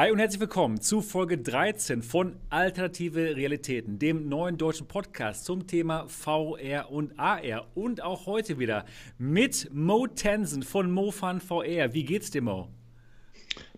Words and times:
Hi 0.00 0.10
und 0.10 0.18
herzlich 0.18 0.40
willkommen 0.40 0.80
zu 0.80 1.02
Folge 1.02 1.36
13 1.36 2.00
von 2.00 2.34
Alternative 2.48 3.36
Realitäten, 3.36 3.98
dem 3.98 4.30
neuen 4.30 4.56
deutschen 4.56 4.88
Podcast 4.88 5.44
zum 5.44 5.66
Thema 5.66 6.08
VR 6.08 6.90
und 6.90 7.18
AR. 7.18 7.66
Und 7.74 8.02
auch 8.02 8.24
heute 8.24 8.58
wieder 8.58 8.86
mit 9.18 9.68
Mo 9.74 10.06
Tensen 10.06 10.62
von 10.62 10.90
MoFun 10.90 11.42
VR. 11.42 11.92
Wie 11.92 12.04
geht's 12.04 12.30
dir, 12.30 12.40
Mo? 12.40 12.68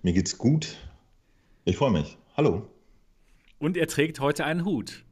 Mir 0.03 0.13
geht's 0.13 0.39
gut. 0.39 0.77
Ich 1.65 1.77
freue 1.77 1.91
mich. 1.91 2.17
Hallo. 2.37 2.71
Und 3.59 3.77
er 3.77 3.89
trägt 3.89 4.21
heute 4.21 4.45
einen 4.45 4.65
Hut. 4.65 5.05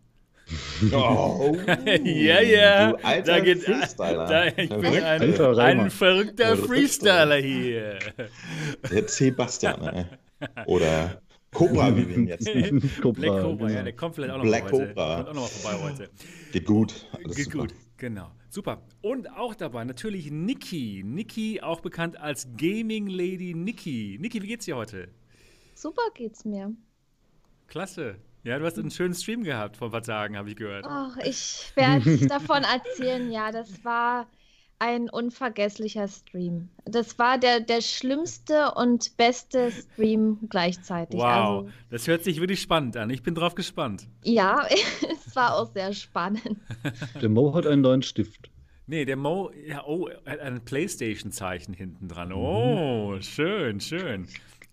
Oh, 0.93 1.57
ja, 2.05 2.41
ja. 2.41 2.93
Du 2.93 3.05
alter 3.05 3.33
Da 3.33 3.41
geht, 3.41 3.65
Freestyler. 3.65 4.27
Da, 4.29 4.47
ich 4.47 4.69
bin 4.69 5.03
ein, 5.03 5.23
ein 5.23 5.91
verrückter 5.91 5.91
Verrückter. 5.91 6.57
Freestyler 6.57 7.37
hier. 7.37 7.99
Der 8.89 9.09
Sebastian, 9.09 9.83
ey. 9.83 10.07
Oder 10.67 11.23
Cobra, 11.53 11.97
wie 11.97 12.09
wir 12.09 12.17
ihn 12.17 12.27
jetzt 12.27 12.45
nennen. 12.45 12.81
Cobra, 13.03 13.21
Black 13.21 13.43
Cobra, 13.43 13.67
genau. 13.67 13.79
ja, 13.79 13.83
der 13.83 13.93
kommt 13.97 14.15
vielleicht 14.15 14.33
auch 14.33 14.39
noch 14.39 14.45
Black 14.45 14.65
mal 14.65 14.73
heute. 14.73 14.89
Cobra. 14.89 15.17
Kommt 15.17 15.29
auch 15.29 15.35
noch 15.35 15.43
mal 15.43 15.49
vorbei 15.49 15.83
heute. 15.83 16.11
Geht 16.53 16.65
gut. 16.67 17.07
Alles 17.13 17.37
Geht 17.37 17.45
super. 17.47 17.59
gut, 17.59 17.75
genau. 17.97 18.31
Super. 18.49 18.83
Und 19.03 19.31
auch 19.31 19.55
dabei 19.55 19.85
natürlich 19.85 20.31
Niki. 20.31 21.03
Niki, 21.05 21.61
auch 21.61 21.81
bekannt 21.81 22.21
als 22.21 22.49
Gaming 22.57 23.09
Lady 23.09 23.55
Niki. 23.55 24.19
Niki, 24.21 24.43
wie 24.43 24.47
geht's 24.47 24.65
dir 24.65 24.77
heute? 24.77 25.09
Super 25.75 26.03
geht's 26.15 26.45
mir. 26.45 26.75
Klasse. 27.67 28.17
Ja, 28.43 28.59
du 28.59 28.65
hast 28.65 28.79
einen 28.79 28.91
schönen 28.91 29.15
Stream 29.15 29.45
gehabt 29.45 29.77
vor 29.77 29.89
ein 29.89 29.91
paar 29.93 30.03
Tagen, 30.03 30.37
habe 30.37 30.49
ich 30.49 30.57
gehört. 30.57 30.87
Ach, 30.89 31.17
ich 31.19 31.73
werde 31.75 32.27
davon 32.27 32.65
erzählen. 32.65 33.31
Ja, 33.31 33.53
das 33.53 33.85
war 33.85 34.27
ein 34.81 35.09
unvergesslicher 35.11 36.09
Stream. 36.09 36.69
Das 36.87 37.19
war 37.19 37.39
der, 37.39 37.61
der 37.61 37.81
schlimmste 37.83 38.73
und 38.75 39.17
beste 39.17 39.71
Stream 39.71 40.39
gleichzeitig. 40.49 41.21
wow, 41.21 41.27
Also, 41.27 41.71
das 41.91 42.07
hört 42.09 42.25
sich 42.25 42.41
wirklich 42.41 42.61
spannend 42.61 42.97
an. 42.97 43.11
Ich 43.11 43.23
bin 43.23 43.35
drauf 43.35 43.55
gespannt. 43.55 44.09
ja, 44.25 44.67
es 45.27 45.37
war 45.37 45.57
auch 45.57 45.71
sehr 45.73 45.93
spannend. 45.93 46.43
Der 47.21 47.29
Mo 47.29 47.55
hat 47.55 47.67
einen 47.67 47.83
neuen 47.83 48.03
Stift. 48.03 48.51
Nee, 48.87 49.05
der 49.05 49.17
Mo, 49.17 49.53
ja, 49.67 49.85
oh, 49.87 50.09
hat 50.27 50.41
ein 50.41 50.65
Playstation-Zeichen 50.65 51.75
hinten 51.75 52.07
Mhm. 52.07 52.09
dran. 52.09 52.33
Oh, 52.33 53.17
schön, 53.21 53.81
schön. 53.81 54.27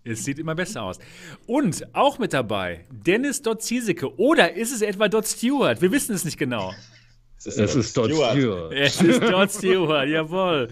Es 0.04 0.24
sieht 0.24 0.38
immer 0.38 0.54
besser 0.54 0.84
aus. 0.84 0.98
Und 1.46 1.94
auch 1.94 2.18
mit 2.18 2.32
dabei 2.32 2.86
Dennis 2.90 3.42
Dot 3.42 3.62
Ziesecke. 3.62 4.16
Oder 4.18 4.54
ist 4.54 4.72
es 4.72 4.80
etwa 4.80 5.06
Dot 5.08 5.26
Stewart? 5.26 5.82
Wir 5.82 5.92
wissen 5.92 6.14
es 6.14 6.24
nicht 6.24 6.38
genau. 6.38 6.72
Es 7.38 7.46
Es 7.46 7.76
ist 7.76 7.96
Dodge 7.96 8.14
Stewart. 8.14 8.72
Es 8.74 9.00
ist 9.00 9.22
Dot 9.22 9.50
Stewart, 9.50 10.08
jawohl. 10.08 10.68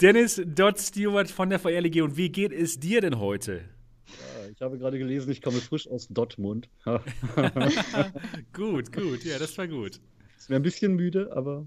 Dennis 0.00 0.42
Dot 0.44 0.78
Stewart 0.78 1.30
von 1.30 1.50
der 1.50 1.60
VR-Legion. 1.60 2.16
Wie 2.16 2.30
geht 2.30 2.52
es 2.52 2.80
dir 2.80 3.00
denn 3.00 3.18
heute? 3.20 3.62
Ich 4.52 4.60
habe 4.60 4.76
gerade 4.76 4.98
gelesen, 4.98 5.30
ich 5.30 5.40
komme 5.40 5.58
frisch 5.58 5.88
aus 5.88 6.08
Dortmund. 6.08 6.68
Gut, 8.52 8.92
gut, 8.92 9.24
ja, 9.24 9.38
das 9.38 9.56
war 9.56 9.68
gut. 9.68 10.00
Ich 10.40 10.48
wäre 10.48 10.60
ein 10.60 10.62
bisschen 10.62 10.94
müde, 10.94 11.30
aber 11.34 11.64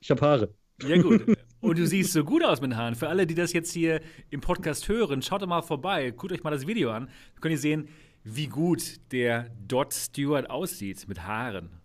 ich 0.00 0.10
habe 0.10 0.20
Haare. 0.20 0.54
Ja, 0.82 1.00
gut. 1.00 1.36
Und 1.60 1.78
du 1.78 1.86
siehst 1.86 2.12
so 2.12 2.24
gut 2.24 2.44
aus 2.44 2.60
mit 2.60 2.72
den 2.72 2.76
Haaren. 2.76 2.96
Für 2.96 3.08
alle, 3.08 3.26
die 3.26 3.34
das 3.34 3.52
jetzt 3.52 3.72
hier 3.72 4.00
im 4.30 4.40
Podcast 4.40 4.88
hören, 4.88 5.22
schaut 5.22 5.42
doch 5.42 5.46
mal 5.46 5.62
vorbei, 5.62 6.10
guckt 6.10 6.32
euch 6.32 6.42
mal 6.42 6.50
das 6.50 6.66
Video 6.66 6.90
an. 6.90 7.06
Dann 7.06 7.40
könnt 7.40 7.52
ihr 7.52 7.58
sehen, 7.58 7.88
wie 8.24 8.48
gut 8.48 9.00
der 9.12 9.50
Dot 9.68 9.94
Stewart 9.94 10.50
aussieht 10.50 11.06
mit 11.08 11.24
Haaren. 11.24 11.81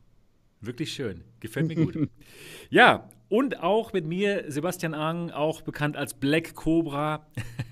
Wirklich 0.61 0.91
schön. 0.93 1.23
Gefällt 1.39 1.67
mir 1.67 1.75
gut. 1.75 2.09
ja, 2.69 3.09
und 3.29 3.59
auch 3.61 3.93
mit 3.93 4.05
mir 4.05 4.45
Sebastian 4.47 4.93
Ang, 4.93 5.31
auch 5.31 5.61
bekannt 5.61 5.97
als 5.97 6.13
Black 6.13 6.55
Cobra, 6.55 7.27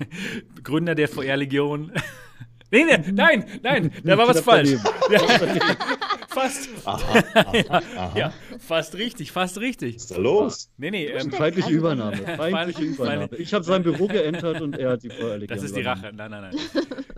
Gründer 0.63 0.95
der 0.95 1.07
VR-Legion. 1.07 1.91
nee, 2.71 2.83
nee, 2.83 3.11
nein, 3.11 3.45
nein, 3.63 3.91
da 4.03 4.17
war 4.17 4.27
was 4.27 4.41
falsch. 4.41 4.75
Fast. 6.27 6.69
Aha, 6.83 7.23
aha, 7.33 7.81
aha. 7.95 8.19
Ja, 8.19 8.33
fast 8.59 8.95
richtig, 8.95 9.31
fast 9.31 9.57
richtig. 9.59 9.95
Was 9.95 10.01
ist 10.01 10.11
da 10.11 10.17
los? 10.17 10.69
Nee, 10.75 10.91
nee, 10.91 11.05
ähm, 11.05 11.31
Feindliche 11.31 11.71
Übernahme. 11.71 12.17
Feindliche 12.17 12.83
Übernahme. 12.83 13.29
Ich 13.37 13.53
habe 13.53 13.63
sein 13.63 13.83
Büro 13.83 14.07
geentert 14.07 14.59
und 14.59 14.77
er 14.77 14.91
hat 14.91 15.03
die 15.03 15.09
Feuerlegion 15.09 15.47
Das 15.47 15.63
ist 15.63 15.77
die. 15.77 15.81
Rache. 15.81 16.11
Nein, 16.13 16.31
nein, 16.31 16.51
nein. 16.51 16.55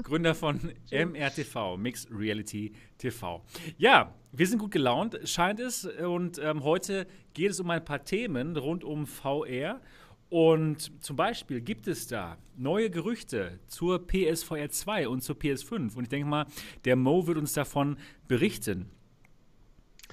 Gründer 0.04 0.36
von 0.36 0.72
MRTV, 0.92 1.78
Mixed 1.78 2.10
Reality 2.12 2.74
TV. 3.00 3.44
Ja, 3.78 4.14
wir 4.38 4.46
sind 4.46 4.60
gut 4.60 4.72
gelaunt, 4.72 5.20
scheint 5.26 5.60
es. 5.60 5.86
Und 5.86 6.40
ähm, 6.40 6.64
heute 6.64 7.08
geht 7.34 7.52
es 7.52 7.60
um 7.60 7.70
ein 7.72 7.84
paar 7.84 8.06
Themen 8.06 8.56
rund 8.56 8.84
um 8.84 9.08
VR. 9.08 9.82
Und 10.30 11.04
zum 11.04 11.16
Beispiel 11.16 11.62
gibt 11.62 11.88
es 11.88 12.08
da 12.08 12.38
neue 12.56 12.90
Gerüchte 12.90 13.60
zur 13.68 14.06
PSVR 14.06 14.70
2 14.70 15.08
und 15.08 15.22
zur 15.22 15.36
PS5. 15.36 15.96
Und 15.96 16.04
ich 16.04 16.10
denke 16.10 16.28
mal, 16.28 16.46
der 16.86 16.96
Mo 16.96 17.26
wird 17.26 17.38
uns 17.38 17.54
davon 17.54 17.98
berichten. 18.28 18.90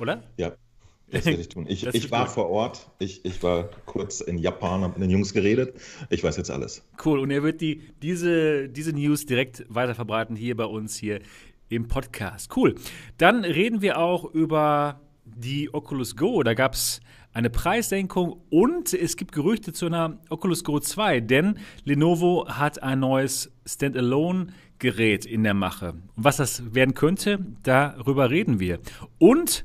Oder? 0.01 0.23
Ja, 0.39 0.55
das 1.11 1.27
werde 1.27 1.41
ich 1.41 1.49
tun. 1.49 1.67
Ich, 1.69 1.84
ich 1.93 2.11
war 2.11 2.25
gut. 2.25 2.34
vor 2.34 2.49
Ort. 2.49 2.91
Ich, 2.99 3.25
ich 3.25 3.43
war 3.43 3.69
kurz 3.84 4.21
in 4.21 4.39
Japan, 4.39 4.83
habe 4.83 4.95
mit 4.95 5.03
den 5.03 5.11
Jungs 5.11 5.34
geredet. 5.34 5.75
Ich 6.09 6.25
weiß 6.25 6.37
jetzt 6.39 6.51
alles. 6.51 6.83
Cool. 7.05 7.19
Und 7.19 7.31
er 7.31 7.43
wird 7.43 7.61
die, 7.61 7.83
diese, 8.01 8.69
diese 8.69 8.93
News 8.93 9.27
direkt 9.27 9.65
weiter 9.69 9.95
verbreiten 9.95 10.34
hier 10.34 10.57
bei 10.57 10.65
uns 10.65 10.97
hier 10.97 11.21
im 11.69 11.89
Podcast. 11.89 12.57
Cool. 12.57 12.75
Dann 13.19 13.45
reden 13.45 13.83
wir 13.83 13.99
auch 13.99 14.25
über 14.25 15.01
die 15.25 15.73
Oculus 15.73 16.17
Go. 16.17 16.43
Da 16.43 16.55
gab 16.55 16.75
es 16.75 17.01
eine 17.33 17.51
Preissenkung 17.51 18.41
und 18.51 18.95
es 18.95 19.17
gibt 19.17 19.33
Gerüchte 19.33 19.73
zu 19.73 19.87
einer 19.87 20.19
Oculus 20.31 20.63
Go 20.63 20.79
2, 20.79 21.21
denn 21.21 21.59
Lenovo 21.85 22.47
hat 22.49 22.83
ein 22.83 23.01
neues 23.01 23.53
Standalone-Gerät 23.67 25.27
in 25.27 25.43
der 25.43 25.55
Mache. 25.55 25.95
Und 26.15 26.25
was 26.25 26.37
das 26.37 26.75
werden 26.75 26.95
könnte, 26.95 27.45
darüber 27.65 28.31
reden 28.31 28.61
wir. 28.61 28.79
Und 29.19 29.65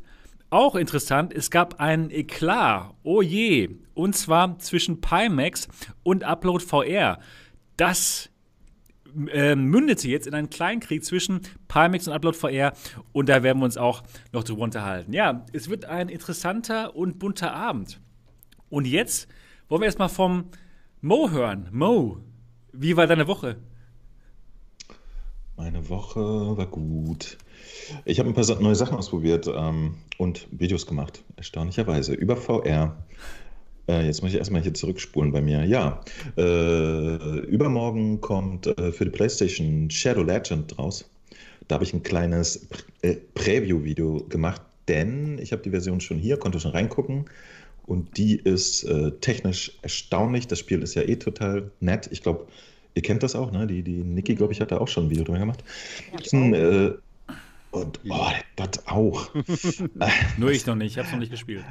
auch 0.49 0.75
interessant, 0.75 1.31
es 1.31 1.51
gab 1.51 1.79
einen 1.79 2.09
Eklat. 2.09 2.95
Oh 3.03 3.21
je. 3.21 3.69
Und 3.93 4.15
zwar 4.15 4.57
zwischen 4.57 4.99
Pimax 4.99 5.67
und 6.01 6.23
Upload 6.23 6.65
VR. 6.65 7.19
Das 7.77 8.31
äh, 9.31 9.55
mündete 9.55 10.07
jetzt 10.07 10.27
in 10.27 10.33
einen 10.33 10.49
Kleinkrieg 10.49 11.03
zwischen 11.03 11.41
Pimax 11.67 12.07
und 12.07 12.13
Upload 12.13 12.37
VR. 12.37 12.73
Und 13.11 13.29
da 13.29 13.43
werden 13.43 13.59
wir 13.59 13.65
uns 13.65 13.77
auch 13.77 14.03
noch 14.31 14.43
drüber 14.43 14.61
unterhalten. 14.61 15.13
Ja, 15.13 15.45
es 15.53 15.69
wird 15.69 15.85
ein 15.85 16.09
interessanter 16.09 16.95
und 16.95 17.19
bunter 17.19 17.53
Abend. 17.53 17.99
Und 18.69 18.85
jetzt 18.85 19.27
wollen 19.67 19.81
wir 19.81 19.87
erstmal 19.87 20.09
vom 20.09 20.45
Mo 21.01 21.29
hören. 21.31 21.69
Mo, 21.71 22.17
wie 22.73 22.97
war 22.97 23.07
deine 23.07 23.27
Woche? 23.27 23.57
Meine 25.55 25.89
Woche 25.89 26.21
war 26.57 26.67
gut. 26.67 27.37
Ich 28.05 28.19
habe 28.19 28.29
ein 28.29 28.33
paar 28.33 28.61
neue 28.61 28.75
Sachen 28.75 28.97
ausprobiert 28.97 29.49
ähm, 29.53 29.95
und 30.17 30.47
Videos 30.51 30.85
gemacht, 30.85 31.23
erstaunlicherweise, 31.35 32.13
über 32.13 32.37
VR. 32.37 33.03
Äh, 33.89 34.05
jetzt 34.05 34.21
muss 34.21 34.31
ich 34.31 34.37
erstmal 34.37 34.61
hier 34.61 34.73
zurückspulen 34.73 35.31
bei 35.31 35.41
mir. 35.41 35.65
Ja, 35.65 36.01
äh, 36.37 37.39
übermorgen 37.47 38.21
kommt 38.21 38.67
äh, 38.67 38.91
für 38.91 39.05
die 39.05 39.11
PlayStation 39.11 39.89
Shadow 39.89 40.21
Legend 40.21 40.77
raus. 40.77 41.09
Da 41.67 41.75
habe 41.75 41.83
ich 41.83 41.93
ein 41.93 42.03
kleines 42.03 42.69
Pr- 42.69 42.83
äh, 43.01 43.15
Preview-Video 43.33 44.25
gemacht, 44.29 44.61
denn 44.87 45.39
ich 45.39 45.51
habe 45.51 45.63
die 45.63 45.71
Version 45.71 46.01
schon 46.01 46.17
hier, 46.19 46.37
konnte 46.37 46.59
schon 46.59 46.71
reingucken. 46.71 47.25
Und 47.87 48.17
die 48.17 48.35
ist 48.35 48.83
äh, 48.83 49.11
technisch 49.21 49.71
erstaunlich. 49.81 50.47
Das 50.47 50.59
Spiel 50.59 50.83
ist 50.83 50.93
ja 50.93 51.01
eh 51.01 51.15
total 51.15 51.71
nett. 51.79 52.07
Ich 52.11 52.21
glaube, 52.21 52.45
ihr 52.93 53.01
kennt 53.01 53.23
das 53.23 53.35
auch, 53.35 53.51
ne? 53.51 53.65
Die, 53.65 53.81
die 53.81 54.03
Niki, 54.03 54.35
glaube 54.35 54.53
ich, 54.53 54.61
hat 54.61 54.71
da 54.71 54.77
auch 54.77 54.87
schon 54.87 55.05
ein 55.05 55.09
Video 55.09 55.23
drüber 55.23 55.39
gemacht. 55.39 55.63
Ein, 56.31 56.53
äh, 56.53 56.91
und 57.71 57.99
oh, 58.09 58.27
das 58.55 58.85
auch. 58.87 59.31
Nur 60.37 60.51
ich 60.51 60.67
noch 60.67 60.75
nicht, 60.75 60.91
ich 60.91 60.97
habe 60.99 61.07
es 61.07 61.11
noch 61.11 61.19
nicht 61.19 61.31
gespielt. 61.31 61.63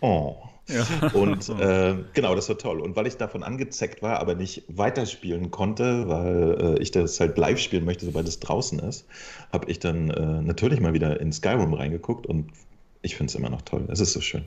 Oh. 0.00 0.36
Ja. 0.72 1.08
Und 1.12 1.48
äh, 1.60 1.96
genau, 2.12 2.34
das 2.34 2.48
war 2.48 2.58
toll. 2.58 2.80
Und 2.80 2.96
weil 2.96 3.06
ich 3.06 3.16
davon 3.16 3.42
angezeckt 3.42 4.02
war, 4.02 4.20
aber 4.20 4.34
nicht 4.34 4.64
weiterspielen 4.68 5.50
konnte, 5.50 6.08
weil 6.08 6.76
äh, 6.78 6.82
ich 6.82 6.90
das 6.90 7.18
halt 7.20 7.36
live 7.38 7.58
spielen 7.58 7.84
möchte, 7.84 8.06
sobald 8.06 8.28
es 8.28 8.40
draußen 8.40 8.78
ist, 8.80 9.06
habe 9.52 9.70
ich 9.70 9.78
dann 9.78 10.10
äh, 10.10 10.42
natürlich 10.42 10.80
mal 10.80 10.92
wieder 10.92 11.20
in 11.20 11.32
Skyrim 11.32 11.74
reingeguckt 11.74 12.26
und 12.26 12.50
ich 13.02 13.16
finde 13.16 13.30
es 13.30 13.34
immer 13.34 13.50
noch 13.50 13.62
toll. 13.62 13.86
Es 13.88 14.00
ist 14.00 14.12
so 14.12 14.20
schön. 14.20 14.44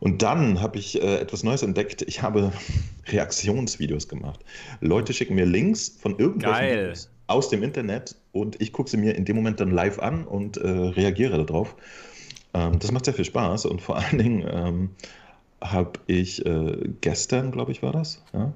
Und 0.00 0.22
dann 0.22 0.60
habe 0.60 0.78
ich 0.78 1.00
äh, 1.00 1.16
etwas 1.18 1.42
Neues 1.42 1.62
entdeckt. 1.62 2.02
Ich 2.02 2.22
habe 2.22 2.52
Reaktionsvideos 3.06 4.08
gemacht. 4.08 4.40
Leute 4.80 5.12
schicken 5.12 5.34
mir 5.34 5.46
Links 5.46 5.88
von 5.88 6.18
irgendwelchen 6.18 6.94
aus 7.28 7.48
dem 7.48 7.62
Internet 7.62 8.16
und 8.32 8.60
ich 8.60 8.72
gucke 8.72 8.88
sie 8.88 8.96
mir 8.96 9.16
in 9.16 9.24
dem 9.24 9.36
Moment 9.36 9.58
dann 9.60 9.70
live 9.70 9.98
an 9.98 10.24
und 10.24 10.58
äh, 10.58 10.68
reagiere 10.68 11.44
darauf. 11.44 11.74
Ähm, 12.56 12.78
das 12.78 12.90
macht 12.90 13.04
sehr 13.04 13.14
viel 13.14 13.24
Spaß 13.24 13.66
und 13.66 13.82
vor 13.82 13.96
allen 13.96 14.18
Dingen 14.18 14.48
ähm, 14.50 14.90
habe 15.60 15.92
ich 16.06 16.44
äh, 16.44 16.90
gestern, 17.00 17.50
glaube 17.50 17.72
ich, 17.72 17.82
war 17.82 17.92
das, 17.92 18.22
ja, 18.32 18.52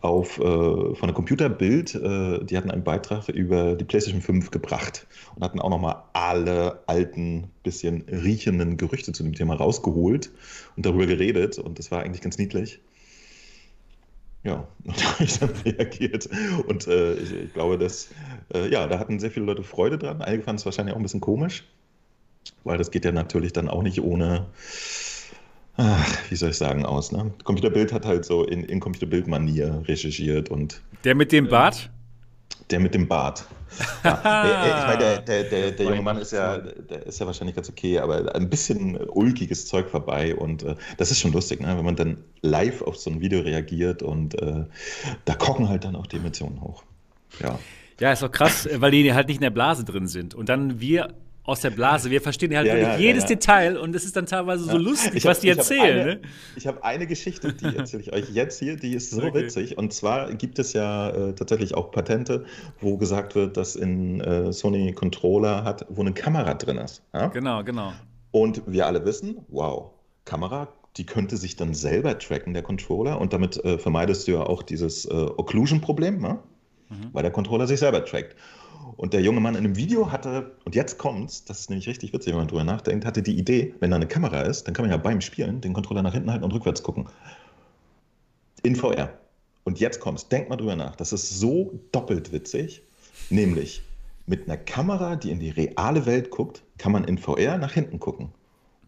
auf 0.00 0.38
äh, 0.38 0.42
von 0.42 1.06
der 1.08 1.12
Computerbild, 1.12 1.94
äh, 1.94 2.44
die 2.44 2.56
hatten 2.56 2.70
einen 2.70 2.84
Beitrag 2.84 3.28
über 3.28 3.74
die 3.74 3.84
PlayStation 3.84 4.22
5 4.22 4.50
gebracht 4.50 5.06
und 5.34 5.44
hatten 5.44 5.60
auch 5.60 5.70
nochmal 5.70 6.02
alle 6.12 6.80
alten, 6.86 7.50
bisschen 7.62 8.02
riechenden 8.08 8.76
Gerüchte 8.76 9.12
zu 9.12 9.22
dem 9.22 9.34
Thema 9.34 9.54
rausgeholt 9.54 10.30
und 10.76 10.86
darüber 10.86 11.06
geredet 11.06 11.58
und 11.58 11.78
das 11.78 11.90
war 11.90 12.02
eigentlich 12.02 12.22
ganz 12.22 12.38
niedlich. 12.38 12.80
Ja, 14.44 14.68
und 14.84 15.00
da 15.00 15.12
habe 15.14 15.24
ich 15.24 15.38
dann 15.38 15.50
reagiert. 15.64 16.28
Und 16.68 16.86
äh, 16.86 17.14
ich, 17.14 17.32
ich 17.32 17.52
glaube, 17.52 17.78
dass 17.78 18.08
äh, 18.54 18.70
ja, 18.70 18.86
da 18.86 19.00
hatten 19.00 19.18
sehr 19.18 19.32
viele 19.32 19.46
Leute 19.46 19.64
Freude 19.64 19.98
dran. 19.98 20.22
Einige 20.22 20.44
fanden 20.44 20.60
es 20.60 20.64
wahrscheinlich 20.64 20.94
auch 20.94 21.00
ein 21.00 21.02
bisschen 21.02 21.20
komisch, 21.20 21.64
weil 22.64 22.78
das 22.78 22.90
geht 22.90 23.04
ja 23.04 23.12
natürlich 23.12 23.52
dann 23.52 23.68
auch 23.68 23.82
nicht 23.82 24.00
ohne, 24.00 24.46
ach, 25.76 26.30
wie 26.30 26.36
soll 26.36 26.50
ich 26.50 26.56
sagen, 26.56 26.84
aus. 26.84 27.12
Ne? 27.12 27.32
Computerbild 27.44 27.92
hat 27.92 28.04
halt 28.04 28.24
so 28.24 28.44
in, 28.44 28.64
in 28.64 28.80
Computerbild-Manier 28.80 29.82
recherchiert 29.86 30.48
und. 30.48 30.82
Der 31.04 31.14
mit 31.14 31.32
dem 31.32 31.48
Bart? 31.48 31.90
Der 32.70 32.80
mit 32.80 32.94
dem 32.94 33.06
Bart. 33.06 33.46
Ja, 34.04 34.80
ich 34.80 34.86
meine, 34.86 34.98
der, 34.98 35.18
der, 35.18 35.44
der, 35.44 35.70
der 35.72 35.86
junge 35.86 36.02
Mann 36.02 36.18
ist 36.18 36.32
ja, 36.32 36.58
der 36.58 37.06
ist 37.06 37.20
ja 37.20 37.26
wahrscheinlich 37.26 37.56
ganz 37.56 37.68
okay, 37.68 37.98
aber 37.98 38.34
ein 38.34 38.48
bisschen 38.48 38.96
ulkiges 38.96 39.66
Zeug 39.66 39.88
vorbei 39.88 40.34
und 40.34 40.62
äh, 40.62 40.76
das 40.96 41.10
ist 41.10 41.20
schon 41.20 41.32
lustig, 41.32 41.60
ne? 41.60 41.76
wenn 41.76 41.84
man 41.84 41.96
dann 41.96 42.18
live 42.42 42.82
auf 42.82 42.96
so 42.96 43.10
ein 43.10 43.20
Video 43.20 43.40
reagiert 43.40 44.02
und 44.02 44.40
äh, 44.40 44.64
da 45.24 45.34
kochen 45.34 45.68
halt 45.68 45.84
dann 45.84 45.96
auch 45.96 46.06
die 46.06 46.16
Emotionen 46.16 46.60
hoch. 46.60 46.84
Ja. 47.40 47.58
Ja, 47.98 48.12
ist 48.12 48.22
doch 48.22 48.30
krass, 48.30 48.68
weil 48.74 48.90
die 48.90 49.12
halt 49.14 49.28
nicht 49.28 49.38
in 49.38 49.42
der 49.42 49.50
Blase 49.50 49.84
drin 49.84 50.06
sind. 50.06 50.34
Und 50.34 50.48
dann 50.50 50.80
wir 50.80 51.14
aus 51.46 51.60
der 51.60 51.70
Blase. 51.70 52.10
Wir 52.10 52.20
verstehen 52.20 52.54
halt 52.56 52.66
Ja, 52.66 52.74
wirklich 52.74 52.92
ja, 52.94 52.98
jedes 52.98 53.22
ja. 53.22 53.28
Detail 53.28 53.76
und 53.78 53.94
es 53.94 54.04
ist 54.04 54.16
dann 54.16 54.26
teilweise 54.26 54.64
so 54.64 54.76
lustig, 54.76 55.24
hab- 55.24 55.30
was 55.30 55.40
die 55.40 55.48
erzählen. 55.48 56.00
Eine, 56.00 56.14
ne? 56.16 56.20
Ich 56.56 56.66
habe 56.66 56.82
eine 56.84 57.06
Geschichte, 57.06 57.52
die 57.52 57.76
erzähle 57.76 58.02
ich 58.02 58.12
euch 58.12 58.30
jetzt 58.30 58.58
hier, 58.58 58.76
die 58.76 58.94
ist 58.94 59.10
so 59.12 59.22
Okay. 59.22 59.44
witzig. 59.44 59.78
Und 59.78 59.92
zwar 59.92 60.32
gibt 60.34 60.58
es 60.58 60.72
ja 60.72 61.10
äh, 61.10 61.32
tatsächlich 61.34 61.74
auch 61.74 61.90
Patente, 61.92 62.44
wo 62.80 62.96
gesagt 62.98 63.34
wird, 63.34 63.56
dass 63.56 63.76
in 63.76 64.20
äh, 64.20 64.52
Sony 64.52 64.92
Controller 64.92 65.64
hat, 65.64 65.86
wo 65.88 66.00
eine 66.02 66.12
Kamera 66.12 66.54
drin 66.54 66.78
ist. 66.78 67.02
Genau, 67.32 67.62
genau. 67.64 67.92
Und 68.32 68.62
wir 68.66 68.86
alle 68.86 69.04
wissen, 69.06 69.38
wow, 69.48 69.90
Kamera, 70.24 70.68
die 70.96 71.06
könnte 71.06 71.36
sich 71.36 71.56
dann 71.56 71.74
selber 71.74 72.18
tracken, 72.18 72.52
der 72.54 72.62
Controller. 72.62 73.20
Und 73.20 73.32
damit 73.32 73.62
äh, 73.64 73.78
vermeidest 73.78 74.26
du 74.26 74.32
ja 74.32 74.40
auch 74.40 74.62
dieses 74.62 75.04
äh, 75.04 75.12
Occlusion-Problem, 75.12 76.20
ne? 76.20 76.38
Mhm. 76.88 77.08
weil 77.12 77.22
der 77.22 77.32
Controller 77.32 77.66
sich 77.66 77.80
selber 77.80 78.04
trackt. 78.04 78.36
Und 78.96 79.12
der 79.12 79.20
junge 79.20 79.40
Mann 79.40 79.54
in 79.54 79.64
einem 79.64 79.76
Video 79.76 80.10
hatte, 80.10 80.52
und 80.64 80.74
jetzt 80.74 80.98
kommt's, 80.98 81.44
das 81.44 81.60
ist 81.60 81.70
nämlich 81.70 81.86
richtig 81.86 82.12
witzig, 82.12 82.32
wenn 82.32 82.38
man 82.38 82.48
drüber 82.48 82.64
nachdenkt, 82.64 83.04
hatte 83.04 83.22
die 83.22 83.36
Idee, 83.38 83.74
wenn 83.80 83.90
da 83.90 83.96
eine 83.96 84.08
Kamera 84.08 84.40
ist, 84.42 84.64
dann 84.64 84.74
kann 84.74 84.84
man 84.84 84.90
ja 84.90 84.96
beim 84.96 85.20
Spielen 85.20 85.60
den 85.60 85.72
Controller 85.72 86.02
nach 86.02 86.14
hinten 86.14 86.30
halten 86.30 86.44
und 86.44 86.52
rückwärts 86.52 86.82
gucken. 86.82 87.06
In 88.62 88.74
VR. 88.74 89.10
Und 89.64 89.80
jetzt 89.80 90.00
kommt's, 90.00 90.28
denkt 90.28 90.48
mal 90.48 90.56
drüber 90.56 90.76
nach. 90.76 90.96
Das 90.96 91.12
ist 91.12 91.38
so 91.38 91.78
doppelt 91.92 92.32
witzig, 92.32 92.82
nämlich 93.30 93.82
mit 94.26 94.48
einer 94.48 94.56
Kamera, 94.56 95.16
die 95.16 95.30
in 95.30 95.40
die 95.40 95.50
reale 95.50 96.06
Welt 96.06 96.30
guckt, 96.30 96.62
kann 96.78 96.92
man 96.92 97.04
in 97.04 97.18
VR 97.18 97.58
nach 97.58 97.72
hinten 97.72 98.00
gucken. 98.00 98.30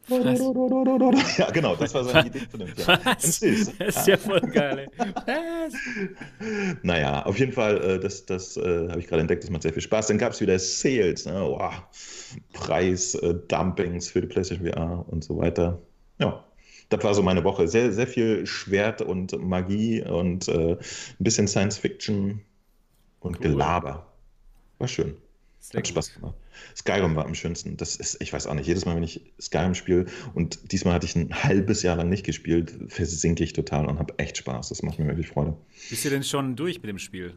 Ja, 0.09 1.51
genau, 1.51 1.77
das 1.77 1.95
war 1.95 2.05
seine 2.05 2.29
Idee 2.29 2.41
von 2.51 2.61
dem 2.61 2.69
Film. 2.69 2.99
Das 3.05 3.43
ist 3.43 4.07
ja 4.07 4.17
voll 4.17 4.41
geil. 4.41 4.89
Was? 4.97 5.75
Naja, 6.83 7.25
auf 7.27 7.39
jeden 7.39 7.53
Fall, 7.53 7.99
das, 8.01 8.25
das 8.27 8.57
habe 8.57 8.99
ich 8.99 9.07
gerade 9.07 9.21
entdeckt, 9.21 9.45
das 9.45 9.51
macht 9.51 9.63
sehr 9.63 9.73
viel 9.73 9.83
Spaß. 9.83 10.07
Dann 10.09 10.19
gab 10.19 10.33
es 10.33 10.41
wieder 10.41 10.59
Sales, 10.59 11.27
ne? 11.27 11.33
Boah, 11.33 11.89
Preis-Dumpings 12.53 14.09
für 14.11 14.21
die 14.21 14.27
PlayStation 14.27 14.67
VR 14.67 15.05
und 15.09 15.25
so 15.25 15.37
weiter. 15.39 15.79
Ja, 16.19 16.45
das 16.89 17.05
war 17.05 17.15
so 17.15 17.23
meine 17.23 17.45
Woche. 17.45 17.69
Sehr, 17.69 17.93
sehr 17.93 18.07
viel 18.07 18.47
Schwert 18.47 19.03
und 19.03 19.39
Magie 19.43 20.03
und 20.03 20.49
äh, 20.49 20.73
ein 20.73 20.79
bisschen 21.19 21.47
Science-Fiction 21.49 22.41
und 23.21 23.37
Cool. 23.37 23.43
Gelaber. 23.43 24.07
War 24.79 24.89
schön. 24.89 25.17
Sehr 25.61 25.79
Hat 25.79 25.85
gut. 25.85 25.89
Spaß 25.89 26.15
gemacht. 26.15 26.35
Skyrim 26.77 27.17
war 27.17 27.25
am 27.25 27.35
schönsten. 27.35 27.77
Das 27.77 27.97
ist, 27.97 28.21
ich 28.21 28.33
weiß 28.33 28.47
auch 28.47 28.55
nicht, 28.55 28.67
jedes 28.67 28.85
Mal, 28.85 28.97
wenn 28.97 29.03
ich 29.03 29.21
Skyrim 29.41 29.75
spiele 29.75 30.07
und 30.35 30.73
diesmal 30.73 30.95
hatte 30.95 31.07
ich 31.07 31.17
ein 31.17 31.33
halbes 31.33 31.83
Jahr 31.83 31.97
lang 31.97 32.09
nicht 32.09 32.25
gespielt, 32.25 32.75
versinke 32.89 33.45
ich 33.45 33.53
total 33.53 33.87
und 33.87 33.99
habe 33.99 34.15
echt 34.19 34.37
Spaß. 34.39 34.69
Das 34.69 34.83
macht 34.83 34.99
mir 34.99 35.07
wirklich 35.07 35.29
Freude. 35.29 35.57
Bist 35.91 36.05
du 36.05 36.11
denn 36.11 36.23
schon 36.23 36.57
durch 36.57 36.77
mit 36.77 36.89
dem 36.89 36.99
Spiel? 36.99 37.35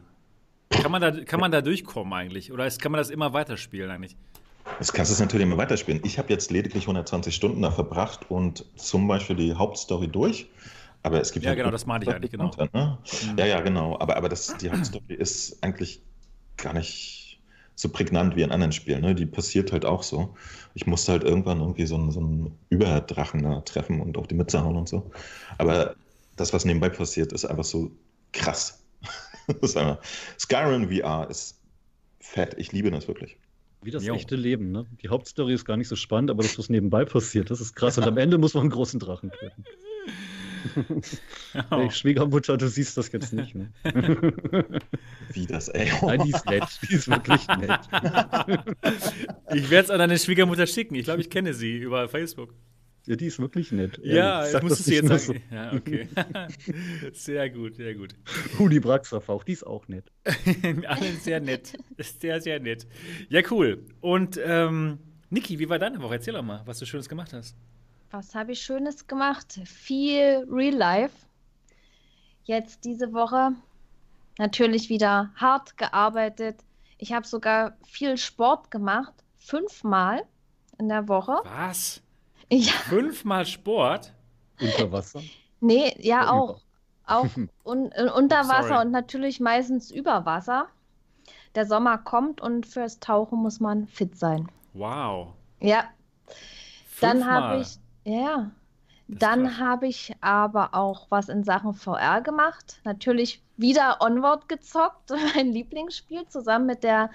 Kann 0.70 0.90
man 0.90 1.02
da, 1.02 1.10
kann 1.24 1.40
man 1.40 1.52
da 1.52 1.60
durchkommen 1.60 2.12
eigentlich? 2.12 2.52
Oder 2.52 2.66
ist, 2.66 2.80
kann 2.80 2.92
man 2.92 2.98
das 2.98 3.10
immer 3.10 3.32
weiterspielen 3.32 3.90
eigentlich? 3.90 4.16
Das 4.78 4.92
kannst 4.92 5.16
du 5.16 5.22
natürlich 5.22 5.46
immer 5.46 5.58
weiterspielen. 5.58 6.00
Ich 6.04 6.18
habe 6.18 6.32
jetzt 6.32 6.50
lediglich 6.50 6.84
120 6.84 7.34
Stunden 7.34 7.62
da 7.62 7.70
verbracht 7.70 8.30
und 8.30 8.64
zum 8.76 9.06
Beispiel 9.08 9.36
die 9.36 9.54
Hauptstory 9.54 10.08
durch. 10.08 10.48
Aber 11.02 11.20
es 11.20 11.32
gibt 11.32 11.44
Ja, 11.44 11.50
halt 11.50 11.58
genau, 11.58 11.70
das 11.70 11.84
meinte 11.84 12.08
ich 12.08 12.14
eigentlich, 12.14 12.30
genau. 12.30 12.50
Content, 12.50 12.72
ne? 12.74 12.98
Mhm. 13.32 13.38
Ja, 13.38 13.46
ja, 13.46 13.60
genau. 13.60 13.98
Aber, 13.98 14.16
aber 14.16 14.28
das, 14.28 14.56
die 14.58 14.70
Hauptstory 14.70 15.14
ist 15.14 15.62
eigentlich 15.62 16.00
gar 16.56 16.72
nicht 16.72 17.21
so 17.74 17.88
prägnant 17.88 18.36
wie 18.36 18.42
in 18.42 18.52
anderen 18.52 18.72
Spielen. 18.72 19.02
Ne? 19.02 19.14
Die 19.14 19.26
passiert 19.26 19.72
halt 19.72 19.84
auch 19.84 20.02
so. 20.02 20.34
Ich 20.74 20.86
musste 20.86 21.12
halt 21.12 21.24
irgendwann 21.24 21.60
irgendwie 21.60 21.86
so 21.86 21.96
einen, 21.96 22.12
so 22.12 22.20
einen 22.20 22.58
Überdrachen 22.68 23.42
da 23.42 23.60
treffen 23.60 24.00
und 24.00 24.16
auf 24.16 24.28
die 24.28 24.34
Mütze 24.34 24.62
hauen 24.62 24.76
und 24.76 24.88
so. 24.88 25.10
Aber 25.58 25.96
das, 26.36 26.52
was 26.52 26.64
nebenbei 26.64 26.88
passiert, 26.88 27.32
ist 27.32 27.44
einfach 27.44 27.64
so 27.64 27.90
krass. 28.32 28.82
das 29.46 29.70
ist 29.70 29.76
einfach, 29.76 29.98
Skyrim 30.38 30.90
VR 30.90 31.28
ist 31.30 31.58
fett. 32.20 32.54
Ich 32.58 32.72
liebe 32.72 32.90
das 32.90 33.08
wirklich. 33.08 33.36
Wie 33.82 33.90
das 33.90 34.04
Jo. 34.04 34.14
echte 34.14 34.36
Leben, 34.36 34.70
ne? 34.70 34.86
Die 35.02 35.08
Hauptstory 35.08 35.54
ist 35.54 35.64
gar 35.64 35.76
nicht 35.76 35.88
so 35.88 35.96
spannend, 35.96 36.30
aber 36.30 36.44
das, 36.44 36.56
was 36.56 36.68
nebenbei 36.68 37.04
passiert, 37.04 37.50
das 37.50 37.60
ist 37.60 37.74
krass. 37.74 37.98
Und 37.98 38.04
am 38.04 38.16
Ende 38.16 38.38
muss 38.38 38.54
man 38.54 38.62
einen 38.62 38.70
großen 38.70 39.00
Drachen 39.00 39.32
töten. 39.32 39.64
Oh. 41.70 41.76
Hey, 41.76 41.90
Schwiegermutter, 41.90 42.56
du 42.56 42.66
siehst 42.68 42.96
das 42.96 43.12
jetzt 43.12 43.32
nicht, 43.32 43.54
ne? 43.54 43.70
Wie 45.32 45.46
das, 45.46 45.68
ey. 45.68 45.90
Nein, 46.00 46.22
die 46.24 46.30
ist 46.30 46.46
nett. 46.46 46.64
Die 46.88 46.94
ist 46.94 47.08
wirklich 47.08 47.46
nett. 47.48 47.80
Ich 49.54 49.68
werde 49.70 49.84
es 49.84 49.90
an 49.90 49.98
deine 49.98 50.18
Schwiegermutter 50.18 50.66
schicken. 50.66 50.94
Ich 50.94 51.04
glaube, 51.04 51.20
ich 51.20 51.28
kenne 51.28 51.52
sie 51.52 51.76
über 51.76 52.08
Facebook. 52.08 52.54
Ja, 53.06 53.16
die 53.16 53.26
ist 53.26 53.38
wirklich 53.38 53.72
nett. 53.72 54.00
Ja, 54.02 54.44
Ehrlich, 54.44 54.46
ich 54.46 54.52
sag 54.52 54.62
musstest 54.62 54.88
das 55.10 55.26
du 55.26 55.32
jetzt 55.32 55.42
sagen. 55.42 55.42
Ja, 55.50 55.72
okay. 55.72 56.08
Sehr 57.12 57.50
gut, 57.50 57.74
sehr 57.74 57.94
gut. 57.94 58.14
So. 58.52 58.60
Huni 58.60 58.80
Braxerfauch, 58.80 59.44
die 59.44 59.52
ist 59.52 59.66
auch 59.66 59.88
nett. 59.88 60.10
Alle 60.86 61.12
sehr 61.20 61.40
nett. 61.40 61.72
Sehr, 61.98 62.40
sehr 62.40 62.60
nett. 62.60 62.86
Ja, 63.28 63.42
cool. 63.50 63.84
Und 64.00 64.40
ähm, 64.42 64.98
Niki, 65.30 65.58
wie 65.58 65.68
war 65.68 65.78
deine 65.78 66.00
Woche? 66.00 66.14
Erzähl 66.14 66.34
doch 66.34 66.42
mal, 66.42 66.62
was 66.64 66.78
du 66.78 66.86
Schönes 66.86 67.08
gemacht 67.08 67.32
hast. 67.32 67.56
Was 68.12 68.34
habe 68.34 68.52
ich 68.52 68.62
Schönes 68.62 69.06
gemacht? 69.06 69.58
Viel 69.64 70.46
Real 70.50 70.74
Life. 70.74 71.16
Jetzt 72.44 72.84
diese 72.84 73.12
Woche 73.14 73.52
natürlich 74.38 74.90
wieder 74.90 75.30
hart 75.36 75.78
gearbeitet. 75.78 76.62
Ich 76.98 77.12
habe 77.14 77.26
sogar 77.26 77.76
viel 77.86 78.18
Sport 78.18 78.70
gemacht. 78.70 79.14
Fünfmal 79.38 80.24
in 80.78 80.88
der 80.88 81.08
Woche. 81.08 81.38
Was? 81.44 82.02
Ja, 82.50 82.72
Fünfmal 82.72 83.46
Sport? 83.46 84.12
Unter 84.60 84.92
Wasser. 84.92 85.22
nee, 85.60 85.96
ja 85.98 86.24
Oder 86.24 86.32
auch. 86.34 86.60
Auch 87.06 87.26
un 87.64 87.90
unter 88.14 88.44
Sorry. 88.44 88.58
Wasser 88.58 88.80
und 88.82 88.90
natürlich 88.90 89.40
meistens 89.40 89.90
über 89.90 90.26
Wasser. 90.26 90.68
Der 91.54 91.64
Sommer 91.64 91.96
kommt 91.96 92.42
und 92.42 92.66
fürs 92.66 93.00
Tauchen 93.00 93.38
muss 93.38 93.58
man 93.58 93.86
fit 93.88 94.18
sein. 94.18 94.50
Wow. 94.74 95.32
Ja, 95.60 95.84
dann 97.00 97.18
Fünfmal. 97.18 97.42
habe 97.42 97.62
ich, 97.62 97.78
ja, 98.04 98.50
Das 99.08 99.18
dann 99.20 99.58
habe 99.58 99.86
ich 99.86 100.14
aber 100.20 100.74
auch 100.74 101.06
was 101.10 101.28
in 101.28 101.44
Sachen 101.44 101.74
VR 101.74 102.20
gemacht. 102.20 102.80
Natürlich 102.84 103.42
wieder 103.56 103.98
Onward 104.00 104.48
gezockt, 104.48 105.10
mein 105.34 105.52
Lieblingsspiel, 105.52 106.26
zusammen 106.28 106.66
mit 106.66 106.82
der 106.84 107.10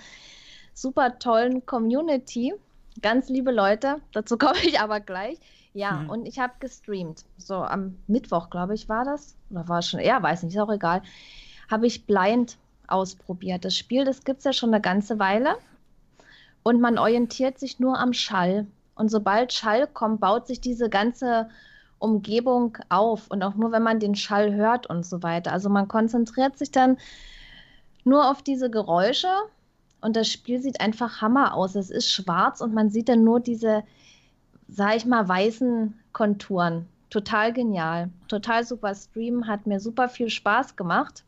super 0.74 1.18
tollen 1.20 1.66
Community. 1.66 2.54
Ganz 3.02 3.30
liebe 3.30 3.52
Leute, 3.52 4.02
dazu 4.14 4.38
komme 4.38 4.60
ich 4.64 4.80
aber 4.80 5.00
gleich. 5.00 5.38
Ja, 5.74 5.92
Mhm. 5.92 6.10
und 6.10 6.26
ich 6.26 6.40
habe 6.40 6.54
gestreamt. 6.60 7.24
So 7.38 7.56
am 7.56 7.98
Mittwoch, 8.08 8.50
glaube 8.50 8.74
ich, 8.74 8.90
war 8.90 9.06
das. 9.06 9.36
Oder 9.52 9.68
war 9.68 9.80
es 9.80 9.90
schon? 9.90 10.00
Ja, 10.00 10.22
weiß 10.24 10.44
nicht, 10.44 10.56
ist 10.56 10.62
auch 10.62 10.72
egal. 10.72 11.04
Habe 11.70 11.86
ich 11.86 12.06
blind 12.08 12.58
ausprobiert. 12.88 13.64
Das 13.66 13.76
Spiel, 13.76 14.04
das 14.06 14.24
gibt 14.24 14.40
es 14.40 14.46
ja 14.46 14.54
schon 14.54 14.74
eine 14.74 14.82
ganze 14.82 15.20
Weile. 15.20 15.56
Und 16.64 16.82
man 16.82 16.98
orientiert 16.98 17.60
sich 17.60 17.80
nur 17.80 18.00
am 18.00 18.14
Schall. 18.14 18.66
Und 18.98 19.10
sobald 19.10 19.54
Schall 19.54 19.88
kommt, 19.88 20.20
baut 20.20 20.48
sich 20.48 20.60
diese 20.60 20.90
ganze 20.90 21.50
Umgebung 22.00 22.78
auf. 22.90 23.28
Und 23.30 23.44
auch 23.44 23.56
nur, 23.56 23.72
wenn 23.72 23.84
man 23.84 24.00
den 24.00 24.16
Schall 24.16 24.54
hört 24.54 24.88
und 24.88 25.06
so 25.06 25.24
weiter. 25.24 25.52
Also 25.52 25.70
man 25.70 25.88
konzentriert 25.88 26.58
sich 26.58 26.72
dann 26.72 26.98
nur 28.04 28.30
auf 28.30 28.42
diese 28.42 28.70
Geräusche. 28.70 29.30
Und 30.02 30.16
das 30.16 30.28
Spiel 30.28 30.62
sieht 30.62 30.82
einfach 30.82 31.22
Hammer 31.22 31.54
aus. 31.54 31.76
Es 31.76 31.90
ist 31.90 32.12
schwarz 32.12 32.62
und 32.62 32.74
man 32.74 32.90
sieht 32.90 33.10
dann 33.10 33.24
nur 33.24 33.40
diese, 33.40 33.84
sag 34.68 34.96
ich 34.96 35.06
mal, 35.06 35.28
weißen 35.28 35.94
Konturen. 36.14 36.88
Total 37.10 37.54
genial. 37.54 38.10
Total 38.28 38.64
super 38.64 38.94
Stream. 38.94 39.48
Hat 39.48 39.66
mir 39.66 39.80
super 39.80 40.10
viel 40.10 40.30
Spaß 40.30 40.76
gemacht. 40.76 41.24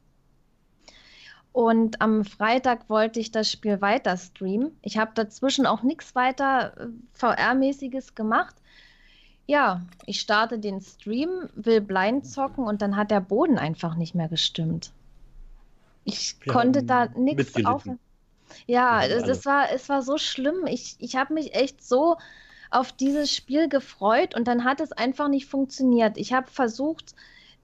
Und 1.51 2.01
am 2.01 2.23
Freitag 2.25 2.89
wollte 2.89 3.19
ich 3.19 3.31
das 3.31 3.51
Spiel 3.51 3.81
weiter 3.81 4.15
streamen. 4.17 4.77
Ich 4.81 4.97
habe 4.97 5.11
dazwischen 5.15 5.65
auch 5.65 5.81
nichts 5.83 6.15
weiter 6.15 6.73
äh, 6.77 6.87
VR-mäßiges 7.13 8.15
gemacht. 8.15 8.55
Ja, 9.47 9.81
ich 10.05 10.21
starte 10.21 10.59
den 10.59 10.79
Stream, 10.79 11.49
will 11.55 11.81
blind 11.81 12.27
zocken 12.27 12.65
und 12.65 12.83
dann 12.83 12.95
hat 12.95 13.09
der 13.09 13.19
Boden 13.19 13.57
einfach 13.57 13.95
nicht 13.95 14.13
mehr 14.13 14.27
gestimmt. 14.27 14.91
Ich 16.05 16.37
Wir 16.41 16.53
konnte 16.53 16.83
da 16.83 17.07
nichts 17.07 17.53
auf. 17.65 17.83
Ja, 18.67 19.03
es, 19.03 19.27
es, 19.27 19.45
war, 19.45 19.71
es 19.71 19.89
war 19.89 20.01
so 20.03 20.17
schlimm. 20.17 20.67
Ich, 20.67 20.95
ich 20.99 21.15
habe 21.15 21.33
mich 21.33 21.55
echt 21.55 21.83
so 21.83 22.17
auf 22.71 22.91
dieses 22.91 23.35
Spiel 23.35 23.67
gefreut 23.69 24.35
und 24.35 24.47
dann 24.47 24.63
hat 24.63 24.79
es 24.81 24.91
einfach 24.91 25.27
nicht 25.27 25.47
funktioniert. 25.47 26.17
Ich 26.17 26.33
habe 26.33 26.49
versucht, 26.49 27.15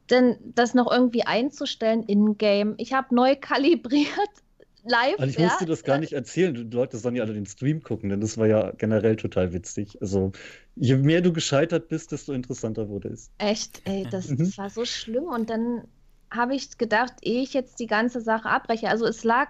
denn 0.10 0.38
das 0.56 0.74
noch 0.74 0.92
irgendwie 0.92 1.24
einzustellen 1.24 2.04
in-game. 2.04 2.76
Ich 2.78 2.94
habe 2.94 3.14
neu 3.16 3.36
kalibriert, 3.36 4.10
live. 4.84 5.16
Also 5.18 5.32
ich 5.32 5.38
ja? 5.38 5.46
musste 5.46 5.66
das 5.66 5.84
gar 5.84 5.98
nicht 5.98 6.14
erzählen. 6.14 6.54
Die 6.54 6.76
Leute 6.76 6.98
sollen 6.98 7.16
ja 7.16 7.24
alle 7.24 7.34
den 7.34 7.46
Stream 7.46 7.82
gucken, 7.82 8.10
denn 8.10 8.22
das 8.22 8.38
war 8.38 8.48
ja 8.48 8.72
generell 8.72 9.16
total 9.16 9.54
witzig. 9.54 10.02
Also 10.02 10.32
je 10.76 10.96
mehr 10.98 11.22
du 11.22 11.32
gescheitert 11.34 11.88
bist, 11.88 12.12
desto 12.12 12.34
interessanter 12.34 12.90
wurde 12.90 13.10
es. 13.10 13.32
Echt, 13.38 13.82
ey, 13.86 14.06
das, 14.10 14.38
Mhm. 14.38 14.38
das 14.38 14.58
war 14.58 14.70
so 14.70 14.86
schlimm. 14.86 15.26
Und 15.26 15.50
dann 15.50 15.88
habe 16.32 16.56
ich 16.56 16.78
gedacht, 16.78 17.14
ehe 17.22 17.42
ich 17.44 17.54
jetzt 17.54 17.80
die 17.80 17.88
ganze 17.88 18.22
Sache 18.22 18.50
abbreche, 18.50 18.90
also 18.90 19.06
es 19.06 19.24
lag, 19.24 19.50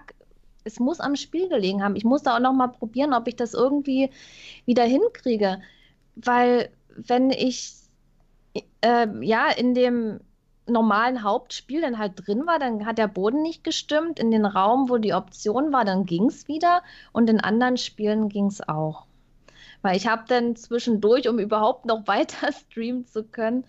es 0.64 0.78
muss 0.80 1.00
am 1.00 1.16
Spiel 1.16 1.48
gelegen 1.48 1.82
haben. 1.82 1.96
Ich 1.96 2.04
musste 2.04 2.32
auch 2.32 2.40
noch 2.40 2.52
mal 2.52 2.68
probieren, 2.68 3.12
ob 3.14 3.28
ich 3.28 3.36
das 3.36 3.54
irgendwie 3.54 4.10
wieder 4.66 4.84
hinkriege. 4.84 5.60
Weil 6.16 6.70
wenn 6.96 7.30
ich 7.30 7.74
äh, 8.80 9.06
ja 9.24 9.50
in 9.50 9.74
dem 9.74 10.20
normalen 10.66 11.22
Hauptspiel 11.22 11.80
dann 11.80 11.98
halt 11.98 12.12
drin 12.16 12.46
war, 12.46 12.58
dann 12.58 12.86
hat 12.86 12.98
der 12.98 13.08
Boden 13.08 13.42
nicht 13.42 13.64
gestimmt. 13.64 14.18
In 14.18 14.30
den 14.30 14.44
Raum, 14.44 14.88
wo 14.88 14.98
die 14.98 15.14
Option 15.14 15.72
war, 15.72 15.84
dann 15.84 16.06
ging 16.06 16.26
es 16.26 16.48
wieder. 16.48 16.82
Und 17.12 17.30
in 17.30 17.40
anderen 17.40 17.76
Spielen 17.76 18.28
ging 18.28 18.46
es 18.46 18.66
auch. 18.66 19.06
Weil 19.82 19.96
ich 19.96 20.06
habe 20.06 20.24
dann 20.26 20.56
zwischendurch, 20.56 21.28
um 21.28 21.38
überhaupt 21.38 21.86
noch 21.86 22.06
weiter 22.06 22.52
streamen 22.52 23.06
zu 23.06 23.24
können, 23.24 23.64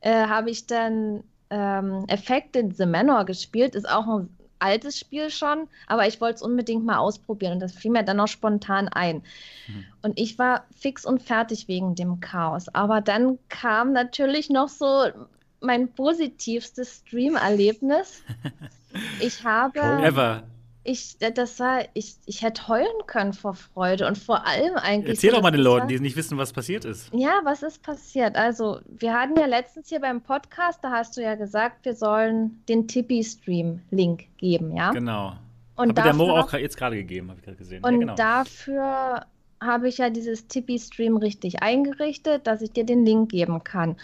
äh, 0.00 0.26
habe 0.26 0.50
ich 0.50 0.66
dann 0.66 1.22
ähm, 1.50 2.04
Effect 2.08 2.56
in 2.56 2.72
The 2.72 2.86
Manor 2.86 3.24
gespielt. 3.24 3.74
Ist 3.74 3.88
auch 3.88 4.06
ein 4.06 4.28
altes 4.60 4.98
Spiel 4.98 5.30
schon, 5.30 5.68
aber 5.86 6.06
ich 6.06 6.20
wollte 6.20 6.36
es 6.36 6.42
unbedingt 6.42 6.84
mal 6.84 6.98
ausprobieren 6.98 7.54
und 7.54 7.60
das 7.60 7.72
fiel 7.72 7.90
mir 7.90 8.02
dann 8.02 8.20
auch 8.20 8.26
spontan 8.26 8.88
ein. 8.88 9.22
Mhm. 9.68 9.84
Und 10.02 10.18
ich 10.18 10.38
war 10.38 10.64
fix 10.76 11.04
und 11.04 11.22
fertig 11.22 11.68
wegen 11.68 11.94
dem 11.94 12.20
Chaos. 12.20 12.68
Aber 12.74 13.00
dann 13.00 13.38
kam 13.48 13.92
natürlich 13.92 14.50
noch 14.50 14.68
so 14.68 15.04
mein 15.60 15.88
positivstes 15.92 17.02
Stream-Erlebnis. 17.06 18.22
Ich 19.20 19.44
habe 19.44 19.78
Ever. 20.02 20.42
ich, 20.82 21.18
das 21.18 21.60
war, 21.60 21.80
ich, 21.92 22.16
ich 22.24 22.40
hätte 22.42 22.66
heulen 22.68 22.86
können 23.06 23.34
vor 23.34 23.52
Freude 23.54 24.06
und 24.08 24.16
vor 24.16 24.46
allem 24.46 24.76
eigentlich. 24.76 25.16
Erzähl 25.16 25.30
doch 25.32 25.42
mal 25.42 25.50
den 25.50 25.58
war- 25.62 25.74
Leuten, 25.76 25.88
die 25.88 26.00
nicht 26.00 26.16
wissen, 26.16 26.38
was 26.38 26.54
passiert 26.54 26.86
ist. 26.86 27.10
Ja, 27.12 27.40
was 27.44 27.62
ist 27.62 27.82
passiert? 27.82 28.34
Also, 28.36 28.80
wir 28.86 29.12
hatten 29.12 29.38
ja 29.38 29.44
letztens 29.44 29.90
hier 29.90 30.00
beim 30.00 30.22
Podcast, 30.22 30.82
da 30.82 30.90
hast 30.90 31.16
du 31.18 31.22
ja 31.22 31.34
gesagt, 31.34 31.84
wir 31.84 31.94
sollen 31.94 32.62
den 32.66 32.88
Tippy-Stream-Link 32.88 34.24
geben, 34.38 34.74
ja? 34.74 34.90
Genau. 34.90 35.34
Und 35.76 35.90
Hat 35.90 35.96
mir 35.96 36.02
der 36.04 36.14
Mo 36.14 36.26
dafür- 36.28 36.44
auch 36.44 36.52
jetzt 36.60 36.76
gerade 36.78 36.96
gegeben, 36.96 37.28
habe 37.28 37.38
ich 37.40 37.44
gerade 37.44 37.58
gesehen. 37.58 37.84
Und 37.84 37.92
ja, 37.92 37.98
genau. 38.00 38.14
dafür 38.14 39.26
habe 39.60 39.88
ich 39.88 39.98
ja 39.98 40.08
dieses 40.08 40.48
Tippy-Stream 40.48 41.16
richtig 41.18 41.62
eingerichtet, 41.62 42.46
dass 42.46 42.62
ich 42.62 42.72
dir 42.72 42.84
den 42.84 43.04
Link 43.04 43.30
geben 43.30 43.62
kann. 43.64 43.96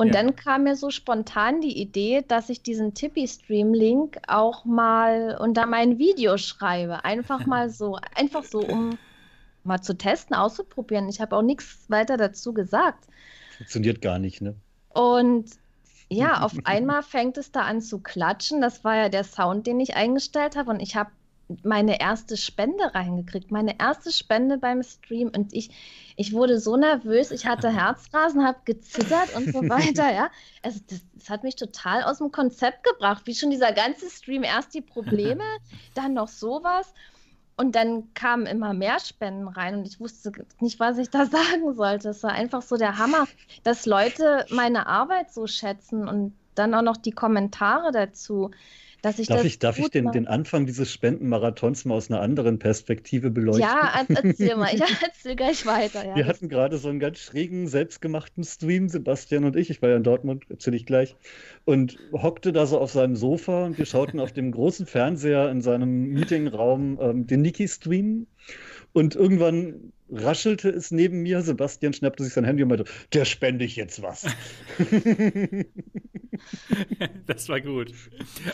Und 0.00 0.14
Ja. 0.14 0.22
dann 0.22 0.34
kam 0.34 0.62
mir 0.62 0.76
so 0.76 0.88
spontan 0.88 1.60
die 1.60 1.78
Idee, 1.78 2.24
dass 2.26 2.48
ich 2.48 2.62
diesen 2.62 2.94
Tippy-Stream-Link 2.94 4.16
auch 4.28 4.64
mal 4.64 5.36
unter 5.38 5.66
mein 5.66 5.98
Video 5.98 6.38
schreibe. 6.38 7.04
Einfach 7.04 7.44
mal 7.44 7.68
so, 7.68 7.98
einfach 8.14 8.42
so, 8.42 8.60
um 8.60 8.96
mal 9.62 9.82
zu 9.82 9.92
testen, 9.98 10.34
auszuprobieren. 10.34 11.10
Ich 11.10 11.20
habe 11.20 11.36
auch 11.36 11.42
nichts 11.42 11.84
weiter 11.88 12.16
dazu 12.16 12.54
gesagt. 12.54 13.08
Funktioniert 13.58 14.00
gar 14.00 14.18
nicht, 14.18 14.40
ne? 14.40 14.54
Und 14.88 15.50
ja, 16.08 16.40
auf 16.44 16.54
einmal 16.64 17.02
fängt 17.02 17.36
es 17.36 17.52
da 17.52 17.64
an 17.64 17.82
zu 17.82 17.98
klatschen. 17.98 18.62
Das 18.62 18.82
war 18.84 18.96
ja 18.96 19.08
der 19.10 19.24
Sound, 19.24 19.66
den 19.66 19.80
ich 19.80 19.96
eingestellt 19.96 20.56
habe. 20.56 20.70
Und 20.70 20.80
ich 20.80 20.96
habe 20.96 21.10
meine 21.62 22.00
erste 22.00 22.36
Spende 22.36 22.94
reingekriegt. 22.94 23.50
Meine 23.50 23.78
erste 23.78 24.12
Spende 24.12 24.58
beim 24.58 24.82
Stream. 24.82 25.30
Und 25.34 25.52
ich, 25.54 25.70
ich 26.16 26.32
wurde 26.32 26.58
so 26.58 26.76
nervös. 26.76 27.30
Ich 27.30 27.46
hatte 27.46 27.70
Herzrasen, 27.74 28.44
habe 28.44 28.58
gezittert 28.64 29.34
und 29.36 29.52
so 29.52 29.60
weiter. 29.68 30.12
Ja, 30.12 30.30
also 30.62 30.80
das, 30.88 31.00
das 31.14 31.30
hat 31.30 31.42
mich 31.42 31.56
total 31.56 32.02
aus 32.02 32.18
dem 32.18 32.32
Konzept 32.32 32.84
gebracht. 32.84 33.22
Wie 33.26 33.34
schon 33.34 33.50
dieser 33.50 33.72
ganze 33.72 34.08
Stream. 34.10 34.42
Erst 34.42 34.74
die 34.74 34.82
Probleme, 34.82 35.44
dann 35.94 36.14
noch 36.14 36.28
sowas. 36.28 36.92
Und 37.56 37.76
dann 37.76 38.14
kamen 38.14 38.46
immer 38.46 38.72
mehr 38.72 38.98
Spenden 39.00 39.46
rein 39.46 39.74
und 39.76 39.86
ich 39.86 40.00
wusste 40.00 40.32
nicht, 40.60 40.80
was 40.80 40.96
ich 40.96 41.10
da 41.10 41.26
sagen 41.26 41.74
sollte. 41.74 42.08
Es 42.08 42.22
war 42.22 42.32
einfach 42.32 42.62
so 42.62 42.76
der 42.76 42.96
Hammer, 42.96 43.26
dass 43.64 43.84
Leute 43.84 44.46
meine 44.48 44.86
Arbeit 44.86 45.30
so 45.30 45.46
schätzen 45.46 46.08
und 46.08 46.32
dann 46.54 46.74
auch 46.74 46.82
noch 46.82 46.96
die 46.96 47.12
Kommentare 47.12 47.92
dazu, 47.92 48.50
dass 49.02 49.18
ich 49.18 49.28
Darf 49.28 49.38
das 49.38 49.46
ich, 49.46 49.58
darf 49.58 49.78
ich 49.78 49.88
den, 49.90 50.10
den 50.12 50.26
Anfang 50.26 50.66
dieses 50.66 50.92
Spendenmarathons 50.92 51.84
mal 51.84 51.94
aus 51.94 52.10
einer 52.10 52.20
anderen 52.20 52.58
Perspektive 52.58 53.30
beleuchten? 53.30 53.62
Ja, 53.62 54.04
er- 54.08 54.24
erzähl 54.24 54.56
mal, 54.56 54.68
ich 54.74 54.80
erzähl 54.80 55.36
gleich 55.36 55.66
weiter. 55.66 56.06
Ja, 56.06 56.16
Wir 56.16 56.26
hatten 56.26 56.48
gerade 56.48 56.78
so 56.78 56.88
einen 56.88 57.00
ganz 57.00 57.18
schrägen, 57.18 57.66
selbstgemachten 57.68 58.44
Stream, 58.44 58.88
Sebastian 58.88 59.44
und 59.44 59.56
ich. 59.56 59.70
Ich 59.70 59.82
war 59.82 59.90
ja 59.90 59.96
in 59.96 60.02
Dortmund, 60.02 60.44
erzähle 60.48 60.76
ich 60.76 60.86
gleich. 60.86 61.16
Und 61.64 61.98
hockte 62.12 62.52
da 62.52 62.66
so 62.66 62.78
auf 62.78 62.90
seinem 62.92 63.16
Sofa 63.16 63.64
und 63.66 63.78
wir 63.78 63.86
schauten 63.86 64.20
auf 64.20 64.32
dem 64.32 64.50
großen 64.52 64.86
Fernseher 64.86 65.50
in 65.50 65.60
seinem 65.60 66.08
Meetingraum 66.10 66.98
ähm, 67.00 67.26
den 67.26 67.42
Niki-Stream. 67.42 68.26
Und 68.92 69.14
irgendwann 69.14 69.92
raschelte 70.12 70.68
es 70.70 70.90
neben 70.90 71.22
mir. 71.22 71.42
Sebastian 71.42 71.92
schnappte 71.92 72.24
sich 72.24 72.32
sein 72.32 72.44
Handy 72.44 72.62
und 72.62 72.68
meinte: 72.68 72.84
Der 73.12 73.24
spende 73.24 73.64
ich 73.64 73.76
jetzt 73.76 74.02
was. 74.02 74.26
das 77.26 77.48
war 77.48 77.60
gut. 77.60 77.92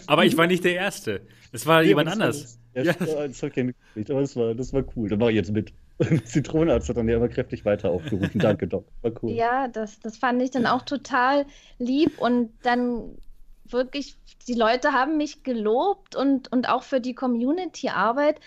Aber 0.06 0.24
ich 0.24 0.36
war 0.36 0.46
nicht 0.46 0.64
der 0.64 0.74
Erste. 0.74 1.22
Es 1.52 1.66
war 1.66 1.82
jemand 1.82 2.08
das 2.08 2.14
anders. 2.14 2.58
War, 2.74 2.84
Ja. 2.84 2.92
ja, 2.92 2.98
das 2.98 3.42
habe 3.42 3.50
ich 3.50 3.56
ja 3.56 3.64
mitgekriegt, 3.64 4.10
aber 4.10 4.20
das 4.20 4.36
war, 4.36 4.54
das 4.54 4.72
war 4.72 4.84
cool. 4.96 5.08
Da 5.08 5.18
war 5.18 5.30
ich 5.30 5.36
jetzt 5.36 5.52
mit. 5.52 5.72
Zitronenarzt 6.26 6.90
hat 6.90 6.98
dann 6.98 7.08
ja 7.08 7.16
immer 7.16 7.28
kräftig 7.28 7.64
weiter 7.64 7.90
aufgerufen. 7.90 8.38
Danke, 8.38 8.66
Doc. 8.66 8.86
War 9.00 9.12
cool. 9.22 9.32
Ja, 9.32 9.66
das, 9.68 9.98
das 10.00 10.18
fand 10.18 10.42
ich 10.42 10.50
dann 10.50 10.66
auch 10.66 10.82
total 10.82 11.46
lieb 11.78 12.18
und 12.18 12.50
dann 12.62 13.16
wirklich, 13.64 14.16
die 14.46 14.54
Leute 14.54 14.92
haben 14.92 15.16
mich 15.16 15.42
gelobt 15.42 16.14
und, 16.14 16.52
und 16.52 16.68
auch 16.68 16.82
für 16.82 17.00
die 17.00 17.14
Community-Arbeit. 17.14 18.40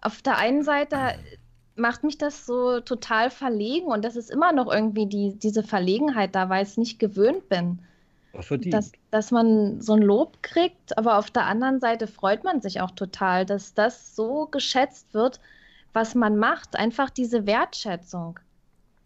Auf 0.00 0.22
der 0.22 0.38
einen 0.38 0.62
Seite 0.62 0.96
macht 1.76 2.04
mich 2.04 2.18
das 2.18 2.46
so 2.46 2.80
total 2.80 3.30
verlegen 3.30 3.86
und 3.86 4.04
das 4.04 4.16
ist 4.16 4.30
immer 4.30 4.52
noch 4.52 4.72
irgendwie 4.72 5.06
die, 5.06 5.34
diese 5.36 5.62
Verlegenheit 5.62 6.34
da, 6.34 6.48
weil 6.48 6.62
ich 6.62 6.70
es 6.70 6.76
nicht 6.76 6.98
gewöhnt 6.98 7.48
bin, 7.48 7.80
dass, 8.66 8.92
dass 9.10 9.30
man 9.30 9.80
so 9.80 9.94
ein 9.94 10.02
Lob 10.02 10.42
kriegt, 10.42 10.96
aber 10.98 11.18
auf 11.18 11.30
der 11.30 11.46
anderen 11.46 11.80
Seite 11.80 12.06
freut 12.06 12.44
man 12.44 12.60
sich 12.60 12.80
auch 12.80 12.90
total, 12.92 13.46
dass 13.46 13.74
das 13.74 14.14
so 14.14 14.46
geschätzt 14.46 15.14
wird, 15.14 15.40
was 15.92 16.14
man 16.14 16.36
macht, 16.36 16.76
einfach 16.76 17.10
diese 17.10 17.46
Wertschätzung. 17.46 18.38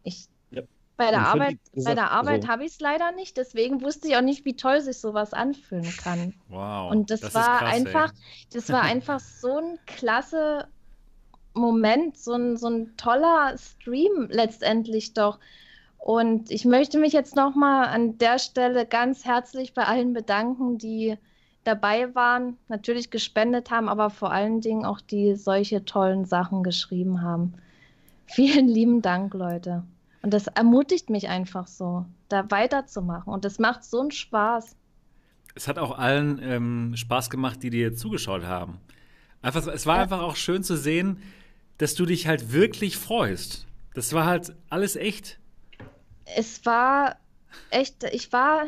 Ich, 0.03 0.29
Ja. 0.51 0.63
bei 0.97 1.11
der 1.11 1.21
Arbeit, 1.21 1.39
verdient 1.41 1.61
bei 1.73 1.75
gesagt, 1.75 1.97
der 1.99 2.11
Arbeit 2.11 2.41
also- 2.43 2.49
habe 2.49 2.65
ich 2.65 2.73
es 2.73 2.81
leider 2.81 3.13
nicht, 3.13 3.37
deswegen 3.37 3.83
wusste 3.83 4.09
ich 4.09 4.17
auch 4.17 4.23
nicht, 4.23 4.45
wie 4.47 4.57
toll 4.57 4.81
sich 4.81 4.99
sowas 4.99 5.35
anfühlen 5.35 5.91
kann. 6.03 6.35
Wow. 6.49 6.91
Und 6.91 7.11
das, 7.11 7.23
ist 7.23 7.35
war 7.35 7.59
krass, 7.59 7.73
ey. 7.75 7.87
einfach, 7.87 8.13
das 8.53 8.69
war 8.71 8.83
einfach 8.83 9.21
so 9.21 9.59
ein 9.59 9.79
klasse 9.87 10.69
Moment, 11.59 12.17
so 12.17 12.33
ein, 12.33 12.57
so 12.57 12.69
ein 12.69 12.97
toller 12.97 13.57
Stream 13.59 14.29
letztendlich 14.31 15.15
doch. 15.15 15.38
Und 15.99 16.50
ich 16.50 16.65
möchte 16.65 16.99
mich 16.99 17.12
jetzt 17.12 17.37
nochmal 17.37 17.88
an 17.88 18.19
der 18.19 18.38
Stelle 18.38 18.87
ganz 18.87 19.25
herzlich 19.25 19.75
bei 19.75 19.85
allen 19.85 20.12
bedanken, 20.12 20.79
die 20.79 21.17
dabei 21.65 22.15
waren, 22.15 22.57
natürlich 22.69 23.11
gespendet 23.11 23.71
haben, 23.71 23.88
aber 23.88 24.09
vor 24.11 24.31
allen 24.33 24.61
Dingen 24.61 24.87
auch 24.87 25.00
die 25.00 25.35
solche 25.35 25.85
tollen 25.85 26.25
Sachen 26.25 26.62
geschrieben 26.62 27.21
haben. 27.23 27.55
Vielen 28.27 28.69
lieben 28.69 29.03
Dank, 29.03 29.35
Leute. 29.35 29.85
Und 30.23 30.33
das 30.35 30.47
ermutigt 30.47 31.11
mich 31.11 31.29
einfach 31.29 31.67
so, 31.67 32.05
da 32.29 32.50
weiterzumachen. 32.50 33.33
Und 33.33 33.45
das 33.45 33.59
macht 33.59 33.85
so 33.85 34.00
einen 34.00 34.11
Spaß. 34.11 34.77
Es 35.55 35.67
hat 35.69 35.79
auch 35.79 35.99
allen 35.99 36.41
ähm, 36.43 36.93
Spaß 36.97 37.31
gemacht, 37.31 37.62
die 37.62 37.71
dir 37.71 37.95
zugeschaut 37.95 38.45
haben. 38.45 38.79
Einfach, 39.43 39.67
es 39.67 39.87
war 39.87 39.97
Ja. 39.97 40.03
einfach 40.03 40.21
auch 40.21 40.37
schön 40.37 40.62
zu 40.62 40.77
sehen, 40.77 41.19
dass 41.78 41.94
du 41.94 42.06
dich 42.06 42.26
halt 42.26 42.52
wirklich 42.52 42.97
freust. 42.97 43.66
Das 43.94 44.12
war 44.12 44.26
halt 44.26 44.54
alles 44.68 44.97
echt. 44.97 45.38
Es 46.37 46.64
war 46.66 47.16
echt, 47.70 48.04
ich 48.12 48.32
war, 48.32 48.66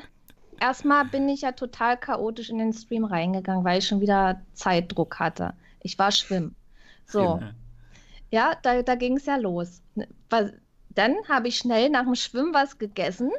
erstmal 0.59 1.05
bin 1.05 1.29
ich 1.29 1.43
ja 1.43 1.53
total 1.53 1.97
chaotisch 1.99 2.51
in 2.51 2.59
den 2.59 2.73
Stream 2.73 3.05
reingegangen, 3.05 3.65
weil 3.65 3.79
ich 3.79 3.87
schon 3.87 4.01
wieder 4.01 4.41
Zeitdruck 4.55 5.19
hatte. 5.19 5.53
Ich 5.83 5.99
war 5.99 6.11
schwimmen. 6.13 6.55
So, 7.07 7.41
ja, 8.31 8.55
da, 8.63 8.83
da 8.83 8.95
ging 8.95 9.17
es 9.17 9.27
ja 9.27 9.37
los. 9.37 9.83
Dann 10.29 11.15
habe 11.29 11.49
ich 11.49 11.59
schnell 11.59 11.91
nach 11.91 12.05
dem 12.05 12.15
Schwimmen 12.15 12.55
was 12.55 12.79
gegessen 12.79 13.31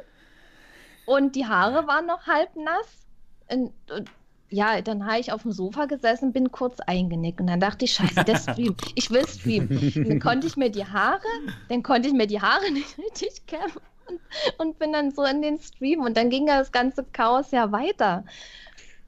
und 1.06 1.34
die 1.34 1.46
Haare 1.46 1.86
waren 1.86 2.06
noch 2.06 2.26
halb 2.26 2.54
nass. 2.56 3.06
Und, 3.48 3.72
und 3.90 4.10
ja, 4.52 4.80
dann 4.82 5.06
habe 5.06 5.18
ich 5.20 5.32
auf 5.32 5.42
dem 5.42 5.52
Sofa 5.52 5.86
gesessen, 5.86 6.32
bin 6.32 6.52
kurz 6.52 6.78
eingenickt 6.80 7.40
und 7.40 7.46
dann 7.48 7.60
dachte 7.60 7.84
ich, 7.84 7.92
scheiße, 7.94 8.24
der 8.24 8.36
Stream, 8.38 8.76
ich 8.94 9.10
will 9.10 9.26
streamen. 9.26 9.68
Dann 10.08 10.20
konnte 10.20 10.46
ich 10.46 10.56
mir 10.56 10.70
die 10.70 10.84
Haare, 10.84 11.20
dann 11.68 11.82
konnte 11.82 12.08
ich 12.08 12.14
mir 12.14 12.26
die 12.26 12.40
Haare 12.40 12.70
nicht 12.72 12.96
richtig 12.98 13.46
kämmen 13.46 13.72
und, 14.08 14.20
und 14.58 14.78
bin 14.78 14.92
dann 14.92 15.10
so 15.10 15.24
in 15.24 15.42
den 15.42 15.58
Stream 15.58 16.00
und 16.00 16.16
dann 16.16 16.30
ging 16.30 16.46
ja 16.48 16.58
das 16.58 16.72
ganze 16.72 17.04
Chaos 17.12 17.50
ja 17.50 17.72
weiter. 17.72 18.24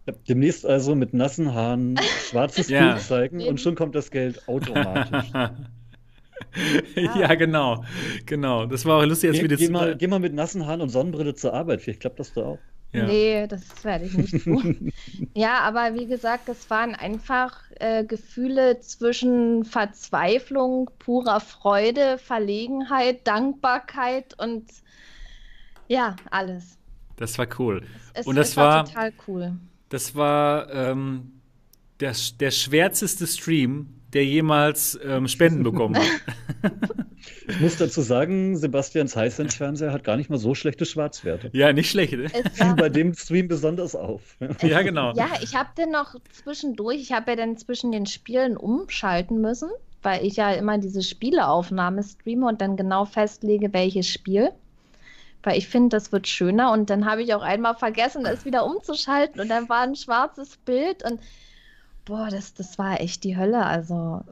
Ja, 0.07 0.15
Demnächst 0.29 0.67
also 0.67 0.95
mit 0.95 1.15
nassen 1.15 1.55
Haaren 1.55 1.99
schwarzes 2.31 2.69
Ja. 2.69 2.93
Bild 2.93 3.01
zeigen 3.03 3.41
und 3.43 3.61
schon 3.61 3.75
kommt 3.75 3.95
das 3.95 4.11
Geld 4.11 4.47
automatisch. 4.49 5.37
ja, 6.97 7.35
genau. 7.35 7.85
Genau. 8.27 8.67
Das 8.67 8.85
war 8.85 8.99
auch 9.01 9.07
lustig, 9.07 9.31
als 9.31 9.39
Geh, 9.39 9.43
wir 9.43 9.49
das. 9.49 9.59
geh, 9.59 9.69
mal, 9.69 9.97
geh 9.97 10.07
mal 10.07 10.19
mit 10.21 10.35
nassen 10.35 10.67
Haaren 10.67 10.81
und 10.81 10.89
Sonnenbrille 10.91 11.35
zur 11.35 11.55
Arbeit. 11.55 11.81
Vielleicht 11.83 12.01
klappt 12.01 12.19
das 12.21 12.33
da 12.33 12.43
auch. 12.45 12.59
Ja. 12.95 13.07
Nee, 13.07 13.47
das 13.49 13.85
werde 13.85 14.05
ich 14.05 14.17
nicht 14.17 14.45
tun. 14.45 14.93
ja, 15.35 15.59
aber 15.61 15.95
wie 15.95 16.07
gesagt, 16.07 16.49
es 16.49 16.71
waren 16.71 16.95
einfach 16.95 17.61
äh, 17.81 18.05
Gefühle 18.05 18.79
zwischen 18.81 19.65
Verzweiflung, 19.65 20.89
purer 21.01 21.41
Freude, 21.41 22.19
Verlegenheit, 22.19 23.27
Dankbarkeit 23.27 24.39
und 24.41 24.65
ja, 25.89 26.15
alles. 26.31 26.79
Das 27.17 27.37
war 27.37 27.49
cool. 27.59 27.85
Es, 28.13 28.27
und 28.27 28.37
das 28.37 28.51
es 28.51 28.57
war, 28.57 28.85
total 28.85 29.13
cool. 29.27 29.57
Das 29.89 30.15
war 30.15 30.73
ähm, 30.73 31.41
der, 31.99 32.15
der 32.39 32.51
schwärzeste 32.53 33.27
Stream, 33.27 33.89
der 34.15 34.25
jemals 34.25 34.99
ähm, 35.05 35.29
Spenden 35.29 35.63
bekommen 35.65 35.97
hat. 35.97 36.07
Ich 37.47 37.61
muss 37.61 37.77
dazu 37.77 38.01
sagen, 38.01 38.57
Sebastians 38.57 39.15
Hisense-Fernseher 39.15 39.93
hat 39.93 40.05
gar 40.05 40.17
nicht 40.17 40.31
mal 40.31 40.39
so 40.39 40.55
schlechte 40.55 40.87
Schwarzwerte. 40.87 41.51
Ja, 41.53 41.73
nicht 41.73 41.91
schlecht. 41.91 42.15
Ne? 42.15 42.29
Fiel 42.29 42.75
bei 42.75 42.89
dem 42.89 43.15
Stream 43.15 43.49
besonders 43.49 43.95
auf. 43.95 44.37
Ja, 44.63 44.83
genau. 44.83 45.13
Ja, 45.15 45.29
ich 45.43 45.55
habe 45.55 45.69
den 45.77 45.91
noch 45.91 46.15
zwischendurch, 46.33 47.01
ich 47.01 47.13
habe 47.13 47.33
ja 47.33 47.37
dann 47.37 47.57
zwischen 47.57 47.93
den 47.93 48.07
Spielen 48.07 48.57
umschalten 48.57 49.41
müssen, 49.41 49.71
weil 50.03 50.25
ich 50.25 50.37
ja 50.37 50.53
immer 50.53 50.79
diese 50.79 51.03
Spieleaufnahme 51.03 52.03
streame 52.03 52.47
und 52.47 52.61
dann 52.61 52.77
genau 52.77 53.05
festlege, 53.05 53.73
welches 53.73 54.09
Spiel. 54.09 54.51
Weil 55.43 55.59
ich 55.59 55.69
finde, 55.69 55.97
das 55.97 56.13
wird 56.13 56.27
schöner 56.27 56.73
und 56.73 56.89
dann 56.89 57.05
habe 57.05 57.23
ich 57.23 57.35
auch 57.35 57.43
einmal 57.43 57.75
vergessen, 57.75 58.25
es 58.25 58.47
wieder 58.47 58.65
umzuschalten 58.65 59.41
und 59.41 59.49
dann 59.49 59.69
war 59.69 59.83
ein 59.83 59.95
schwarzes 59.95 60.57
Bild 60.57 61.05
und 61.05 61.21
boah, 62.05 62.29
das, 62.31 62.55
das 62.55 62.79
war 62.79 63.01
echt 63.01 63.25
die 63.25 63.37
Hölle. 63.37 63.65
Also 63.65 64.23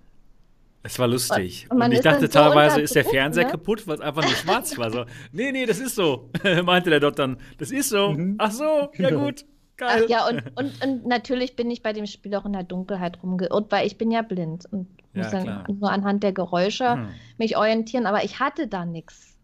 es 0.84 0.98
war 0.98 1.06
lustig. 1.06 1.66
Und 1.70 1.80
Und 1.80 1.92
ich 1.92 2.00
dachte 2.00 2.22
so 2.22 2.26
teilweise, 2.28 2.80
ist 2.80 2.94
der 2.94 3.04
Fernseher 3.04 3.44
ne? 3.44 3.50
kaputt, 3.52 3.86
weil 3.86 3.94
es 3.96 4.00
einfach 4.00 4.22
nur 4.22 4.34
schwarz 4.34 4.76
war. 4.78 4.90
So, 4.90 5.04
nee, 5.32 5.52
nee, 5.52 5.64
das 5.66 5.78
ist 5.78 5.94
so, 5.94 6.30
meinte 6.64 6.90
der 6.90 7.00
dort 7.00 7.18
dann. 7.18 7.36
Das 7.58 7.70
ist 7.70 7.88
so. 7.90 8.10
Mhm. 8.10 8.34
Ach 8.38 8.50
so, 8.50 8.64
ja 8.96 9.08
Genau. 9.10 9.26
gut. 9.26 9.44
Geil. 9.76 10.02
Ach 10.04 10.08
ja, 10.08 10.28
und, 10.28 10.42
und, 10.58 10.84
und 10.84 11.06
natürlich 11.06 11.56
bin 11.56 11.70
ich 11.70 11.82
bei 11.82 11.92
dem 11.92 12.06
Spiel 12.06 12.34
auch 12.34 12.44
in 12.44 12.52
der 12.52 12.64
Dunkelheit 12.64 13.22
rumgeirrt, 13.22 13.70
weil 13.70 13.86
ich 13.86 13.96
bin 13.96 14.10
ja 14.10 14.22
blind 14.22 14.66
und 14.72 14.88
Ja, 15.14 15.22
muss 15.22 15.30
dann 15.32 15.42
klar. 15.44 15.64
nur 15.72 15.90
anhand 15.90 16.22
der 16.22 16.32
Geräusche 16.32 16.92
Hm. 16.94 17.08
mich 17.38 17.56
orientieren, 17.56 18.06
aber 18.06 18.24
ich 18.24 18.38
hatte 18.40 18.66
da 18.66 18.84
nichts 18.84 19.36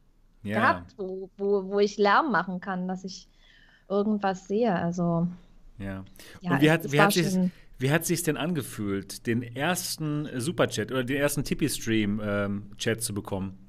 Ja. 0.43 0.59
gehabt, 0.61 0.95
wo, 0.99 1.31
wo, 1.39 1.65
wo 1.71 1.79
ich 1.79 1.97
Lärm 1.99 2.31
machen 2.33 2.61
kann, 2.61 2.89
dass 2.89 3.05
ich 3.05 3.29
irgendwas 3.89 4.47
sehe. 4.49 4.75
Also 4.75 5.29
ja. 5.79 6.05
ja, 6.41 6.51
Und 6.51 6.61
wie 6.61 6.67
es- 6.67 6.73
hat, 6.73 6.85
es 6.85 6.93
wie 6.93 7.01
hat 7.01 7.13
sich 7.13 7.39
wie 7.79 7.91
hat 7.91 8.05
sich's 8.05 8.25
denn 8.25 8.37
angefühlt, 8.37 9.27
den 9.27 9.43
ersten 9.43 10.27
äh, 10.27 10.41
Superchat 10.41 10.91
oder 10.91 11.05
den 11.05 11.17
ersten 11.17 11.45
Tippy-Stream-Chat 11.45 13.03
zu 13.03 13.15
bekommen? 13.15 13.69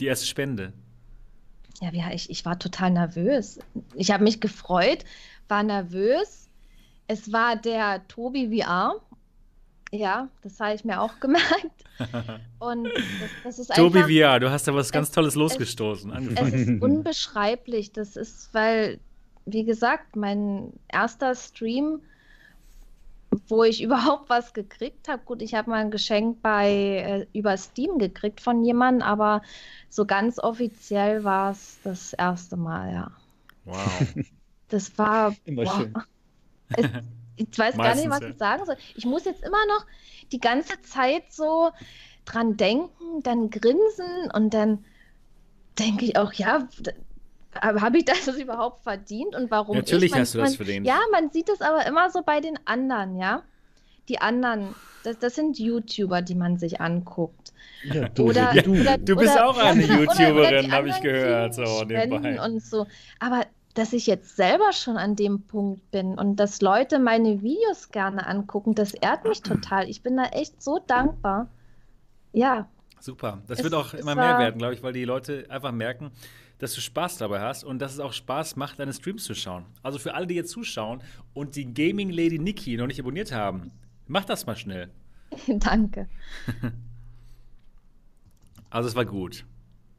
Die 0.00 0.06
erste 0.06 0.26
Spende. 0.26 0.72
Ja, 1.80 1.92
ja 1.92 2.12
ich, 2.12 2.30
ich 2.30 2.44
war 2.44 2.58
total 2.58 2.90
nervös. 2.92 3.58
Ich 3.94 4.10
habe 4.10 4.24
mich 4.24 4.40
gefreut, 4.40 5.04
war 5.48 5.62
nervös. 5.62 6.48
Es 7.06 7.32
war 7.32 7.56
der 7.56 8.06
Tobi 8.08 8.60
VR. 8.60 9.00
Ja, 9.90 10.28
das 10.42 10.58
habe 10.58 10.74
ich 10.74 10.84
mir 10.84 11.00
auch 11.00 11.20
gemerkt. 11.20 11.84
Und 12.58 12.84
das, 12.86 13.30
das 13.44 13.58
ist 13.60 13.74
Tobi 13.74 13.98
einfach, 13.98 14.10
VR, 14.10 14.40
du 14.40 14.50
hast 14.50 14.66
da 14.66 14.74
was 14.74 14.90
ganz 14.90 15.08
es- 15.08 15.14
Tolles 15.14 15.34
losgestoßen. 15.34 16.10
es 16.10 16.16
angefangen. 16.16 16.52
ist 16.76 16.82
unbeschreiblich. 16.82 17.92
Das 17.92 18.16
ist, 18.16 18.52
weil, 18.52 18.98
wie 19.46 19.64
gesagt, 19.64 20.16
mein 20.16 20.72
erster 20.88 21.34
Stream, 21.34 22.00
wo 23.48 23.64
ich 23.64 23.82
überhaupt 23.82 24.28
was 24.28 24.52
gekriegt 24.52 25.08
habe. 25.08 25.22
Gut, 25.24 25.42
ich 25.42 25.54
habe 25.54 25.70
mal 25.70 25.80
ein 25.80 25.90
Geschenk 25.90 26.42
bei 26.42 26.70
äh, 26.70 27.26
über 27.32 27.56
Steam 27.56 27.98
gekriegt 27.98 28.40
von 28.40 28.64
jemandem, 28.64 29.06
aber 29.06 29.42
so 29.88 30.04
ganz 30.04 30.38
offiziell 30.38 31.24
war 31.24 31.52
es 31.52 31.78
das 31.82 32.12
erste 32.12 32.56
Mal, 32.56 32.92
ja. 32.92 33.10
Wow. 33.64 34.14
Das 34.68 34.96
war. 34.98 35.34
Immer 35.44 35.64
boah. 35.64 35.76
schön. 35.76 35.94
Es, 36.76 36.86
ich 37.36 37.58
weiß 37.58 37.76
gar 37.76 37.94
nicht, 37.94 38.08
was 38.08 38.20
ja. 38.20 38.28
ich 38.28 38.38
sagen 38.38 38.64
soll. 38.64 38.76
Ich 38.96 39.04
muss 39.04 39.24
jetzt 39.24 39.44
immer 39.44 39.64
noch 39.66 39.86
die 40.32 40.40
ganze 40.40 40.80
Zeit 40.80 41.30
so 41.30 41.70
dran 42.24 42.56
denken, 42.56 43.22
dann 43.22 43.50
grinsen 43.50 44.30
und 44.32 44.54
dann 44.54 44.84
denke 45.78 46.06
ich 46.06 46.16
auch, 46.16 46.32
ja, 46.32 46.66
habe 47.60 47.98
ich 47.98 48.04
das 48.04 48.26
überhaupt 48.38 48.82
verdient 48.82 49.34
und 49.34 49.50
warum 49.50 49.76
Natürlich 49.76 50.04
ich? 50.06 50.10
Man- 50.12 50.20
hast 50.20 50.34
du 50.34 50.38
das 50.38 50.50
man, 50.50 50.56
verdient. 50.56 50.86
Ja, 50.86 50.98
man 51.12 51.30
sieht 51.30 51.48
das 51.48 51.60
aber 51.60 51.86
immer 51.86 52.10
so 52.10 52.22
bei 52.22 52.40
den 52.40 52.58
anderen, 52.66 53.16
ja. 53.16 53.42
Die 54.08 54.20
anderen, 54.20 54.74
das, 55.02 55.18
das 55.18 55.34
sind 55.34 55.58
YouTuber, 55.58 56.20
die 56.22 56.34
man 56.34 56.58
sich 56.58 56.80
anguckt. 56.80 57.52
Ja, 57.84 58.08
du, 58.08 58.24
Oder, 58.28 58.54
Ja, 58.54 58.62
du. 58.62 58.72
oder, 58.80 58.98
du 58.98 59.16
bist 59.16 59.34
oder, 59.34 59.48
auch 59.48 59.58
eine 59.58 59.82
YouTuberin, 59.82 60.66
die 60.66 60.72
hab 60.72 60.84
ich 60.86 61.00
gehört, 61.00 61.54
so 61.54 61.84
nebenbei. 61.84 62.40
Und 62.44 62.62
so. 62.62 62.86
Aber 63.18 63.42
dass 63.74 63.92
ich 63.92 64.06
jetzt 64.06 64.36
selber 64.36 64.72
schon 64.72 64.96
an 64.98 65.16
dem 65.16 65.42
Punkt 65.42 65.90
bin 65.90 66.16
und 66.18 66.36
dass 66.36 66.60
Leute 66.60 66.98
meine 66.98 67.42
Videos 67.42 67.88
gerne 67.90 68.26
angucken, 68.26 68.74
das 68.74 68.94
ehrt 68.94 69.24
mich 69.24 69.42
total. 69.42 69.88
Ich 69.88 70.02
bin 70.02 70.16
da 70.16 70.26
echt 70.26 70.62
so 70.62 70.78
dankbar. 70.86 71.48
Ja, 72.32 72.68
Super. 73.00 73.42
Das 73.48 73.58
Es- 73.58 73.64
wird 73.64 73.74
auch 73.74 73.92
immer 73.92 74.14
mehr 74.14 74.38
werden, 74.38 74.56
glaube 74.58 74.72
ich, 74.74 74.82
weil 74.82 74.92
die 74.94 75.04
Leute 75.04 75.44
einfach 75.50 75.72
merken, 75.72 76.10
dass 76.58 76.74
du 76.74 76.80
Spaß 76.80 77.18
dabei 77.18 77.40
hast 77.40 77.64
und 77.64 77.78
dass 77.80 77.92
es 77.92 78.00
auch 78.00 78.12
Spaß 78.12 78.56
macht, 78.56 78.78
deine 78.78 78.92
Streams 78.92 79.24
zu 79.24 79.34
schauen. 79.34 79.66
Also 79.82 79.98
für 79.98 80.14
alle, 80.14 80.26
die 80.26 80.34
jetzt 80.34 80.50
zuschauen 80.50 81.02
und 81.32 81.56
die 81.56 81.72
Gaming 81.72 82.10
Lady 82.10 82.38
Nikki 82.38 82.76
noch 82.76 82.86
nicht 82.86 83.00
abonniert 83.00 83.32
haben, 83.32 83.72
mach 84.06 84.24
das 84.24 84.46
mal 84.46 84.56
schnell. 84.56 84.90
danke. 85.48 86.08
Also 88.70 88.88
es 88.88 88.96
war 88.96 89.04
gut. 89.04 89.46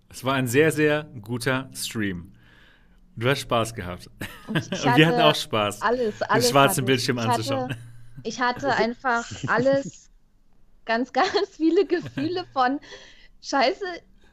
Es 0.10 0.26
war 0.26 0.34
ein 0.34 0.48
sehr, 0.48 0.70
sehr 0.70 1.06
guter 1.22 1.70
Stream. 1.74 2.34
Du 3.16 3.30
hast 3.30 3.40
Spaß 3.40 3.74
gehabt. 3.74 4.10
Ich 4.20 4.28
Und 4.48 4.72
wir 4.72 4.90
hatten 4.90 5.06
hatte 5.06 5.26
auch 5.26 5.36
Spaß, 5.36 5.82
Alles, 5.82 6.20
den 6.20 6.30
alles. 6.30 6.50
schwarzen 6.50 6.72
hatte 6.72 6.82
ich. 6.82 6.86
Bildschirm 6.86 7.18
ich 7.18 7.24
anzuschauen. 7.24 7.70
Hatte, 7.70 7.80
ich 8.24 8.40
hatte 8.42 8.76
einfach 8.76 9.26
alles, 9.48 10.12
ganz, 10.84 11.14
ganz 11.14 11.30
viele 11.56 11.86
Gefühle 11.86 12.46
von 12.52 12.80
Scheiße, 13.42 13.86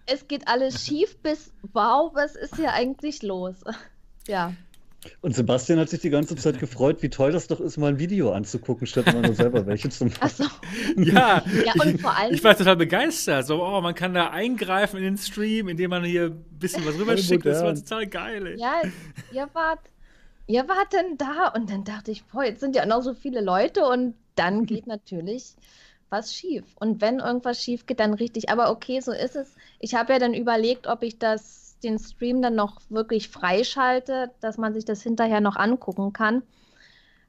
es 0.07 0.29
geht 0.29 0.49
alles 0.49 0.85
schief 0.87 1.17
bis 1.19 1.53
wow, 1.73 2.11
was 2.15 2.37
ist 2.37 2.57
hier 2.57 2.73
eigentlich 2.73 3.23
los? 3.23 3.57
Ja. 4.29 4.53
Und 5.21 5.35
Sebastian 5.35 5.81
hat 5.81 5.88
sich 5.88 5.99
die 6.01 6.11
ganze 6.11 6.37
Zeit 6.37 6.61
gefreut, 6.61 7.03
wie 7.03 7.11
toll 7.11 7.33
das 7.33 7.49
doch 7.49 7.59
ist, 7.59 7.77
mal 7.77 7.88
ein 7.88 7.99
Video 7.99 8.31
anzugucken, 8.33 8.87
statt 8.87 9.09
immer 9.09 9.23
nur 9.23 9.35
selber 9.35 9.67
welche 9.67 9.91
zu 9.91 10.05
machen. 10.05 10.19
Achso. 10.21 10.45
Ja, 10.97 11.43
Ja, 11.65 11.73
und 11.83 12.01
vor 12.01 12.17
allem- 12.17 12.33
ich 12.33 12.45
war 12.45 12.57
total 12.57 12.77
begeistert. 12.77 13.45
So, 13.45 13.61
oh, 13.67 13.81
man 13.81 13.97
kann 13.97 14.15
da 14.15 14.31
eingreifen 14.31 14.99
in 14.99 15.03
den 15.03 15.19
Stream, 15.19 15.67
indem 15.69 15.91
man 15.91 16.05
hier 16.05 16.27
ein 16.27 16.45
bisschen 16.57 16.87
was 16.87 16.97
rüberschickt. 16.97 17.45
Das 17.45 17.65
war 17.65 17.75
total 17.75 18.07
geil. 18.07 18.47
Ey. 18.47 18.61
Ja, 18.61 18.81
ihr 19.33 19.49
wart, 19.55 19.81
ihr 20.47 20.69
wart 20.69 20.93
denn 20.93 21.19
da 21.19 21.49
und 21.49 21.69
dann 21.69 21.83
dachte 21.83 22.12
ich, 22.12 22.23
boah, 22.27 22.45
jetzt 22.45 22.61
sind 22.61 22.77
ja 22.77 22.87
noch 22.87 23.03
so 23.03 23.12
viele 23.15 23.41
Leute 23.41 23.85
und 23.85 24.15
dann 24.37 24.67
geht 24.67 24.87
natürlich 24.87 25.57
was 26.11 26.33
schief. 26.33 26.65
Und 26.79 27.01
wenn 27.01 27.19
irgendwas 27.19 27.61
schief 27.61 27.87
geht, 27.87 27.99
dann 27.99 28.15
richtig. 28.15 28.51
Aber 28.51 28.71
okay, 28.71 29.01
so 29.01 29.11
ist 29.12 29.35
es. 29.35 29.57
Ich 29.83 29.95
habe 29.97 30.14
ja 30.14 30.18
dann 30.21 30.35
überlegt, 30.35 30.87
ob 30.88 31.05
ich 31.05 31.18
das, 31.21 31.79
den 31.85 31.99
Stream 32.01 32.42
dann 32.42 32.55
noch 32.55 32.81
wirklich 32.90 33.29
freischalte, 33.29 34.33
dass 34.40 34.59
man 34.59 34.75
sich 34.75 34.87
das 34.87 35.03
hinterher 35.03 35.42
noch 35.42 35.57
angucken 35.57 36.14
kann. 36.14 36.42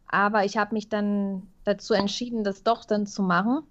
Aber 0.08 0.46
ich 0.46 0.58
habe 0.58 0.74
mich 0.76 0.89
dann 0.89 1.48
dazu 1.66 1.94
entschieden, 1.94 2.44
das 2.46 2.63
doch 2.63 2.86
dann 2.86 3.08
zu 3.08 3.24
machen. 3.24 3.63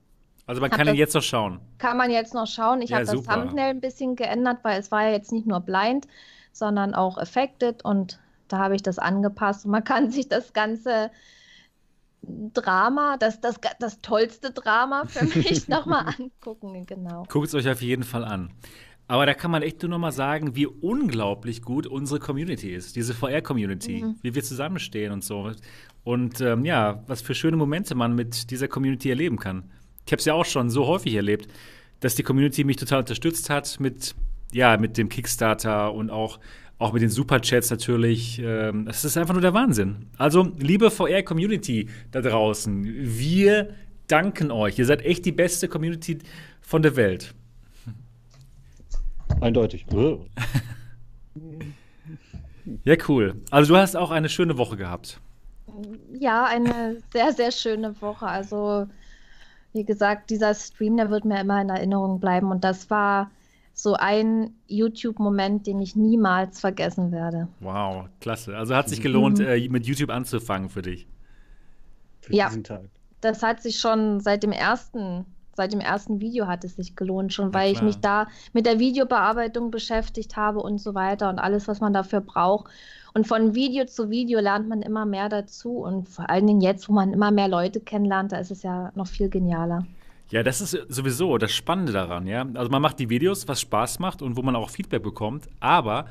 Also 0.46 0.60
man 0.60 0.70
Hab 0.70 0.78
kann 0.78 0.88
ihn 0.88 0.94
jetzt 0.96 1.14
noch 1.14 1.22
schauen. 1.22 1.60
Kann 1.78 1.96
man 1.96 2.10
jetzt 2.10 2.34
noch 2.34 2.46
schauen. 2.46 2.82
Ich 2.82 2.90
Ja, 2.90 2.96
habe 2.98 3.04
das. 3.04 3.22
Thumbnail 3.22 3.70
ein 3.70 3.80
bisschen 3.80 4.16
geändert, 4.16 4.58
weil 4.62 4.78
es 4.80 4.90
war 4.90 5.04
ja 5.04 5.10
jetzt 5.10 5.32
nicht 5.32 5.46
nur 5.46 5.60
blind, 5.60 6.06
sondern 6.52 6.94
auch 6.94 7.18
affected 7.18 7.84
und 7.84 8.20
da 8.48 8.58
habe 8.58 8.74
ich 8.76 8.82
das 8.82 8.98
angepasst. 8.98 9.64
Und 9.64 9.70
man 9.72 9.84
kann 9.84 10.10
sich 10.10 10.28
das 10.28 10.52
ganze 10.52 11.10
Drama, 12.22 13.16
das, 13.18 13.40
das, 13.40 13.56
das 13.80 14.00
tollste 14.00 14.52
Drama 14.52 15.04
für 15.06 15.24
mich 15.38 15.68
nochmal 15.68 16.14
angucken, 16.18 16.86
genau. 16.86 17.24
Guckt 17.28 17.48
es 17.48 17.54
euch 17.54 17.68
auf 17.68 17.82
jeden 17.82 18.04
Fall 18.04 18.24
an. 18.24 18.50
Aber 19.08 19.26
da 19.26 19.34
kann 19.34 19.50
man 19.50 19.62
echt 19.62 19.82
nur 19.82 19.90
noch 19.90 19.98
mal 19.98 20.12
sagen, 20.12 20.54
wie 20.54 20.66
unglaublich 20.66 21.62
gut 21.62 21.86
unsere 21.86 22.20
Community 22.20 22.72
ist, 22.72 22.96
diese 22.96 23.12
VR-Community, 23.14 24.02
Mhm. 24.02 24.16
wie 24.22 24.34
wir 24.34 24.42
zusammenstehen 24.42 25.12
und 25.12 25.24
so. 25.24 25.50
Und 26.04 26.40
ähm, 26.40 26.64
ja, 26.64 27.02
was 27.08 27.20
für 27.20 27.34
schöne 27.34 27.56
Momente 27.56 27.94
man 27.94 28.14
mit 28.14 28.50
dieser 28.50 28.68
Community 28.68 29.10
erleben 29.10 29.38
kann. 29.38 29.70
Ich 30.06 30.12
habe 30.12 30.20
es 30.20 30.24
ja 30.24 30.34
auch 30.34 30.44
schon 30.46 30.70
so 30.70 30.86
häufig 30.86 31.14
erlebt, 31.14 31.48
dass 32.00 32.14
die 32.14 32.22
Community 32.22 32.64
mich 32.64 32.76
total 32.76 33.00
unterstützt 33.00 33.50
hat 33.50 33.78
mit, 33.80 34.14
ja, 34.52 34.76
mit 34.76 34.96
dem 34.96 35.08
Kickstarter 35.08 35.92
und 35.92 36.10
auch, 36.10 36.40
auch 36.82 36.92
mit 36.92 37.02
den 37.02 37.10
Superchats 37.10 37.70
natürlich. 37.70 38.40
Ähm, 38.44 38.86
das 38.86 39.04
ist 39.04 39.16
einfach 39.16 39.34
nur 39.34 39.42
der 39.42 39.54
Wahnsinn. 39.54 40.10
Also, 40.18 40.52
liebe 40.58 40.90
VR-Community 40.90 41.88
da 42.10 42.20
draußen, 42.20 42.84
wir 42.84 43.74
danken 44.08 44.50
euch. 44.50 44.78
Ihr 44.78 44.86
seid 44.86 45.04
echt 45.04 45.24
die 45.24 45.32
beste 45.32 45.68
Community 45.68 46.18
von 46.60 46.82
der 46.82 46.96
Welt. 46.96 47.34
Eindeutig. 49.40 49.86
Ja, 52.84 52.94
cool. 53.08 53.34
Also 53.50 53.74
du 53.74 53.80
hast 53.80 53.96
auch 53.96 54.12
eine 54.12 54.28
schöne 54.28 54.56
Woche 54.56 54.76
gehabt. 54.76 55.20
Ja, 56.12 56.44
eine 56.44 57.02
sehr, 57.12 57.32
sehr 57.32 57.50
schöne 57.50 58.00
Woche. 58.00 58.26
Also, 58.26 58.86
wie 59.72 59.84
gesagt, 59.84 60.30
dieser 60.30 60.54
Stream, 60.54 60.96
der 60.96 61.10
wird 61.10 61.24
mir 61.24 61.40
immer 61.40 61.60
in 61.60 61.70
Erinnerung 61.70 62.20
bleiben. 62.20 62.50
Und 62.50 62.62
das 62.62 62.88
war 62.90 63.30
so 63.82 63.94
ein 63.94 64.54
YouTube-Moment, 64.68 65.66
den 65.66 65.80
ich 65.80 65.96
niemals 65.96 66.60
vergessen 66.60 67.10
werde. 67.10 67.48
Wow, 67.58 68.04
klasse. 68.20 68.56
Also 68.56 68.76
hat 68.76 68.88
sich 68.88 69.00
gelohnt, 69.00 69.40
mhm. 69.40 69.46
äh, 69.46 69.68
mit 69.68 69.86
YouTube 69.86 70.10
anzufangen 70.10 70.68
für 70.68 70.82
dich. 70.82 71.08
Für 72.20 72.32
ja, 72.32 72.52
das 73.20 73.42
hat 73.42 73.60
sich 73.60 73.80
schon 73.80 74.20
seit 74.20 74.44
dem 74.44 74.52
ersten, 74.52 75.26
seit 75.56 75.72
dem 75.72 75.80
ersten 75.80 76.20
Video 76.20 76.46
hat 76.46 76.62
es 76.62 76.76
sich 76.76 76.94
gelohnt, 76.94 77.32
schon 77.32 77.52
weil 77.52 77.72
ich 77.72 77.82
mich 77.82 77.98
da 77.98 78.28
mit 78.52 78.66
der 78.66 78.78
Videobearbeitung 78.78 79.72
beschäftigt 79.72 80.36
habe 80.36 80.60
und 80.60 80.78
so 80.78 80.94
weiter 80.94 81.28
und 81.28 81.40
alles, 81.40 81.66
was 81.66 81.80
man 81.80 81.92
dafür 81.92 82.20
braucht. 82.20 82.70
Und 83.14 83.26
von 83.26 83.56
Video 83.56 83.84
zu 83.86 84.10
Video 84.10 84.38
lernt 84.38 84.68
man 84.68 84.82
immer 84.82 85.06
mehr 85.06 85.28
dazu 85.28 85.78
und 85.78 86.08
vor 86.08 86.30
allen 86.30 86.46
Dingen 86.46 86.60
jetzt, 86.60 86.88
wo 86.88 86.92
man 86.92 87.12
immer 87.12 87.32
mehr 87.32 87.48
Leute 87.48 87.80
kennenlernt, 87.80 88.30
da 88.30 88.36
ist 88.36 88.52
es 88.52 88.62
ja 88.62 88.92
noch 88.94 89.08
viel 89.08 89.28
genialer. 89.28 89.84
Ja, 90.32 90.42
das 90.42 90.62
ist 90.62 90.78
sowieso 90.88 91.36
das 91.36 91.52
Spannende 91.52 91.92
daran, 91.92 92.26
ja. 92.26 92.46
Also 92.54 92.70
man 92.70 92.80
macht 92.80 92.98
die 92.98 93.10
Videos, 93.10 93.46
was 93.48 93.60
Spaß 93.60 93.98
macht 93.98 94.22
und 94.22 94.34
wo 94.36 94.42
man 94.42 94.56
auch 94.56 94.70
Feedback 94.70 95.02
bekommt, 95.02 95.46
aber 95.60 96.06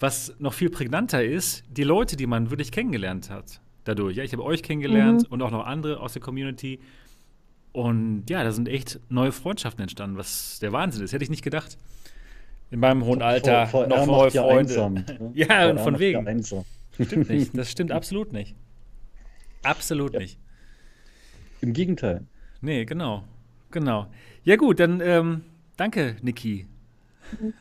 was 0.00 0.34
noch 0.40 0.52
viel 0.52 0.68
prägnanter 0.68 1.24
ist, 1.24 1.62
die 1.70 1.84
Leute, 1.84 2.16
die 2.16 2.26
man 2.26 2.50
wirklich 2.50 2.72
kennengelernt 2.72 3.30
hat 3.30 3.60
dadurch. 3.84 4.16
Ja, 4.16 4.24
ich 4.24 4.32
habe 4.32 4.42
euch 4.42 4.64
kennengelernt 4.64 5.22
mhm. 5.22 5.32
und 5.32 5.42
auch 5.42 5.52
noch 5.52 5.64
andere 5.64 6.00
aus 6.00 6.12
der 6.12 6.20
Community. 6.20 6.80
Und 7.70 8.24
ja, 8.28 8.42
da 8.42 8.50
sind 8.50 8.68
echt 8.68 8.98
neue 9.08 9.30
Freundschaften 9.30 9.80
entstanden, 9.82 10.16
was 10.18 10.58
der 10.60 10.72
Wahnsinn 10.72 11.04
ist. 11.04 11.12
Hätte 11.12 11.22
ich 11.22 11.30
nicht 11.30 11.44
gedacht. 11.44 11.78
In 12.72 12.80
meinem 12.80 13.04
hohen 13.04 13.22
Alter 13.22 13.68
vor, 13.68 13.86
vor 13.86 13.96
noch 13.96 14.06
neue 14.06 14.30
Freunde. 14.32 14.58
Einsam, 14.58 14.94
ne? 14.94 15.30
ja, 15.34 15.70
und 15.70 15.78
von 15.78 16.00
wegen. 16.00 16.42
Stimmt 16.42 17.30
nicht. 17.30 17.54
Das 17.56 17.70
stimmt 17.70 17.92
absolut 17.92 18.32
nicht. 18.32 18.56
Absolut 19.62 20.14
ja. 20.14 20.18
nicht. 20.18 20.36
Im 21.60 21.72
Gegenteil. 21.72 22.26
Nee, 22.60 22.84
genau. 22.84 23.22
Genau. 23.72 24.06
Ja, 24.44 24.56
gut, 24.56 24.78
dann 24.80 25.00
ähm, 25.00 25.44
danke, 25.76 26.16
Niki. 26.22 26.66
und 27.40 27.54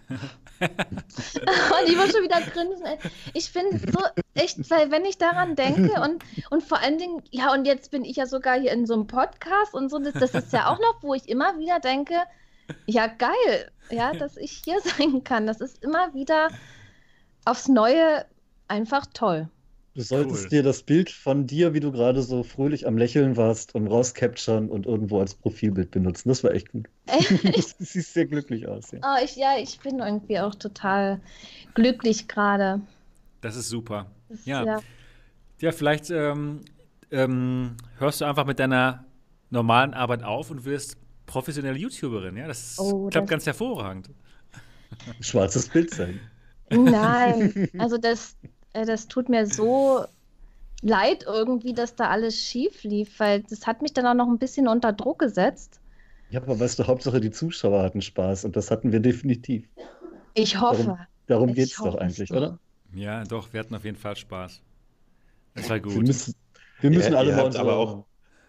ich 1.88 1.95
muss 1.95 2.12
schon 2.12 2.24
wieder 2.24 2.41
grinsen. 2.41 2.86
Ich 3.34 3.50
finde 3.50 3.80
so 3.80 4.00
echt, 4.34 4.69
weil 4.69 4.91
wenn 4.91 5.06
ich 5.06 5.17
daran 5.17 5.56
denke 5.56 6.00
und, 6.02 6.24
und 6.50 6.63
vor 6.63 6.80
allen 6.80 6.97
Dingen, 6.97 7.24
ja, 7.32 7.54
und 7.54 7.65
jetzt 7.65 7.91
bin 7.91 8.04
ich 8.04 8.17
ja 8.17 8.26
sogar 8.26 8.60
hier 8.60 8.71
in 8.71 8.86
so 8.86 8.93
einem 8.93 9.08
Podcast 9.08 9.74
und 9.74 9.89
so, 9.89 10.00
das, 10.00 10.13
das 10.13 10.34
ist 10.34 10.54
ja 10.54 10.67
auch 10.67 10.80
noch, 10.80 11.02
wo 11.02 11.13
ich 11.13 11.30
immer 11.30 11.58
wieder 11.58 11.80
denke, 11.80 12.15
ja, 12.86 13.08
geil, 13.08 13.71
ja, 13.89 14.13
dass 14.13 14.38
ich 14.38 14.62
hier 14.63 14.80
sein 14.84 15.24
kann. 15.24 15.47
Das 15.47 15.62
ist 15.62 15.84
immer 15.84 16.13
wieder 16.13 16.50
aufs 17.45 17.67
Neue 17.67 18.26
einfach 18.67 19.06
toll. 19.13 19.50
Du 19.94 20.02
solltest 20.02 20.44
cool. 20.44 20.50
dir 20.50 20.64
das 20.64 20.84
Bild 20.84 21.10
von 21.10 21.48
dir, 21.48 21.74
wie 21.74 21.82
du 21.82 21.92
gerade 21.92 22.22
so 22.22 22.44
fröhlich 22.44 22.88
am 22.88 22.98
Lächeln 22.98 23.36
warst 23.36 23.76
und 23.76 23.88
rauscapturen 23.88 24.70
und 24.70 24.86
irgendwo 24.86 25.20
als 25.20 25.36
Profilbild 25.36 25.92
benutzen. 25.92 26.30
Das 26.30 26.44
war 26.46 26.52
echt 26.52 26.72
gut. 26.72 26.88
du 27.08 27.62
siehst 27.80 28.14
sehr 28.14 28.26
glücklich 28.26 28.68
aus. 28.68 28.92
Ja. 28.92 29.00
Oh, 29.04 29.24
ich, 29.24 29.36
ja, 29.36 29.58
ich 29.58 29.80
bin 29.80 30.00
irgendwie 30.00 30.40
auch 30.40 30.56
total 30.56 31.20
glücklich 31.74 32.30
gerade. 32.30 32.80
Das 33.42 33.58
ist 33.58 33.68
super. 33.68 34.06
Das, 34.30 34.46
ja. 34.46 34.64
ja. 34.64 34.80
ja. 35.60 35.72
vielleicht 35.74 36.10
ähm, 36.10 36.62
ähm, 37.12 37.76
hörst 37.98 38.22
du 38.22 38.26
einfach 38.26 38.46
mit 38.46 38.60
deiner 38.60 39.04
normalen 39.50 39.94
Arbeit 39.94 40.24
auf 40.24 40.52
und 40.52 40.64
wirst 40.64 40.96
professionelle 41.26 41.78
YouTuberin. 41.78 42.38
Ja, 42.38 42.48
das 42.48 42.78
oh, 42.80 43.10
klappt 43.10 43.26
das 43.26 43.30
ganz 43.30 43.46
hervorragend. 43.46 44.10
Schwarzes 45.20 45.68
Bild 45.68 45.94
sein. 45.94 46.20
Nein, 46.70 47.70
also 47.78 47.98
das, 47.98 48.38
das 48.74 49.08
tut 49.08 49.30
mir 49.30 49.46
so 49.46 50.06
leid 50.82 51.26
irgendwie, 51.28 51.74
dass 51.74 51.96
da 51.96 52.10
alles 52.10 52.36
schief 52.38 52.84
lief, 52.84 53.20
weil 53.20 53.44
das 53.44 53.68
hat 53.68 53.82
mich 53.82 53.94
dann 53.94 54.06
auch 54.08 54.14
noch 54.14 54.28
ein 54.28 54.40
bisschen 54.40 54.68
unter 54.68 54.94
Druck 54.94 55.20
gesetzt. 55.20 55.80
Ja, 56.30 56.42
aber 56.42 56.60
weißt 56.60 56.80
du, 56.80 56.88
Hauptsache 56.88 57.20
die 57.20 57.32
Zuschauer 57.32 57.84
hatten 57.84 58.02
Spaß 58.02 58.46
und 58.46 58.56
das 58.56 58.72
hatten 58.72 58.92
wir 58.92 59.00
definitiv. 59.00 59.68
Ich 60.34 60.60
hoffe. 60.60 60.84
Darum, 60.84 60.98
darum 61.28 61.54
geht 61.54 61.70
es 61.72 61.76
doch 61.76 61.96
eigentlich, 61.96 62.30
so. 62.30 62.36
oder? 62.36 62.60
Ja, 62.94 63.24
doch, 63.24 63.52
wir 63.54 63.60
hatten 63.60 63.76
auf 63.76 63.84
jeden 63.84 63.98
Fall 63.98 64.16
Spaß. 64.16 64.62
Das 65.56 65.70
war 65.70 65.80
gut. 65.80 65.94
Wir 65.94 66.02
müssen, 66.02 66.36
wir 66.80 66.90
müssen 66.90 67.14
ja, 67.14 67.20
alle 67.20 67.36
mal 67.36 67.58
aber 67.58 67.76
auch 67.76 68.06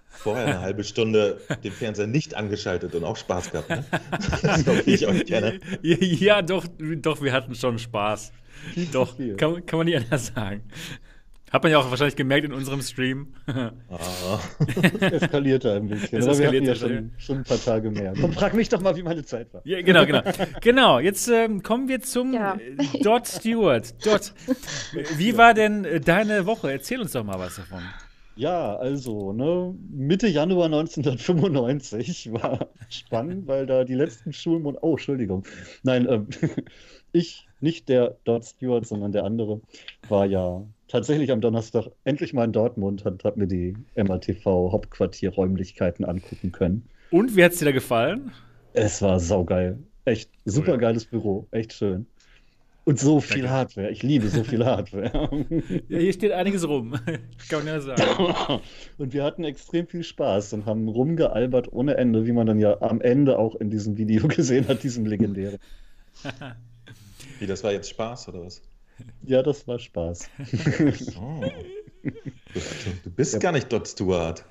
vorher 0.09 0.47
eine 0.47 0.61
halbe 0.61 0.85
Stunde 0.85 1.41
den 1.65 1.73
Fernseher 1.73 2.07
nicht 2.07 2.35
angeschaltet 2.35 2.95
und 2.95 3.05
auch 3.05 3.17
Spaß 3.17 3.51
gehabt. 3.51 3.71
Ne? 3.71 3.85
Das 4.65 4.87
ich 4.87 5.07
auch 5.07 5.25
gerne. 5.25 5.59
Ja, 5.83 6.43
doch, 6.43 6.67
doch, 6.79 7.23
wir 7.23 7.33
hatten 7.33 7.55
schon 7.55 7.79
Spaß. 7.79 8.33
Doch, 8.93 9.17
kann, 9.37 9.67
kann 9.67 9.79
man 9.79 9.87
nicht 9.87 9.97
anders 9.97 10.27
sagen. 10.27 10.63
Hat 11.53 11.63
man 11.63 11.71
ja 11.71 11.79
auch 11.79 11.91
wahrscheinlich 11.91 12.17
gemerkt 12.17 12.47
in 12.47 12.53
unserem 12.55 12.81
Stream. 12.81 13.35
Ah, 13.47 13.73
eskalierte 15.01 15.75
ein 15.75 15.87
bisschen. 15.87 16.21
Es 16.21 16.27
eskalierte 16.27 16.69
ja 16.69 16.75
schon, 16.75 17.13
schon, 17.19 17.37
ein 17.39 17.45
paar 17.45 17.63
Tage 17.63 17.91
mehr. 17.91 18.15
Komm, 18.21 18.33
frag 18.33 18.55
mich 18.55 18.71
doch 18.71 18.81
mal, 18.81 18.97
wie 18.97 19.03
meine 19.03 19.23
Zeit 19.23 19.53
war. 19.53 19.61
Ja, 19.65 19.83
genau, 19.83 20.07
genau. 20.07 20.23
genau, 20.63 20.99
jetzt 20.99 21.29
ähm, 21.29 21.63
kommen 21.63 21.89
wir 21.89 22.01
zum 22.01 22.33
ja. 22.33 22.55
Äh, 22.55 23.03
Dot 23.03 23.27
Stewart. 23.27 23.95
Dot, 24.07 24.33
wie 25.19 25.37
war 25.37 25.53
denn 25.53 25.85
äh, 25.85 26.01
deine 26.01 26.47
Woche? 26.47 26.73
Erzähl 26.73 27.03
uns 27.03 27.13
doch 27.13 27.23
mal 27.23 27.39
was 27.39 27.57
davon. 27.57 27.83
Ja, 28.35 28.77
also, 28.77 29.35
ne, 29.35 29.75
Mitte 29.91 30.29
Januar 30.29 30.67
1995 30.67 32.33
war 32.33 32.71
spannend, 32.89 33.47
weil 33.47 33.67
da 33.67 33.85
die 33.85 33.95
letzten 33.95 34.33
Schulmonate. 34.33 34.83
Oh, 34.83 34.93
Entschuldigung. 34.93 35.45
Nein, 35.83 36.07
ähm, 36.09 36.29
ich 37.13 37.47
nicht 37.63 37.89
der 37.89 38.17
Dot 38.25 38.45
Stewart, 38.45 38.87
sondern 38.87 39.13
der 39.13 39.25
andere, 39.25 39.61
war 40.09 40.27
ja 40.27 40.63
tatsächlich 40.89 41.33
am 41.33 41.41
Donnerstag 41.41 41.87
endlich 42.05 42.33
mal 42.35 42.45
in 42.45 42.53
Dortmund 42.53 43.07
und 43.07 43.25
hat 43.25 43.37
mir 43.37 43.47
die 43.47 43.77
MATV 43.97 44.45
Hauptquartierräumlichkeiten 44.45 46.05
angucken 46.05 46.53
können. 46.53 46.89
Und 47.11 47.37
wie 47.37 47.45
hat 47.45 47.53
es 47.53 47.59
dir 47.59 47.67
da 47.67 47.73
gefallen? 47.73 48.33
Es 48.75 49.03
war 49.03 49.21
saugeil. 49.21 49.79
Echt 50.05 50.31
super 50.45 50.79
geiles 50.79 51.05
Büro. 51.05 51.47
Echt 51.51 51.73
schön. 51.73 52.07
Und 52.85 52.99
so 52.99 53.21
viel 53.21 53.43
Danke. 53.43 53.51
Hardware. 53.51 53.91
Ich 53.91 54.03
liebe 54.03 54.27
so 54.29 54.43
viel 54.43 54.65
Hardware. 54.65 55.13
ja, 55.89 55.99
hier 55.99 56.13
steht 56.13 56.33
einiges 56.33 56.67
rum. 56.67 56.95
Kann 57.49 57.65
man 57.65 57.67
ja 57.67 57.81
sagen. 57.81 58.61
Und 58.99 59.13
wir 59.13 59.23
hatten 59.23 59.45
extrem 59.45 59.87
viel 59.87 60.03
Spaß 60.03 60.53
und 60.55 60.67
haben 60.67 60.89
rumgealbert 60.89 61.73
ohne 61.73 61.97
Ende, 61.97 62.27
wie 62.27 62.33
man 62.33 62.47
dann 62.47 62.59
ja 62.59 62.81
am 62.83 63.01
Ende 63.01 63.39
auch 63.39 63.55
in 63.55 63.71
diesem 63.71 63.97
Video 63.99 64.27
gesehen 64.27 64.67
hat, 64.67 64.83
diesem 64.83 65.07
legendären. 65.07 65.59
Wie, 67.43 67.47
das 67.49 67.65
war 67.65 67.73
jetzt 67.73 67.91
Spaß 67.91 68.29
oder 68.29 68.45
was? 68.45 68.63
Ja, 69.27 69.43
das 69.43 69.67
war 69.67 69.79
Spaß. 69.81 70.31
Oh. 71.21 71.45
Du, 73.05 73.11
bist 73.11 73.33
ja. 73.33 73.39
gar 73.41 73.53
nicht 73.53 73.73
Dot 73.73 73.89
Stewart. 73.89 74.45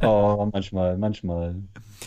Oh, 0.00 0.48
manchmal, 0.52 0.96
manchmal. 0.96 1.56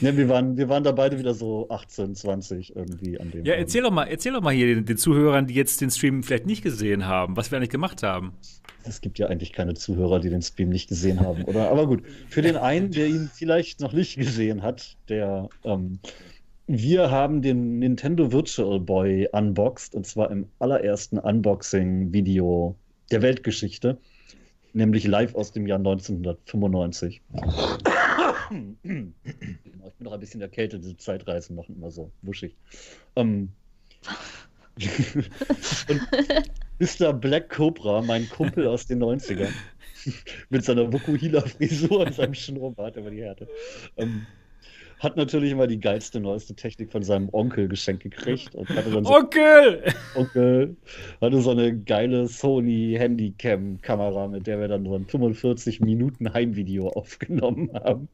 Ja, 0.01 0.15
wir, 0.15 0.27
waren, 0.27 0.57
wir 0.57 0.67
waren 0.67 0.83
da 0.83 0.91
beide 0.91 1.19
wieder 1.19 1.33
so 1.33 1.69
18, 1.69 2.15
20 2.15 2.75
irgendwie 2.75 3.19
an 3.19 3.31
dem. 3.31 3.45
Ja, 3.45 3.53
erzähl 3.53 3.83
doch 3.83 3.91
mal, 3.91 4.05
erzähl 4.05 4.33
doch 4.33 4.41
mal 4.41 4.53
hier 4.53 4.67
den, 4.67 4.85
den, 4.85 4.97
Zuhörern, 4.97 5.47
die 5.47 5.53
jetzt 5.53 5.79
den 5.81 5.91
Stream 5.91 6.23
vielleicht 6.23 6.45
nicht 6.45 6.61
gesehen 6.61 7.05
haben, 7.05 7.37
was 7.37 7.51
wir 7.51 7.57
eigentlich 7.57 7.69
gemacht 7.69 8.03
haben. 8.03 8.33
Es 8.83 9.01
gibt 9.01 9.19
ja 9.19 9.27
eigentlich 9.27 9.53
keine 9.53 9.75
Zuhörer, 9.75 10.19
die 10.19 10.29
den 10.29 10.41
Stream 10.41 10.69
nicht 10.69 10.89
gesehen 10.89 11.19
haben, 11.19 11.43
oder? 11.43 11.69
Aber 11.69 11.87
gut, 11.87 12.03
für 12.29 12.41
den 12.41 12.57
einen, 12.57 12.91
der 12.91 13.07
ihn 13.07 13.29
vielleicht 13.33 13.79
noch 13.81 13.93
nicht 13.93 14.17
gesehen 14.17 14.61
hat, 14.61 14.97
der 15.09 15.49
ähm, 15.63 15.99
wir 16.67 17.09
haben 17.09 17.41
den 17.41 17.79
Nintendo 17.79 18.31
Virtual 18.31 18.79
Boy 18.79 19.27
unboxed 19.31 19.95
und 19.95 20.05
zwar 20.05 20.29
im 20.31 20.47
allerersten 20.59 21.17
Unboxing-Video 21.17 22.75
der 23.09 23.21
Weltgeschichte, 23.21 23.97
nämlich 24.73 25.07
live 25.07 25.33
aus 25.35 25.53
dem 25.53 25.65
Jahr 25.65 25.77
1995. 25.77 27.21
ich 28.51 28.51
bin 28.83 29.13
noch 29.99 30.11
ein 30.11 30.19
bisschen 30.19 30.41
erkältet, 30.41 30.83
diese 30.83 30.97
Zeitreisen 30.97 31.55
machen 31.55 31.77
immer 31.77 31.89
so 31.89 32.11
wuschig. 32.21 32.57
Ähm, 33.15 33.49
und 35.89 36.01
Mr. 36.79 37.13
Black 37.13 37.49
Cobra, 37.49 38.01
mein 38.01 38.29
Kumpel 38.29 38.67
aus 38.67 38.85
den 38.85 39.01
90ern, 39.01 39.53
mit 40.49 40.65
seiner 40.65 40.91
Vokuhila-Frisur 40.91 42.01
und 42.01 42.13
seinem 42.13 42.33
Schnurrbart 42.33 42.97
über 42.97 43.09
die 43.09 43.23
Härte. 43.23 43.47
Ähm, 43.95 44.27
hat 44.99 45.15
natürlich 45.15 45.51
immer 45.51 45.67
die 45.67 45.79
geilste, 45.79 46.19
neueste 46.19 46.55
Technik 46.55 46.91
von 46.91 47.03
seinem 47.03 47.29
Onkel 47.31 47.67
geschenkt 47.67 48.03
gekriegt. 48.03 48.55
Und 48.55 48.69
hatte 48.69 48.89
dann 48.89 49.05
so, 49.05 49.13
Onkel! 49.13 49.83
Onkel! 50.15 50.75
Hatte 51.21 51.41
so 51.41 51.51
eine 51.51 51.77
geile 51.77 52.27
Sony 52.27 52.95
Handycam-Kamera, 52.97 54.27
mit 54.27 54.47
der 54.47 54.59
wir 54.59 54.67
dann 54.67 54.85
so 54.85 54.95
ein 54.95 55.05
45 55.05 55.81
Minuten 55.81 56.33
Heimvideo 56.33 56.89
aufgenommen 56.89 57.71
haben. 57.73 58.09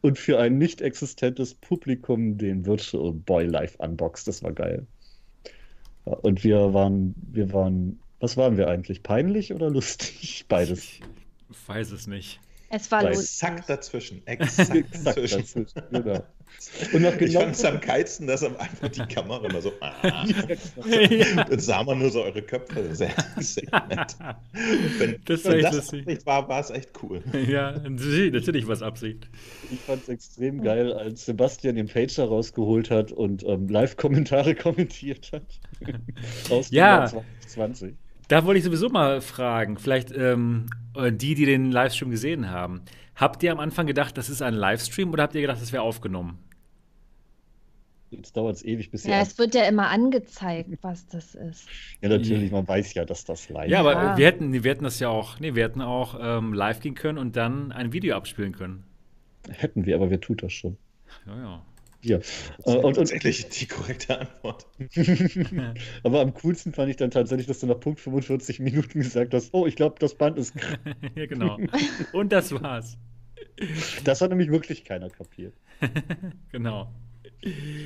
Und 0.00 0.18
für 0.18 0.40
ein 0.40 0.58
nicht 0.58 0.80
existentes 0.80 1.54
Publikum 1.54 2.38
den 2.38 2.66
Virtual 2.66 3.12
Boy 3.12 3.46
live 3.46 3.76
unboxed. 3.78 4.26
Das 4.26 4.42
war 4.42 4.52
geil. 4.52 4.86
Und 6.04 6.42
wir 6.42 6.74
waren, 6.74 7.14
wir 7.30 7.52
waren, 7.52 8.00
was 8.18 8.36
waren 8.36 8.56
wir 8.56 8.68
eigentlich? 8.68 9.02
Peinlich 9.02 9.54
oder 9.54 9.70
lustig? 9.70 10.46
Beides. 10.48 10.98
Ich 11.50 11.68
weiß 11.68 11.92
es 11.92 12.06
nicht. 12.06 12.40
Es 12.72 12.90
war 12.90 13.02
lustig. 13.02 13.20
Exakt 13.42 13.68
dazwischen. 13.68 14.26
Exakt 14.26 14.74
Exakt 14.74 15.06
dazwischen. 15.06 15.38
dazwischen, 15.40 15.82
genau. 15.90 16.24
Und 16.92 17.02
noch 17.02 17.12
Ich 17.14 17.18
genau 17.18 17.40
fand 17.40 17.54
es 17.54 17.64
am 17.64 17.80
geilsten, 17.80 18.26
dass 18.26 18.42
am 18.42 18.56
Anfang 18.56 18.90
die 18.92 19.14
Kamera 19.14 19.44
immer 19.46 19.60
so. 19.60 19.72
Ah, 19.80 19.94
ja. 20.84 21.44
dann 21.44 21.58
sah 21.58 21.82
man 21.84 21.98
nur 21.98 22.10
so 22.10 22.22
eure 22.22 22.42
Köpfe. 22.42 22.94
Sehr, 22.94 23.12
sehr 23.38 23.86
nett. 23.88 24.16
Wenn, 24.98 25.20
Das 25.24 25.44
wenn 25.44 25.52
echt 25.54 25.64
das 25.66 25.76
lustig. 25.76 26.00
Absicht 26.02 26.26
war, 26.26 26.48
war 26.48 26.60
es 26.60 26.70
echt 26.70 26.90
cool. 27.02 27.22
ja, 27.48 27.72
natürlich, 27.72 28.32
natürlich 28.32 28.66
war 28.66 28.74
es 28.74 28.82
Absicht. 28.82 29.28
Ich 29.70 29.80
fand 29.80 30.02
es 30.02 30.08
extrem 30.08 30.62
geil, 30.62 30.92
als 30.92 31.24
Sebastian 31.26 31.76
den 31.76 31.86
Pager 31.88 32.24
rausgeholt 32.24 32.90
hat 32.90 33.12
und 33.12 33.44
ähm, 33.44 33.68
Live-Kommentare 33.68 34.54
kommentiert 34.54 35.30
hat. 35.32 35.42
Aus 36.50 36.68
dem 36.70 36.76
Ja. 36.76 36.98
Jahr 37.00 37.06
2020. 37.46 37.94
Da 38.30 38.44
wollte 38.44 38.58
ich 38.58 38.64
sowieso 38.64 38.88
mal 38.88 39.20
fragen, 39.20 39.76
vielleicht 39.76 40.12
ähm, 40.16 40.66
die, 40.94 41.34
die 41.34 41.46
den 41.46 41.72
Livestream 41.72 42.12
gesehen 42.12 42.48
haben. 42.48 42.82
Habt 43.16 43.42
ihr 43.42 43.50
am 43.50 43.58
Anfang 43.58 43.88
gedacht, 43.88 44.16
das 44.16 44.30
ist 44.30 44.40
ein 44.40 44.54
Livestream 44.54 45.12
oder 45.12 45.24
habt 45.24 45.34
ihr 45.34 45.40
gedacht, 45.40 45.60
das 45.60 45.72
wäre 45.72 45.82
aufgenommen? 45.82 46.38
Jetzt 48.10 48.36
dauert 48.36 48.54
es 48.54 48.64
ewig, 48.64 48.92
bis 48.92 49.02
Ja, 49.02 49.16
ja, 49.16 49.22
es 49.22 49.36
wird 49.36 49.56
ja 49.56 49.64
immer 49.64 49.88
angezeigt, 49.88 50.70
was 50.82 51.08
das 51.08 51.34
ist. 51.34 51.68
ja, 52.00 52.08
natürlich, 52.08 52.52
man 52.52 52.66
weiß 52.68 52.94
ja, 52.94 53.04
dass 53.04 53.24
das 53.24 53.48
live 53.48 53.68
Ja, 53.68 53.80
aber 53.80 53.92
Ja. 53.94 54.14
äh, 54.14 54.16
wir 54.16 54.26
hätten, 54.26 54.52
wir 54.52 54.70
hätten 54.70 54.84
das 54.84 55.00
ja 55.00 55.08
auch, 55.08 55.40
nee, 55.40 55.56
wir 55.56 55.64
hätten 55.64 55.82
auch 55.82 56.16
ähm, 56.20 56.52
live 56.52 56.78
gehen 56.78 56.94
können 56.94 57.18
und 57.18 57.34
dann 57.34 57.72
ein 57.72 57.92
Video 57.92 58.16
abspielen 58.16 58.52
können. 58.52 58.84
Hätten 59.48 59.86
wir, 59.86 59.96
aber 59.96 60.08
wer 60.08 60.20
tut 60.20 60.44
das 60.44 60.52
schon? 60.52 60.76
Ja, 61.26 61.36
ja. 61.36 61.62
Ja. 62.02 62.18
Das 62.18 62.28
Äh, 62.28 62.70
ist 62.70 62.76
und, 62.76 62.84
und, 62.84 62.94
tatsächlich 62.94 63.48
die 63.48 63.66
korrekte 63.66 64.20
Antwort. 64.20 64.66
aber 66.02 66.20
am 66.20 66.34
coolsten 66.34 66.72
fand 66.72 66.90
ich 66.90 66.96
dann 66.96 67.10
tatsächlich, 67.10 67.46
dass 67.46 67.60
du 67.60 67.66
nach 67.66 67.80
Punkt 67.80 68.00
45 68.00 68.60
Minuten 68.60 69.00
gesagt 69.00 69.34
hast, 69.34 69.50
oh, 69.52 69.66
ich 69.66 69.76
glaube, 69.76 69.96
das 69.98 70.14
Band 70.14 70.38
ist. 70.38 70.54
ja, 71.14 71.26
genau. 71.26 71.58
Und 72.12 72.32
das 72.32 72.52
war's. 72.52 72.98
Das 74.04 74.20
hat 74.20 74.30
nämlich 74.30 74.50
wirklich 74.50 74.84
keiner 74.84 75.10
kapiert. 75.10 75.54
Genau. 76.52 76.92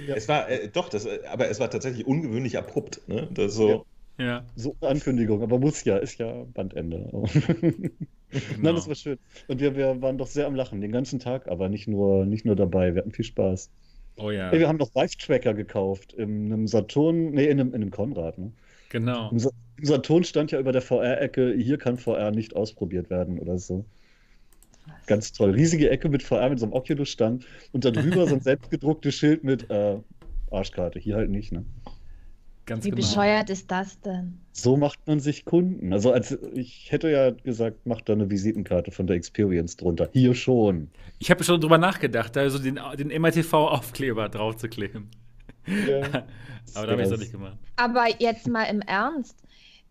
Es 0.09 0.29
war, 0.29 0.49
äh, 0.49 0.69
doch, 0.69 0.89
das, 0.89 1.07
äh, 1.07 1.21
aber 1.31 1.49
es 1.49 1.61
war 1.61 1.71
tatsächlich 1.71 2.07
ungewöhnlich 2.07 2.59
abrupt. 2.59 3.03
Ne? 3.07 3.29
Das 3.33 3.55
so, 3.55 3.87
Ja. 4.19 4.45
So 4.57 4.77
eine 4.81 4.91
Ankündigung, 4.93 5.43
aber 5.43 5.59
muss 5.59 5.85
ja, 5.85 5.97
ist 5.99 6.19
ja 6.19 6.45
Bandende. 6.55 7.11
Nein, 8.59 8.73
Genau. 8.73 8.73
das 8.73 8.89
war 8.89 8.95
schön. 8.97 9.19
Und 9.47 9.61
wir, 9.61 9.77
wir 9.77 10.01
waren 10.03 10.19
doch 10.19 10.27
sehr 10.27 10.47
am 10.47 10.55
Lachen, 10.57 10.81
den 10.81 10.91
ganzen 10.93 11.21
Tag, 11.21 11.47
aber 11.49 11.69
nicht 11.69 11.87
nur, 11.87 12.27
nicht 12.27 12.45
nur 12.45 12.57
dabei. 12.57 12.95
Wir 12.95 13.03
hatten 13.03 13.13
viel 13.13 13.25
Spaß. 13.25 13.71
Oh 14.17 14.31
ja. 14.31 14.51
Ey, 14.51 14.61
wir 14.61 14.69
haben 14.69 14.79
noch 14.79 14.95
Live-Tracker 14.95 15.55
gekauft 15.55 16.13
in 16.13 16.53
einem 16.53 16.67
Saturn, 16.67 17.31
nee, 17.33 17.47
in 17.47 17.61
einem, 17.61 17.69
in 17.71 17.83
einem 17.83 17.91
Konrad. 17.91 18.39
Ne? 18.39 18.53
Genau. 18.91 19.31
Im, 19.31 19.39
Sa 19.39 19.51
Im 19.77 19.85
Saturn 19.85 20.25
stand 20.25 20.53
ja 20.53 20.61
über 20.61 20.73
der 20.73 20.83
VR-Ecke, 20.83 21.55
hier 21.55 21.79
kann 21.79 21.97
VR 21.97 22.31
nicht 22.31 22.55
ausprobiert 22.55 23.11
werden 23.11 23.39
oder 23.39 23.59
so. 23.59 23.85
Ganz 25.07 25.33
toll. 25.33 25.51
Riesige 25.51 25.91
Ecke 25.91 26.09
mit 26.09 26.23
VR 26.23 26.49
mit 26.51 26.59
so 26.59 26.67
einem 26.67 26.75
Oculus-Stand 26.75 27.47
und 27.73 27.85
darüber 27.85 28.27
so 28.27 28.35
ein 28.35 28.41
selbstgedrucktes 28.43 29.15
Schild 29.15 29.43
mit 29.43 29.69
äh, 29.71 29.97
Arschkarte. 30.51 30.99
Hier 30.99 31.17
halt 31.17 31.31
nicht, 31.31 31.53
ne? 31.53 31.65
Ganz 32.67 32.85
Wie 32.85 32.91
genau. 32.91 33.03
bescheuert 33.03 33.51
ist 33.51 33.71
das 33.71 34.01
denn? 34.01 34.39
So 34.53 34.77
macht 34.77 35.07
man 35.07 35.21
sich 35.21 35.45
Kunden. 35.45 35.93
Also 35.93 36.13
als 36.13 36.39
ich 36.55 36.91
hätte 36.91 37.11
ja 37.11 37.31
gesagt, 37.31 37.81
mach 37.85 38.01
da 38.01 38.15
eine 38.15 38.31
Visitenkarte 38.31 38.91
von 38.91 39.07
der 39.07 39.17
Experience 39.17 39.77
drunter. 39.77 40.09
Hier 40.13 40.35
schon. 40.35 40.89
Ich 41.19 41.31
habe 41.31 41.45
schon 41.45 41.61
drüber 41.61 41.77
nachgedacht, 41.77 42.35
da 42.37 42.49
so 42.49 42.59
den, 42.59 42.79
den 42.99 43.09
MRTV-Aufkleber 43.09 44.29
drauf 44.29 44.57
zu 44.57 44.69
kleben. 44.69 45.11
Aber 46.75 46.87
da 46.87 46.93
habe 46.93 47.03
ich 47.03 47.07
es 47.07 47.11
noch 47.11 47.19
nicht 47.19 47.33
gemacht. 47.33 47.59
Aber 47.77 48.07
jetzt 48.19 48.49
mal 48.49 48.65
im 48.65 48.81
Ernst. 48.81 49.44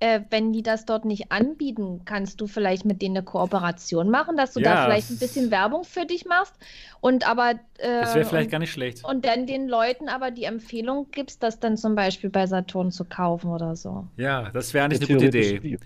Äh, 0.04 0.20
wenn 0.32 0.52
die 0.52 0.64
das 0.64 0.86
dort 0.86 1.06
nicht 1.06 1.32
anbieten, 1.32 2.02
kannst 2.04 2.42
du 2.42 2.48
vielleicht 2.48 2.84
mit 2.84 3.02
denen 3.02 3.16
eine 3.16 3.24
Kooperation 3.24 4.10
machen, 4.10 4.36
dass 4.36 4.52
du 4.52 4.60
Ja. 4.60 4.76
da 4.76 4.84
vielleicht 4.84 5.10
ein 5.12 5.18
bisschen 5.18 5.50
Werbung 5.50 5.86
für 5.86 6.06
dich 6.06 6.26
machst 6.26 6.54
und 7.00 7.26
aber 7.26 7.52
äh, 7.78 8.02
Das 8.02 8.14
wäre 8.14 8.26
vielleicht 8.26 8.48
und, 8.48 8.52
gar 8.52 8.60
nicht 8.60 8.74
schlecht. 8.74 9.06
und 9.06 9.26
dann 9.26 9.46
den 9.48 9.70
Leuten 9.70 10.10
aber 10.10 10.30
die 10.32 10.44
Empfehlung 10.44 11.08
gibst, 11.12 11.42
das 11.42 11.62
dann 11.62 11.78
zum 11.78 11.96
Beispiel 11.96 12.30
bei 12.30 12.48
Saturn 12.48 12.92
zu 12.92 13.06
kaufen 13.06 13.50
oder 13.50 13.78
so. 13.78 14.06
Ja, 14.18 14.50
das 14.52 14.74
wäre 14.74 14.84
eigentlich 14.84 15.10
eine 15.10 15.18
gute 15.20 15.28
Idee. 15.38 15.60
viel. 15.62 15.80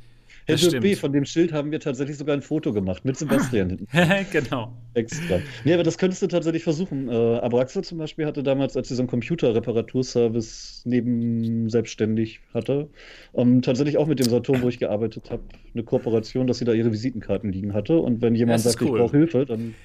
Dirk 0.47 0.81
B., 0.81 0.95
von 0.95 1.11
dem 1.11 1.25
Schild 1.25 1.51
haben 1.51 1.71
wir 1.71 1.79
tatsächlich 1.79 2.17
sogar 2.17 2.35
ein 2.35 2.41
Foto 2.41 2.73
gemacht 2.73 3.03
mit 3.05 3.17
Sebastian 3.17 3.69
hinten 3.69 3.87
genau. 4.31 4.73
extra. 4.93 5.39
Nee, 5.65 5.73
aber 5.73 5.83
das 5.83 5.97
könntest 5.97 6.21
du 6.21 6.27
tatsächlich 6.27 6.63
versuchen. 6.63 7.09
Äh, 7.09 7.37
Abraxo 7.39 7.81
zum 7.81 7.97
Beispiel 7.97 8.25
hatte 8.25 8.43
damals, 8.43 8.77
als 8.77 8.87
sie 8.87 8.95
so 8.95 9.01
einen 9.01 9.09
Computerreparaturservice 9.09 10.83
neben 10.85 11.69
selbstständig 11.69 12.39
hatte, 12.53 12.89
ähm, 13.35 13.61
tatsächlich 13.61 13.97
auch 13.97 14.07
mit 14.07 14.19
dem 14.19 14.29
Saturn, 14.29 14.61
wo 14.61 14.69
ich 14.69 14.79
gearbeitet 14.79 15.29
habe, 15.31 15.43
eine 15.73 15.83
Kooperation, 15.83 16.47
dass 16.47 16.59
sie 16.59 16.65
da 16.65 16.73
ihre 16.73 16.91
Visitenkarten 16.91 17.51
liegen 17.51 17.73
hatte. 17.73 17.97
Und 17.97 18.21
wenn 18.21 18.35
jemand 18.35 18.61
sagt, 18.61 18.81
ich 18.81 18.89
cool. 18.89 18.99
brauche 18.99 19.17
Hilfe, 19.17 19.45
dann 19.45 19.75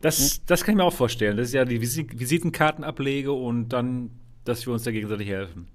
Das, 0.00 0.44
das 0.46 0.64
kann 0.64 0.74
ich 0.74 0.76
mir 0.76 0.84
auch 0.84 0.92
vorstellen. 0.92 1.36
Das 1.36 1.48
ist 1.48 1.54
ja 1.54 1.64
die 1.64 1.80
Visi 1.80 2.06
Visitenkartenablege 2.12 3.32
und 3.32 3.70
dann, 3.70 4.10
dass 4.44 4.66
wir 4.66 4.72
uns 4.72 4.84
da 4.84 4.90
gegenseitig 4.90 5.28
helfen. 5.28 5.66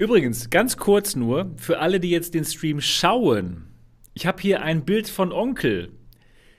Übrigens, 0.00 0.48
ganz 0.48 0.78
kurz 0.78 1.14
nur, 1.14 1.50
für 1.56 1.78
alle, 1.80 2.00
die 2.00 2.08
jetzt 2.08 2.32
den 2.32 2.46
Stream 2.46 2.80
schauen. 2.80 3.66
Ich 4.14 4.24
habe 4.24 4.40
hier 4.40 4.62
ein 4.62 4.86
Bild 4.86 5.10
von 5.10 5.30
Onkel, 5.30 5.92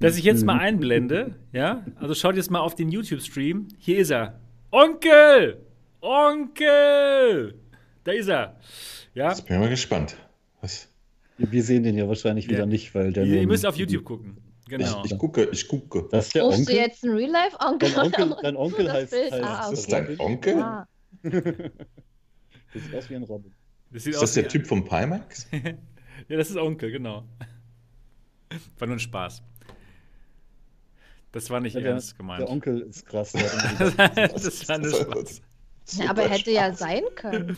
das 0.00 0.18
ich 0.18 0.24
jetzt 0.24 0.44
mal 0.44 0.58
einblende. 0.58 1.36
Ja, 1.52 1.86
also 1.94 2.14
schaut 2.14 2.34
jetzt 2.34 2.50
mal 2.50 2.58
auf 2.58 2.74
den 2.74 2.88
YouTube-Stream. 2.88 3.68
Hier 3.78 3.98
ist 3.98 4.10
er. 4.10 4.40
Onkel! 4.72 5.64
Onkel! 6.00 7.54
Da 8.02 8.10
ist 8.10 8.28
er. 8.28 8.58
Ja, 9.14 9.28
Jetzt 9.28 9.46
bin 9.46 9.54
ich 9.54 9.60
mal 9.62 9.70
gespannt. 9.70 10.16
Was? 10.62 10.88
wir 11.38 11.62
sehen 11.62 11.84
den 11.84 11.96
ja 11.96 12.08
wahrscheinlich 12.08 12.46
Ja. 12.46 12.50
wieder 12.52 12.66
nicht, 12.66 12.92
weil 12.92 13.12
der 13.12 13.24
ihr, 13.24 13.46
müsst 13.46 13.64
auf 13.64 13.76
YouTube 13.76 14.02
gucken. 14.02 14.36
Genau. 14.68 15.04
Ich, 15.04 15.12
ich 15.12 15.18
gucke, 15.18 15.48
ich 15.52 15.68
gucke. 15.68 16.08
Das 16.10 16.26
ist 16.26 16.34
der 16.34 16.42
Rufst 16.42 16.58
du 16.58 16.62
Onkel. 16.72 16.76
jetzt 16.76 17.04
einen 17.04 17.14
Real-Life-Onkel? 17.14 17.90
Dein 17.92 18.04
Onkel, 18.06 18.36
dein 18.42 18.56
Onkel 18.56 18.92
heißt, 18.92 19.12
heißt 19.12 19.32
ah, 19.34 19.70
Ist 19.70 19.92
das 19.92 20.00
okay. 20.00 20.16
dein 20.16 20.20
Onkel? 20.20 20.58
Ah, 20.58 20.88
Das 22.74 22.82
sieht 22.84 22.94
aus 22.94 23.10
wie 23.10 23.16
ein 23.16 23.22
Robin. 23.24 23.52
Das 23.90 24.04
sieht 24.04 24.14
Ist 24.14 24.22
das 24.22 24.34
der 24.34 24.48
Typ 24.48 24.66
vom 24.66 24.84
Pimax? 24.84 25.46
Ja, 26.28 26.36
das 26.36 26.50
ist 26.50 26.56
Onkel, 26.56 26.90
genau. 26.92 27.24
War 28.78 28.86
nur 28.86 28.96
ein 28.96 29.00
Spaß. 29.00 29.42
Das 31.32 31.48
war 31.50 31.58
nicht 31.60 31.74
Ja, 31.74 31.80
der, 31.80 31.90
ernst 31.92 32.16
gemeint. 32.16 32.42
der 32.42 32.50
Onkel 32.50 32.80
ist 32.82 33.06
krass. 33.06 33.32
Der 33.32 33.42
irgendwie- 33.42 34.32
das 34.44 34.68
war 34.68 34.78
nur 34.78 34.90
Spaß. 34.94 35.42
ja, 35.94 36.10
aber 36.10 36.28
hätte 36.28 36.50
ja 36.52 36.72
sein 36.74 37.02
können. 37.16 37.56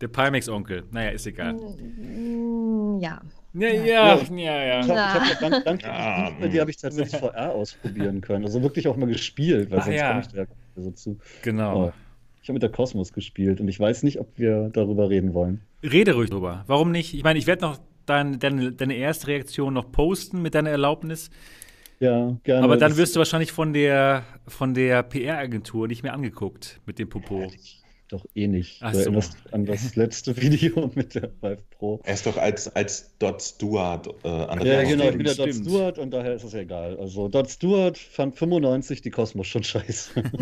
Der 0.00 0.08
Pimax-Onkel. 0.08 0.84
Naja, 0.90 1.10
ist 1.10 1.26
egal. 1.26 1.54
Mm, 1.54 2.98
Ja. 3.00 3.22
Ja, 3.54 3.68
ja, 3.68 3.84
Ja. 3.84 4.16
ja, 4.16 4.80
Ich 4.80 4.86
ja. 4.86 5.14
habe 5.14 5.24
hab 5.24 5.40
ja 5.52 5.60
dank, 5.60 5.82
Spiel, 6.34 6.48
die 6.50 6.60
habe 6.60 6.70
ich 6.70 6.76
tatsächlich 6.78 7.20
VR 7.20 7.52
ausprobieren 7.52 8.20
können. 8.20 8.44
Also 8.44 8.60
wirklich 8.62 8.88
auch 8.88 8.96
mal 8.96 9.06
gespielt, 9.06 9.70
weil 9.70 9.78
Ach 9.80 9.84
sonst 9.84 9.96
ja. 9.96 10.08
komme 10.08 10.20
ich 10.22 10.28
da 10.28 10.36
ja 10.38 10.46
so 10.76 10.90
zu. 10.90 11.18
Genau. 11.42 11.86
Oh. 11.88 11.92
Ich 12.42 12.48
habe 12.48 12.54
mit 12.54 12.62
der 12.62 12.70
Kosmos 12.70 13.12
gespielt 13.12 13.60
und 13.60 13.68
ich 13.68 13.78
weiß 13.78 14.02
nicht, 14.02 14.18
ob 14.18 14.36
wir 14.36 14.68
darüber 14.72 15.08
reden 15.08 15.32
wollen. 15.32 15.60
Rede 15.82 16.14
ruhig 16.14 16.30
drüber. 16.30 16.64
Warum 16.66 16.90
nicht? 16.90 17.14
Ich 17.14 17.22
meine, 17.22 17.38
ich 17.38 17.46
werde 17.46 17.62
noch 17.62 17.78
dein, 18.04 18.40
deine, 18.40 18.72
deine 18.72 18.94
erste 18.96 19.28
Reaktion 19.28 19.72
noch 19.74 19.92
posten 19.92 20.42
mit 20.42 20.54
deiner 20.56 20.70
Erlaubnis. 20.70 21.30
Ja, 22.00 22.36
gerne. 22.42 22.64
Aber 22.64 22.76
dann 22.76 22.90
Das- 22.90 22.98
wirst 22.98 23.14
du 23.14 23.18
wahrscheinlich 23.20 23.52
von 23.52 23.72
der, 23.72 24.24
von 24.48 24.74
der 24.74 25.04
PR-Agentur 25.04 25.86
nicht 25.86 26.02
mehr 26.02 26.14
angeguckt 26.14 26.80
mit 26.84 26.98
dem 26.98 27.08
Popo. 27.08 27.48
Doch 28.08 28.26
eh 28.34 28.48
nicht. 28.48 28.78
Ach 28.82 28.90
du 28.90 28.98
so. 28.98 29.04
erinnerst 29.04 29.34
dich 29.34 29.54
an 29.54 29.64
das 29.64 29.94
letzte 29.96 30.36
Video 30.42 30.90
mit 30.96 31.14
der 31.14 31.30
Vive 31.40 31.62
Pro. 31.70 32.00
Er 32.04 32.14
ist 32.14 32.26
doch 32.26 32.36
als, 32.36 32.74
als 32.74 33.16
Dot 33.18 33.40
Stewart 33.40 34.08
äh, 34.24 34.28
an 34.28 34.58
der 34.58 34.66
Ja, 34.66 34.78
Front. 34.80 34.90
genau, 34.90 35.04
ich 35.10 35.16
bin 35.16 35.24
der 35.26 35.34
Dot. 35.36 35.54
Stewart 35.54 35.98
und 35.98 36.10
daher 36.10 36.34
ist 36.34 36.42
es 36.42 36.52
ja 36.52 36.58
egal. 36.58 36.98
Also 36.98 37.28
Dot 37.28 37.48
Stewart 37.48 37.96
fand 37.96 38.34
95 38.36 39.00
die 39.00 39.10
Kosmos 39.10 39.46
schon 39.46 39.62
scheiße. 39.62 40.24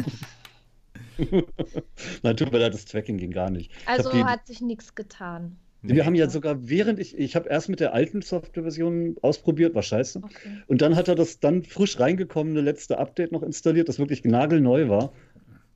Nein, 2.22 2.36
tut 2.36 2.52
mir 2.52 2.58
leid, 2.58 2.74
das 2.74 2.84
Tracking 2.84 3.18
ging 3.18 3.30
gar 3.30 3.50
nicht. 3.50 3.70
Ich 3.72 3.88
Also 3.88 4.10
die- 4.10 4.24
hat 4.24 4.46
sich 4.46 4.60
nichts 4.60 4.94
getan. 4.94 5.56
Wir 5.82 6.04
haben 6.04 6.14
ja 6.14 6.28
sogar 6.28 6.68
während 6.68 6.98
ich, 7.00 7.16
ich 7.16 7.36
habe 7.36 7.48
erst 7.48 7.70
mit 7.70 7.80
der 7.80 7.94
alten 7.94 8.20
Softwareversion 8.20 9.16
ausprobiert, 9.22 9.74
war 9.74 9.82
scheiße. 9.82 10.20
Okay. 10.22 10.62
Und 10.66 10.82
dann 10.82 10.94
hat 10.94 11.08
er 11.08 11.14
das 11.14 11.40
dann 11.40 11.64
frisch 11.64 11.98
reingekommene 11.98 12.60
letzte 12.60 12.98
Update 12.98 13.32
noch 13.32 13.42
installiert, 13.42 13.88
das 13.88 13.98
wirklich 13.98 14.22
nagelneu 14.24 14.90
war. 14.90 15.12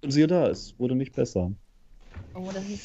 Und 0.02 0.10
siehe 0.10 0.26
da, 0.26 0.48
es 0.48 0.78
wurde 0.78 0.94
nicht 0.94 1.14
besser. 1.14 1.52
Oh, 2.34 2.50
das 2.52 2.68
ist, 2.68 2.82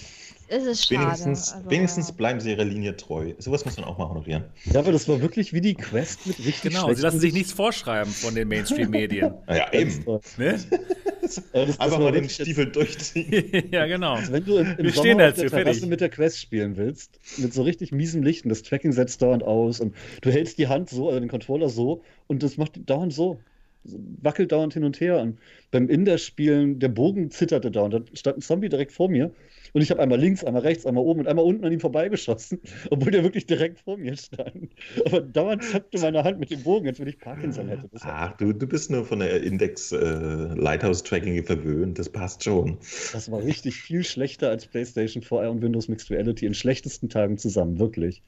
es 0.48 0.63
ist 0.65 0.86
schade. 0.88 1.02
Wenigstens, 1.02 1.52
also, 1.52 1.69
wenigstens 1.69 2.12
bleiben 2.13 2.39
sie 2.39 2.52
ihrer 2.52 2.63
Linie 2.63 2.95
treu. 2.95 3.34
Sowas 3.38 3.65
muss 3.65 3.76
man 3.76 3.86
auch 3.86 3.98
mal 3.98 4.08
honorieren. 4.08 4.45
Ja, 4.65 4.80
aber 4.80 4.93
das 4.93 5.10
war 5.10 5.19
wirklich 5.22 5.52
wie 5.52 5.60
die 5.62 5.76
Quest 5.76 6.26
mit 6.26 6.39
richtig 6.39 6.72
Genau, 6.72 6.93
sie 6.93 7.02
lassen 7.02 7.19
sich 7.19 7.34
nichts 7.34 7.52
vorschreiben 7.52 8.12
von 8.13 8.34
den 8.34 8.48
Mainstream-Medien. 8.48 9.34
Ganz 9.45 9.74
eben. 9.74 10.19
ne? 10.38 10.58
Aber 11.54 11.65
das- 11.65 11.80
Einfach 11.80 12.00
mal 12.00 12.12
den 12.12 12.30
Stiefel 12.30 12.65
durchziehen. 12.72 13.68
ja, 13.72 13.86
genau. 13.88 14.13
Also 14.15 14.32
wenn 14.34 14.46
du 14.46 14.58
im, 14.58 14.68
im 14.78 14.86
Wir 14.86 14.92
Sommer 14.92 15.06
stehen 15.06 15.22
auf 15.22 15.34
der 15.36 15.50
Terrasse 15.50 15.88
mit 15.88 16.02
der 16.02 16.10
Quest 16.10 16.39
spielen 16.39 16.78
willst, 16.78 17.20
mit 17.38 17.54
so 17.54 17.62
richtig 17.63 17.92
miesem 17.92 18.24
Licht 18.24 18.44
und 18.46 18.50
das 18.50 18.63
Tracking 18.63 18.92
setzt 18.92 19.22
dauernd 19.22 19.44
aus 19.44 19.80
und 19.80 19.96
du 20.22 20.32
hältst 20.32 20.58
die 20.58 20.68
Hand 20.68 20.89
so, 20.89 21.08
also 21.08 21.20
den 21.20 21.30
Controller 21.30 21.70
so 21.70 22.02
und 22.28 22.44
das 22.44 22.58
macht 22.58 22.80
dauernd 22.89 23.13
so. 23.13 23.39
wackelt 23.84 24.52
dauernd 24.52 24.74
hin 24.74 24.84
und 24.84 25.00
her. 25.00 25.20
Und 25.20 25.39
beim 25.72 25.88
Inderspielen, 25.89 26.80
der 26.80 26.89
Bogen 26.89 27.32
zitterte 27.32 27.72
dauernd. 27.72 27.94
Da 27.94 28.02
stand 28.13 28.38
ein 28.38 28.42
Zombie 28.42 28.70
direkt 28.70 28.92
vor 28.92 29.10
mir. 29.10 29.32
Und 29.73 29.82
ich 29.82 29.91
habe 29.91 30.01
einmal 30.01 30.19
links, 30.19 30.43
einmal 30.43 30.62
rechts, 30.62 30.86
einmal 30.86 31.03
oben 31.03 31.21
und 31.21 31.27
einmal 31.27 31.45
unten 31.45 31.65
an 31.65 31.71
ihm 31.71 31.79
vorbeigeschossen, 31.79 32.60
obwohl 32.89 33.12
der 33.12 33.23
wirklich 33.23 33.45
direkt 33.45 33.79
vor 33.79 33.97
mir 33.97 34.15
stand. 34.15 34.69
Aber 35.05 35.21
dauernd 35.21 35.63
zappte 35.63 35.99
meine 35.99 36.23
Hand 36.23 36.39
mit 36.39 36.51
dem 36.51 36.63
Bogen, 36.63 36.88
als 36.88 36.99
wenn 36.99 37.08
ich 37.08 37.19
Parkinson 37.19 37.67
hätte. 37.67 37.88
Das 37.91 38.01
Ach, 38.03 38.36
du, 38.38 38.53
du 38.53 38.67
bist 38.67 38.91
nur 38.91 39.05
von 39.05 39.19
der 39.19 39.41
Index 39.43 39.91
äh, 39.91 39.97
Lighthouse 39.97 41.03
Tracking 41.03 41.43
verwöhnt, 41.43 41.99
das 41.99 42.10
passt 42.10 42.43
schon. 42.43 42.77
Das 43.13 43.32
war 43.32 43.43
richtig 43.43 43.82
viel 43.82 44.03
schlechter 44.03 44.49
als 44.49 44.65
PlayStation 44.65 45.23
VR 45.23 45.51
und 45.51 45.62
Windows 45.62 45.88
Mixed 45.88 46.10
Reality 46.12 46.45
in 46.45 46.53
schlechtesten 46.53 47.10
Tagen 47.10 47.38
zusammen, 47.38 47.79
wirklich. 47.79 48.23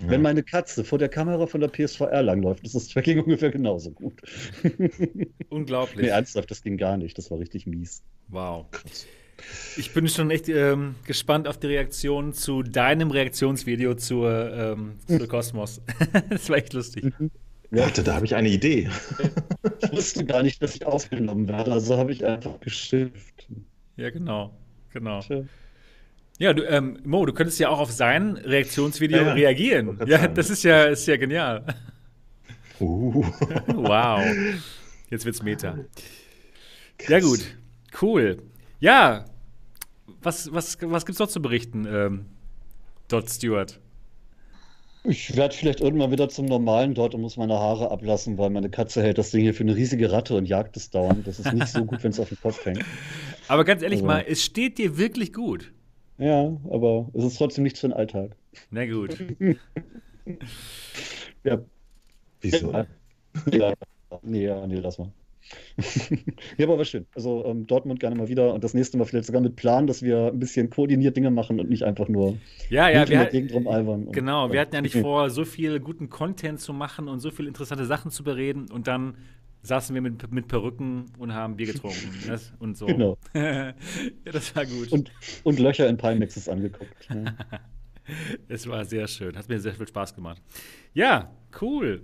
Ja. 0.00 0.10
Wenn 0.10 0.22
meine 0.22 0.42
Katze 0.42 0.84
vor 0.84 0.98
der 0.98 1.08
Kamera 1.08 1.46
von 1.46 1.60
der 1.60 1.68
PSVR 1.68 2.22
langläuft, 2.22 2.64
ist 2.64 2.74
das 2.74 2.88
Tracking 2.88 3.20
ungefähr 3.24 3.50
genauso 3.50 3.90
gut. 3.90 4.20
Unglaublich. 5.50 6.02
Nee, 6.02 6.08
ernsthaft, 6.08 6.50
das 6.50 6.62
ging 6.62 6.76
gar 6.76 6.96
nicht. 6.96 7.18
Das 7.18 7.30
war 7.30 7.38
richtig 7.38 7.66
mies. 7.66 8.02
Wow. 8.28 8.66
Ich 9.76 9.92
bin 9.92 10.08
schon 10.08 10.30
echt 10.30 10.48
ähm, 10.48 10.96
gespannt 11.06 11.48
auf 11.48 11.58
die 11.58 11.68
Reaktion 11.68 12.32
zu 12.32 12.62
deinem 12.62 13.10
Reaktionsvideo 13.10 13.94
zur, 13.94 14.52
ähm, 14.52 14.94
zur 15.06 15.26
Kosmos. 15.28 15.80
das 16.30 16.48
war 16.48 16.56
echt 16.56 16.72
lustig. 16.72 17.12
Ja, 17.70 17.84
Warte, 17.84 18.02
da 18.02 18.14
habe 18.14 18.26
ich 18.26 18.34
eine 18.34 18.50
Idee. 18.50 18.90
ich 19.82 19.92
wusste 19.92 20.24
gar 20.24 20.42
nicht, 20.42 20.62
dass 20.62 20.74
ich 20.74 20.84
aufgenommen 20.84 21.48
werde, 21.48 21.72
also 21.72 21.96
habe 21.96 22.12
ich 22.12 22.24
einfach 22.24 22.60
geschimpft. 22.60 23.48
Ja, 23.96 24.10
genau. 24.10 24.52
Genau. 24.92 25.20
Ja, 26.38 26.52
du, 26.52 26.64
ähm, 26.64 26.98
Mo, 27.04 27.24
du 27.24 27.32
könntest 27.32 27.58
ja 27.60 27.68
auch 27.68 27.78
auf 27.78 27.90
sein 27.92 28.36
Reaktionsvideo 28.36 29.18
Ja, 29.18 29.26
ja. 29.28 29.32
reagieren. 29.32 29.96
Grad 29.96 30.08
Ja, 30.08 30.28
das 30.28 30.50
ist 30.50 30.64
ja, 30.64 30.84
ist 30.84 31.06
ja 31.06 31.16
genial. 31.16 31.64
Uh. 32.80 33.24
Wow. 33.68 34.20
Jetzt 35.08 35.24
wird's 35.24 35.42
Meta. 35.42 35.78
Ja, 37.08 37.20
gut. 37.20 37.40
Cool. 38.00 38.38
Ja. 38.80 39.24
Was, 40.20 40.52
was, 40.52 40.78
was 40.80 41.06
gibt's 41.06 41.18
noch 41.18 41.28
zu 41.28 41.40
berichten, 41.42 41.86
ähm, 41.88 42.26
Dot 43.08 43.28
Stewart? 43.30 43.80
Ich 45.04 45.34
werde 45.36 45.54
vielleicht 45.54 45.80
irgendwann 45.80 46.12
wieder 46.12 46.28
zum 46.28 46.46
Normalen 46.46 46.94
dort 46.94 47.14
und 47.14 47.22
muss 47.22 47.36
meine 47.36 47.54
Haare 47.54 47.90
ablassen, 47.90 48.38
weil 48.38 48.50
meine 48.50 48.70
Katze 48.70 49.02
hält 49.02 49.18
das 49.18 49.30
Ding 49.32 49.40
hier 49.42 49.52
für 49.54 49.64
eine 49.64 49.74
riesige 49.74 50.12
Ratte 50.12 50.36
und 50.36 50.46
jagt 50.46 50.76
es 50.76 50.90
dauernd. 50.90 51.26
Das 51.26 51.40
ist 51.40 51.52
nicht 51.52 51.66
so 51.68 51.84
gut, 51.84 52.04
wenn 52.04 52.12
es 52.12 52.20
auf 52.20 52.28
den 52.28 52.40
Kopf 52.40 52.64
hängt. 52.64 52.84
Aber 53.48 53.64
ganz 53.64 53.82
ehrlich 53.82 53.98
Aber- 54.00 54.06
mal, 54.08 54.24
es 54.28 54.44
steht 54.44 54.78
dir 54.78 54.96
wirklich 54.98 55.32
gut. 55.32 55.72
Ja, 56.18 56.56
aber 56.70 57.08
es 57.14 57.24
ist 57.24 57.38
trotzdem 57.38 57.64
nichts 57.64 57.80
für 57.80 57.88
den 57.88 57.94
Alltag. 57.94 58.36
Na 58.70 58.86
gut. 58.86 59.16
Ja, 61.44 61.58
Wieso? 62.40 62.72
ja. 63.50 63.74
Nee, 64.22 64.44
ja, 64.44 64.64
nee, 64.66 64.76
lass 64.76 64.98
mal. 64.98 65.10
ja, 66.56 66.66
aber 66.66 66.78
war 66.78 66.84
schön. 66.84 67.06
Also 67.14 67.44
ähm, 67.44 67.66
Dortmund 67.66 68.00
gerne 68.00 68.16
mal 68.16 68.28
wieder 68.28 68.54
und 68.54 68.64
das 68.64 68.74
nächste 68.74 68.98
Mal 68.98 69.04
vielleicht 69.04 69.26
sogar 69.26 69.40
mit 69.40 69.56
Plan, 69.56 69.86
dass 69.86 70.02
wir 70.02 70.28
ein 70.28 70.38
bisschen 70.38 70.70
koordiniert 70.70 71.16
Dinge 71.16 71.30
machen 71.30 71.60
und 71.60 71.68
nicht 71.68 71.82
einfach 71.82 72.08
nur 72.08 72.38
Ja, 72.70 72.88
ja, 72.88 73.08
wir, 73.08 73.24
Gegend 73.26 73.52
rumalbern. 73.52 74.04
Und- 74.04 74.12
genau, 74.12 74.52
wir 74.52 74.60
hatten 74.60 74.74
ja 74.74 74.80
nicht 74.80 74.96
vor, 75.00 75.30
so 75.30 75.44
viel 75.44 75.80
guten 75.80 76.08
Content 76.08 76.60
zu 76.60 76.72
machen 76.72 77.08
und 77.08 77.20
so 77.20 77.30
viele 77.30 77.48
interessante 77.48 77.86
Sachen 77.86 78.10
zu 78.10 78.24
bereden 78.24 78.70
und 78.70 78.86
dann 78.86 79.16
saßen 79.62 79.94
wir 79.94 80.02
mit, 80.02 80.30
mit 80.32 80.48
Perücken 80.48 81.06
und 81.18 81.34
haben 81.34 81.56
Bier 81.56 81.66
getrunken 81.66 82.10
das, 82.26 82.52
und 82.58 82.76
so. 82.76 82.86
Genau. 82.86 83.16
ja, 83.34 83.74
das 84.24 84.54
war 84.56 84.66
gut. 84.66 84.90
Und, 84.90 85.12
und 85.44 85.58
Löcher 85.58 85.88
in 85.88 85.96
Palmixes 85.96 86.48
angeguckt. 86.48 87.10
Ne? 87.10 87.36
Es 88.48 88.66
war 88.68 88.84
sehr 88.84 89.06
schön. 89.06 89.36
Hat 89.36 89.48
mir 89.48 89.60
sehr 89.60 89.74
viel 89.74 89.86
Spaß 89.86 90.14
gemacht. 90.14 90.42
Ja, 90.94 91.30
cool. 91.60 92.02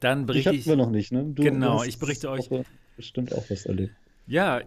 Dann 0.00 0.20
Ich 0.20 0.26
berichte 0.26 0.54
ich. 0.54 0.66
wir 0.66 0.76
noch 0.76 0.90
nicht, 0.90 1.12
ne? 1.12 1.24
Du, 1.24 1.42
Genau, 1.42 1.82
ich 1.82 1.98
berichte 1.98 2.30
euch- 2.30 2.50
Woche 2.50 2.64
Bestimmt 2.96 3.32
auch 3.34 3.44
was 3.48 3.64
erlebt. 3.66 3.92
Ja, 4.26 4.60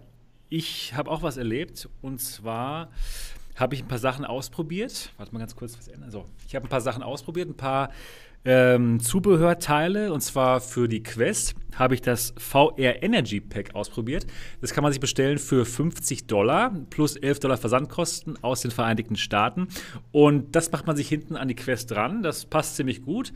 ich 0.50 0.94
habe 0.94 1.10
auch 1.12 1.22
was 1.22 1.38
erlebt. 1.38 1.90
Und 2.02 2.20
zwar 2.22 2.90
habe 3.56 3.76
ich 3.76 3.82
ein 3.84 3.88
paar 3.88 3.98
Sachen 4.00 4.24
ausprobiert. 4.26 5.12
Warte 5.18 5.34
mal 5.34 5.40
ganz 5.40 5.56
kurz 5.56 5.78
was 5.78 5.88
ändern. 5.90 6.12
So, 6.12 6.26
ich 6.48 6.56
habe 6.56 6.66
ein 6.66 6.70
paar 6.70 6.82
Sachen 6.82 7.04
ausprobiert, 7.04 7.50
ein 7.50 7.58
paar 7.58 7.92
ähm, 8.46 9.00
Zubehörteile. 9.02 10.12
Und 10.14 10.22
zwar 10.22 10.62
für 10.62 10.88
die 10.88 11.04
Quest 11.04 11.56
habe 11.76 11.94
ich 11.94 12.02
das 12.02 12.34
VR 12.38 13.04
Energy 13.04 13.40
Pack 13.40 13.76
ausprobiert. 13.76 14.26
Das 14.62 14.74
kann 14.74 14.82
man 14.84 14.92
sich 14.94 15.00
bestellen 15.02 15.38
für 15.38 15.66
50 15.66 16.28
Dollar 16.28 16.74
plus 16.90 17.16
11 17.18 17.40
Dollar 17.40 17.58
Versandkosten 17.58 18.42
aus 18.44 18.62
den 18.62 18.72
Vereinigten 18.72 19.16
Staaten. 19.16 19.68
Und 20.12 20.56
das 20.56 20.72
macht 20.72 20.88
man 20.88 20.96
sich 20.96 21.08
hinten 21.08 21.36
an 21.36 21.48
die 21.50 21.56
Quest 21.56 21.92
dran. 21.92 22.24
Das 22.24 22.46
passt 22.46 22.78
ziemlich 22.78 23.02
gut. 23.04 23.32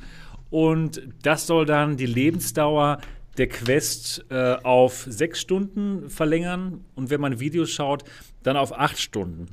Und 0.55 1.01
das 1.21 1.47
soll 1.47 1.65
dann 1.65 1.97
die 1.97 2.05
Lebensdauer 2.05 2.99
der 3.37 3.49
Quest 3.49 4.23
äh, 4.29 4.53
auf 4.63 5.05
sechs 5.09 5.41
Stunden 5.41 6.09
verlängern 6.09 6.85
und 6.95 7.09
wenn 7.09 7.19
man 7.19 7.41
Videos 7.41 7.71
schaut, 7.71 8.05
dann 8.41 8.55
auf 8.55 8.71
acht 8.79 8.97
Stunden. 8.97 9.47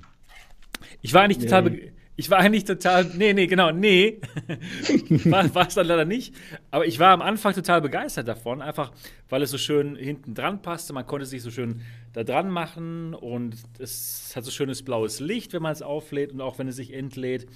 Ich 1.00 1.12
war 1.12 1.22
eigentlich 1.22 1.38
total, 1.38 1.62
Nee. 1.64 1.70
be- 1.70 1.92
ich 2.14 2.30
war 2.30 2.38
eigentlich 2.38 2.62
total, 2.66 3.10
nee, 3.16 3.32
nee, 3.32 3.48
genau, 3.48 3.72
nee, 3.72 4.20
war 5.24 5.52
war 5.56 5.66
es 5.66 5.74
dann 5.74 5.88
leider 5.88 6.04
nicht. 6.04 6.36
Aber 6.70 6.86
ich 6.86 7.00
war 7.00 7.10
am 7.10 7.20
Anfang 7.22 7.52
total 7.52 7.80
begeistert 7.80 8.28
davon, 8.28 8.62
einfach 8.62 8.92
weil 9.28 9.42
es 9.42 9.50
so 9.50 9.58
schön 9.58 9.96
hinten 9.96 10.34
dran 10.34 10.62
passte. 10.62 10.92
Man 10.92 11.04
konnte 11.06 11.26
sich 11.26 11.42
so 11.42 11.50
schön 11.50 11.80
da 12.12 12.22
dran 12.22 12.48
machen 12.48 13.14
und 13.14 13.56
es 13.80 14.34
hat 14.36 14.44
so 14.44 14.52
schönes 14.52 14.84
blaues 14.84 15.18
Licht, 15.18 15.52
wenn 15.52 15.62
man 15.62 15.72
es 15.72 15.82
auflädt 15.82 16.30
und 16.30 16.40
auch 16.40 16.60
wenn 16.60 16.68
es 16.68 16.76
sich 16.76 16.92
entlädt. 16.94 17.46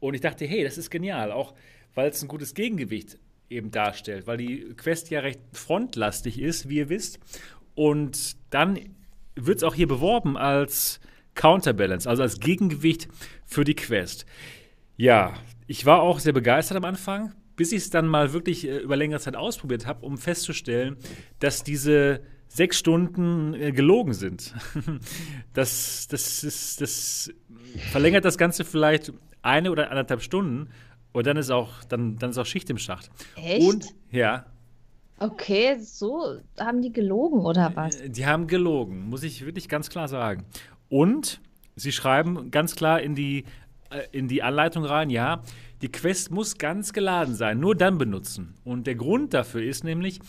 Und 0.00 0.14
ich 0.14 0.20
dachte, 0.20 0.46
hey, 0.46 0.64
das 0.64 0.78
ist 0.78 0.90
genial, 0.90 1.30
auch 1.30 1.54
weil 1.94 2.10
es 2.10 2.22
ein 2.22 2.28
gutes 2.28 2.54
Gegengewicht 2.54 3.18
eben 3.50 3.70
darstellt, 3.70 4.26
weil 4.26 4.36
die 4.36 4.74
Quest 4.76 5.10
ja 5.10 5.20
recht 5.20 5.40
frontlastig 5.52 6.40
ist, 6.40 6.68
wie 6.68 6.76
ihr 6.76 6.88
wisst. 6.88 7.18
Und 7.74 8.36
dann 8.50 8.78
wird 9.34 9.58
es 9.58 9.64
auch 9.64 9.74
hier 9.74 9.88
beworben 9.88 10.36
als 10.36 11.00
Counterbalance, 11.34 12.08
also 12.08 12.22
als 12.22 12.40
Gegengewicht 12.40 13.08
für 13.46 13.64
die 13.64 13.74
Quest. 13.74 14.26
Ja, 14.96 15.34
ich 15.66 15.86
war 15.86 16.02
auch 16.02 16.18
sehr 16.18 16.32
begeistert 16.32 16.76
am 16.76 16.84
Anfang, 16.84 17.32
bis 17.54 17.72
ich 17.72 17.78
es 17.78 17.90
dann 17.90 18.06
mal 18.08 18.32
wirklich 18.32 18.66
äh, 18.66 18.78
über 18.78 18.96
längere 18.96 19.20
Zeit 19.20 19.36
ausprobiert 19.36 19.86
habe, 19.86 20.04
um 20.04 20.18
festzustellen, 20.18 20.96
dass 21.38 21.62
diese 21.62 22.20
sechs 22.48 22.78
Stunden 22.78 23.54
äh, 23.54 23.72
gelogen 23.72 24.14
sind. 24.14 24.54
das, 25.52 26.08
das, 26.08 26.42
ist, 26.42 26.80
das 26.80 27.32
verlängert 27.92 28.24
das 28.24 28.38
Ganze 28.38 28.64
vielleicht 28.64 29.12
eine 29.42 29.70
oder 29.70 29.90
anderthalb 29.90 30.22
Stunden 30.22 30.68
und 31.12 31.26
dann 31.26 31.36
ist 31.36 31.50
auch, 31.50 31.84
dann, 31.84 32.16
dann 32.16 32.30
ist 32.30 32.38
auch 32.38 32.46
Schicht 32.46 32.70
im 32.70 32.78
Schacht. 32.78 33.10
Echt? 33.36 33.66
Und 33.66 33.86
ja, 34.10 34.46
Okay, 35.20 35.76
so 35.80 36.38
haben 36.60 36.80
die 36.80 36.92
gelogen 36.92 37.40
oder 37.40 37.72
was? 37.74 38.00
die 38.06 38.24
haben 38.24 38.46
gelogen, 38.46 39.08
muss 39.08 39.24
ich 39.24 39.44
wirklich 39.44 39.68
ganz 39.68 39.90
klar 39.90 40.06
sagen. 40.06 40.44
Und 40.88 41.40
sie 41.74 41.90
schreiben 41.90 42.52
ganz 42.52 42.76
klar 42.76 43.00
in 43.00 43.16
die, 43.16 43.44
äh, 43.90 44.02
in 44.12 44.28
die 44.28 44.44
Anleitung 44.44 44.84
rein, 44.84 45.10
ja, 45.10 45.42
die 45.82 45.90
Quest 45.90 46.30
muss 46.30 46.56
ganz 46.56 46.92
geladen 46.92 47.34
sein, 47.34 47.58
nur 47.58 47.74
dann 47.74 47.98
benutzen. 47.98 48.54
Und 48.64 48.86
der 48.86 48.94
Grund 48.94 49.34
dafür 49.34 49.62
ist 49.62 49.82
nämlich, 49.82 50.20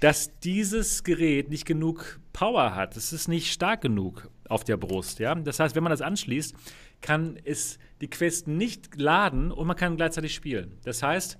dass 0.00 0.38
dieses 0.40 1.04
Gerät 1.04 1.50
nicht 1.50 1.66
genug 1.66 2.18
Power 2.32 2.74
hat. 2.74 2.96
Es 2.96 3.12
ist 3.12 3.28
nicht 3.28 3.52
stark 3.52 3.82
genug 3.82 4.30
auf 4.48 4.64
der 4.64 4.76
Brust. 4.76 5.18
Ja? 5.18 5.34
Das 5.34 5.60
heißt, 5.60 5.74
wenn 5.74 5.82
man 5.82 5.90
das 5.90 6.02
anschließt, 6.02 6.54
kann 7.00 7.38
es 7.44 7.78
die 8.00 8.08
Quest 8.08 8.48
nicht 8.48 8.96
laden 8.96 9.50
und 9.50 9.66
man 9.66 9.76
kann 9.76 9.96
gleichzeitig 9.96 10.34
spielen. 10.34 10.78
Das 10.84 11.02
heißt, 11.02 11.38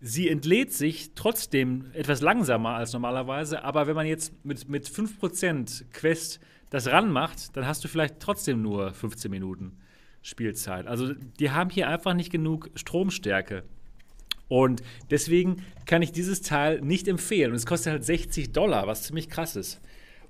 sie 0.00 0.28
entlädt 0.28 0.72
sich 0.72 1.12
trotzdem 1.14 1.90
etwas 1.92 2.20
langsamer 2.20 2.70
als 2.70 2.92
normalerweise, 2.92 3.64
aber 3.64 3.86
wenn 3.86 3.94
man 3.94 4.06
jetzt 4.06 4.32
mit, 4.44 4.68
mit 4.68 4.88
5% 4.88 5.84
Quest 5.92 6.40
das 6.70 6.86
ranmacht, 6.86 7.56
dann 7.56 7.66
hast 7.66 7.84
du 7.84 7.88
vielleicht 7.88 8.20
trotzdem 8.20 8.62
nur 8.62 8.92
15 8.92 9.30
Minuten 9.30 9.76
Spielzeit. 10.22 10.86
Also 10.86 11.12
die 11.38 11.50
haben 11.50 11.70
hier 11.70 11.88
einfach 11.88 12.14
nicht 12.14 12.30
genug 12.30 12.70
Stromstärke. 12.74 13.64
Und 14.48 14.82
deswegen 15.10 15.64
kann 15.86 16.02
ich 16.02 16.12
dieses 16.12 16.42
Teil 16.42 16.80
nicht 16.80 17.08
empfehlen. 17.08 17.50
Und 17.50 17.56
es 17.56 17.66
kostet 17.66 17.92
halt 17.92 18.04
60 18.04 18.52
Dollar, 18.52 18.86
was 18.86 19.04
ziemlich 19.04 19.28
krass 19.28 19.56
ist. 19.56 19.80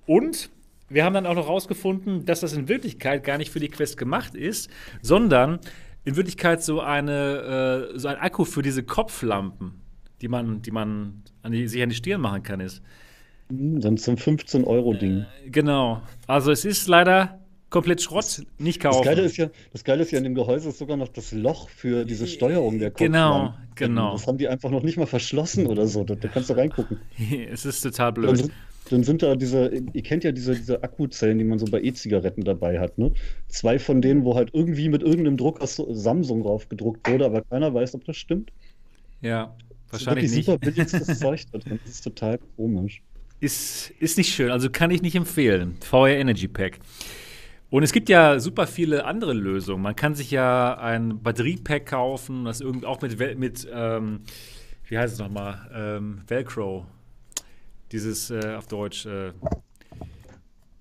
Und 0.06 0.50
wir 0.90 1.04
haben 1.04 1.14
dann 1.14 1.24
auch 1.26 1.34
noch 1.34 1.48
rausgefunden, 1.48 2.24
dass 2.26 2.40
das 2.40 2.52
in 2.52 2.68
Wirklichkeit 2.68 3.24
gar 3.24 3.38
nicht 3.38 3.50
für 3.50 3.60
die 3.60 3.68
Quest 3.68 3.96
gemacht 3.96 4.34
ist, 4.34 4.68
sondern 5.02 5.60
in 6.04 6.16
Wirklichkeit 6.16 6.62
so, 6.62 6.80
eine, 6.80 7.90
äh, 7.94 7.98
so 7.98 8.08
ein 8.08 8.16
Akku 8.16 8.44
für 8.44 8.62
diese 8.62 8.82
Kopflampen, 8.82 9.80
die 10.20 10.28
man, 10.28 10.62
die 10.62 10.70
man 10.70 11.22
an 11.42 11.52
die, 11.52 11.68
sich 11.68 11.82
an 11.82 11.88
die 11.90 11.94
Stirn 11.94 12.20
machen 12.20 12.42
kann, 12.42 12.60
ist. 12.60 12.82
Hm, 13.50 13.80
Dann 13.80 13.96
zum 13.98 14.16
15-Euro-Ding. 14.16 15.26
Genau. 15.46 16.02
Also 16.26 16.50
es 16.50 16.64
ist 16.64 16.88
leider 16.88 17.38
komplett 17.68 18.02
Schrott, 18.02 18.42
nicht 18.58 18.84
Das 18.84 18.92
kaufen. 18.92 19.04
Geile 19.04 19.22
ist 19.22 19.36
ja, 19.36 19.48
das 19.72 19.84
Geile 19.84 20.02
ist 20.02 20.10
ja, 20.10 20.18
in 20.18 20.24
dem 20.24 20.34
Gehäuse 20.34 20.70
ist 20.70 20.78
sogar 20.78 20.96
noch 20.96 21.08
das 21.08 21.32
Loch 21.32 21.68
für 21.68 22.04
diese 22.04 22.26
Steuerung 22.26 22.78
der 22.80 22.90
Genau, 22.90 23.32
Kopflampen. 23.50 23.74
genau. 23.76 24.12
Das 24.12 24.26
haben 24.26 24.38
die 24.38 24.48
einfach 24.48 24.70
noch 24.70 24.82
nicht 24.82 24.96
mal 24.96 25.06
verschlossen 25.06 25.66
oder 25.66 25.86
so. 25.86 26.02
Da, 26.02 26.16
da 26.16 26.28
kannst 26.28 26.50
du 26.50 26.54
reingucken. 26.54 26.98
es 27.50 27.64
ist 27.64 27.82
total 27.82 28.12
blöd. 28.12 28.50
Dann 28.92 29.04
sind 29.04 29.22
da 29.22 29.36
diese, 29.36 29.70
ihr 29.92 30.02
kennt 30.02 30.24
ja 30.24 30.32
diese, 30.32 30.54
diese 30.54 30.82
Akkuzellen, 30.82 31.38
die 31.38 31.44
man 31.44 31.58
so 31.58 31.66
bei 31.66 31.80
E-Zigaretten 31.80 32.42
dabei 32.44 32.80
hat, 32.80 32.98
ne? 32.98 33.12
Zwei 33.48 33.78
von 33.78 34.02
denen, 34.02 34.24
wo 34.24 34.34
halt 34.34 34.50
irgendwie 34.52 34.88
mit 34.88 35.02
irgendeinem 35.02 35.36
Druck 35.36 35.60
aus 35.60 35.76
Samsung 35.90 36.42
drauf 36.42 36.68
gedruckt 36.68 37.08
wurde, 37.08 37.24
aber 37.24 37.42
keiner 37.42 37.72
weiß, 37.72 37.94
ob 37.94 38.04
das 38.04 38.16
stimmt. 38.16 38.52
Ja, 39.20 39.54
wahrscheinlich 39.90 40.30
nicht. 40.32 40.46
super 40.46 40.58
billigstes 40.58 41.18
Zeug 41.20 41.42
da 41.52 41.58
drin. 41.58 41.78
Das 41.84 41.94
ist 41.94 42.02
total 42.02 42.38
komisch. 42.56 43.02
ist, 43.40 43.90
ist 44.00 44.18
nicht 44.18 44.34
schön. 44.34 44.50
Also 44.50 44.70
kann 44.70 44.90
ich 44.90 45.02
nicht 45.02 45.14
empfehlen. 45.14 45.76
VR 45.80 46.10
Energy 46.10 46.48
Pack. 46.48 46.80
Und 47.70 47.84
es 47.84 47.92
gibt 47.92 48.08
ja 48.08 48.40
super 48.40 48.66
viele 48.66 49.04
andere 49.04 49.32
Lösungen. 49.32 49.82
Man 49.82 49.94
kann 49.94 50.16
sich 50.16 50.32
ja 50.32 50.76
ein 50.78 51.22
Batteriepack 51.22 51.86
kaufen, 51.86 52.44
das 52.44 52.60
irgendwie 52.60 52.86
auch 52.86 53.00
mit, 53.00 53.38
mit 53.38 53.68
ähm, 53.72 54.22
wie 54.88 54.98
heißt 54.98 55.14
es 55.14 55.20
nochmal? 55.20 55.70
Ähm, 55.72 56.22
Velcro. 56.26 56.86
Dieses 57.92 58.30
äh, 58.30 58.54
auf 58.56 58.66
Deutsch. 58.66 59.06
Äh, 59.06 59.32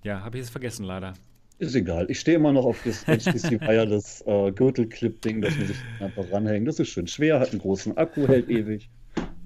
ja, 0.03 0.21
habe 0.21 0.37
ich 0.37 0.43
jetzt 0.43 0.51
vergessen 0.51 0.85
leider. 0.85 1.13
Ist 1.59 1.75
egal. 1.75 2.09
Ich 2.09 2.21
stehe 2.21 2.37
immer 2.37 2.53
noch 2.53 2.65
auf 2.65 2.81
das 2.85 3.03
HTC 3.03 3.59
Wireless 3.59 4.23
äh, 4.25 4.51
Gürtelclip-Ding, 4.51 5.41
das 5.41 5.57
man 5.57 5.67
sich 5.67 5.77
einfach 5.99 6.31
ranhängt. 6.31 6.67
Das 6.67 6.79
ist 6.79 6.87
schön 6.87 7.07
schwer, 7.07 7.39
hat 7.39 7.51
einen 7.51 7.59
großen 7.59 7.97
Akku, 7.97 8.27
hält 8.27 8.49
ewig 8.49 8.89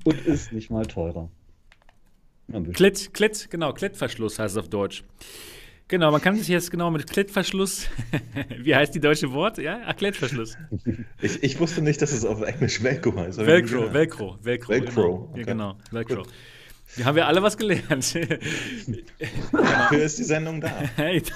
und 0.03 0.25
ist 0.27 0.51
nicht 0.51 0.69
mal 0.69 0.85
teurer. 0.85 1.31
Klett, 2.73 3.13
Klett, 3.13 3.49
genau, 3.49 3.73
Klettverschluss 3.73 4.37
heißt 4.37 4.55
es 4.55 4.57
auf 4.59 4.69
Deutsch. 4.69 5.03
Genau, 5.87 6.11
man 6.11 6.21
kann 6.21 6.35
sich 6.35 6.47
jetzt 6.47 6.69
genau 6.71 6.91
mit 6.91 7.09
Klettverschluss, 7.09 7.87
wie 8.57 8.75
heißt 8.75 8.93
die 8.93 8.99
deutsche 8.99 9.31
Wort? 9.33 9.57
Ja, 9.57 9.81
Ach, 9.85 9.95
Klettverschluss. 9.95 10.57
Ich, 11.21 11.41
ich, 11.41 11.59
wusste 11.59 11.81
nicht, 11.81 12.01
dass 12.01 12.11
es 12.11 12.25
auf 12.25 12.41
Englisch 12.41 12.83
Velcro 12.83 13.15
heißt. 13.15 13.37
Velcro, 13.37 13.93
Velcro, 13.93 14.37
Velcro. 14.41 14.69
Velcro. 14.69 14.73
Genau. 14.73 15.29
Okay. 15.31 15.39
Ja, 15.39 15.45
genau, 15.45 15.77
Velcro. 15.91 16.23
Gut. 16.23 16.33
Wir 16.95 17.05
haben 17.05 17.17
ja 17.17 17.25
alle 17.25 17.41
was 17.41 17.57
gelernt. 17.57 18.15
Dafür 19.51 20.03
ist 20.03 20.19
die 20.19 20.23
Sendung 20.23 20.61
da. 20.61 20.71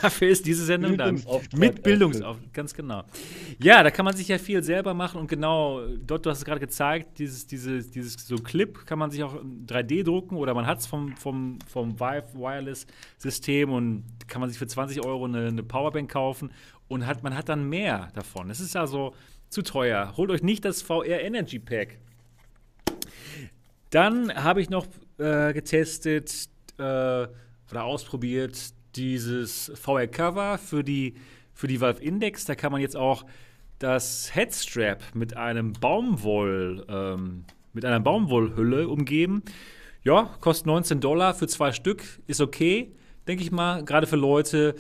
Dafür 0.02 0.30
ist 0.30 0.46
diese 0.46 0.66
Sendung 0.66 0.98
da. 0.98 1.12
Mit 1.56 1.84
Bildungsauftrag, 1.84 2.54
ganz 2.54 2.74
genau. 2.74 3.04
Ja, 3.60 3.82
da 3.82 3.92
kann 3.92 4.06
man 4.06 4.16
sich 4.16 4.28
ja 4.28 4.38
viel 4.38 4.62
selber 4.64 4.94
machen 4.94 5.20
und 5.20 5.28
genau, 5.28 5.82
dort, 6.06 6.26
du 6.26 6.30
hast 6.30 6.40
es 6.40 6.46
gerade 6.46 6.60
gezeigt, 6.60 7.18
dieses, 7.20 7.48
dieses, 7.48 7.90
dieses 7.90 8.14
so 8.28 8.36
Clip 8.36 8.86
kann 8.86 9.00
man 9.00 9.10
sich 9.10 9.24
auch 9.24 9.36
3D 9.36 10.04
drucken 10.04 10.36
oder 10.36 10.54
man 10.54 10.68
hat 10.68 10.80
es 10.80 10.86
vom, 10.86 11.16
vom, 11.18 11.60
vom 11.68 12.00
Vive 12.00 12.34
Wireless 12.34 12.86
System 13.18 13.72
und 13.72 14.04
kann 14.28 14.42
man 14.42 14.50
sich 14.50 14.60
für 14.60 14.68
20 14.68 15.04
Euro 15.06 15.26
eine, 15.26 15.48
eine 15.48 15.64
Powerbank 15.64 16.12
kaufen 16.12 16.52
und 16.88 17.06
hat, 17.06 17.24
man 17.24 17.36
hat 17.36 17.50
dann 17.50 17.68
mehr 17.68 18.10
davon. 18.14 18.50
Es 18.50 18.60
ist 18.60 18.76
also 18.76 19.14
zu 19.50 19.62
teuer. 19.62 20.14
Holt 20.18 20.30
euch 20.30 20.44
nicht 20.44 20.66
das 20.66 20.82
VR 20.82 21.22
Energy 21.22 21.60
Pack. 21.60 22.00
Dann 23.90 24.34
habe 24.36 24.62
ich 24.62 24.70
noch 24.70 24.86
äh, 25.18 25.54
getestet 25.54 26.50
äh, 26.78 26.82
oder 26.84 27.84
ausprobiert 27.84 28.74
dieses 28.96 29.72
VR-Cover 29.76 30.58
für 30.58 30.84
die, 30.84 31.16
für 31.54 31.68
die 31.68 31.82
Valve 31.82 32.02
Index. 32.02 32.46
Da 32.46 32.56
kann 32.56 32.72
man 32.72 32.82
jetzt 32.82 32.96
auch 32.96 33.26
das 33.80 34.34
Headstrap 34.34 35.04
mit 35.14 35.38
einem 35.38 35.74
Baumwoll, 35.74 36.86
ähm, 36.90 37.46
mit 37.74 37.86
einer 37.86 38.00
Baumwollhülle 38.00 38.88
umgeben. 38.88 39.44
Ja, 40.04 40.36
kostet 40.40 40.68
19 40.68 41.00
Dollar 41.00 41.34
für 41.34 41.48
zwei 41.48 41.72
Stück, 41.72 42.04
ist 42.28 42.42
okay, 42.42 42.96
denke 43.28 43.44
ich 43.44 43.52
mal. 43.52 43.84
Gerade 43.84 44.08
für 44.08 44.16
Leute, 44.16 44.76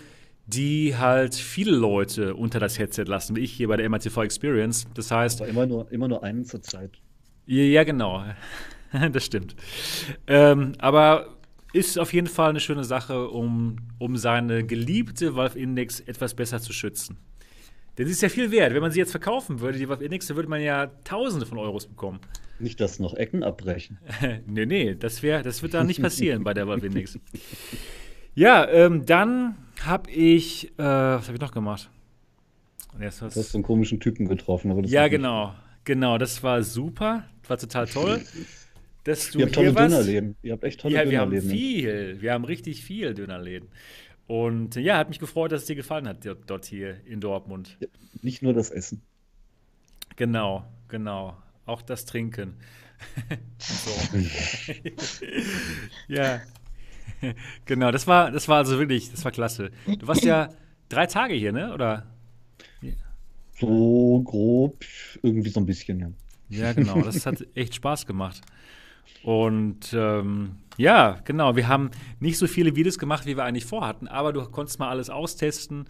die 0.46 0.96
halt 0.96 1.36
viele 1.36 1.72
Leute 1.76 2.36
unter 2.36 2.60
das 2.60 2.80
Headset 2.80 3.04
lassen, 3.04 3.36
wie 3.36 3.42
ich 3.42 3.52
hier 3.52 3.68
bei 3.68 3.78
der 3.78 3.90
MRTV 3.90 4.24
Experience. 4.24 4.88
Das 4.94 5.12
heißt. 5.12 5.42
Aber 5.42 5.50
immer 5.50 5.66
nur, 5.66 5.92
immer 5.92 6.08
nur 6.08 6.24
einen 6.24 6.46
zur 6.46 6.62
Zeit. 6.62 6.92
Ja, 7.46 7.84
genau. 7.84 8.24
das 9.12 9.26
stimmt. 9.26 9.56
Ähm, 10.28 10.74
aber 10.80 11.38
ist 11.74 12.00
auf 12.00 12.14
jeden 12.14 12.28
Fall 12.28 12.50
eine 12.50 12.60
schöne 12.60 12.84
Sache, 12.84 13.30
um, 13.30 13.78
um 14.00 14.18
seine 14.18 14.66
geliebte 14.66 15.36
Valve 15.36 15.60
Index 15.60 16.00
etwas 16.00 16.34
besser 16.34 16.60
zu 16.62 16.74
schützen. 16.74 17.18
Denn 17.98 18.06
sie 18.06 18.14
ist 18.14 18.22
ja 18.22 18.30
viel 18.30 18.52
wert. 18.52 18.74
Wenn 18.74 18.82
man 18.82 18.92
sie 18.92 19.00
jetzt 19.00 19.12
verkaufen 19.12 19.60
würde, 19.60 19.78
die 19.78 19.90
Valve 19.90 20.04
Index, 20.04 20.28
dann 20.28 20.38
würde 20.38 20.50
man 20.50 20.62
ja 20.62 20.88
Tausende 21.04 21.46
von 21.46 21.58
Euros 21.58 21.88
bekommen. 21.88 22.20
Nicht, 22.60 22.80
dass 22.80 23.00
noch 23.00 23.14
Ecken 23.14 23.44
abbrechen. 23.44 24.00
nee, 24.48 24.66
nee, 24.66 24.96
das, 24.96 25.22
wär, 25.22 25.44
das 25.44 25.62
wird 25.62 25.74
da 25.74 25.84
nicht 25.84 26.02
passieren 26.02 26.44
bei 26.44 26.54
der 26.54 26.68
Valve 26.68 26.88
Index. 26.88 27.20
Ja, 28.34 28.68
ähm, 28.70 29.06
dann 29.06 29.56
habe 29.84 30.12
ich, 30.12 30.72
äh, 30.78 30.84
was 30.84 31.26
habe 31.26 31.36
ich 31.36 31.42
noch 31.42 31.52
gemacht? 31.52 31.90
Was, 32.98 33.20
du 33.20 33.26
hast 33.26 33.36
so 33.36 33.58
einen 33.58 33.64
komischen 33.64 34.00
Typen 34.00 34.28
getroffen. 34.28 34.84
ja, 34.86 35.08
genau. 35.08 35.54
Genau, 35.84 36.18
das 36.18 36.44
war 36.44 36.64
super. 36.64 37.24
Das 37.42 37.50
war 37.50 37.58
total 37.58 37.88
toll. 37.88 38.22
dass 39.08 39.32
du 39.32 39.39
Ihr 39.39 39.45
habt 39.45 39.55
tolle 39.55 39.74
Dönerläden. 39.74 40.36
Ihr 40.43 40.53
habt 40.53 40.64
echt 40.64 40.82
tolle 40.82 40.95
ja, 40.95 41.05
Dönerläden. 41.05 41.49
Wir 41.49 41.49
haben 41.49 41.58
viel. 41.58 42.22
Wir 42.22 42.34
haben 42.34 42.45
richtig 42.45 42.84
viel 42.84 43.14
Dönerläden. 43.14 43.70
Und 44.28 44.76
ja, 44.76 44.97
hat 44.97 45.08
mich 45.08 45.20
gefreut, 45.20 45.51
dass 45.51 45.62
es 45.62 45.68
dir 45.68 45.76
gefallen 45.76 46.08
hat 46.08 46.26
dort 46.26 46.66
hier 46.66 47.05
in 47.05 47.22
Dortmund. 47.22 47.78
Ja, 47.80 47.88
nicht 48.22 48.41
nur 48.41 48.53
das 48.53 48.70
Essen. 48.70 49.01
Genau, 50.18 50.66
genau. 50.89 51.38
Auch 51.66 51.82
das 51.82 52.05
Trinken. 52.05 52.55
ja. 56.08 56.41
genau, 57.66 57.91
das 57.91 58.08
war, 58.08 58.32
das 58.32 58.47
war 58.47 58.58
also 58.58 58.78
wirklich, 58.78 59.12
das 59.12 59.24
war 59.24 59.32
klasse. 59.32 59.72
Du 59.86 60.08
warst 60.08 60.24
ja 60.24 60.49
drei 60.89 61.05
Tage 61.05 61.34
hier, 61.34 61.53
ne? 61.53 61.74
Oder? 61.74 62.08
So 63.60 64.22
grob, 64.24 64.84
irgendwie 65.24 65.49
so 65.49 65.60
ein 65.60 65.66
bisschen, 65.66 65.99
ja. 65.99 66.12
Ja, 66.49 66.74
genau. 66.74 67.01
Das 67.01 67.26
hat 67.26 67.45
echt 67.55 67.76
Spaß 67.76 68.05
gemacht. 68.05 68.41
Und 69.24 69.93
ähm, 69.93 70.55
ja, 70.78 71.20
genau, 71.26 71.55
wir 71.55 71.68
haben 71.68 71.91
nicht 72.20 72.38
so 72.38 72.47
viele 72.47 72.76
Videos 72.76 72.97
gemacht, 72.99 73.26
wie 73.26 73.36
wir 73.36 73.43
eigentlich 73.43 73.66
vorhatten, 73.66 74.08
aber 74.08 74.32
du 74.32 74.43
konntest 74.45 74.80
mal 74.80 74.89
alles 74.89 75.10
austesten. 75.10 75.86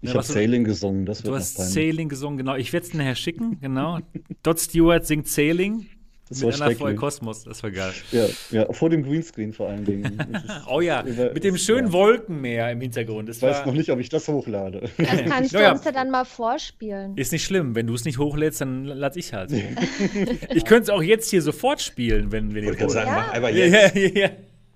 Ich 0.00 0.10
ja, 0.10 0.16
habe 0.16 0.24
Sailing 0.24 0.64
gesungen, 0.64 1.06
das 1.06 1.22
wird 1.22 1.32
Du 1.32 1.36
hast 1.36 1.56
Sailing 1.56 2.08
gesungen, 2.08 2.38
genau. 2.38 2.56
Ich 2.56 2.72
werde 2.72 2.86
es 2.86 2.94
nachher 2.94 3.14
schicken, 3.14 3.58
genau. 3.60 4.00
Dot 4.42 4.60
Stewart 4.60 5.06
singt 5.06 5.28
Sailing. 5.28 5.86
Das 6.28 6.42
mit 6.42 6.60
einer 6.60 6.74
voll 6.74 6.94
Kosmos, 6.94 7.44
das 7.44 7.62
war 7.62 7.70
geil. 7.70 7.92
Ja, 8.10 8.26
ja, 8.50 8.72
vor 8.72 8.88
dem 8.88 9.02
Greenscreen 9.02 9.52
vor 9.52 9.68
allen 9.68 9.84
Dingen. 9.84 10.18
oh 10.70 10.80
ja, 10.80 11.04
über, 11.04 11.32
mit 11.34 11.44
dem 11.44 11.58
schönen 11.58 11.88
ja. 11.88 11.92
Wolkenmeer 11.92 12.70
im 12.70 12.80
Hintergrund. 12.80 13.28
Das 13.28 13.36
ich 13.36 13.42
weiß 13.42 13.66
noch 13.66 13.74
nicht, 13.74 13.90
ob 13.90 14.00
ich 14.00 14.08
das 14.08 14.26
hochlade. 14.28 14.88
Das 14.96 15.22
kannst 15.26 15.54
du 15.54 15.70
uns 15.70 15.84
ja 15.84 15.92
dann 15.92 16.10
mal 16.10 16.24
vorspielen. 16.24 17.16
Ist 17.16 17.32
nicht 17.32 17.44
schlimm, 17.44 17.74
wenn 17.74 17.86
du 17.86 17.94
es 17.94 18.06
nicht 18.06 18.18
hochlädst, 18.18 18.62
dann 18.62 18.84
lade 18.84 19.18
ich 19.18 19.34
halt. 19.34 19.52
ich 19.52 20.64
könnte 20.64 20.84
es 20.84 20.90
auch 20.90 21.02
jetzt 21.02 21.28
hier 21.28 21.42
sofort 21.42 21.82
spielen, 21.82 22.32
wenn, 22.32 22.54
wenn 22.54 22.64
ihr 22.64 22.80
wollt. 22.80 22.90
sagen, 22.90 23.10
mach 23.10 23.32
einfach 23.32 23.50
jetzt. 23.50 23.94
ja, 23.94 24.00
ja. 24.08 24.30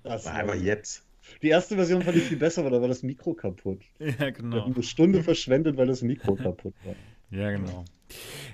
Mach 0.05 0.27
einfach 0.27 0.55
jetzt. 0.55 1.03
Die 1.43 1.49
erste 1.49 1.77
Version 1.77 2.03
fand 2.03 2.17
ich 2.17 2.25
viel 2.25 2.37
besser, 2.37 2.65
weil 2.65 2.73
da 2.73 2.81
war 2.81 2.89
das 2.89 3.03
Mikro 3.03 3.33
kaputt. 3.33 3.81
Ja, 3.99 4.31
genau. 4.31 4.57
Wir 4.57 4.65
haben 4.65 4.75
eine 4.75 4.83
Stunde 4.83 5.23
verschwendet, 5.23 5.77
weil 5.77 5.87
das 5.87 6.03
Mikro 6.03 6.35
kaputt 6.35 6.75
war. 6.85 6.95
Ja, 7.31 7.51
genau. 7.51 7.85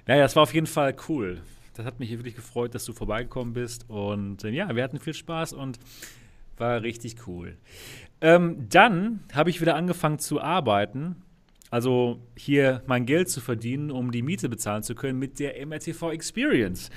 Naja, 0.07 0.23
das 0.23 0.37
war 0.37 0.43
auf 0.43 0.55
jeden 0.55 0.67
Fall 0.67 0.95
cool. 1.09 1.41
Das 1.75 1.85
hat 1.85 2.01
mich 2.01 2.11
wirklich 2.11 2.37
gefreut, 2.37 2.75
dass 2.75 2.85
du 2.85 2.93
vorbeigekommen 2.93 3.53
bist. 3.53 3.89
Und 3.89 4.45
äh, 4.45 4.51
ja, 4.51 4.75
wir 4.75 4.83
hatten 4.83 5.01
viel 5.01 5.15
Spaß 5.15 5.53
und 5.53 5.79
war 6.57 6.83
richtig 6.83 7.27
cool. 7.27 7.57
Ähm, 8.21 8.69
dann 8.71 9.21
habe 9.33 9.51
ich 9.51 9.61
wieder 9.61 9.75
angefangen 9.75 10.19
zu 10.19 10.41
arbeiten. 10.41 11.17
Also 11.71 12.21
hier 12.37 12.83
mein 12.87 13.07
Geld 13.07 13.29
zu 13.29 13.41
verdienen, 13.41 13.91
um 13.91 14.13
die 14.13 14.23
Miete 14.23 14.49
bezahlen 14.49 14.85
zu 14.85 14.95
können 14.95 15.19
mit 15.19 15.41
der 15.41 15.67
MRTV 15.67 16.13
Experience. 16.13 16.91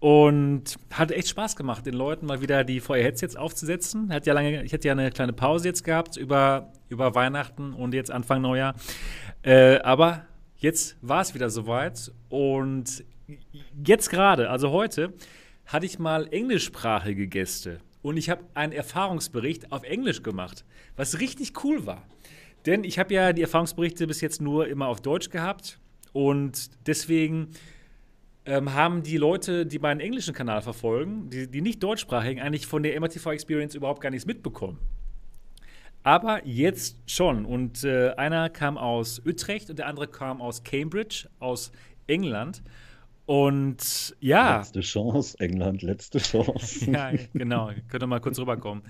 Und 0.00 0.78
hat 0.90 1.12
echt 1.12 1.28
Spaß 1.28 1.54
gemacht, 1.54 1.86
den 1.86 1.94
Leuten 1.94 2.26
mal 2.26 2.40
wieder 2.40 2.64
die 2.64 2.80
VR-Headsets 2.80 3.36
aufzusetzen. 3.36 4.12
Hat 4.12 4.26
ja 4.26 4.32
lange, 4.32 4.64
ich 4.64 4.72
hatte 4.72 4.88
ja 4.88 4.92
eine 4.92 5.10
kleine 5.10 5.32
Pause 5.32 5.68
jetzt 5.68 5.84
gehabt 5.84 6.16
über, 6.16 6.72
über 6.88 7.14
Weihnachten 7.14 7.72
und 7.72 7.94
jetzt 7.94 8.10
Anfang 8.10 8.40
Neujahr. 8.40 8.74
Äh, 9.42 9.78
aber 9.80 10.24
jetzt 10.56 10.96
war 11.02 11.20
es 11.20 11.34
wieder 11.34 11.50
soweit 11.50 12.10
und 12.30 13.04
jetzt 13.84 14.10
gerade, 14.10 14.50
also 14.50 14.70
heute, 14.70 15.12
hatte 15.66 15.86
ich 15.86 15.98
mal 15.98 16.28
englischsprachige 16.32 17.28
Gäste 17.28 17.80
und 18.02 18.16
ich 18.16 18.30
habe 18.30 18.44
einen 18.54 18.72
Erfahrungsbericht 18.72 19.72
auf 19.72 19.84
Englisch 19.84 20.22
gemacht, 20.22 20.64
was 20.96 21.20
richtig 21.20 21.64
cool 21.64 21.86
war. 21.86 22.06
Denn 22.66 22.84
ich 22.84 22.98
habe 22.98 23.14
ja 23.14 23.32
die 23.32 23.42
Erfahrungsberichte 23.42 24.06
bis 24.06 24.20
jetzt 24.20 24.40
nur 24.40 24.68
immer 24.68 24.86
auf 24.86 25.00
Deutsch 25.00 25.30
gehabt 25.30 25.78
und 26.12 26.70
deswegen 26.86 27.48
ähm, 28.44 28.72
haben 28.74 29.02
die 29.02 29.16
Leute, 29.16 29.66
die 29.66 29.78
meinen 29.78 30.00
englischen 30.00 30.34
Kanal 30.34 30.62
verfolgen, 30.62 31.30
die, 31.30 31.48
die 31.48 31.60
nicht 31.60 31.82
deutschsprachigen, 31.82 32.40
eigentlich 32.40 32.66
von 32.66 32.82
der 32.82 32.98
MRTV 33.00 33.30
Experience 33.30 33.74
überhaupt 33.74 34.00
gar 34.00 34.10
nichts 34.10 34.26
mitbekommen. 34.26 34.78
Aber 36.02 36.44
jetzt 36.44 36.98
schon. 37.06 37.44
Und 37.44 37.84
äh, 37.84 38.10
einer 38.14 38.50
kam 38.50 38.76
aus 38.76 39.22
Utrecht 39.24 39.70
und 39.70 39.78
der 39.78 39.86
andere 39.86 40.08
kam 40.08 40.40
aus 40.42 40.64
Cambridge, 40.64 41.28
aus 41.38 41.70
England. 42.08 42.62
Und 43.26 44.16
ja. 44.20 44.58
Letzte 44.58 44.80
Chance, 44.80 45.38
England, 45.38 45.82
letzte 45.82 46.18
Chance. 46.18 46.90
ja, 46.90 47.12
genau. 47.32 47.70
Könnt 47.88 48.02
ihr 48.02 48.06
mal 48.06 48.20
kurz 48.20 48.38
rüberkommen. 48.38 48.82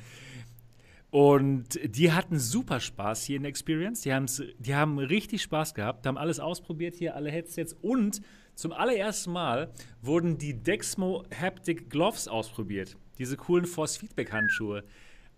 Und 1.11 1.79
die 1.85 2.11
hatten 2.11 2.39
super 2.39 2.81
Spaß 2.81 3.25
hier 3.25 3.37
in 3.37 3.43
der 3.43 3.51
Experience. 3.51 4.01
Die, 4.01 4.55
die 4.59 4.75
haben 4.75 4.99
richtig 4.99 5.43
Spaß 5.43 5.75
gehabt, 5.75 6.07
haben 6.07 6.17
alles 6.17 6.41
ausprobiert 6.41 6.95
hier, 6.95 7.15
alle 7.15 7.31
Headsets. 7.31 7.77
Und 7.83 8.23
zum 8.55 8.73
allerersten 8.73 9.33
Mal 9.33 9.71
wurden 10.01 10.39
die 10.39 10.55
Dexmo 10.55 11.25
Haptic 11.39 11.91
Gloves 11.91 12.29
ausprobiert. 12.29 12.97
Diese 13.19 13.37
coolen 13.37 13.67
Force 13.67 13.99
Feedback 13.99 14.33
Handschuhe. 14.33 14.85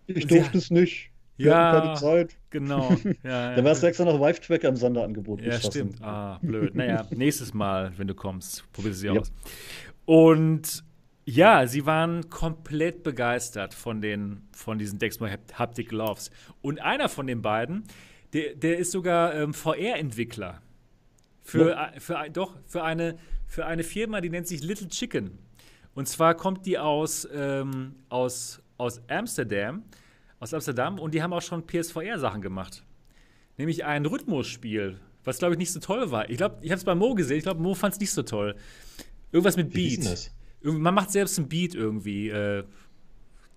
Ich 0.07 0.27
durfte 0.27 0.57
es 0.57 0.71
nicht. 0.71 1.11
Wir 1.37 1.47
ja, 1.47 1.79
keine 1.79 1.93
Zeit. 1.95 2.37
Genau. 2.49 2.95
Ja, 3.23 3.55
da 3.55 3.63
war 3.63 3.71
es 3.71 3.83
extra 3.83 4.05
noch 4.05 4.19
Vive 4.19 4.39
Tracker 4.39 4.69
im 4.69 4.75
Sonderangebot. 4.75 5.41
Ja, 5.41 5.59
stimmt. 5.59 6.01
Ah, 6.01 6.39
blöd. 6.41 6.75
Naja, 6.75 7.05
nächstes 7.11 7.53
Mal, 7.53 7.91
wenn 7.97 8.07
du 8.07 8.15
kommst, 8.15 8.63
probierst 8.71 8.97
du 8.97 9.01
sie 9.01 9.13
ja. 9.13 9.19
aus. 9.19 9.31
Und 10.05 10.83
Ja, 11.25 11.65
sie 11.65 11.87
waren 11.87 12.29
komplett 12.29 13.01
begeistert 13.01 13.73
von, 13.73 13.99
den, 13.99 14.43
von 14.51 14.77
diesen 14.77 14.99
Dexmo 14.99 15.27
Haptic 15.27 15.89
Gloves. 15.89 16.29
Und 16.61 16.79
einer 16.81 17.09
von 17.09 17.25
den 17.25 17.41
beiden, 17.41 17.83
der, 18.33 18.53
der 18.55 18.77
ist 18.77 18.91
sogar 18.91 19.33
ähm, 19.33 19.53
VR-Entwickler. 19.53 20.61
Für, 21.41 21.71
ja. 21.71 21.91
für, 21.97 22.29
doch, 22.31 22.55
für 22.67 22.83
eine, 22.83 23.17
für 23.47 23.65
eine 23.65 23.83
Firma, 23.83 24.21
die 24.21 24.29
nennt 24.29 24.47
sich 24.47 24.63
Little 24.63 24.87
Chicken. 24.87 25.39
Und 25.95 26.07
zwar 26.07 26.35
kommt 26.35 26.65
die 26.67 26.77
aus, 26.77 27.27
ähm, 27.33 27.95
aus, 28.09 28.61
aus 28.77 29.01
Amsterdam, 29.09 29.83
aus 30.45 30.53
Amsterdam 30.53 30.99
und 30.99 31.13
die 31.13 31.23
haben 31.23 31.33
auch 31.33 31.41
schon 31.41 31.65
PSVR-Sachen 31.65 32.41
gemacht. 32.41 32.83
Nämlich 33.57 33.83
ein 33.85 34.05
Rhythmusspiel, 34.05 34.99
was 35.23 35.39
glaube 35.39 35.55
ich 35.55 35.57
nicht 35.57 35.71
so 35.71 35.79
toll 35.79 36.11
war. 36.11 36.29
Ich 36.29 36.37
glaube, 36.37 36.57
ich 36.61 36.71
habe 36.71 36.77
es 36.77 36.83
bei 36.83 36.93
Mo 36.93 37.15
gesehen, 37.15 37.37
ich 37.37 37.43
glaube, 37.43 37.61
Mo 37.61 37.73
fand 37.73 37.95
es 37.95 37.99
nicht 37.99 38.11
so 38.11 38.21
toll. 38.21 38.55
Irgendwas 39.31 39.57
mit 39.57 39.73
Wie 39.73 39.95
Beat. 39.95 40.05
Das? 40.05 40.31
Man 40.61 40.93
macht 40.93 41.11
selbst 41.11 41.37
ein 41.37 41.49
Beat 41.49 41.73
irgendwie. 41.73 42.29
Äh, 42.29 42.63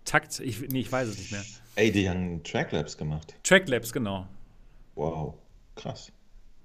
Takt, 0.05 0.41
ich, 0.41 0.61
nee, 0.71 0.81
ich 0.81 0.91
weiß 0.91 1.09
es 1.09 1.19
nicht 1.19 1.33
mehr. 1.33 1.45
Ey, 1.75 1.93
die 1.93 2.09
haben 2.09 2.43
Tracklabs 2.43 2.97
gemacht. 2.97 3.35
Tracklabs, 3.43 3.93
genau. 3.93 4.27
Wow, 4.95 5.35
krass. 5.75 6.11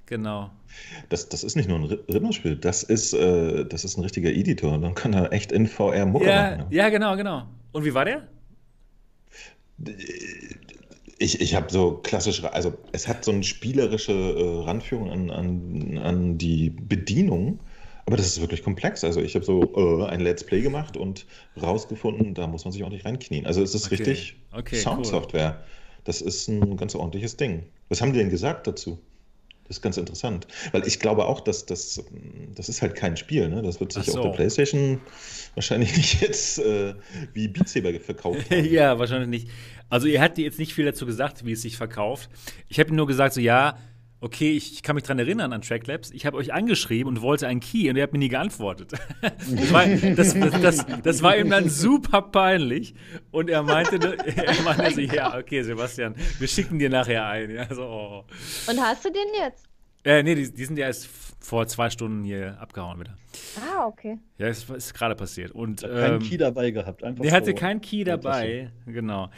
Genau. 0.06 0.50
Das, 1.10 1.28
das 1.28 1.44
ist 1.44 1.56
nicht 1.56 1.68
nur 1.68 1.80
ein 1.80 1.84
Rhythmusspiel, 1.84 2.56
das 2.56 2.84
ist, 2.84 3.14
äh, 3.14 3.66
das 3.66 3.84
ist 3.84 3.98
ein 3.98 4.02
richtiger 4.04 4.30
Editor. 4.30 4.78
Dann 4.78 4.96
kann 4.96 5.14
er 5.14 5.34
echt 5.34 5.52
in 5.52 5.68
VR 5.68 6.06
Mucke 6.06 6.28
ja, 6.28 6.52
machen. 6.52 6.72
Ja. 6.72 6.86
ja, 6.86 6.90
genau, 6.90 7.18
genau. 7.18 7.48
Und 7.74 7.84
wie 7.84 7.94
war 7.94 8.06
der? 8.06 8.28
Ich, 11.20 11.40
ich 11.40 11.56
habe 11.56 11.72
so 11.72 12.00
klassisch, 12.04 12.44
also 12.44 12.74
es 12.92 13.08
hat 13.08 13.24
so 13.24 13.32
eine 13.32 13.44
spielerische 13.44 14.12
äh, 14.12 14.64
Randführung 14.66 15.12
an, 15.12 15.30
an, 15.30 15.98
an 15.98 16.38
die 16.38 16.70
Bedienung. 16.70 17.60
Aber 18.06 18.18
das 18.18 18.28
ist 18.28 18.42
wirklich 18.42 18.64
komplex. 18.64 19.04
Also 19.04 19.22
ich 19.22 19.36
habe 19.36 19.46
so 19.46 19.62
äh, 19.76 20.08
ein 20.08 20.20
Let's 20.20 20.44
Play 20.44 20.62
gemacht 20.62 20.98
und 20.98 21.26
rausgefunden, 21.62 22.34
da 22.34 22.48
muss 22.48 22.66
man 22.66 22.74
sich 22.74 22.84
auch 22.84 22.90
nicht 22.90 23.06
reinknien. 23.06 23.46
Also 23.46 23.62
es 23.62 23.74
ist 23.74 23.86
okay. 23.86 23.96
richtig 23.96 24.36
okay, 24.52 24.76
Soundsoftware. 24.76 25.60
Cool. 25.60 25.66
Das 26.04 26.22
ist 26.22 26.50
ein 26.50 26.76
ganz 26.76 26.96
ordentliches 26.96 27.38
Ding. 27.38 27.64
Was 27.88 28.02
haben 28.02 28.12
die 28.12 28.20
denn 28.20 28.30
gesagt 28.30 28.68
dazu? 28.68 29.00
Das 29.68 29.78
ist 29.78 29.82
ganz 29.82 29.98
interessant. 29.98 30.48
Weil 30.72 30.86
ich 30.86 31.00
glaube 31.00 31.26
auch, 31.26 31.40
dass 31.40 31.66
das, 31.66 32.04
das 32.56 32.70
ist 32.70 32.82
halt 32.82 32.96
kein 32.96 33.16
Spiel. 33.16 33.48
Ne? 33.50 33.62
Das 33.62 33.80
wird 33.80 33.94
sich 33.94 34.06
so. 34.06 34.20
auf 34.20 34.26
der 34.26 34.32
Playstation 34.32 35.02
wahrscheinlich 35.56 35.96
nicht 35.98 36.22
jetzt 36.22 36.60
äh, 36.60 36.96
wie 37.34 37.48
Beat 37.48 37.70
Saber 37.70 37.94
verkauft. 38.00 38.52
ja, 38.52 39.00
wahrscheinlich 39.00 39.30
nicht. 39.30 39.48
Also 39.90 40.08
ihr 40.08 40.22
habt 40.22 40.38
jetzt 40.38 40.60
nicht 40.60 40.74
viel 40.74 40.86
dazu 40.86 41.06
gesagt, 41.06 41.46
wie 41.46 41.54
es 41.54 41.62
sich 41.62 41.78
verkauft. 41.78 42.30
Ich 42.68 42.80
habe 42.80 42.94
nur 42.94 43.08
gesagt, 43.08 43.34
so 43.34 43.42
ja, 43.42 43.78
okay, 44.24 44.56
ich, 44.56 44.72
ich 44.74 44.84
kann 44.84 44.96
mich 44.96 45.04
daran 45.04 45.20
erinnern 45.20 45.52
an 45.52 45.62
Tracklabs, 45.62 46.10
ich 46.12 46.26
habe 46.26 46.38
euch 46.38 46.54
angeschrieben 46.54 47.14
und 47.14 47.22
wollte 47.22 47.46
einen 47.46 47.60
Key 47.60 47.90
und 47.90 47.98
ihr 47.98 48.04
habt 48.04 48.14
mir 48.14 48.20
nie 48.20 48.30
geantwortet. 48.30 48.94
das, 49.22 49.74
war, 49.74 49.86
das, 49.86 50.34
das, 50.62 50.86
das, 51.04 51.22
war 51.22 51.38
ihm 51.38 51.50
dann 51.50 51.70
super 51.70 52.22
peinlich 52.22 52.96
und 53.32 53.50
er 53.50 53.64
meinte, 53.64 54.18
er 54.36 54.62
meinte 54.64 54.92
so, 54.94 55.02
ja, 55.02 55.38
okay, 55.38 55.62
Sebastian, 55.62 56.16
wir 56.40 56.48
schicken 56.48 56.80
dir 56.80 56.90
nachher 56.90 57.26
ein. 57.28 57.52
Ja, 57.52 57.74
so, 57.74 57.84
oh. 57.84 58.26
Und 58.68 58.82
hast 58.82 59.04
du 59.04 59.12
den 59.12 59.28
jetzt? 59.38 59.73
Äh, 60.06 60.22
nee, 60.24 60.36
die, 60.36 60.52
die 60.52 60.66
sind 60.66 60.78
ja 60.78 60.88
erst 60.88 61.08
vor 61.40 61.66
zwei 61.68 61.90
Stunden 61.90 62.24
hier 62.24 62.58
abgehauen 62.60 63.00
wieder. 63.00 63.16
Ah, 63.58 63.86
okay. 63.88 64.18
Ja, 64.38 64.48
es 64.48 64.70
ist 64.70 64.94
gerade 64.94 65.16
passiert. 65.16 65.52
Und, 65.52 65.84
ähm, 65.84 65.90
keinen 65.90 66.20
Key 66.20 66.38
dabei 66.38 66.72
gehabt, 66.72 67.04
einfach. 67.04 67.24
Er 67.24 67.30
so. 67.30 67.36
hatte 67.36 67.54
keinen 67.54 67.82
Key 67.82 68.04
dabei, 68.04 68.72
genau. 68.86 69.30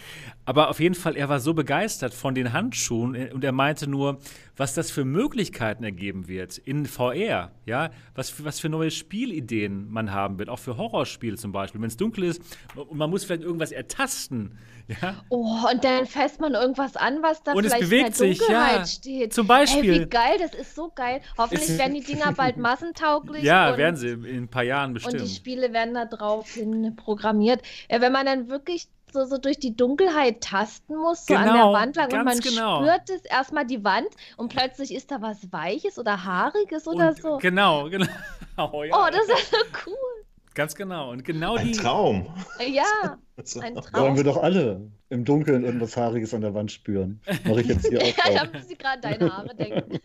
Aber 0.43 0.70
auf 0.70 0.80
jeden 0.80 0.95
Fall, 0.95 1.16
er 1.16 1.30
war 1.30 1.39
so 1.39 1.53
begeistert 1.53 2.13
von 2.13 2.36
den 2.36 2.51
Handschuhen 2.51 3.16
äh, 3.16 3.32
und 3.34 3.43
er 3.43 3.51
meinte 3.51 3.88
nur, 3.88 4.20
was 4.57 4.74
das 4.74 4.91
für 4.91 5.05
Möglichkeiten 5.05 5.84
ergeben 5.84 6.28
wird 6.28 6.57
in 6.57 6.86
VR, 6.86 7.51
ja, 7.66 7.91
was, 8.16 8.43
was 8.43 8.59
für 8.59 8.70
neue 8.70 8.91
Spielideen 8.91 9.89
man 9.89 10.11
haben 10.11 10.39
wird, 10.39 10.49
auch 10.49 10.59
für 10.59 10.78
Horrorspiele 10.78 11.38
zum 11.38 11.51
Beispiel. 11.51 11.82
Wenn 11.82 11.88
es 11.88 11.97
dunkel 11.97 12.26
ist 12.26 12.41
und 12.76 12.97
man 12.97 13.09
muss 13.09 13.24
vielleicht 13.24 13.43
irgendwas 13.43 13.72
ertasten, 13.72 14.57
ja. 14.88 15.15
Oh, 15.29 15.69
und 15.71 15.83
dann 15.83 16.05
fässt 16.05 16.39
man 16.39 16.53
irgendwas 16.53 16.95
an, 16.95 17.23
was 17.23 17.43
da 17.43 17.53
und 17.53 17.63
vielleicht 17.63 17.81
es 17.81 17.89
bewegt 17.89 18.19
in 18.21 18.29
der 18.29 18.38
Dunkelheit 18.38 18.88
sich, 18.88 18.95
ja. 18.95 19.01
steht. 19.01 19.33
Zum 19.33 19.47
Beispiel. 19.47 19.93
Hey, 19.93 20.01
wie 20.01 20.09
geil, 20.09 20.38
das 20.39 20.53
ist 20.53 20.75
so 20.75 20.91
geil. 20.93 21.21
Hoffentlich 21.38 21.77
werden 21.77 21.93
die 21.95 22.03
Dinger 22.03 22.33
bald 22.33 22.57
massentauglich. 22.57 23.43
Ja, 23.43 23.77
werden 23.77 23.95
sie 23.95 24.09
in 24.09 24.43
ein 24.43 24.47
paar 24.47 24.63
Jahren 24.63 24.93
bestimmt. 24.93 25.15
Und 25.15 25.21
die 25.23 25.33
Spiele 25.33 25.73
werden 25.73 25.93
da 25.93 26.05
drauf 26.05 26.49
hin 26.49 26.95
programmiert. 26.95 27.61
Ja, 27.89 28.01
wenn 28.01 28.11
man 28.11 28.25
dann 28.25 28.49
wirklich 28.49 28.88
so, 29.15 29.25
so 29.25 29.38
durch 29.38 29.57
die 29.57 29.75
Dunkelheit 29.75 30.41
tasten 30.41 30.95
muss, 30.95 31.25
so 31.25 31.33
genau, 31.33 31.39
an 31.39 31.45
der 31.45 31.53
genau, 31.53 31.73
Wand 31.73 31.95
lang 31.95 32.13
und 32.13 32.25
man 32.25 32.39
genau. 32.39 32.81
spürt 32.81 33.09
es 33.09 33.25
erstmal 33.25 33.65
die 33.65 33.83
Wand 33.83 34.09
und 34.38 34.49
plötzlich 34.49 34.93
ist 34.93 35.09
da 35.09 35.21
was 35.21 35.51
Weiches 35.51 35.97
oder 35.97 36.23
Haariges 36.23 36.88
oder 36.88 37.09
und, 37.09 37.21
so. 37.21 37.38
Genau, 37.38 37.86
genau. 37.89 38.07
Oh, 38.57 38.83
ja. 38.83 38.93
oh 38.95 39.09
das 39.09 39.39
ist 39.39 39.51
so 39.51 39.57
cool. 39.88 40.25
Ganz 40.55 40.73
genau. 40.73 41.11
Und 41.11 41.23
genau 41.23 41.55
ein 41.55 41.67
die. 41.67 41.73
Traum. 41.73 42.27
Ja, 42.59 43.19
ein 43.61 43.75
Traum. 43.75 44.03
Wollen 44.03 44.15
wir 44.15 44.23
doch 44.23 44.37
alle 44.37 44.89
im 45.09 45.23
Dunkeln 45.25 45.63
irgendwas 45.63 45.95
Haariges 45.95 46.33
an 46.33 46.41
der 46.41 46.53
Wand 46.53 46.71
spüren. 46.71 47.19
Mache 47.45 47.61
ich 47.61 47.67
jetzt 47.67 47.87
hier 47.87 47.99
auch. 48.01 48.17
ja, 48.17 48.43
da 48.43 48.51
müssen 48.51 48.67
Sie 48.67 48.75
gerade 48.75 49.01
deine 49.01 49.31
Haare 49.31 49.53
denken. 49.55 49.99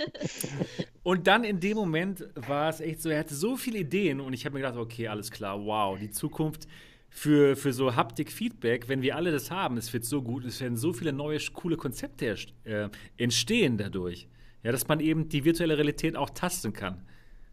und 1.03 1.26
dann 1.26 1.44
in 1.44 1.61
dem 1.61 1.76
Moment 1.76 2.28
war 2.34 2.68
es 2.68 2.80
echt 2.80 3.01
so, 3.01 3.09
er 3.09 3.20
hatte 3.20 3.34
so 3.34 3.57
viele 3.57 3.78
Ideen 3.78 4.20
und 4.20 4.32
ich 4.32 4.44
habe 4.44 4.55
mir 4.55 4.61
gedacht, 4.61 4.76
okay, 4.76 5.09
alles 5.09 5.30
klar, 5.30 5.64
wow, 5.64 5.98
die 5.98 6.11
Zukunft 6.11 6.66
für, 7.09 7.57
für 7.57 7.72
so 7.72 7.94
Haptik-Feedback, 7.94 8.88
wenn 8.88 9.03
wir 9.03 9.16
alle 9.16 9.32
das 9.32 9.51
haben, 9.51 9.76
es 9.76 9.92
wird 9.92 10.05
so 10.05 10.20
gut, 10.22 10.44
es 10.44 10.61
werden 10.61 10.76
so 10.76 10.92
viele 10.92 11.12
neue, 11.12 11.38
coole 11.55 11.76
Konzepte 11.76 12.36
äh, 12.64 12.88
entstehen 13.16 13.78
dadurch. 13.78 14.28
Ja, 14.62 14.72
dass 14.72 14.88
man 14.88 15.01
eben 15.01 15.28
die 15.28 15.44
virtuelle 15.44 15.78
Realität 15.78 16.16
auch 16.16 16.30
tasten 16.30 16.72
kann. 16.72 17.03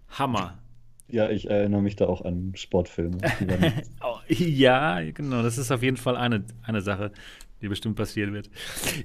Hammer. 0.09 0.59
Ja, 1.09 1.29
ich 1.29 1.49
erinnere 1.49 1.81
mich 1.81 1.95
da 1.95 2.07
auch 2.07 2.21
an 2.23 2.53
Sportfilme. 2.55 3.17
Oh, 4.03 4.17
ja, 4.27 5.01
genau. 5.11 5.41
Das 5.41 5.57
ist 5.57 5.71
auf 5.71 5.81
jeden 5.81 5.97
Fall 5.97 6.17
eine, 6.17 6.43
eine 6.63 6.81
Sache, 6.81 7.11
die 7.61 7.67
bestimmt 7.67 7.95
passieren 7.95 8.33
wird. 8.33 8.49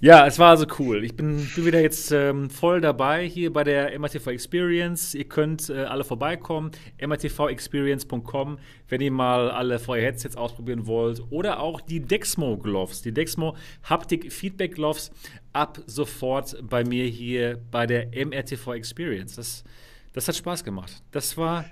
Ja, 0.01 0.27
es 0.27 0.39
war 0.39 0.51
also 0.51 0.67
cool. 0.79 1.05
Ich 1.05 1.17
bin, 1.17 1.49
bin 1.55 1.67
wieder 1.67 1.81
jetzt 1.81 2.11
ähm, 2.11 2.51
voll 2.51 2.81
dabei 2.81 3.27
hier 3.27 3.53
bei 3.53 3.65
der 3.65 3.99
MATV 3.99 4.29
Experience. 4.29 5.15
Ihr 5.15 5.25
könnt 5.25 5.71
äh, 5.71 5.85
alle 5.85 6.05
vorbeikommen. 6.05 6.73
matvexperience.com, 7.05 8.59
wenn 8.89 9.01
ihr 9.01 9.13
mal 9.13 9.51
alle 9.51 9.79
vorher 9.79 10.05
Headsets 10.05 10.37
ausprobieren 10.37 10.87
wollt. 10.87 11.23
Oder 11.31 11.61
auch 11.61 11.81
die 11.81 12.01
Dexmo 12.01 12.59
Gloves. 12.59 13.03
Die 13.03 13.13
Dexmo 13.13 13.57
Haptic 13.85 14.33
Feedback 14.33 14.75
Gloves 14.75 15.13
ab 15.53 15.81
sofort 15.87 16.57
bei 16.69 16.85
mir 16.85 17.07
hier 17.07 17.61
bei 17.71 17.87
der 17.87 18.09
MRTV 18.09 18.75
Experience. 18.75 19.37
Das, 19.37 19.65
das 20.13 20.29
hat 20.29 20.37
Spaß 20.37 20.65
gemacht. 20.65 21.03
Das 21.13 21.37
war 21.37 21.65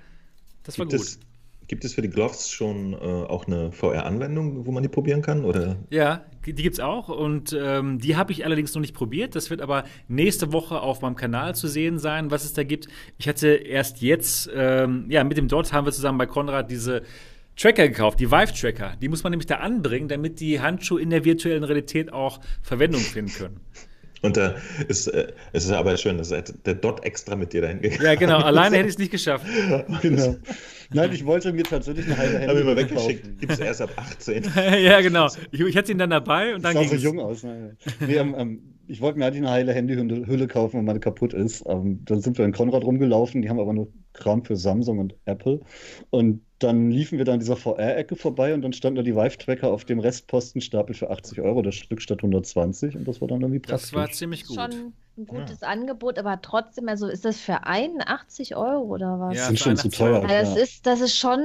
das 0.70 0.78
war 0.78 0.86
gibt 0.86 0.98
gut. 0.98 1.06
Es, 1.06 1.20
gibt 1.70 1.84
es 1.84 1.94
für 1.94 2.02
die 2.02 2.10
Gloves 2.10 2.50
schon 2.50 2.94
äh, 2.94 2.96
auch 2.96 3.46
eine 3.46 3.70
VR-Anwendung, 3.70 4.66
wo 4.66 4.72
man 4.72 4.82
die 4.82 4.88
probieren 4.88 5.22
kann? 5.22 5.44
Oder? 5.44 5.76
Ja, 5.90 6.24
die 6.44 6.52
gibt 6.54 6.74
es 6.74 6.80
auch 6.80 7.08
und 7.08 7.56
ähm, 7.56 8.00
die 8.00 8.16
habe 8.16 8.32
ich 8.32 8.44
allerdings 8.44 8.74
noch 8.74 8.80
nicht 8.80 8.92
probiert. 8.92 9.36
Das 9.36 9.50
wird 9.50 9.60
aber 9.60 9.84
nächste 10.08 10.52
Woche 10.52 10.80
auf 10.80 11.00
meinem 11.00 11.14
Kanal 11.14 11.54
zu 11.54 11.68
sehen 11.68 12.00
sein, 12.00 12.32
was 12.32 12.44
es 12.44 12.54
da 12.54 12.64
gibt. 12.64 12.88
Ich 13.18 13.28
hatte 13.28 13.48
erst 13.48 14.02
jetzt, 14.02 14.50
ähm, 14.52 15.06
ja, 15.08 15.22
mit 15.22 15.36
dem 15.36 15.46
Dot 15.46 15.72
haben 15.72 15.86
wir 15.86 15.92
zusammen 15.92 16.18
bei 16.18 16.26
Konrad 16.26 16.72
diese 16.72 17.02
Tracker 17.54 17.86
gekauft, 17.86 18.18
die 18.18 18.32
Vive-Tracker. 18.32 18.96
Die 19.00 19.08
muss 19.08 19.22
man 19.22 19.30
nämlich 19.30 19.46
da 19.46 19.56
anbringen, 19.56 20.08
damit 20.08 20.40
die 20.40 20.60
Handschuhe 20.60 21.00
in 21.00 21.10
der 21.10 21.24
virtuellen 21.24 21.62
Realität 21.62 22.12
auch 22.12 22.40
Verwendung 22.62 23.00
finden 23.00 23.32
können. 23.32 23.60
Und 24.22 24.36
da 24.36 24.54
ist, 24.88 25.08
äh, 25.08 25.32
es 25.52 25.64
ist 25.64 25.72
aber 25.72 25.96
schön, 25.96 26.18
dass 26.18 26.28
der 26.28 26.74
Dot 26.74 27.04
extra 27.04 27.36
mit 27.36 27.52
dir 27.52 27.62
dahin 27.62 27.80
gegangen 27.80 28.04
Ja, 28.04 28.14
genau. 28.14 28.38
Alleine 28.38 28.76
hätte 28.78 28.88
ich 28.88 28.94
es 28.94 28.98
nicht 28.98 29.12
geschafft. 29.12 29.46
genau. 30.02 30.36
Nein, 30.92 31.12
ich 31.12 31.24
wollte 31.24 31.52
mir 31.52 31.62
tatsächlich 31.62 32.06
eine 32.06 32.18
halbe 32.18 32.34
Hände 32.34 32.48
Habe 32.48 32.58
ich 32.60 32.66
mal 32.66 32.76
weggeschickt. 32.76 33.38
Gibt 33.38 33.52
es 33.52 33.60
erst 33.60 33.80
ab 33.80 33.90
18. 33.96 34.44
ja, 34.82 35.00
genau. 35.00 35.28
Ich, 35.52 35.60
ich 35.60 35.76
hatte 35.76 35.92
ihn 35.92 35.98
dann 35.98 36.10
dabei 36.10 36.54
und 36.54 36.64
dann 36.64 36.74
ging 36.74 36.88
sah 36.88 36.96
so 36.96 37.02
jung 37.02 37.20
aus. 37.20 37.44
Ne? 37.44 37.76
Nee, 38.00 38.16
ähm, 38.16 38.34
ähm, 38.36 38.60
ich 38.88 39.00
wollte 39.00 39.18
mir 39.18 39.26
eigentlich 39.26 39.42
eine 39.42 39.50
heile 39.52 39.72
Handyhülle 39.72 40.48
kaufen, 40.48 40.78
wenn 40.78 40.84
meine 40.84 41.00
kaputt 41.00 41.32
ist. 41.32 41.64
Ähm, 41.66 42.00
dann 42.04 42.20
sind 42.20 42.38
wir 42.38 42.44
in 42.44 42.52
Konrad 42.52 42.82
rumgelaufen. 42.82 43.40
Die 43.40 43.48
haben 43.48 43.60
aber 43.60 43.72
nur 43.72 43.88
Kram 44.12 44.44
für 44.44 44.56
Samsung 44.56 44.98
und 44.98 45.14
Apple. 45.24 45.60
Und 46.10 46.42
dann 46.58 46.90
liefen 46.90 47.16
wir 47.18 47.24
da 47.24 47.32
an 47.32 47.40
dieser 47.40 47.56
VR-Ecke 47.56 48.16
vorbei 48.16 48.52
und 48.52 48.62
dann 48.62 48.72
standen 48.72 48.96
da 48.96 49.02
die 49.02 49.16
Vive-Tracker 49.16 49.72
auf 49.72 49.84
dem 49.84 49.98
Restpostenstapel 49.98 50.94
für 50.94 51.10
80 51.10 51.40
Euro 51.40 51.62
das 51.62 51.74
Stück 51.74 52.02
statt 52.02 52.18
120 52.18 52.96
und 52.96 53.08
das 53.08 53.20
war 53.20 53.28
dann 53.28 53.40
irgendwie 53.40 53.60
praktisch. 53.60 53.90
Das 53.90 53.92
war 53.94 54.10
ziemlich 54.10 54.46
gut. 54.46 54.56
Schon 54.56 54.92
ein 55.16 55.26
gutes 55.26 55.60
ja. 55.60 55.68
Angebot, 55.68 56.18
aber 56.18 56.40
trotzdem, 56.42 56.88
also 56.88 57.06
ist 57.06 57.24
das 57.24 57.38
für 57.40 57.64
81 57.64 58.56
Euro 58.56 58.84
oder 58.84 59.18
was? 59.20 59.36
Ja, 59.36 59.40
das 59.40 59.46
sind 59.48 59.58
schon 59.58 59.76
zu 59.76 59.88
teuer. 59.88 60.20
das, 60.20 60.54
ja. 60.54 60.62
ist, 60.62 60.86
das 60.86 61.00
ist 61.00 61.16
schon 61.16 61.40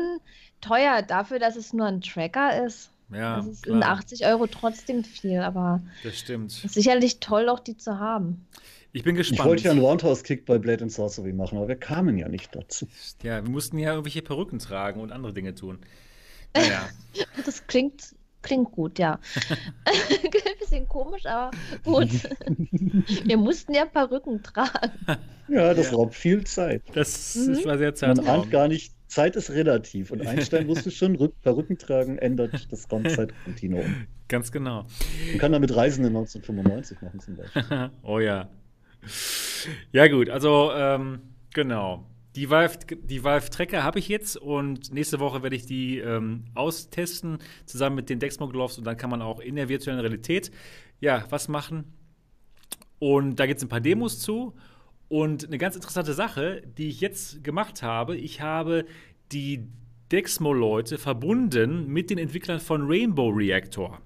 teuer 0.60 1.02
dafür, 1.02 1.40
dass 1.40 1.56
es 1.56 1.74
nur 1.74 1.88
ein 1.88 2.02
Tracker 2.02 2.66
ist. 2.66 2.92
Ja, 3.14 3.38
das 3.38 3.62
sind 3.62 3.84
80 3.84 4.26
Euro 4.26 4.48
trotzdem 4.48 5.04
viel, 5.04 5.40
aber 5.40 5.82
das 6.04 6.18
stimmt. 6.18 6.52
Ist 6.64 6.74
sicherlich 6.74 7.20
toll, 7.20 7.50
auch 7.50 7.60
die 7.60 7.78
zu 7.78 8.00
haben. 8.00 8.46
Ich 8.96 9.04
bin 9.04 9.16
gespannt. 9.16 9.40
Ich 9.40 9.46
wollte 9.46 9.64
ja 9.66 9.72
einen 9.72 9.82
Roundhouse-Kick 9.82 10.46
bei 10.46 10.58
Blade 10.58 10.84
and 10.84 10.92
Sorcery 10.92 11.34
machen, 11.34 11.58
aber 11.58 11.68
wir 11.68 11.76
kamen 11.76 12.18
ja 12.18 12.30
nicht 12.30 12.56
dazu. 12.56 12.88
Ja, 13.24 13.44
wir 13.44 13.52
mussten 13.52 13.78
ja 13.78 13.90
irgendwelche 13.90 14.22
Perücken 14.22 14.58
tragen 14.58 15.02
und 15.02 15.12
andere 15.12 15.34
Dinge 15.34 15.54
tun. 15.54 15.80
Naja. 16.56 16.88
das 17.46 17.68
klingt, 17.68 18.16
klingt 18.42 18.72
gut, 18.72 18.98
ja. 18.98 19.20
Ein 19.86 20.60
bisschen 20.60 20.88
komisch, 20.88 21.26
aber 21.26 21.52
gut. 21.84 22.08
wir 23.26 23.36
mussten 23.36 23.74
ja 23.74 23.84
Perücken 23.84 24.42
tragen. 24.42 24.94
Ja, 25.50 25.74
das 25.74 25.92
ja. 25.92 25.98
raubt 25.98 26.16
viel 26.16 26.46
Zeit. 26.46 26.84
Das, 26.94 27.34
das 27.34 27.66
war 27.66 27.78
sehr 27.78 27.96
zeitraubend. 27.96 28.26
Man 28.26 28.40
ahnt 28.44 28.52
gar 28.52 28.70
nicht, 28.70 28.94
Zeit 29.08 29.36
ist 29.36 29.50
relativ 29.50 30.12
und 30.12 30.26
Einstein 30.26 30.70
wusste 30.70 30.90
schon, 30.90 31.18
Rück 31.18 31.34
Perücken 31.42 31.78
tragen 31.78 32.18
ändert 32.18 32.72
das 32.72 32.90
Raumzeitkontinuum. 32.90 34.08
Ganz 34.30 34.54
genau. 34.54 34.86
Man 35.32 35.40
kann 35.40 35.52
damit 35.52 35.76
Reisende 35.76 36.08
1995 36.08 37.02
machen 37.02 37.20
zum 37.20 37.36
Beispiel. 37.36 37.92
oh 38.02 38.20
ja. 38.20 38.48
Ja 39.92 40.08
gut, 40.08 40.30
also 40.30 40.72
ähm, 40.74 41.22
genau. 41.54 42.06
Die 42.36 42.50
Valve, 42.50 42.80
die 43.04 43.24
Valve 43.24 43.50
Tracker 43.50 43.84
habe 43.84 44.00
ich 44.00 44.10
jetzt 44.10 44.36
und 44.36 44.92
nächste 44.94 45.22
Woche 45.22 45.42
werde 45.42 45.56
ich 45.56 45.66
die 45.66 46.00
ähm, 46.00 46.46
austesten, 46.54 47.40
zusammen 47.66 47.96
mit 47.96 48.10
den 48.10 48.20
Dexmo 48.20 48.50
Gloves 48.50 48.78
und 48.78 48.84
dann 48.84 48.98
kann 48.98 49.10
man 49.10 49.22
auch 49.22 49.40
in 49.40 49.56
der 49.56 49.70
virtuellen 49.70 50.02
Realität 50.02 50.52
ja 51.00 51.24
was 51.30 51.48
machen. 51.48 51.94
Und 53.00 53.40
da 53.40 53.46
gibt 53.46 53.60
es 53.60 53.64
ein 53.64 53.70
paar 53.70 53.82
Demos 53.82 54.20
zu. 54.20 54.54
Und 55.08 55.46
eine 55.46 55.58
ganz 55.58 55.76
interessante 55.76 56.14
Sache, 56.14 56.64
die 56.78 56.90
ich 56.90 57.00
jetzt 57.00 57.44
gemacht 57.44 57.84
habe, 57.84 58.18
ich 58.18 58.42
habe 58.42 58.86
die 59.32 59.68
Dexmo-Leute 60.12 60.98
verbunden 60.98 61.88
mit 61.88 62.10
den 62.10 62.18
Entwicklern 62.18 62.60
von 62.60 62.88
Rainbow 62.88 63.30
Reactor. 63.30 64.02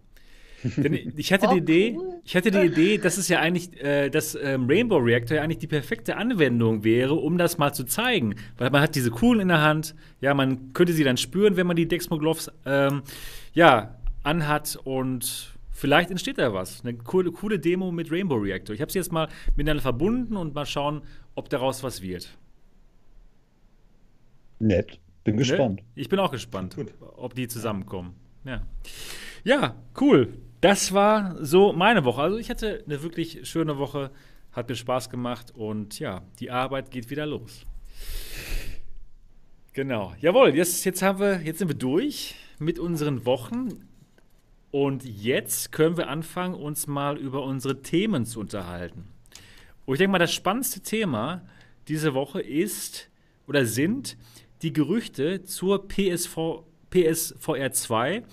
Denn 0.63 1.13
ich 1.15 1.31
hatte 1.31 1.47
oh, 1.47 1.53
die 1.53 1.59
Idee, 1.59 1.95
cool. 1.97 2.21
ich 2.23 2.35
hatte 2.35 2.51
die 2.51 2.59
Idee, 2.59 2.97
dass 2.97 3.17
es 3.17 3.27
ja 3.27 3.39
eigentlich, 3.39 3.81
äh, 3.81 4.09
dass 4.09 4.35
ähm, 4.35 4.67
Rainbow 4.67 4.97
Reactor 4.97 5.37
ja 5.37 5.43
eigentlich 5.43 5.59
die 5.59 5.67
perfekte 5.67 6.17
Anwendung 6.17 6.83
wäre, 6.83 7.13
um 7.13 7.37
das 7.37 7.57
mal 7.57 7.73
zu 7.73 7.85
zeigen. 7.85 8.35
Weil 8.57 8.69
man 8.69 8.81
hat 8.81 8.95
diese 8.95 9.11
Kugeln 9.11 9.41
in 9.41 9.47
der 9.49 9.61
Hand, 9.61 9.95
ja, 10.21 10.33
man 10.33 10.73
könnte 10.73 10.93
sie 10.93 11.03
dann 11.03 11.17
spüren, 11.17 11.55
wenn 11.55 11.67
man 11.67 11.75
die 11.75 11.87
Dexmo 11.87 12.17
Gloves 12.17 12.51
ähm, 12.65 13.03
ja, 13.53 13.95
anhat 14.23 14.77
und 14.83 15.53
vielleicht 15.71 16.11
entsteht 16.11 16.37
da 16.37 16.53
was. 16.53 16.83
Eine 16.83 16.95
coole, 16.97 17.31
coole 17.31 17.59
Demo 17.59 17.91
mit 17.91 18.11
Rainbow 18.11 18.35
Reactor. 18.35 18.75
Ich 18.75 18.81
habe 18.81 18.91
sie 18.91 18.99
jetzt 18.99 19.11
mal 19.11 19.29
miteinander 19.55 19.81
verbunden 19.81 20.35
und 20.35 20.53
mal 20.53 20.65
schauen, 20.65 21.01
ob 21.35 21.49
daraus 21.49 21.83
was 21.83 22.01
wird. 22.01 22.37
Nett. 24.59 24.99
Bin 25.23 25.35
ne? 25.35 25.39
gespannt. 25.39 25.81
Ich 25.95 26.09
bin 26.09 26.19
auch 26.19 26.31
gespannt, 26.31 26.75
Gut. 26.75 26.93
ob 26.99 27.33
die 27.33 27.47
zusammenkommen. 27.47 28.13
Ja. 28.45 28.61
ja, 29.43 29.75
cool. 29.99 30.33
Das 30.61 30.93
war 30.93 31.37
so 31.43 31.71
meine 31.71 32.03
Woche. 32.03 32.21
Also 32.21 32.37
ich 32.37 32.49
hatte 32.49 32.83
eine 32.85 33.01
wirklich 33.01 33.47
schöne 33.47 33.77
Woche, 33.77 34.11
hat 34.51 34.67
mir 34.67 34.75
Spaß 34.75 35.09
gemacht 35.09 35.51
und 35.55 35.99
ja, 35.99 36.21
die 36.39 36.51
Arbeit 36.51 36.91
geht 36.91 37.09
wieder 37.09 37.25
los. 37.25 37.65
Genau. 39.73 40.13
Jawohl, 40.19 40.55
jetzt, 40.55 40.83
jetzt 40.83 41.01
haben 41.01 41.19
wir, 41.19 41.41
jetzt 41.41 41.59
sind 41.59 41.69
wir 41.69 41.77
durch 41.77 42.35
mit 42.59 42.79
unseren 42.79 43.25
Wochen. 43.25 43.85
Und 44.71 45.03
jetzt 45.03 45.71
können 45.71 45.97
wir 45.97 46.09
anfangen, 46.09 46.53
uns 46.53 46.85
mal 46.85 47.17
über 47.17 47.43
unsere 47.43 47.81
Themen 47.81 48.25
zu 48.25 48.39
unterhalten. 48.39 49.07
Und 49.85 49.95
ich 49.95 49.99
denke 49.99 50.11
mal, 50.11 50.19
das 50.19 50.33
spannendste 50.33 50.81
Thema 50.81 51.41
diese 51.87 52.13
Woche 52.13 52.41
ist 52.41 53.09
oder 53.47 53.65
sind 53.65 54.17
die 54.61 54.73
Gerüchte 54.73 55.43
zur 55.43 55.87
PSV, 55.87 56.63
PSVR 56.91 57.71
2 57.71 58.23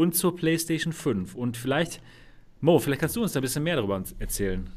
und 0.00 0.16
zur 0.16 0.34
PlayStation 0.34 0.92
5. 0.92 1.34
Und 1.34 1.56
vielleicht, 1.56 2.00
Mo, 2.60 2.78
vielleicht 2.78 3.02
kannst 3.02 3.16
du 3.16 3.22
uns 3.22 3.32
da 3.32 3.40
ein 3.40 3.42
bisschen 3.42 3.62
mehr 3.62 3.76
darüber 3.76 4.02
erzählen. 4.18 4.70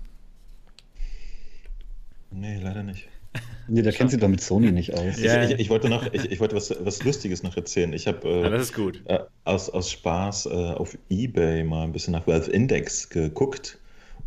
Nee, 2.32 2.60
leider 2.62 2.84
nicht. 2.84 3.08
Nee, 3.70 3.82
der 3.82 3.94
kennt 3.94 4.12
sich 4.12 4.20
doch 4.20 4.28
mit 4.28 4.42
Sony 4.42 4.74
nicht 4.74 4.94
aus. 4.94 5.18
Ja. 5.22 5.46
Ich, 5.46 5.52
ich, 5.52 5.60
ich, 5.62 5.70
wollte 5.70 5.88
noch, 5.88 6.12
ich, 6.12 6.30
ich, 6.30 6.42
wollte 6.42 6.54
was, 6.54 6.76
was 6.82 7.02
Lustiges 7.06 7.44
noch 7.44 7.56
erzählen. 7.56 7.94
Ich 7.94 8.08
habe 8.08 8.28
äh, 8.28 8.42
ja, 8.42 8.50
das 8.50 8.64
ist 8.64 8.76
gut. 8.76 9.02
Äh, 9.06 9.20
aus, 9.46 9.70
aus 9.70 9.90
Spaß 9.90 10.48
äh, 10.48 10.50
auf 10.50 10.98
Ebay 11.10 11.64
mal 11.64 11.84
ein 11.84 11.94
bisschen 11.94 12.12
nach 12.12 12.28
Valve 12.28 12.52
Index 12.52 13.08
geguckt. 13.08 13.80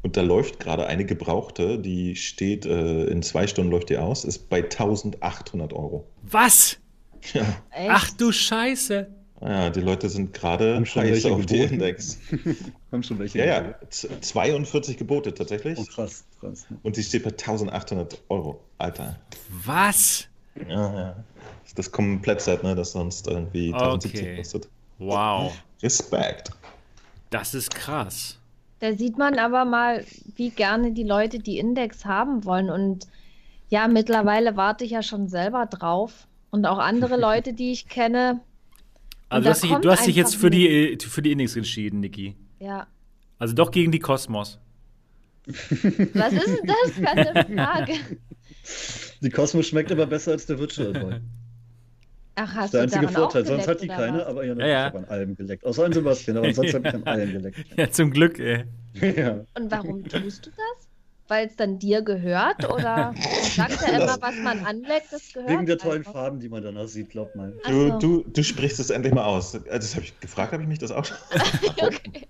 Und 0.03 0.17
da 0.17 0.23
läuft 0.23 0.59
gerade 0.59 0.87
eine 0.87 1.05
gebrauchte, 1.05 1.79
die 1.79 2.17
steht, 2.17 2.65
äh, 2.65 3.05
in 3.05 3.23
zwei 3.23 3.47
Stunden 3.47 3.71
läuft 3.71 3.91
die 3.91 3.99
aus, 3.99 4.25
ist 4.25 4.49
bei 4.49 4.63
1800 4.63 5.75
Euro. 5.75 6.07
Was? 6.23 6.79
Ja. 7.35 7.45
Ach 7.89 8.11
du 8.13 8.33
Scheiße. 8.33 9.07
Ja, 9.41 9.69
die 9.69 9.81
Leute 9.81 10.09
sind 10.09 10.33
gerade 10.33 10.83
heiß 10.83 11.27
auf 11.27 11.45
die 11.45 11.59
Index. 11.59 12.19
haben 12.93 13.03
schon 13.03 13.19
welche. 13.19 13.39
Ja, 13.39 13.45
ja, 13.45 13.75
42 13.91 14.97
Gebote 14.97 15.35
tatsächlich. 15.35 15.79
Oh, 15.79 15.85
krass, 15.85 16.25
krass. 16.41 16.67
Und 16.83 16.97
die 16.97 17.03
steht 17.03 17.25
bei 17.25 17.31
1800 17.31 18.23
Euro. 18.29 18.61
Alter. 18.79 19.17
Was? 19.65 20.27
Ja, 20.69 20.99
ja. 20.99 21.17
Das 21.75 21.93
Komplettset, 21.93 22.63
ne, 22.63 22.75
das 22.75 22.93
sonst 22.93 23.27
irgendwie 23.27 23.73
1070 23.75 24.21
okay. 24.21 24.37
kostet. 24.39 24.69
Wow. 24.99 25.53
Respekt. 25.83 26.51
Das 27.29 27.53
ist 27.53 27.75
krass. 27.75 28.39
Da 28.81 28.95
sieht 28.95 29.19
man 29.19 29.39
aber 29.39 29.65
mal, 29.65 30.05
wie 30.37 30.51
gerne 30.51 30.93
die 30.93 31.03
Leute 31.03 31.39
die 31.39 31.59
Index 31.59 32.05
haben 32.07 32.45
wollen. 32.45 32.71
Und 32.71 33.07
ja, 33.69 33.89
mittlerweile 33.89 34.57
warte 34.57 34.85
ich 34.85 34.93
ja 34.93 35.03
schon 35.03 35.29
selber 35.29 35.67
drauf. 35.67 36.27
Und 36.51 36.65
auch 36.65 36.79
andere 36.79 37.17
Leute, 37.21 37.53
die 37.53 37.73
ich 37.73 37.89
kenne, 37.89 38.41
also 39.29 39.45
du 39.45 39.51
hast, 39.51 39.63
dich, 39.65 39.73
du 39.73 39.91
hast 39.91 40.07
dich 40.07 40.17
jetzt 40.17 40.37
für 40.37 40.51
die, 40.51 40.99
für 41.01 41.23
die 41.23 41.33
Index 41.33 41.57
entschieden, 41.57 42.01
Niki. 42.01 42.37
Ja. 42.61 42.87
Also 43.39 43.55
doch 43.55 43.71
gegen 43.71 43.93
die 43.93 43.99
Kosmos. 43.99 44.59
Was 45.47 46.33
ist 46.33 46.47
denn 46.47 46.67
das? 46.67 47.15
Keine 47.15 47.45
Frage. 47.55 47.93
Die 49.21 49.31
Kosmos 49.31 49.67
schmeckt 49.67 49.93
aber 49.93 50.07
besser 50.07 50.33
als 50.33 50.47
der 50.47 50.59
Virtual 50.59 50.93
Boy. 50.93 51.21
Ach, 52.39 52.55
hast 52.55 52.75
das 52.75 52.85
ist 52.85 52.95
der 52.95 53.01
einzige 53.01 53.09
Vorteil. 53.09 53.47
Sonst 53.47 53.67
hat 53.67 53.81
die 53.81 53.89
keine, 53.89 54.19
was? 54.19 54.27
aber 54.27 54.45
ja, 54.45 54.55
ja, 54.55 54.67
ja. 54.67 54.87
ich 54.89 54.95
habe 54.95 54.99
an 54.99 55.05
allem 55.07 55.37
geleckt. 55.37 55.65
Außer 55.65 55.85
an 55.85 55.93
Sebastian, 55.93 56.37
aber 56.37 56.53
sonst 56.53 56.75
habe 56.75 56.89
ich 56.89 56.95
an 56.95 57.03
allem 57.07 57.33
geleckt. 57.33 57.65
Ja, 57.77 57.91
zum 57.91 58.11
Glück, 58.11 58.39
ey. 58.39 58.65
ja. 59.01 59.45
Und 59.55 59.71
warum 59.71 60.05
tust 60.05 60.47
du 60.47 60.51
das? 60.51 60.86
Weil 61.29 61.49
es 61.49 61.57
dann 61.57 61.79
dir 61.79 62.03
gehört? 62.03 62.71
Oder 62.71 63.15
sagt 63.43 63.83
er 63.83 64.03
immer, 64.03 64.17
was 64.21 64.37
man 64.37 64.65
anleckt, 64.65 65.13
das 65.13 65.33
gehört? 65.33 65.51
Wegen 65.51 65.67
der 65.67 65.79
tollen 65.79 65.99
einfach. 65.99 66.13
Farben, 66.13 66.41
die 66.41 66.49
man 66.49 66.63
danach 66.63 66.89
sieht, 66.89 67.11
glaubt 67.11 67.35
man. 67.35 67.55
Du, 67.67 67.89
so. 67.89 67.99
du, 67.99 68.25
du 68.29 68.43
sprichst 68.45 68.79
es 68.79 68.91
endlich 68.91 69.13
mal 69.13 69.25
aus. 69.25 69.55
Äh, 69.55 69.61
das 69.65 69.95
habe 69.95 70.05
ich 70.05 70.19
gefragt, 70.21 70.53
habe 70.53 70.63
ich 70.63 70.69
mich 70.69 70.79
das 70.79 70.93
auch 70.93 71.05
schon. 71.05 71.17
okay. 71.77 72.29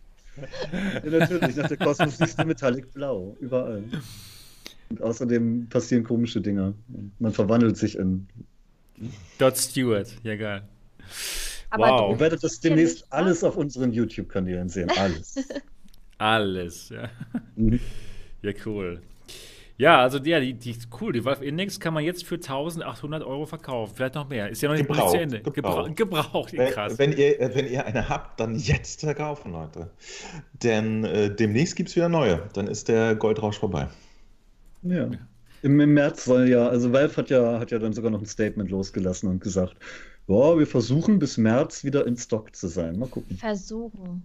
Ja, 1.02 1.18
natürlich, 1.18 1.56
nach 1.56 1.68
der 1.68 1.76
Kosmos 1.78 2.18
siehst 2.18 2.38
du 2.38 2.44
Metallic 2.44 2.92
Blau, 2.92 3.36
überall. 3.40 3.82
Und 4.90 5.02
außerdem 5.02 5.68
passieren 5.68 6.04
komische 6.04 6.40
Dinge. 6.40 6.74
Man 7.18 7.32
verwandelt 7.32 7.76
sich 7.76 7.96
in. 7.96 8.28
Dot 9.38 9.56
Stewart, 9.56 10.08
ja 10.22 10.36
geil. 10.36 10.62
Aber 11.70 11.88
wow. 11.88 12.12
Ihr 12.12 12.20
werdet 12.20 12.42
das 12.44 12.60
demnächst 12.60 13.10
alles 13.10 13.42
auf 13.44 13.56
unseren 13.56 13.92
YouTube-Kanälen 13.92 14.68
sehen. 14.68 14.90
Alles. 14.96 15.36
alles, 16.18 16.88
ja. 16.90 17.10
Ja, 18.46 18.52
cool. 18.64 19.00
Ja, 19.78 20.00
also 20.00 20.18
ja, 20.18 20.40
die, 20.40 20.54
die 20.54 20.74
cool. 21.00 21.12
Die 21.12 21.24
Valve 21.24 21.44
Index 21.44 21.78
kann 21.78 21.92
man 21.92 22.02
jetzt 22.02 22.24
für 22.24 22.36
1800 22.36 23.22
Euro 23.22 23.44
verkaufen. 23.44 23.94
Vielleicht 23.94 24.14
noch 24.14 24.28
mehr. 24.28 24.48
Ist 24.48 24.62
ja 24.62 24.70
noch 24.70 24.76
nicht 24.76 24.88
gebraucht, 24.88 25.10
zu 25.10 25.18
Ende. 25.18 25.40
Gebraucht. 25.42 25.96
gebraucht. 25.96 26.54
Krass. 26.54 26.98
Wenn, 26.98 27.10
wenn, 27.10 27.18
ihr, 27.18 27.54
wenn 27.54 27.66
ihr 27.66 27.84
eine 27.84 28.08
habt, 28.08 28.40
dann 28.40 28.56
jetzt 28.56 29.00
verkaufen, 29.00 29.52
Leute. 29.52 29.90
Denn 30.62 31.04
äh, 31.04 31.34
demnächst 31.34 31.76
gibt 31.76 31.90
es 31.90 31.96
wieder 31.96 32.08
neue. 32.08 32.48
Dann 32.54 32.68
ist 32.68 32.88
der 32.88 33.16
Goldrausch 33.16 33.58
vorbei. 33.58 33.88
Ja. 34.82 35.10
Im, 35.62 35.80
Im, 35.80 35.94
März 35.94 36.24
soll 36.24 36.48
ja, 36.48 36.68
also 36.68 36.92
Valve 36.92 37.16
hat 37.16 37.28
ja, 37.28 37.58
hat 37.58 37.70
ja 37.70 37.78
dann 37.78 37.92
sogar 37.92 38.10
noch 38.10 38.20
ein 38.20 38.26
Statement 38.26 38.70
losgelassen 38.70 39.28
und 39.28 39.42
gesagt, 39.42 39.76
boah, 40.26 40.58
wir 40.58 40.66
versuchen 40.66 41.18
bis 41.18 41.36
März 41.36 41.84
wieder 41.84 42.06
in 42.06 42.16
Stock 42.16 42.54
zu 42.54 42.68
sein. 42.68 42.98
Mal 42.98 43.08
gucken. 43.08 43.36
Versuchen. 43.36 44.22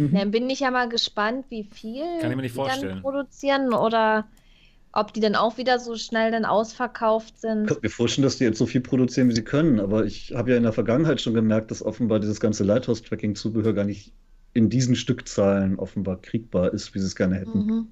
Mhm. 0.00 0.14
Dann 0.14 0.30
bin 0.30 0.48
ich 0.48 0.60
ja 0.60 0.70
mal 0.70 0.88
gespannt, 0.88 1.46
wie 1.50 1.64
viel 1.64 2.04
Kann 2.20 2.30
ich 2.30 2.36
mir 2.36 2.42
nicht 2.42 2.54
vorstellen. 2.54 2.88
dann 2.88 3.02
produzieren 3.02 3.74
oder 3.74 4.26
ob 4.92 5.12
die 5.12 5.20
dann 5.20 5.36
auch 5.36 5.58
wieder 5.58 5.78
so 5.78 5.94
schnell 5.96 6.32
dann 6.32 6.44
ausverkauft 6.44 7.38
sind. 7.38 7.62
Ich 7.64 7.68
kann 7.68 7.78
mir 7.82 7.90
vorstellen, 7.90 8.24
dass 8.24 8.38
die 8.38 8.44
jetzt 8.44 8.58
so 8.58 8.66
viel 8.66 8.80
produzieren, 8.80 9.28
wie 9.28 9.34
sie 9.34 9.44
können, 9.44 9.78
aber 9.78 10.04
ich 10.04 10.32
habe 10.34 10.50
ja 10.50 10.56
in 10.56 10.62
der 10.62 10.72
Vergangenheit 10.72 11.20
schon 11.20 11.34
gemerkt, 11.34 11.70
dass 11.70 11.82
offenbar 11.82 12.18
dieses 12.18 12.40
ganze 12.40 12.64
Lighthouse-Tracking-Zubehör 12.64 13.72
gar 13.74 13.84
nicht 13.84 14.12
in 14.52 14.68
diesen 14.68 14.96
Stückzahlen 14.96 15.78
offenbar 15.78 16.20
kriegbar 16.20 16.72
ist, 16.72 16.94
wie 16.94 16.98
sie 16.98 17.06
es 17.06 17.14
gerne 17.14 17.36
hätten. 17.36 17.66
Mhm. 17.66 17.88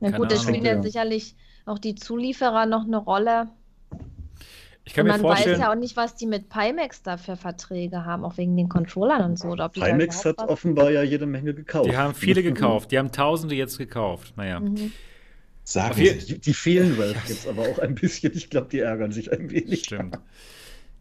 Na 0.00 0.10
gut, 0.10 0.30
da 0.30 0.36
spielen 0.36 0.64
ja 0.64 0.82
sicherlich 0.82 1.36
auch 1.64 1.78
die 1.78 1.94
Zulieferer 1.94 2.66
noch 2.66 2.84
eine 2.84 2.98
Rolle. 2.98 3.48
Ich 4.86 4.92
kann 4.92 5.06
und 5.06 5.12
man 5.12 5.20
mir 5.20 5.26
vorstellen, 5.28 5.56
weiß 5.56 5.62
ja 5.62 5.72
auch 5.72 5.76
nicht, 5.76 5.96
was 5.96 6.14
die 6.14 6.26
mit 6.26 6.50
Pimax 6.50 7.02
da 7.02 7.16
für 7.16 7.36
Verträge 7.36 8.04
haben, 8.04 8.24
auch 8.24 8.36
wegen 8.36 8.56
den 8.56 8.68
Controllern 8.68 9.22
und 9.24 9.38
so. 9.38 9.48
Oder 9.48 9.70
Pimax 9.70 10.24
hat 10.24 10.38
offenbar 10.38 10.90
ja 10.90 11.02
jede 11.02 11.26
Menge 11.26 11.54
gekauft. 11.54 11.88
Die 11.88 11.96
haben 11.96 12.14
viele 12.14 12.42
gekauft, 12.42 12.90
die 12.90 12.98
haben 12.98 13.10
Tausende 13.10 13.54
jetzt 13.54 13.78
gekauft. 13.78 14.34
Naja. 14.36 14.60
Mhm. 14.60 14.92
Sagen 15.66 15.94
die, 15.96 16.38
die 16.38 16.52
fehlen 16.52 16.98
Valve 16.98 17.18
jetzt 17.26 17.48
aber 17.48 17.62
auch 17.62 17.78
ein 17.78 17.94
bisschen. 17.94 18.32
Ich 18.34 18.50
glaube, 18.50 18.68
die 18.70 18.80
ärgern 18.80 19.12
sich 19.12 19.32
ein 19.32 19.50
wenig. 19.50 19.84
Stimmt. 19.84 20.18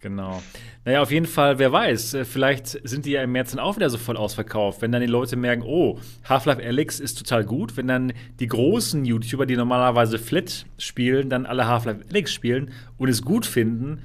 Genau. 0.03 0.43
Naja, 0.83 1.01
auf 1.01 1.11
jeden 1.11 1.25
Fall, 1.25 1.59
wer 1.59 1.71
weiß, 1.71 2.13
äh, 2.13 2.25
vielleicht 2.25 2.77
sind 2.85 3.05
die 3.05 3.11
ja 3.11 3.23
im 3.23 3.31
März 3.31 3.51
dann 3.51 3.61
auch 3.61 3.77
wieder 3.77 3.89
so 3.89 3.97
voll 3.97 4.17
ausverkauft. 4.17 4.81
Wenn 4.81 4.91
dann 4.91 4.99
die 4.99 5.07
Leute 5.07 5.37
merken, 5.37 5.63
oh, 5.65 5.97
Half-Life 6.27 6.61
Alyx 6.61 6.99
ist 6.99 7.17
total 7.17 7.45
gut, 7.45 7.77
wenn 7.77 7.87
dann 7.87 8.11
die 8.41 8.47
großen 8.47 9.05
YouTuber, 9.05 9.45
die 9.45 9.55
normalerweise 9.55 10.19
Flat 10.19 10.65
spielen, 10.77 11.29
dann 11.29 11.45
alle 11.45 11.67
Half-Life 11.67 12.01
Alyx 12.09 12.33
spielen 12.33 12.71
und 12.97 13.07
es 13.07 13.21
gut 13.21 13.45
finden, 13.45 14.01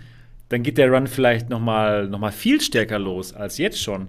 dann 0.51 0.63
geht 0.63 0.79
der 0.79 0.89
Run 0.89 1.09
vielleicht 1.09 1.51
noch 1.51 1.59
mal, 1.61 2.07
noch 2.07 2.21
mal 2.21 2.31
viel 2.31 2.61
stärker 2.61 3.01
los 3.01 3.35
als 3.35 3.59
jetzt 3.59 3.83
schon. 3.83 4.07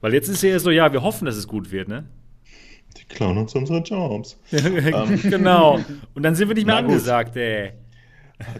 Weil 0.00 0.14
jetzt 0.14 0.28
ist 0.28 0.40
ja 0.44 0.56
so, 0.60 0.70
ja, 0.70 0.92
wir 0.92 1.02
hoffen, 1.02 1.24
dass 1.24 1.34
es 1.34 1.48
gut 1.48 1.72
wird, 1.72 1.88
ne? 1.88 2.04
Die 2.96 3.04
klauen 3.12 3.38
uns 3.38 3.56
unsere 3.56 3.80
Jobs. 3.80 4.38
Genau. 5.22 5.80
Und 6.14 6.22
dann 6.22 6.36
sind 6.36 6.46
wir 6.46 6.54
nicht 6.54 6.66
mehr 6.66 6.76
angesagt, 6.76 7.36
ey. 7.36 7.72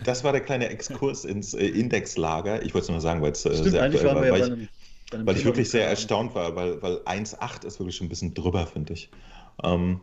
Das 0.04 0.24
war 0.24 0.32
der 0.32 0.40
kleine 0.40 0.68
Exkurs 0.68 1.24
ins 1.24 1.54
äh, 1.54 1.66
Indexlager. 1.66 2.62
Ich 2.62 2.74
wollte 2.74 2.86
es 2.86 2.90
nur 2.90 3.00
sagen, 3.00 3.22
weil 3.22 3.32
es 3.32 3.44
äh, 3.44 3.54
sehr 3.54 3.82
aktuell 3.82 4.14
war, 4.14 4.24
ja 4.26 4.32
weil 4.32 4.40
ich, 4.40 4.46
einem, 5.12 5.26
weil 5.26 5.36
ich 5.36 5.44
wirklich 5.44 5.70
sehr 5.70 5.86
erstaunt 5.86 6.34
war, 6.34 6.56
weil, 6.56 6.80
weil 6.82 6.96
1.8 6.98 7.66
ist 7.66 7.78
wirklich 7.78 7.96
schon 7.96 8.06
ein 8.06 8.10
bisschen 8.10 8.34
drüber, 8.34 8.66
finde 8.66 8.94
ich. 8.94 9.10
Ähm, 9.62 10.00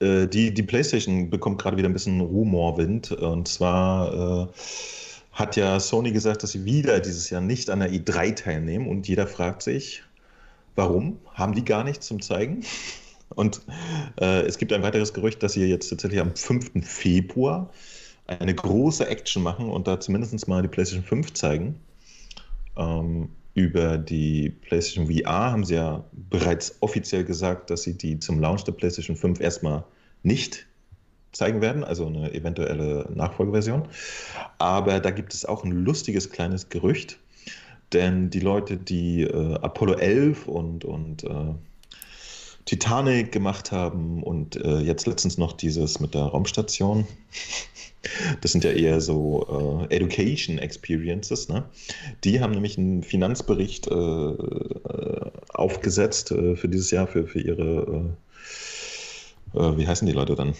äh, 0.00 0.26
die, 0.26 0.52
die 0.52 0.62
PlayStation 0.62 1.30
bekommt 1.30 1.60
gerade 1.60 1.76
wieder 1.76 1.88
ein 1.88 1.92
bisschen 1.92 2.20
Rumorwind. 2.20 3.12
Und 3.12 3.48
zwar 3.48 4.48
äh, 4.48 4.52
hat 5.32 5.56
ja 5.56 5.80
Sony 5.80 6.12
gesagt, 6.12 6.42
dass 6.42 6.52
sie 6.52 6.64
wieder 6.64 7.00
dieses 7.00 7.30
Jahr 7.30 7.40
nicht 7.40 7.70
an 7.70 7.80
der 7.80 7.90
E3 7.90 8.34
teilnehmen. 8.34 8.88
Und 8.88 9.08
jeder 9.08 9.26
fragt 9.26 9.62
sich, 9.62 10.02
warum? 10.74 11.18
Haben 11.34 11.54
die 11.54 11.64
gar 11.64 11.84
nichts 11.84 12.06
zum 12.06 12.20
Zeigen? 12.20 12.64
Und 13.34 13.62
äh, 14.20 14.42
es 14.42 14.58
gibt 14.58 14.72
ein 14.72 14.82
weiteres 14.82 15.12
Gerücht, 15.12 15.42
dass 15.42 15.54
sie 15.54 15.64
jetzt 15.64 15.88
tatsächlich 15.88 16.20
am 16.20 16.34
5. 16.36 16.86
Februar 16.86 17.70
eine 18.26 18.54
große 18.54 19.06
Action 19.06 19.42
machen 19.42 19.68
und 19.68 19.86
da 19.86 20.00
zumindest 20.00 20.48
mal 20.48 20.62
die 20.62 20.68
PlayStation 20.68 21.04
5 21.04 21.32
zeigen. 21.34 21.80
Ähm, 22.76 23.28
über 23.54 23.98
die 23.98 24.50
PlayStation 24.50 25.06
VR 25.06 25.52
haben 25.52 25.64
sie 25.64 25.74
ja 25.74 26.04
bereits 26.12 26.76
offiziell 26.80 27.24
gesagt, 27.24 27.70
dass 27.70 27.82
sie 27.82 27.96
die 27.96 28.18
zum 28.18 28.40
Launch 28.40 28.64
der 28.64 28.72
PlayStation 28.72 29.16
5 29.16 29.40
erstmal 29.40 29.84
nicht 30.22 30.66
zeigen 31.32 31.60
werden, 31.60 31.84
also 31.84 32.06
eine 32.06 32.32
eventuelle 32.32 33.08
Nachfolgeversion. 33.14 33.88
Aber 34.58 35.00
da 35.00 35.10
gibt 35.10 35.34
es 35.34 35.44
auch 35.44 35.64
ein 35.64 35.70
lustiges 35.70 36.30
kleines 36.30 36.68
Gerücht, 36.68 37.18
denn 37.92 38.30
die 38.30 38.40
Leute, 38.40 38.76
die 38.76 39.22
äh, 39.22 39.54
Apollo 39.60 39.94
11 39.94 40.48
und, 40.48 40.84
und 40.84 41.24
äh, 41.24 41.54
Titanic 42.64 43.32
gemacht 43.32 43.72
haben 43.72 44.22
und 44.22 44.56
äh, 44.56 44.78
jetzt 44.78 45.06
letztens 45.06 45.36
noch 45.38 45.52
dieses 45.52 46.00
mit 46.00 46.14
der 46.14 46.22
Raumstation, 46.22 47.06
das 48.40 48.52
sind 48.52 48.64
ja 48.64 48.70
eher 48.70 49.00
so 49.00 49.86
äh, 49.90 49.94
Education 49.94 50.58
Experiences, 50.58 51.48
ne? 51.48 51.64
Die 52.24 52.40
haben 52.40 52.52
nämlich 52.52 52.78
einen 52.78 53.02
Finanzbericht 53.02 53.86
äh, 53.88 53.94
äh, 53.94 55.30
aufgesetzt 55.50 56.30
äh, 56.30 56.56
für 56.56 56.68
dieses 56.68 56.90
Jahr, 56.90 57.06
für, 57.06 57.26
für 57.26 57.40
ihre, 57.40 58.16
äh, 59.54 59.76
wie 59.76 59.86
heißen 59.86 60.06
die 60.06 60.14
Leute 60.14 60.34
dann? 60.34 60.54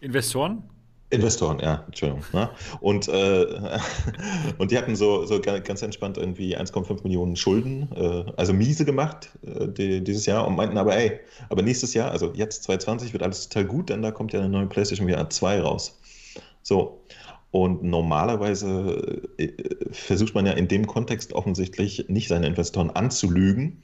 Investoren? 0.00 0.64
Investoren, 1.12 1.58
ja, 1.60 1.84
Entschuldigung. 1.86 2.24
Ne? 2.32 2.48
Und, 2.80 3.06
äh, 3.06 3.46
und 4.58 4.70
die 4.70 4.78
hatten 4.78 4.96
so, 4.96 5.26
so 5.26 5.40
ga- 5.40 5.58
ganz 5.58 5.82
entspannt 5.82 6.16
irgendwie 6.16 6.56
1,5 6.56 7.02
Millionen 7.02 7.36
Schulden, 7.36 7.88
äh, 7.94 8.24
also 8.36 8.54
miese 8.54 8.86
gemacht 8.86 9.30
äh, 9.44 9.68
die, 9.68 10.02
dieses 10.02 10.24
Jahr 10.24 10.46
und 10.46 10.56
meinten 10.56 10.78
aber, 10.78 10.96
ey, 10.96 11.20
aber 11.50 11.60
nächstes 11.62 11.92
Jahr, 11.92 12.10
also 12.10 12.32
jetzt 12.34 12.62
2020, 12.64 13.12
wird 13.12 13.22
alles 13.22 13.48
total 13.48 13.66
gut, 13.66 13.90
denn 13.90 14.00
da 14.00 14.10
kommt 14.10 14.32
ja 14.32 14.40
eine 14.40 14.48
neue 14.48 14.66
PlayStation 14.66 15.06
VR 15.08 15.28
2 15.28 15.60
raus. 15.60 16.00
So. 16.62 17.02
Und 17.50 17.82
normalerweise 17.82 19.22
äh, 19.36 19.52
versucht 19.90 20.34
man 20.34 20.46
ja 20.46 20.52
in 20.52 20.68
dem 20.68 20.86
Kontext 20.86 21.34
offensichtlich 21.34 22.06
nicht 22.08 22.28
seine 22.28 22.46
Investoren 22.46 22.88
anzulügen. 22.90 23.82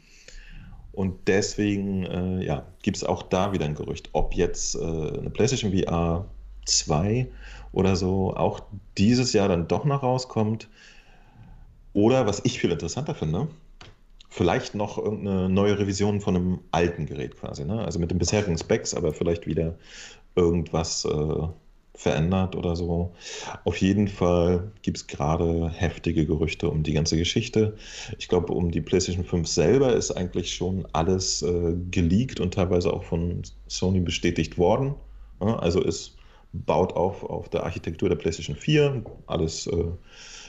Und 0.93 1.29
deswegen 1.29 2.05
äh, 2.07 2.45
ja, 2.45 2.67
gibt 2.83 2.97
es 2.97 3.05
auch 3.05 3.23
da 3.23 3.53
wieder 3.53 3.67
ein 3.67 3.75
Gerücht, 3.75 4.09
ob 4.15 4.35
jetzt 4.35 4.75
äh, 4.75 4.79
eine 4.79 5.31
PlayStation 5.31 5.73
VR 5.73 6.25
2 6.69 7.27
oder 7.73 7.97
so 7.97 8.35
auch 8.35 8.61
dieses 8.97 9.33
Jahr 9.33 9.49
dann 9.49 9.69
doch 9.69 9.85
noch 9.85 10.03
rauskommt. 10.03 10.69
Oder 11.93 12.27
was 12.27 12.45
ich 12.45 12.61
viel 12.61 12.71
interessanter 12.71 13.15
finde, 13.15 13.49
vielleicht 14.29 14.75
noch 14.75 14.99
irgendeine 14.99 15.49
neue 15.49 15.79
Revision 15.79 16.21
von 16.21 16.37
einem 16.37 16.59
alten 16.71 17.07
Gerät 17.07 17.37
quasi. 17.37 17.65
Ne? 17.65 17.85
Also 17.85 17.99
mit 17.99 18.11
den 18.11 18.19
bisherigen 18.19 18.59
Specs, 18.59 18.95
aber 18.95 19.13
vielleicht 19.13 19.47
wieder 19.47 19.75
irgendwas 20.37 21.05
äh, 21.05 21.49
verändert 21.95 22.55
oder 22.55 22.77
so. 22.77 23.13
Auf 23.65 23.77
jeden 23.79 24.07
Fall 24.07 24.71
gibt 24.83 24.99
es 24.99 25.07
gerade 25.09 25.69
heftige 25.71 26.27
Gerüchte 26.27 26.71
um 26.71 26.85
die 26.85 26.93
ganze 26.93 27.17
Geschichte. 27.17 27.75
Ich 28.19 28.29
glaube, 28.29 28.53
um 28.53 28.71
die 28.71 28.81
PlayStation 28.81 29.25
5 29.25 29.49
selber 29.49 29.93
ist 29.93 30.13
eigentlich 30.13 30.55
schon 30.55 30.87
alles 30.93 31.43
äh, 31.43 31.75
geleakt 31.91 32.39
und 32.39 32.55
teilweise 32.55 32.93
auch 32.93 33.03
von 33.03 33.43
Sony 33.67 34.01
bestätigt 34.01 34.59
worden. 34.59 34.95
Also 35.41 35.83
es 35.83 36.18
baut 36.53 36.93
auf 36.95 37.23
auf 37.25 37.49
der 37.51 37.65
Architektur 37.65 38.09
der 38.09 38.17
PlayStation 38.17 38.57
4, 38.57 39.05
alles 39.27 39.67
äh, 39.67 39.85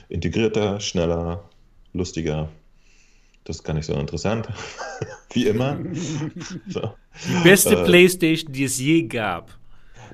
integrierter, 0.08 0.80
schneller, 0.80 1.48
lustiger. 1.92 2.48
Das 3.44 3.56
ist 3.56 3.64
gar 3.64 3.74
nicht 3.74 3.86
so 3.86 3.94
interessant, 3.94 4.48
wie 5.32 5.46
immer. 5.46 5.78
So. 6.68 6.94
Die 7.28 7.42
beste 7.44 7.76
Äh, 7.76 7.84
Playstation, 7.84 8.52
die 8.52 8.64
es 8.64 8.78
je 8.78 9.02
gab. 9.04 9.59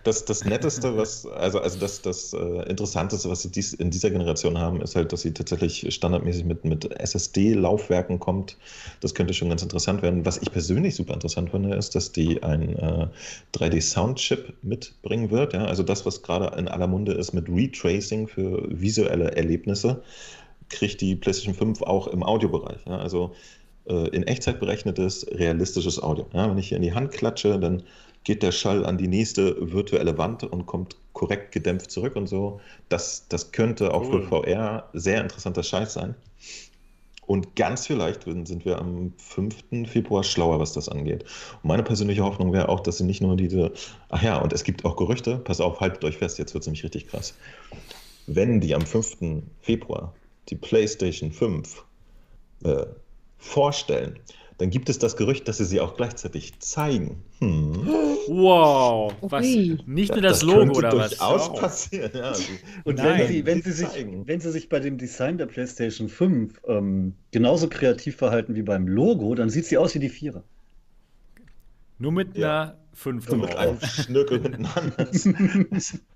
Das, 0.05 0.25
das 0.25 0.45
Netteste, 0.45 0.97
was, 0.97 1.27
also, 1.27 1.61
also 1.61 1.79
das, 1.79 2.03
das 2.03 2.33
äh, 2.33 2.69
Interessanteste, 2.69 3.29
was 3.29 3.43
sie 3.43 3.51
dies, 3.51 3.73
in 3.73 3.91
dieser 3.91 4.11
Generation 4.11 4.59
haben, 4.59 4.81
ist 4.81 4.97
halt, 4.97 5.13
dass 5.13 5.23
sie 5.23 5.33
tatsächlich 5.33 5.93
standardmäßig 5.95 6.45
mit, 6.45 6.65
mit 6.65 6.91
SSD-Laufwerken 7.01 8.19
kommt. 8.19 8.57
Das 9.01 9.15
könnte 9.15 9.35
schon 9.35 9.49
ganz 9.49 9.63
interessant 9.63 10.03
werden. 10.03 10.25
Was 10.25 10.39
ich 10.39 10.51
persönlich 10.51 10.95
super 10.95 11.15
interessant 11.15 11.51
finde, 11.51 11.75
ist, 11.75 11.95
dass 11.95 12.13
die 12.13 12.43
ein 12.43 12.77
äh, 12.77 13.09
3D-Soundchip 13.55 14.55
mitbringen 14.63 15.31
wird. 15.31 15.53
Ja? 15.53 15.65
Also 15.65 15.83
das, 15.83 16.07
was 16.07 16.23
gerade 16.23 16.57
in 16.59 16.69
aller 16.69 16.87
Munde 16.87 17.13
ist 17.13 17.33
mit 17.33 17.49
Retracing 17.49 18.29
für 18.29 18.67
visuelle 18.69 19.37
Erlebnisse, 19.37 20.03
kriegt 20.69 21.01
die 21.01 21.17
PlayStation 21.17 21.55
5 21.55 21.83
auch 21.83 22.09
im 22.09 22.23
Audiobereich. 22.23 22.81
Ja? 22.87 22.99
Also 22.99 23.35
äh, 23.89 24.09
in 24.09 24.25
Echtzeit 24.25 24.61
berechnetes, 24.61 25.27
realistisches 25.31 26.03
Audio. 26.03 26.27
Ja? 26.33 26.51
Wenn 26.51 26.59
ich 26.59 26.69
hier 26.69 26.77
in 26.77 26.83
die 26.83 26.95
Hand 26.95 27.13
klatsche, 27.13 27.59
dann 27.59 27.83
geht 28.27 28.43
der 28.43 28.51
Schall 28.51 28.85
an 28.85 28.99
die 28.99 29.07
nächste 29.07 29.73
virtuelle 29.73 30.19
Wand 30.19 30.43
und 30.43 30.67
kommt 30.67 30.97
korrekt 31.13 31.53
gedämpft 31.53 31.93
zurück 31.93 32.17
und 32.17 32.27
so. 32.27 32.61
Das, 32.89 33.29
das 33.29 33.53
könnte 33.53 33.95
auch 33.95 34.03
Cool. 34.03 34.25
für 34.25 34.43
VR 34.43 34.91
sehr 34.95 35.23
interessanter 35.23 35.63
Scheiß 35.63 35.93
sein. 35.93 36.17
Und 37.25 37.55
ganz 37.55 37.87
vielleicht 37.87 38.25
sind 38.25 38.65
wir 38.65 38.79
am 38.79 39.13
5. 39.17 39.89
Februar 39.89 40.25
schlauer, 40.25 40.59
was 40.59 40.73
das 40.73 40.89
angeht. 40.89 41.23
Und 41.63 41.69
meine 41.69 41.85
persönliche 41.85 42.25
Hoffnung 42.25 42.53
wäre 42.53 42.69
auch, 42.69 42.81
dass 42.81 42.99
sie 42.99 43.05
nicht 43.05 43.23
nur 43.23 43.37
diese, 43.37 43.73
ach 44.09 44.23
ja, 44.25 44.39
und 44.39 44.53
es 44.53 44.65
gibt 44.65 44.85
auch 44.85 44.97
Gerüchte, 44.97 45.39
pass 45.39 45.61
auf, 45.61 45.79
haltet 45.79 46.03
euch 46.05 46.17
fest, 46.17 46.37
jetzt 46.41 46.53
wird 46.53 46.63
es 46.63 46.67
nämlich 46.67 46.83
richtig 46.83 47.07
krass. 47.07 47.33
Wenn 48.27 48.61
die 48.61 48.75
am 48.75 48.83
5. 48.83 49.19
Februar 49.61 50.13
die 50.49 50.57
PlayStation 50.57 51.31
5 51.31 51.85
äh, 52.65 52.87
vorstellen, 53.39 54.19
dann 54.59 54.71
gibt 54.71 54.89
es 54.89 54.99
das 54.99 55.17
Gerücht, 55.17 55.49
dass 55.49 55.59
sie 55.59 55.65
sie 55.67 55.81
auch 55.81 55.97
gleichzeitig 55.97 56.59
zeigen. 56.61 57.23
Hm. 57.41 57.87
Wow. 58.29 59.15
Was, 59.21 59.45
nicht 59.45 60.13
nur 60.13 60.23
das, 60.23 60.43
Logo 60.43 60.59
könnte 60.61 60.79
oder 60.79 60.97
was? 60.97 61.11
durchaus 61.11 61.49
Wow. 61.51 61.61
passieren. 61.61 62.11
Ja, 62.15 62.33
Und 62.85 62.97
Nein. 62.97 63.21
wenn 63.21 63.29
sie, 63.29 63.47
wenn, 63.47 63.63
sie 63.63 63.73
sich, 63.73 63.89
wenn 64.25 64.41
sie 64.41 64.51
sich 64.53 64.69
bei 64.69 64.81
dem 64.81 64.97
Design 64.99 65.39
der 65.39 65.47
PlayStation 65.47 66.09
5 66.09 66.61
ähm, 66.67 67.15
genauso 67.31 67.69
kreativ 67.69 68.17
verhalten 68.17 68.55
wie 68.55 68.63
beim 68.63 68.89
Logo, 68.89 69.35
dann 69.35 69.51
sieht 69.51 69.67
sie 69.67 69.77
aus 69.79 69.95
wie 69.95 69.99
die 70.01 70.09
Vierer. 70.09 70.43
Nur 71.99 72.13
mit 72.13 72.37
Ja. 72.37 72.63
einer 72.63 72.79
5 72.95 73.29
So 73.29 73.37
mit 73.37 73.55
einem 73.57 73.79
Schnürkel 73.81 74.43
hinten 74.43 74.67
an. 74.67 74.93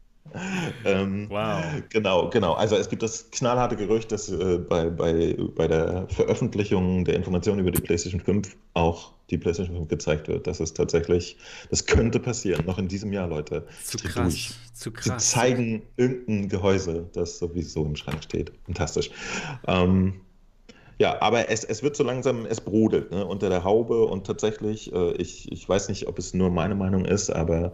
ähm, 0.84 1.26
Wow. 1.28 1.62
Genau, 1.88 2.30
genau. 2.30 2.52
Also 2.52 2.76
es 2.76 2.88
gibt 2.88 3.02
das 3.02 3.30
knallharte 3.30 3.76
Gerücht, 3.76 4.12
dass 4.12 4.28
äh, 4.28 4.58
bei, 4.58 4.88
bei, 4.90 5.36
bei 5.56 5.66
der 5.66 6.06
Veröffentlichung 6.08 7.04
der 7.04 7.16
Informationen 7.16 7.60
über 7.60 7.70
die 7.70 7.80
PlayStation 7.80 8.20
5 8.20 8.56
auch 8.74 9.12
die 9.30 9.38
PlayStation 9.38 9.76
5 9.76 9.88
gezeigt 9.88 10.28
wird. 10.28 10.46
Das 10.46 10.60
ist 10.60 10.76
tatsächlich, 10.76 11.36
das 11.70 11.86
könnte 11.86 12.20
passieren, 12.20 12.64
noch 12.66 12.78
in 12.78 12.88
diesem 12.88 13.12
Jahr, 13.12 13.28
Leute. 13.28 13.66
Zu 13.84 13.98
krass. 13.98 14.14
durch. 14.14 14.50
Zu 14.74 14.90
Sie 14.90 15.10
krass. 15.10 15.30
zeigen 15.30 15.82
irgendein 15.96 16.48
Gehäuse, 16.48 17.08
das 17.12 17.38
sowieso 17.38 17.84
im 17.84 17.96
Schrank 17.96 18.22
steht. 18.22 18.52
Fantastisch. 18.64 19.10
Ähm, 19.66 20.20
ja, 21.00 21.16
aber 21.22 21.48
es, 21.48 21.64
es 21.64 21.82
wird 21.82 21.96
so 21.96 22.04
langsam, 22.04 22.44
es 22.44 22.60
brodelt 22.60 23.10
ne, 23.10 23.26
unter 23.26 23.48
der 23.48 23.64
Haube 23.64 24.04
und 24.04 24.26
tatsächlich, 24.26 24.92
äh, 24.92 25.12
ich, 25.12 25.50
ich 25.50 25.66
weiß 25.66 25.88
nicht, 25.88 26.06
ob 26.08 26.18
es 26.18 26.34
nur 26.34 26.50
meine 26.50 26.74
Meinung 26.74 27.06
ist, 27.06 27.30
aber 27.30 27.72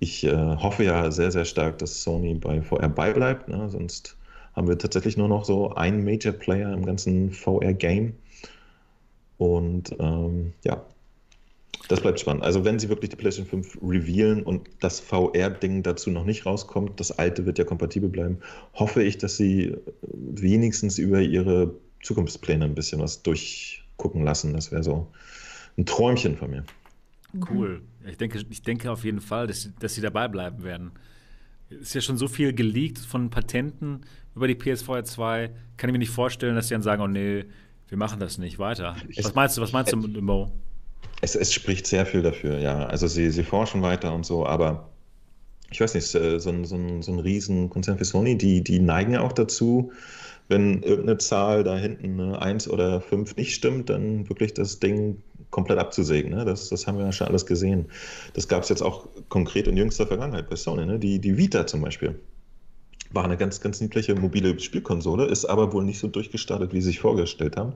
ich 0.00 0.24
äh, 0.24 0.34
hoffe 0.56 0.84
ja 0.84 1.10
sehr, 1.10 1.30
sehr 1.30 1.44
stark, 1.44 1.76
dass 1.76 2.02
Sony 2.02 2.34
bei 2.34 2.62
VR 2.62 2.88
beibleibt. 2.88 3.46
Ne, 3.48 3.68
sonst 3.68 4.16
haben 4.56 4.68
wir 4.68 4.78
tatsächlich 4.78 5.18
nur 5.18 5.28
noch 5.28 5.44
so 5.44 5.74
einen 5.74 6.02
Major 6.02 6.32
Player 6.32 6.72
im 6.72 6.86
ganzen 6.86 7.30
VR-Game. 7.30 8.14
Und 9.36 9.94
ähm, 9.98 10.54
ja, 10.64 10.82
das 11.88 12.00
bleibt 12.00 12.20
spannend. 12.20 12.42
Also 12.42 12.64
wenn 12.64 12.78
sie 12.78 12.88
wirklich 12.88 13.10
die 13.10 13.16
PlayStation 13.16 13.64
5 13.64 13.82
revealen 13.82 14.44
und 14.44 14.70
das 14.80 14.98
VR-Ding 14.98 15.82
dazu 15.82 16.10
noch 16.10 16.24
nicht 16.24 16.46
rauskommt, 16.46 16.98
das 16.98 17.18
alte 17.18 17.44
wird 17.44 17.58
ja 17.58 17.64
kompatibel 17.64 18.08
bleiben, 18.08 18.38
hoffe 18.72 19.02
ich, 19.02 19.18
dass 19.18 19.36
sie 19.36 19.76
wenigstens 20.00 20.96
über 20.96 21.20
ihre 21.20 21.74
Zukunftspläne 22.02 22.64
ein 22.64 22.74
bisschen 22.74 23.00
was 23.00 23.22
durchgucken 23.22 24.24
lassen. 24.24 24.52
Das 24.52 24.70
wäre 24.72 24.82
so 24.82 25.08
ein 25.78 25.86
Träumchen 25.86 26.36
von 26.36 26.50
mir. 26.50 26.64
Cool. 27.50 27.80
Ich 28.06 28.18
denke, 28.18 28.44
ich 28.50 28.62
denke 28.62 28.90
auf 28.90 29.04
jeden 29.04 29.20
Fall, 29.20 29.46
dass, 29.46 29.62
sie- 29.62 29.72
dass 29.78 29.94
sie 29.94 30.00
dabei 30.02 30.28
bleiben 30.28 30.62
werden. 30.64 30.90
Es 31.70 31.80
ist 31.88 31.94
ja 31.94 32.00
schon 32.02 32.18
so 32.18 32.28
viel 32.28 32.52
geleakt 32.52 32.98
von 32.98 33.30
Patenten 33.30 34.02
über 34.36 34.46
die 34.46 34.54
PS4 34.54 35.04
2. 35.04 35.50
Kann 35.78 35.88
ich 35.88 35.92
mir 35.92 35.98
nicht 35.98 36.10
vorstellen, 36.10 36.54
dass 36.56 36.68
sie 36.68 36.74
dann 36.74 36.82
sagen, 36.82 37.00
oh 37.02 37.06
nee, 37.06 37.46
wir 37.88 37.96
machen 37.98 38.20
das 38.20 38.36
nicht 38.38 38.58
weiter. 38.58 38.96
Ich- 39.08 39.24
Was 39.24 39.34
meinst 39.34 39.56
du, 39.56 39.62
was 39.62 39.72
meinst 39.72 39.92
du, 39.92 39.96
Mo? 39.96 40.52
Es, 41.22 41.34
es 41.36 41.52
spricht 41.52 41.86
sehr 41.86 42.04
viel 42.04 42.20
dafür, 42.20 42.58
ja. 42.58 42.84
Also 42.86 43.06
sie, 43.06 43.30
sie 43.30 43.44
forschen 43.44 43.80
weiter 43.80 44.12
und 44.12 44.26
so, 44.26 44.44
aber 44.44 44.90
ich 45.70 45.80
weiß 45.80 45.94
nicht, 45.94 46.06
so, 46.06 46.18
ein, 46.18 46.64
so, 46.66 46.76
ein, 46.76 47.00
so 47.00 47.12
ein 47.12 47.18
Riesenkonzern 47.20 47.96
für 47.96 48.04
Sony, 48.04 48.36
die, 48.36 48.62
die 48.62 48.78
neigen 48.80 49.12
ja 49.12 49.20
auch 49.22 49.32
dazu, 49.32 49.92
wenn 50.52 50.82
irgendeine 50.82 51.18
Zahl 51.18 51.64
da 51.64 51.76
hinten 51.76 52.20
eine 52.20 52.40
1 52.40 52.68
oder 52.68 53.00
5 53.00 53.36
nicht 53.36 53.54
stimmt, 53.54 53.88
dann 53.88 54.28
wirklich 54.28 54.52
das 54.52 54.78
Ding 54.78 55.22
komplett 55.50 55.78
abzusägen. 55.78 56.30
Ne? 56.30 56.44
Das, 56.44 56.68
das 56.68 56.86
haben 56.86 56.98
wir 56.98 57.06
ja 57.06 57.12
schon 57.12 57.26
alles 57.26 57.46
gesehen. 57.46 57.86
Das 58.34 58.48
gab 58.48 58.62
es 58.62 58.68
jetzt 58.68 58.82
auch 58.82 59.08
konkret 59.30 59.66
in 59.66 59.76
jüngster 59.76 60.06
Vergangenheit 60.06 60.50
bei 60.50 60.56
Sony. 60.56 60.84
Ne? 60.84 60.98
Die, 60.98 61.18
die 61.18 61.38
Vita 61.38 61.66
zum 61.66 61.80
Beispiel 61.80 62.18
war 63.10 63.24
eine 63.24 63.36
ganz, 63.36 63.60
ganz 63.60 63.80
niedliche 63.80 64.14
mobile 64.14 64.58
Spielkonsole, 64.58 65.24
ist 65.24 65.46
aber 65.46 65.72
wohl 65.72 65.84
nicht 65.84 65.98
so 65.98 66.08
durchgestartet, 66.08 66.72
wie 66.72 66.80
sie 66.80 66.88
sich 66.88 67.00
vorgestellt 67.00 67.56
haben. 67.56 67.72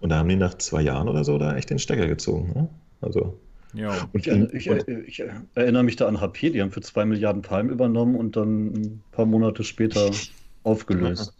Und 0.00 0.10
da 0.10 0.18
haben 0.18 0.28
die 0.28 0.36
nach 0.36 0.54
zwei 0.54 0.82
Jahren 0.82 1.08
oder 1.08 1.24
so 1.24 1.38
da 1.38 1.56
echt 1.56 1.70
den 1.70 1.78
Stecker 1.78 2.06
gezogen. 2.06 2.52
Ne? 2.54 2.68
Also. 3.00 3.38
Ja. 3.72 4.08
Und 4.12 4.26
ich, 4.26 4.66
ich, 4.66 4.88
ich, 5.06 5.22
erinnere 5.54 5.82
mich 5.82 5.96
da 5.96 6.08
an 6.08 6.20
HP, 6.20 6.50
die 6.50 6.60
haben 6.60 6.70
für 6.70 6.80
zwei 6.80 7.04
Milliarden 7.04 7.42
Palm 7.42 7.68
übernommen 7.70 8.16
und 8.16 8.36
dann 8.36 8.66
ein 8.68 9.02
paar 9.12 9.26
Monate 9.26 9.64
später 9.64 10.10
aufgelöst. 10.62 11.34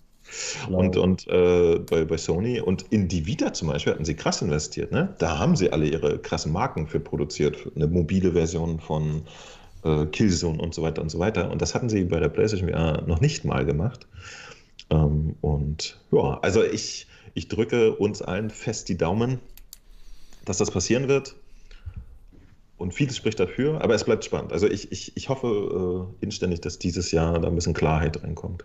Und, 0.69 0.97
und 0.97 1.27
äh, 1.29 1.79
bei, 1.79 2.05
bei 2.05 2.17
Sony 2.17 2.61
und 2.61 2.85
in 2.91 3.09
die 3.09 3.27
Vita 3.27 3.53
zum 3.53 3.69
Beispiel 3.69 3.95
hatten 3.95 4.05
sie 4.05 4.15
krass 4.15 4.43
investiert. 4.43 4.93
Ne? 4.93 5.15
Da 5.19 5.39
haben 5.39 5.57
sie 5.57 5.73
alle 5.73 5.87
ihre 5.87 6.19
krassen 6.19 6.53
Marken 6.53 6.87
für 6.87 7.01
produziert. 7.01 7.71
Eine 7.75 7.87
mobile 7.87 8.33
Version 8.33 8.81
von 8.81 9.23
äh, 9.85 10.07
Killzone 10.07 10.61
und 10.61 10.75
so 10.75 10.83
weiter 10.83 11.03
und 11.03 11.11
so 11.11 11.19
weiter. 11.19 11.51
Und 11.51 11.63
das 11.63 11.75
hatten 11.75 11.89
sie 11.89 12.05
bei 12.05 12.21
der 12.21 12.29
PlayStation 12.29 12.69
VR 12.69 13.03
noch 13.07 13.21
nicht 13.21 13.45
mal 13.45 13.65
gemacht. 13.65 14.07
Ähm, 14.91 15.37
und 15.41 15.99
ja, 16.11 16.39
also 16.43 16.63
ich, 16.63 17.07
ich 17.35 17.49
drücke 17.49 17.95
uns 17.95 18.23
allen 18.23 18.51
fest 18.51 18.89
die 18.89 18.97
Daumen, 18.97 19.41
dass 20.45 20.59
das 20.59 20.71
passieren 20.71 21.09
wird. 21.09 21.37
Und 22.77 22.95
vieles 22.95 23.17
spricht 23.17 23.41
dafür, 23.41 23.83
aber 23.83 23.95
es 23.95 24.05
bleibt 24.05 24.25
spannend. 24.25 24.53
Also 24.53 24.69
ich, 24.69 24.93
ich, 24.93 25.17
ich 25.17 25.29
hoffe 25.29 26.07
äh, 26.21 26.25
inständig, 26.25 26.61
dass 26.61 26.79
dieses 26.79 27.11
Jahr 27.11 27.39
da 27.41 27.49
ein 27.49 27.55
bisschen 27.55 27.75
Klarheit 27.75 28.23
reinkommt. 28.23 28.65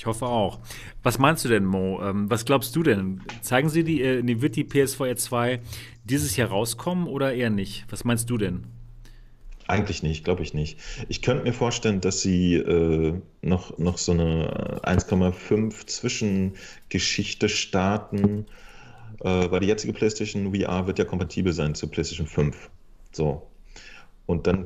Ich 0.00 0.06
hoffe 0.06 0.24
auch. 0.24 0.60
Was 1.02 1.18
meinst 1.18 1.44
du 1.44 1.50
denn, 1.50 1.66
Mo? 1.66 2.00
Ähm, 2.02 2.30
was 2.30 2.46
glaubst 2.46 2.74
du 2.74 2.82
denn? 2.82 3.20
Zeigen 3.42 3.68
sie 3.68 3.84
die, 3.84 4.00
äh, 4.00 4.40
wird 4.40 4.56
die 4.56 4.64
PSVR 4.64 5.14
2 5.14 5.60
dieses 6.04 6.36
Jahr 6.38 6.48
rauskommen 6.48 7.06
oder 7.06 7.34
eher 7.34 7.50
nicht? 7.50 7.84
Was 7.90 8.04
meinst 8.04 8.30
du 8.30 8.38
denn? 8.38 8.64
Eigentlich 9.66 10.02
nicht, 10.02 10.24
glaube 10.24 10.42
ich 10.42 10.54
nicht. 10.54 10.78
Ich 11.10 11.20
könnte 11.20 11.44
mir 11.44 11.52
vorstellen, 11.52 12.00
dass 12.00 12.22
sie 12.22 12.54
äh, 12.54 13.20
noch, 13.42 13.76
noch 13.76 13.98
so 13.98 14.12
eine 14.12 14.80
1,5 14.84 15.86
Zwischengeschichte 15.86 17.50
starten, 17.50 18.46
äh, 19.20 19.50
weil 19.50 19.60
die 19.60 19.66
jetzige 19.66 19.92
PlayStation 19.92 20.54
VR 20.54 20.86
wird 20.86 20.98
ja 20.98 21.04
kompatibel 21.04 21.52
sein 21.52 21.74
zur 21.74 21.90
PlayStation 21.90 22.26
5. 22.26 22.70
So. 23.12 23.46
Und 24.24 24.46
dann 24.46 24.64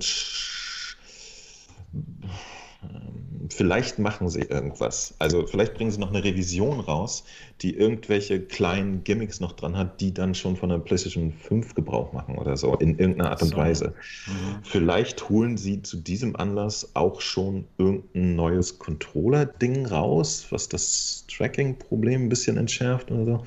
vielleicht 3.49 3.99
machen 3.99 4.29
sie 4.29 4.41
irgendwas. 4.41 5.15
Also 5.19 5.47
vielleicht 5.47 5.75
bringen 5.75 5.91
sie 5.91 6.01
noch 6.01 6.11
eine 6.11 6.25
Revision 6.25 6.81
raus, 6.81 7.25
die 7.61 7.77
irgendwelche 7.77 8.41
kleinen 8.41 9.05
Gimmicks 9.05 9.41
noch 9.41 9.53
dran 9.53 9.77
hat, 9.77 10.01
die 10.01 10.13
dann 10.13 10.35
schon 10.35 10.57
von 10.57 10.71
der 10.71 10.79
PlayStation 10.79 11.33
5 11.33 11.75
Gebrauch 11.75 12.13
machen 12.13 12.37
oder 12.37 12.57
so, 12.57 12.75
in 12.77 12.99
irgendeiner 12.99 13.31
Art 13.31 13.43
und 13.43 13.49
so. 13.49 13.57
Weise. 13.57 13.95
Mhm. 14.27 14.33
Vielleicht 14.63 15.29
holen 15.29 15.57
sie 15.57 15.83
zu 15.83 15.99
diesem 15.99 16.37
Anlass 16.37 16.91
auch 16.95 17.21
schon 17.21 17.65
irgendein 17.79 18.37
neues 18.37 18.79
Controller-Ding 18.79 19.87
raus, 19.87 20.47
was 20.51 20.69
das 20.69 21.25
Tracking-Problem 21.29 22.25
ein 22.25 22.29
bisschen 22.29 22.57
entschärft 22.57 23.11
oder 23.11 23.25
so. 23.25 23.45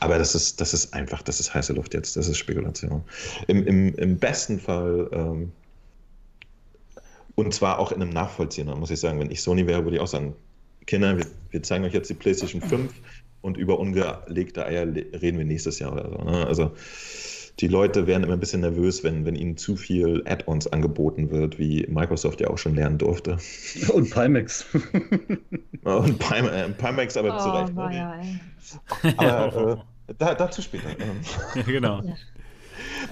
Aber 0.00 0.18
das 0.18 0.34
ist, 0.34 0.60
das 0.60 0.74
ist 0.74 0.94
einfach, 0.94 1.22
das 1.22 1.40
ist 1.40 1.54
heiße 1.54 1.72
Luft 1.72 1.94
jetzt, 1.94 2.16
das 2.16 2.28
ist 2.28 2.38
Spekulation. 2.38 3.02
Im, 3.46 3.66
im, 3.66 3.94
im 3.94 4.18
besten 4.18 4.58
Fall 4.58 5.08
ähm, 5.12 5.52
und 7.36 7.54
zwar 7.54 7.78
auch 7.78 7.92
in 7.92 8.02
einem 8.02 8.10
nachvollziehenden, 8.10 8.80
muss 8.80 8.90
ich 8.90 8.98
sagen. 8.98 9.20
Wenn 9.20 9.30
ich 9.30 9.42
Sony 9.42 9.66
wäre, 9.66 9.84
würde 9.84 9.96
ich 9.96 10.02
auch 10.02 10.08
sagen, 10.08 10.34
Kinder, 10.86 11.16
wir, 11.16 11.26
wir 11.50 11.62
zeigen 11.62 11.84
euch 11.84 11.92
jetzt 11.92 12.10
die 12.10 12.14
PlayStation 12.14 12.60
5 12.60 12.92
und 13.42 13.56
über 13.56 13.78
ungelegte 13.78 14.64
Eier 14.64 14.86
reden 14.86 15.38
wir 15.38 15.44
nächstes 15.44 15.78
Jahr 15.78 15.92
oder 15.92 16.10
so. 16.10 16.24
Ne? 16.24 16.46
Also 16.46 16.72
die 17.60 17.68
Leute 17.68 18.06
werden 18.06 18.24
immer 18.24 18.34
ein 18.34 18.40
bisschen 18.40 18.60
nervös, 18.60 19.02
wenn, 19.02 19.24
wenn 19.24 19.34
ihnen 19.34 19.56
zu 19.56 19.76
viel 19.76 20.22
Add-ons 20.26 20.66
angeboten 20.66 21.30
wird, 21.30 21.58
wie 21.58 21.86
Microsoft 21.88 22.40
ja 22.40 22.48
auch 22.48 22.58
schon 22.58 22.74
lernen 22.74 22.98
durfte. 22.98 23.38
Und 23.92 24.10
Pimax. 24.10 24.66
und 25.84 26.18
Pim 26.18 26.46
äh, 26.46 26.68
Pimax 26.70 27.16
aber 27.16 27.36
oh, 27.36 27.42
zu 27.42 27.48
Recht. 27.50 27.74
Ne? 27.74 28.40
Ja, 29.20 29.44
aber 29.46 29.84
äh, 30.08 30.14
da, 30.18 30.34
dazu 30.34 30.60
später. 30.60 30.88
ja, 31.54 31.62
genau. 31.62 32.02
Ja. 32.02 32.14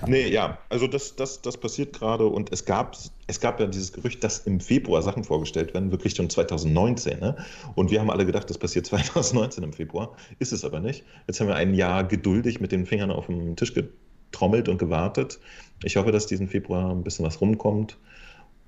Nee, 0.06 0.28
ja, 0.28 0.58
also 0.68 0.86
das, 0.86 1.16
das, 1.16 1.42
das 1.42 1.56
passiert 1.56 1.92
gerade 1.92 2.26
und 2.26 2.52
es 2.52 2.64
gab, 2.64 2.96
es 3.26 3.40
gab 3.40 3.60
ja 3.60 3.66
dieses 3.66 3.92
Gerücht, 3.92 4.22
dass 4.22 4.40
im 4.40 4.60
Februar 4.60 5.02
Sachen 5.02 5.24
vorgestellt 5.24 5.74
werden, 5.74 5.90
wirklich 5.90 6.14
schon 6.14 6.30
2019. 6.30 7.20
Ne? 7.20 7.36
Und 7.74 7.90
wir 7.90 8.00
haben 8.00 8.10
alle 8.10 8.26
gedacht, 8.26 8.48
das 8.50 8.58
passiert 8.58 8.86
2019 8.88 9.64
im 9.64 9.72
Februar. 9.72 10.16
Ist 10.38 10.52
es 10.52 10.64
aber 10.64 10.80
nicht. 10.80 11.04
Jetzt 11.26 11.40
haben 11.40 11.48
wir 11.48 11.56
ein 11.56 11.74
Jahr 11.74 12.04
geduldig 12.04 12.60
mit 12.60 12.72
den 12.72 12.86
Fingern 12.86 13.10
auf 13.10 13.26
dem 13.26 13.56
Tisch 13.56 13.74
getrommelt 13.74 14.68
und 14.68 14.78
gewartet. 14.78 15.38
Ich 15.82 15.96
hoffe, 15.96 16.12
dass 16.12 16.26
diesen 16.26 16.48
Februar 16.48 16.90
ein 16.90 17.02
bisschen 17.02 17.24
was 17.24 17.40
rumkommt 17.40 17.96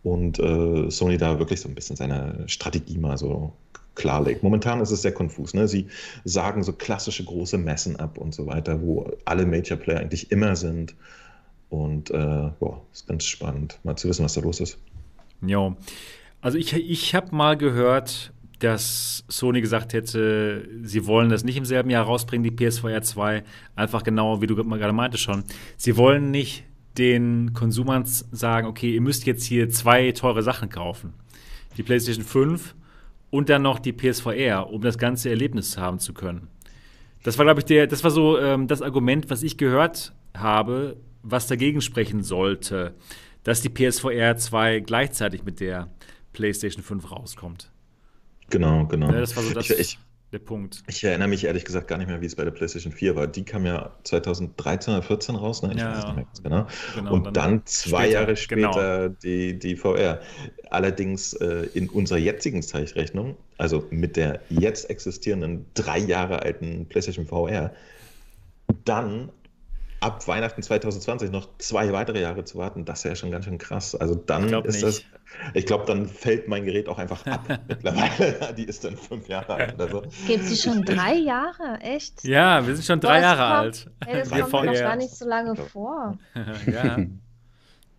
und 0.03 0.39
äh, 0.39 0.91
Sony 0.91 1.19
da 1.19 1.39
wirklich 1.39 1.61
so 1.61 1.69
ein 1.69 1.75
bisschen 1.75 1.97
seine 1.97 2.45
Strategie 2.47 2.99
mal 2.99 3.19
so 3.19 3.53
klarlegt. 3.97 4.43
Momentan 4.43 4.81
ist 4.81 4.93
es 4.93 5.03
sehr 5.03 5.13
konfus. 5.13 5.55
Ne? 5.55 5.67
Sie 5.67 5.89
sagen 6.25 6.63
so 6.63 6.73
klassische 6.73 7.25
große 7.25 7.59
Messen 7.59 7.97
ab 7.97 8.19
und 8.19 8.35
so 8.35 8.47
weiter, 8.47 8.81
wo 8.81 9.11
alle 9.25 9.45
Major 9.47 9.77
Player 9.77 10.01
eigentlich 10.01 10.31
immer 10.31 10.55
sind. 10.55 10.95
Und 11.69 12.11
äh, 12.11 12.51
boah, 12.61 12.83
ist 12.93 13.09
ganz 13.09 13.25
spannend, 13.25 13.81
mal 13.83 13.97
zu 13.97 14.09
wissen, 14.09 14.25
was 14.25 14.35
da 14.35 14.41
los 14.41 14.61
ist. 14.61 14.79
Ja, 15.45 15.75
also 16.41 16.59
ich, 16.59 16.73
ich 16.73 17.15
habe 17.15 17.35
mal 17.35 17.57
gehört, 17.57 18.33
dass 18.61 19.25
Sony 19.29 19.61
gesagt 19.61 19.93
hätte, 19.93 20.69
sie 20.83 21.07
wollen 21.07 21.29
das 21.29 21.45
nicht 21.45 21.57
im 21.57 21.65
selben 21.65 21.91
Jahr 21.91 22.05
rausbringen, 22.05 22.45
die 22.45 22.51
PSVR 22.51 23.03
2. 23.03 23.43
Einfach 23.75 24.03
genau, 24.03 24.41
wie 24.41 24.47
du 24.47 24.55
gerade 24.55 24.93
meinte 24.93 25.19
schon. 25.19 25.45
Sie 25.77 25.97
wollen 25.97 26.31
nicht 26.31 26.65
den 26.97 27.53
Konsumern 27.53 28.05
sagen, 28.07 28.67
okay, 28.67 28.95
ihr 28.95 29.01
müsst 29.01 29.27
jetzt 29.27 29.45
hier 29.45 29.69
zwei 29.69 30.13
teure 30.13 30.43
Sachen 30.43 30.71
kaufen. 30.71 31.13
Die 31.77 31.83
PlayStation 31.83 32.25
5 32.25 32.75
und 33.31 33.49
dann 33.49 33.63
noch 33.63 33.79
die 33.79 33.93
PSVR, 33.93 34.71
um 34.71 34.81
das 34.83 34.99
ganze 34.99 35.31
Erlebnis 35.31 35.77
haben 35.77 35.99
zu 35.99 36.15
können. 36.15 36.49
Das 37.23 37.39
war, 37.39 37.45
glaube 37.45 37.61
ich, 37.61 37.65
der, 37.65 37.87
das 37.87 38.05
war 38.05 38.11
so 38.11 38.39
ähm, 38.39 38.69
das 38.69 38.83
Argument, 38.83 39.31
was 39.31 39.43
ich 39.43 39.59
gehört 39.59 40.13
habe, 40.37 40.97
was 41.23 41.47
dagegen 41.47 41.81
sprechen 41.81 42.23
sollte, 42.23 42.95
dass 43.43 43.63
die 43.63 43.69
PSVR 43.69 44.37
2 44.37 44.81
gleichzeitig 44.81 45.45
mit 45.45 45.61
der 45.61 45.89
PlayStation 46.33 46.83
5 46.83 47.11
rauskommt. 47.11 47.71
Genau, 48.51 48.87
genau. 48.87 49.11
Ja, 49.11 49.21
das 49.21 49.35
war 49.37 49.43
so 49.43 49.53
das. 49.53 49.71
Ich, 49.71 49.79
ich, 49.79 49.99
der 50.33 50.39
Punkt. 50.41 50.83
Ich 50.89 51.05
erinnere 51.05 51.29
mich 51.29 51.45
ehrlich 51.45 51.65
gesagt 51.65 51.87
gar 51.87 51.99
nicht 51.99 52.09
mehr, 52.09 52.21
wie 52.21 52.27
es 52.27 52.35
bei 52.35 52.45
der 52.45 52.51
PlayStation 52.51 52.93
4 52.93 53.15
war. 53.15 53.27
Die 53.27 53.45
kam 53.45 53.65
ja 53.65 53.93
2013 54.05 54.95
oder 54.95 55.03
14 55.03 55.37
raus, 55.37 55.63
ne? 55.63 55.73
Ich 55.73 55.79
ja, 55.79 55.91
weiß 55.93 56.05
nicht 56.05 56.17
mehr 56.17 56.27
genau. 56.43 56.67
genau. 56.95 57.13
Und 57.13 57.25
dann, 57.27 57.35
dann 57.35 57.63
zwei 57.67 58.05
später, 58.05 58.13
Jahre 58.13 58.37
später 58.37 59.09
genau. 59.09 59.17
die, 59.23 59.59
die 59.59 59.77
VR. 59.77 60.21
Allerdings 60.71 61.33
äh, 61.35 61.69
in 61.75 61.89
unserer 61.89 62.19
jetzigen 62.19 62.63
Zeitrechnung, 62.63 63.37
also 63.57 63.87
mit 63.91 64.17
der 64.17 64.41
jetzt 64.49 64.91
existierenden 64.91 65.65
drei 65.75 65.99
Jahre 65.99 66.43
alten 66.43 66.87
PlayStation 66.87 67.27
VR, 67.27 67.73
dann 68.85 69.31
ab 70.01 70.27
Weihnachten 70.29 70.63
2020 70.63 71.31
noch 71.31 71.49
zwei 71.59 71.93
weitere 71.93 72.21
Jahre 72.21 72.45
zu 72.45 72.59
warten, 72.59 72.85
das 72.85 73.05
wäre 73.05 73.13
ja 73.13 73.17
schon 73.17 73.31
ganz 73.31 73.45
schön 73.45 73.59
krass. 73.59 73.95
Also 73.95 74.15
dann 74.15 74.53
ist 74.65 74.75
nicht. 74.75 74.85
das, 74.85 75.05
ich 75.55 75.67
glaube, 75.67 75.85
dann 75.87 76.07
fällt 76.07 76.49
mein 76.49 76.65
Gerät 76.65 76.89
auch 76.89 76.99
einfach 76.99 77.27
ab 77.27 77.61
mittlerweile. 77.69 78.55
Die 78.57 78.65
ist 78.65 78.85
dann 78.85 78.97
fünf 78.97 79.29
Jahre 79.29 79.55
alt 79.55 79.75
oder 79.75 79.89
so. 79.89 80.03
Gibt 80.27 80.45
sie 80.45 80.57
schon 80.57 80.83
drei 80.83 81.15
Jahre? 81.15 81.79
Echt? 81.81 82.25
Ja, 82.25 82.67
wir 82.67 82.75
sind 82.75 82.85
schon 82.85 83.01
drei 83.01 83.21
Boah, 83.21 83.23
Jahre 83.23 83.39
kommt, 83.39 83.55
alt. 83.55 83.91
Ey, 84.07 84.19
das 84.21 84.31
wir 84.31 84.43
kommt 84.43 84.65
mir 84.67 84.73
noch 84.73 84.81
gar 84.81 84.97
nicht 84.97 85.15
so 85.15 85.27
lange 85.27 85.57
vor. 85.57 86.19
ja. 86.67 86.99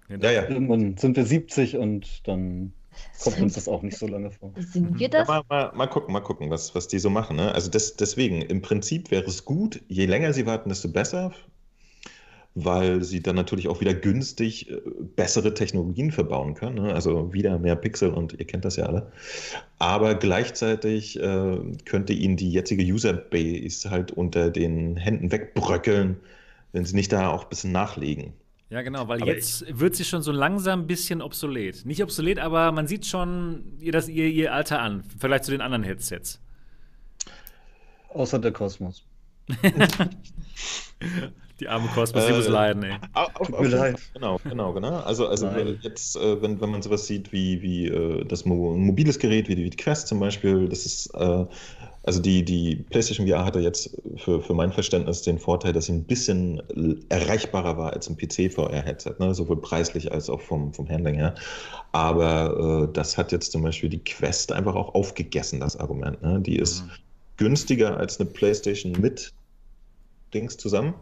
ja, 0.10 0.32
ja. 0.32 0.50
Irgendwann 0.50 0.98
sind 0.98 1.16
wir 1.16 1.26
70 1.26 1.78
und 1.78 2.28
dann 2.28 2.74
kommt 3.24 3.40
uns 3.40 3.54
das 3.54 3.68
auch 3.68 3.82
nicht 3.82 3.98
so 3.98 4.08
lange 4.08 4.32
vor. 4.32 4.54
Sind 4.58 5.00
wir 5.00 5.10
das? 5.10 5.28
Ja, 5.28 5.42
mal, 5.50 5.66
mal, 5.66 5.76
mal, 5.76 5.88
gucken, 5.88 6.14
mal 6.14 6.22
gucken, 6.22 6.50
was, 6.50 6.76
was 6.76 6.88
die 6.88 7.00
so 7.00 7.10
machen. 7.10 7.38
Ne? 7.38 7.54
Also 7.54 7.70
das, 7.70 7.96
deswegen, 7.96 8.42
im 8.42 8.62
Prinzip 8.62 9.12
wäre 9.12 9.26
es 9.26 9.46
gut, 9.46 9.82
je 9.88 10.06
länger 10.06 10.34
sie 10.34 10.46
warten, 10.46 10.70
desto 10.70 10.90
besser 10.90 11.32
weil 12.60 13.04
sie 13.04 13.22
dann 13.22 13.36
natürlich 13.36 13.68
auch 13.68 13.82
wieder 13.82 13.94
günstig 13.94 14.72
äh, 14.72 14.82
bessere 15.16 15.54
Technologien 15.54 16.12
verbauen 16.12 16.56
können. 16.56 16.76
Ne? 16.76 16.94
Also 16.94 17.32
wieder 17.32 17.60
mehr 17.60 17.76
Pixel 17.76 18.10
und 18.10 18.34
ihr 18.34 18.48
kennt 18.48 18.66
das 18.66 18.78
ja 18.78 18.88
alle. 18.88 19.12
Aber 19.78 20.16
gleichzeitig 20.16 21.20
äh, 21.20 21.60
könnte 21.86 22.14
ihnen 22.14 22.36
die 22.36 22.52
jetzige 22.52 22.84
Userbase 22.84 23.92
halt 23.92 24.12
unter 24.12 24.50
den 24.50 24.98
Händen 24.98 25.32
wegbröckeln, 25.32 26.18
wenn 26.72 26.84
sie 26.84 26.96
nicht 26.96 27.14
da 27.14 27.30
auch 27.30 27.44
ein 27.44 27.50
bisschen 27.50 27.72
nachlegen. 27.72 28.34
Ja, 28.72 28.82
genau, 28.82 29.08
weil 29.08 29.22
aber 29.22 29.32
jetzt 29.32 29.80
wird 29.80 29.96
sie 29.96 30.04
schon 30.04 30.24
so 30.24 30.32
langsam 30.32 30.82
ein 30.82 30.88
bisschen 30.88 31.22
obsolet. 31.22 31.86
Nicht 31.86 32.02
obsolet, 32.02 32.40
aber 32.40 32.72
man 32.72 32.88
sieht 32.88 33.06
schon 33.06 33.66
ihr, 33.80 33.92
das, 33.92 34.10
ihr, 34.10 34.26
ihr 34.26 34.52
Alter 34.52 34.82
an, 34.82 35.04
im 35.14 35.20
Vergleich 35.20 35.44
zu 35.44 35.52
den 35.52 35.62
anderen 35.62 35.84
Headsets. 35.84 36.42
Außer 38.10 38.40
der 38.40 38.52
Kosmos. 38.52 39.06
Die 41.60 41.68
arme 41.68 41.88
Cosmos, 41.88 42.26
die 42.26 42.32
Äh, 42.32 42.36
muss 42.36 42.48
leiden, 42.48 42.84
ey. 42.84 42.98
Auf, 43.14 43.36
auf, 43.36 43.54
auf. 43.54 43.68
Fall. 43.68 43.96
Genau, 44.14 44.40
genau, 44.44 44.74
genau. 44.74 45.00
Also, 45.00 45.28
also 45.28 45.48
Nein. 45.48 45.80
jetzt, 45.82 46.16
äh, 46.16 46.42
wenn, 46.42 46.62
wenn 46.62 46.70
man 46.70 46.82
sowas 46.84 47.08
sieht 47.08 47.32
wie, 47.32 47.62
wie 47.64 47.88
äh, 47.88 48.24
das 48.26 48.46
Mo 48.46 48.74
ein 48.74 48.82
mobiles 48.82 49.18
Gerät, 49.18 49.50
wie 49.50 49.56
die, 49.56 49.64
wie 49.64 49.70
die 49.72 49.78
Quest 49.78 50.08
zum 50.08 50.20
Beispiel, 50.20 50.70
das 50.70 50.86
ist, 50.86 51.08
äh, 51.16 51.46
also 52.04 52.22
die, 52.22 52.46
die 52.46 52.76
PlayStation 52.76 53.28
VR 53.28 53.44
hatte 53.44 53.60
jetzt 53.60 53.98
für, 54.18 54.40
für 54.42 54.54
mein 54.54 54.72
Verständnis 54.72 55.24
den 55.24 55.40
Vorteil, 55.40 55.74
dass 55.74 55.88
sie 55.88 55.94
ein 55.94 56.04
bisschen 56.06 56.62
erreichbarer 57.10 57.76
war 57.78 57.92
als 57.94 58.08
ein 58.08 58.18
PC-VR-Headset, 58.18 59.16
ne? 59.20 59.34
sowohl 59.34 59.60
preislich 59.60 60.12
als 60.12 60.30
auch 60.30 60.42
vom, 60.42 60.74
vom 60.74 60.88
Handling 60.88 61.16
her. 61.16 61.34
Aber 61.92 62.88
äh, 62.90 62.94
das 62.94 63.18
hat 63.18 63.32
jetzt 63.32 63.52
zum 63.52 63.64
Beispiel 63.64 63.90
die 63.90 64.04
Quest 64.04 64.52
einfach 64.52 64.76
auch 64.76 64.94
aufgegessen, 64.94 65.60
das 65.60 65.76
Argument. 65.76 66.22
Ne? 66.22 66.40
Die 66.40 66.58
ist 66.58 66.84
Mhm. 66.86 66.92
günstiger 67.38 67.98
als 67.98 68.20
eine 68.20 68.30
PlayStation 68.30 68.92
mit 68.94 69.34
Dings 70.34 70.58
zusammen 70.58 70.94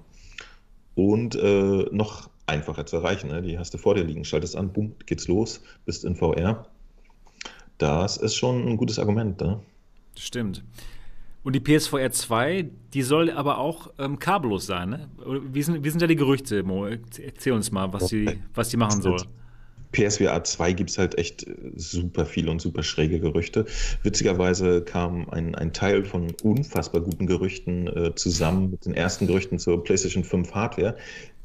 und 0.95 1.35
äh, 1.35 1.85
noch 1.91 2.29
einfacher 2.47 2.85
zu 2.85 2.97
erreichen. 2.97 3.29
Ne? 3.29 3.41
Die 3.41 3.57
hast 3.57 3.73
du 3.73 3.77
vor 3.77 3.95
dir 3.95 4.03
liegen, 4.03 4.25
schaltest 4.25 4.55
an, 4.55 4.71
boom, 4.71 4.93
geht's 5.05 5.27
los, 5.27 5.61
bist 5.85 6.05
in 6.05 6.15
VR. 6.15 6.65
Das 7.77 8.17
ist 8.17 8.35
schon 8.35 8.67
ein 8.67 8.77
gutes 8.77 8.99
Argument. 8.99 9.39
Ne? 9.41 9.59
Stimmt. 10.17 10.63
Und 11.43 11.53
die 11.53 11.59
PSVR 11.59 12.11
2, 12.11 12.69
die 12.93 13.03
soll 13.03 13.29
aber 13.29 13.59
auch 13.59 13.91
ähm, 13.99 14.17
kabellos 14.17 14.65
sein, 14.65 14.89
ne? 14.89 15.09
Wie 15.51 15.61
sind, 15.61 15.83
wie 15.83 15.89
sind 15.91 16.01
da 16.01 16.07
die 16.07 16.15
Gerüchte, 16.15 16.63
Mo? 16.63 16.87
Erzähl 16.87 17.53
uns 17.53 17.71
mal, 17.71 17.93
was 17.93 18.07
die, 18.07 18.39
was 18.55 18.69
die 18.69 18.77
machen 18.77 18.99
soll. 19.01 19.21
PSVR 19.91 20.43
2 20.43 20.73
gibt 20.73 20.89
es 20.89 20.97
halt 20.97 21.17
echt 21.17 21.47
äh, 21.47 21.53
super 21.75 22.25
viele 22.25 22.51
und 22.51 22.61
super 22.61 22.83
schräge 22.83 23.19
Gerüchte. 23.19 23.65
Witzigerweise 24.03 24.81
kam 24.81 25.29
ein, 25.29 25.55
ein 25.55 25.73
Teil 25.73 26.03
von 26.03 26.33
unfassbar 26.43 27.01
guten 27.01 27.27
Gerüchten 27.27 27.87
äh, 27.87 28.15
zusammen 28.15 28.71
mit 28.71 28.85
den 28.85 28.93
ersten 28.93 29.27
Gerüchten 29.27 29.59
zur 29.59 29.83
PlayStation 29.83 30.23
5 30.23 30.53
Hardware, 30.53 30.97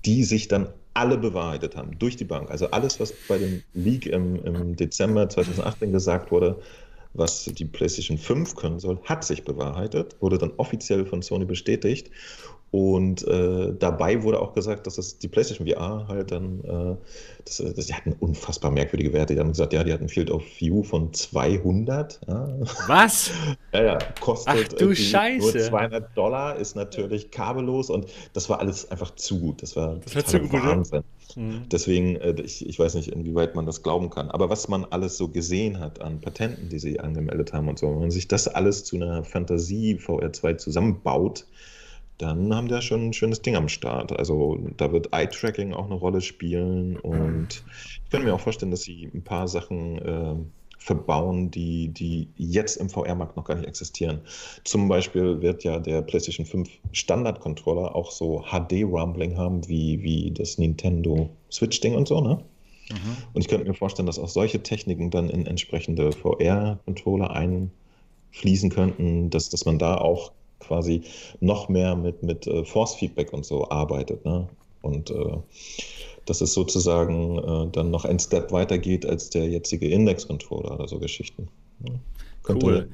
die 0.04 0.24
sich 0.24 0.48
dann 0.48 0.68
alle 0.94 1.18
bewahrheitet 1.18 1.76
haben, 1.76 1.98
durch 1.98 2.16
die 2.16 2.24
Bank. 2.24 2.50
Also 2.50 2.70
alles, 2.70 2.98
was 2.98 3.12
bei 3.28 3.38
dem 3.38 3.62
Leak 3.74 4.06
im, 4.06 4.44
im 4.44 4.76
Dezember 4.76 5.28
2018 5.28 5.92
gesagt 5.92 6.32
wurde, 6.32 6.60
was 7.12 7.44
die 7.44 7.64
PlayStation 7.64 8.18
5 8.18 8.54
können 8.54 8.78
soll, 8.78 8.98
hat 9.04 9.24
sich 9.24 9.44
bewahrheitet, 9.44 10.16
wurde 10.20 10.38
dann 10.38 10.52
offiziell 10.56 11.06
von 11.06 11.22
Sony 11.22 11.44
bestätigt. 11.44 12.10
Und 12.72 13.26
äh, 13.26 13.74
dabei 13.76 14.22
wurde 14.22 14.40
auch 14.40 14.52
gesagt, 14.54 14.86
dass 14.86 14.96
es 14.96 15.18
die 15.18 15.26
PlayStation 15.26 15.66
VR 15.66 16.06
halt 16.06 16.30
dann, 16.30 16.60
äh, 16.64 16.96
das, 17.44 17.56
das, 17.56 17.86
die 17.86 17.94
hatten 17.94 18.12
unfassbar 18.12 18.70
merkwürdige 18.70 19.12
Werte. 19.12 19.34
Die 19.34 19.40
haben 19.40 19.48
gesagt, 19.48 19.72
ja, 19.72 19.82
die 19.82 19.92
hatten 19.92 20.08
Field 20.08 20.30
of 20.30 20.44
View 20.58 20.84
von 20.84 21.12
200. 21.12 22.20
Ja, 22.28 22.48
Was? 22.86 23.32
ja, 23.72 23.82
ja 23.82 23.98
kostet 24.20 24.68
Ach 24.72 24.78
du 24.78 24.94
Scheiße. 24.94 25.58
nur 25.58 25.66
200 25.68 26.16
Dollar, 26.16 26.56
ist 26.56 26.76
natürlich 26.76 27.32
kabellos 27.32 27.90
und 27.90 28.06
das 28.34 28.48
war 28.48 28.60
alles 28.60 28.88
einfach 28.88 29.16
zu 29.16 29.40
gut. 29.40 29.62
Das 29.62 29.74
war 29.74 29.96
Das 30.12 30.26
zu 30.26 30.38
gut. 30.38 30.62
Wahnsinn. 30.62 31.02
Mhm. 31.34 31.62
Deswegen, 31.72 32.16
äh, 32.16 32.40
ich, 32.40 32.64
ich 32.64 32.78
weiß 32.78 32.94
nicht, 32.94 33.08
inwieweit 33.08 33.56
man 33.56 33.66
das 33.66 33.82
glauben 33.82 34.10
kann. 34.10 34.30
Aber 34.30 34.48
was 34.48 34.68
man 34.68 34.84
alles 34.84 35.16
so 35.16 35.26
gesehen 35.26 35.80
hat 35.80 36.00
an 36.00 36.20
Patenten, 36.20 36.68
die 36.68 36.78
sie 36.78 37.00
angemeldet 37.00 37.52
haben 37.52 37.68
und 37.68 37.80
so, 37.80 37.90
wenn 37.90 37.98
man 37.98 38.10
sich 38.12 38.28
das 38.28 38.46
alles 38.46 38.84
zu 38.84 38.94
einer 38.94 39.24
Fantasie 39.24 39.96
VR2 39.96 40.56
zusammenbaut, 40.56 41.46
dann 42.20 42.54
haben 42.54 42.68
die 42.68 42.74
ja 42.74 42.82
schon 42.82 43.08
ein 43.08 43.12
schönes 43.12 43.42
Ding 43.42 43.56
am 43.56 43.68
Start. 43.68 44.16
Also 44.18 44.58
da 44.76 44.92
wird 44.92 45.12
Eye-Tracking 45.12 45.72
auch 45.72 45.86
eine 45.86 45.94
Rolle 45.94 46.20
spielen 46.20 46.96
und 46.98 47.64
ich 48.04 48.10
kann 48.10 48.24
mir 48.24 48.34
auch 48.34 48.40
vorstellen, 48.40 48.70
dass 48.70 48.82
sie 48.82 49.10
ein 49.14 49.22
paar 49.22 49.48
Sachen 49.48 49.98
äh, 49.98 50.34
verbauen, 50.80 51.50
die, 51.50 51.88
die 51.88 52.28
jetzt 52.36 52.76
im 52.76 52.88
VR-Markt 52.88 53.36
noch 53.36 53.44
gar 53.44 53.54
nicht 53.54 53.68
existieren. 53.68 54.20
Zum 54.64 54.88
Beispiel 54.88 55.40
wird 55.42 55.62
ja 55.62 55.78
der 55.78 56.00
PlayStation 56.02 56.46
5 56.46 56.70
Standard-Controller 56.92 57.94
auch 57.94 58.10
so 58.10 58.42
HD-Rumbling 58.50 59.36
haben, 59.36 59.68
wie, 59.68 60.02
wie 60.02 60.30
das 60.30 60.56
Nintendo 60.56 61.30
Switch-Ding 61.52 61.94
und 61.94 62.08
so, 62.08 62.20
ne? 62.20 62.42
Mhm. 62.90 63.16
Und 63.34 63.42
ich 63.42 63.48
könnte 63.48 63.68
mir 63.68 63.74
vorstellen, 63.74 64.06
dass 64.06 64.18
auch 64.18 64.28
solche 64.28 64.62
Techniken 64.62 65.10
dann 65.10 65.28
in 65.28 65.46
entsprechende 65.46 66.12
VR-Controller 66.12 67.30
einfließen 67.30 68.70
könnten, 68.70 69.30
dass, 69.30 69.50
dass 69.50 69.66
man 69.66 69.78
da 69.78 69.96
auch 69.98 70.32
quasi 70.60 71.02
noch 71.40 71.68
mehr 71.68 71.96
mit, 71.96 72.22
mit 72.22 72.46
äh, 72.46 72.64
Force-Feedback 72.64 73.32
und 73.32 73.44
so 73.44 73.68
arbeitet. 73.70 74.24
Ne? 74.24 74.48
Und 74.82 75.10
äh, 75.10 75.36
dass 76.26 76.40
es 76.40 76.54
sozusagen 76.54 77.38
äh, 77.38 77.72
dann 77.72 77.90
noch 77.90 78.04
ein 78.04 78.18
Step 78.18 78.52
weiter 78.52 78.78
geht 78.78 79.04
als 79.04 79.30
der 79.30 79.48
jetzige 79.48 79.88
Index-Controller 79.88 80.74
oder 80.74 80.86
so 80.86 80.98
Geschichten. 80.98 81.48
Ne? 81.80 81.98
Cool. 82.48 82.88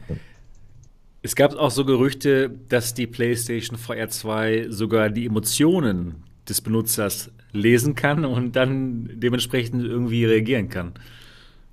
Es 1.23 1.35
gab 1.35 1.55
auch 1.57 1.71
so 1.71 1.85
Gerüchte, 1.85 2.51
dass 2.69 2.95
die 2.95 3.07
PlayStation 3.07 3.79
VR 3.79 4.09
2 4.09 4.67
sogar 4.71 5.11
die 5.11 5.27
Emotionen 5.27 6.25
des 6.49 6.61
Benutzers 6.61 7.31
lesen 7.53 7.95
kann 7.95 8.25
und 8.25 8.55
dann 8.55 9.11
dementsprechend 9.15 9.85
irgendwie 9.85 10.25
reagieren 10.25 10.69
kann. 10.69 10.95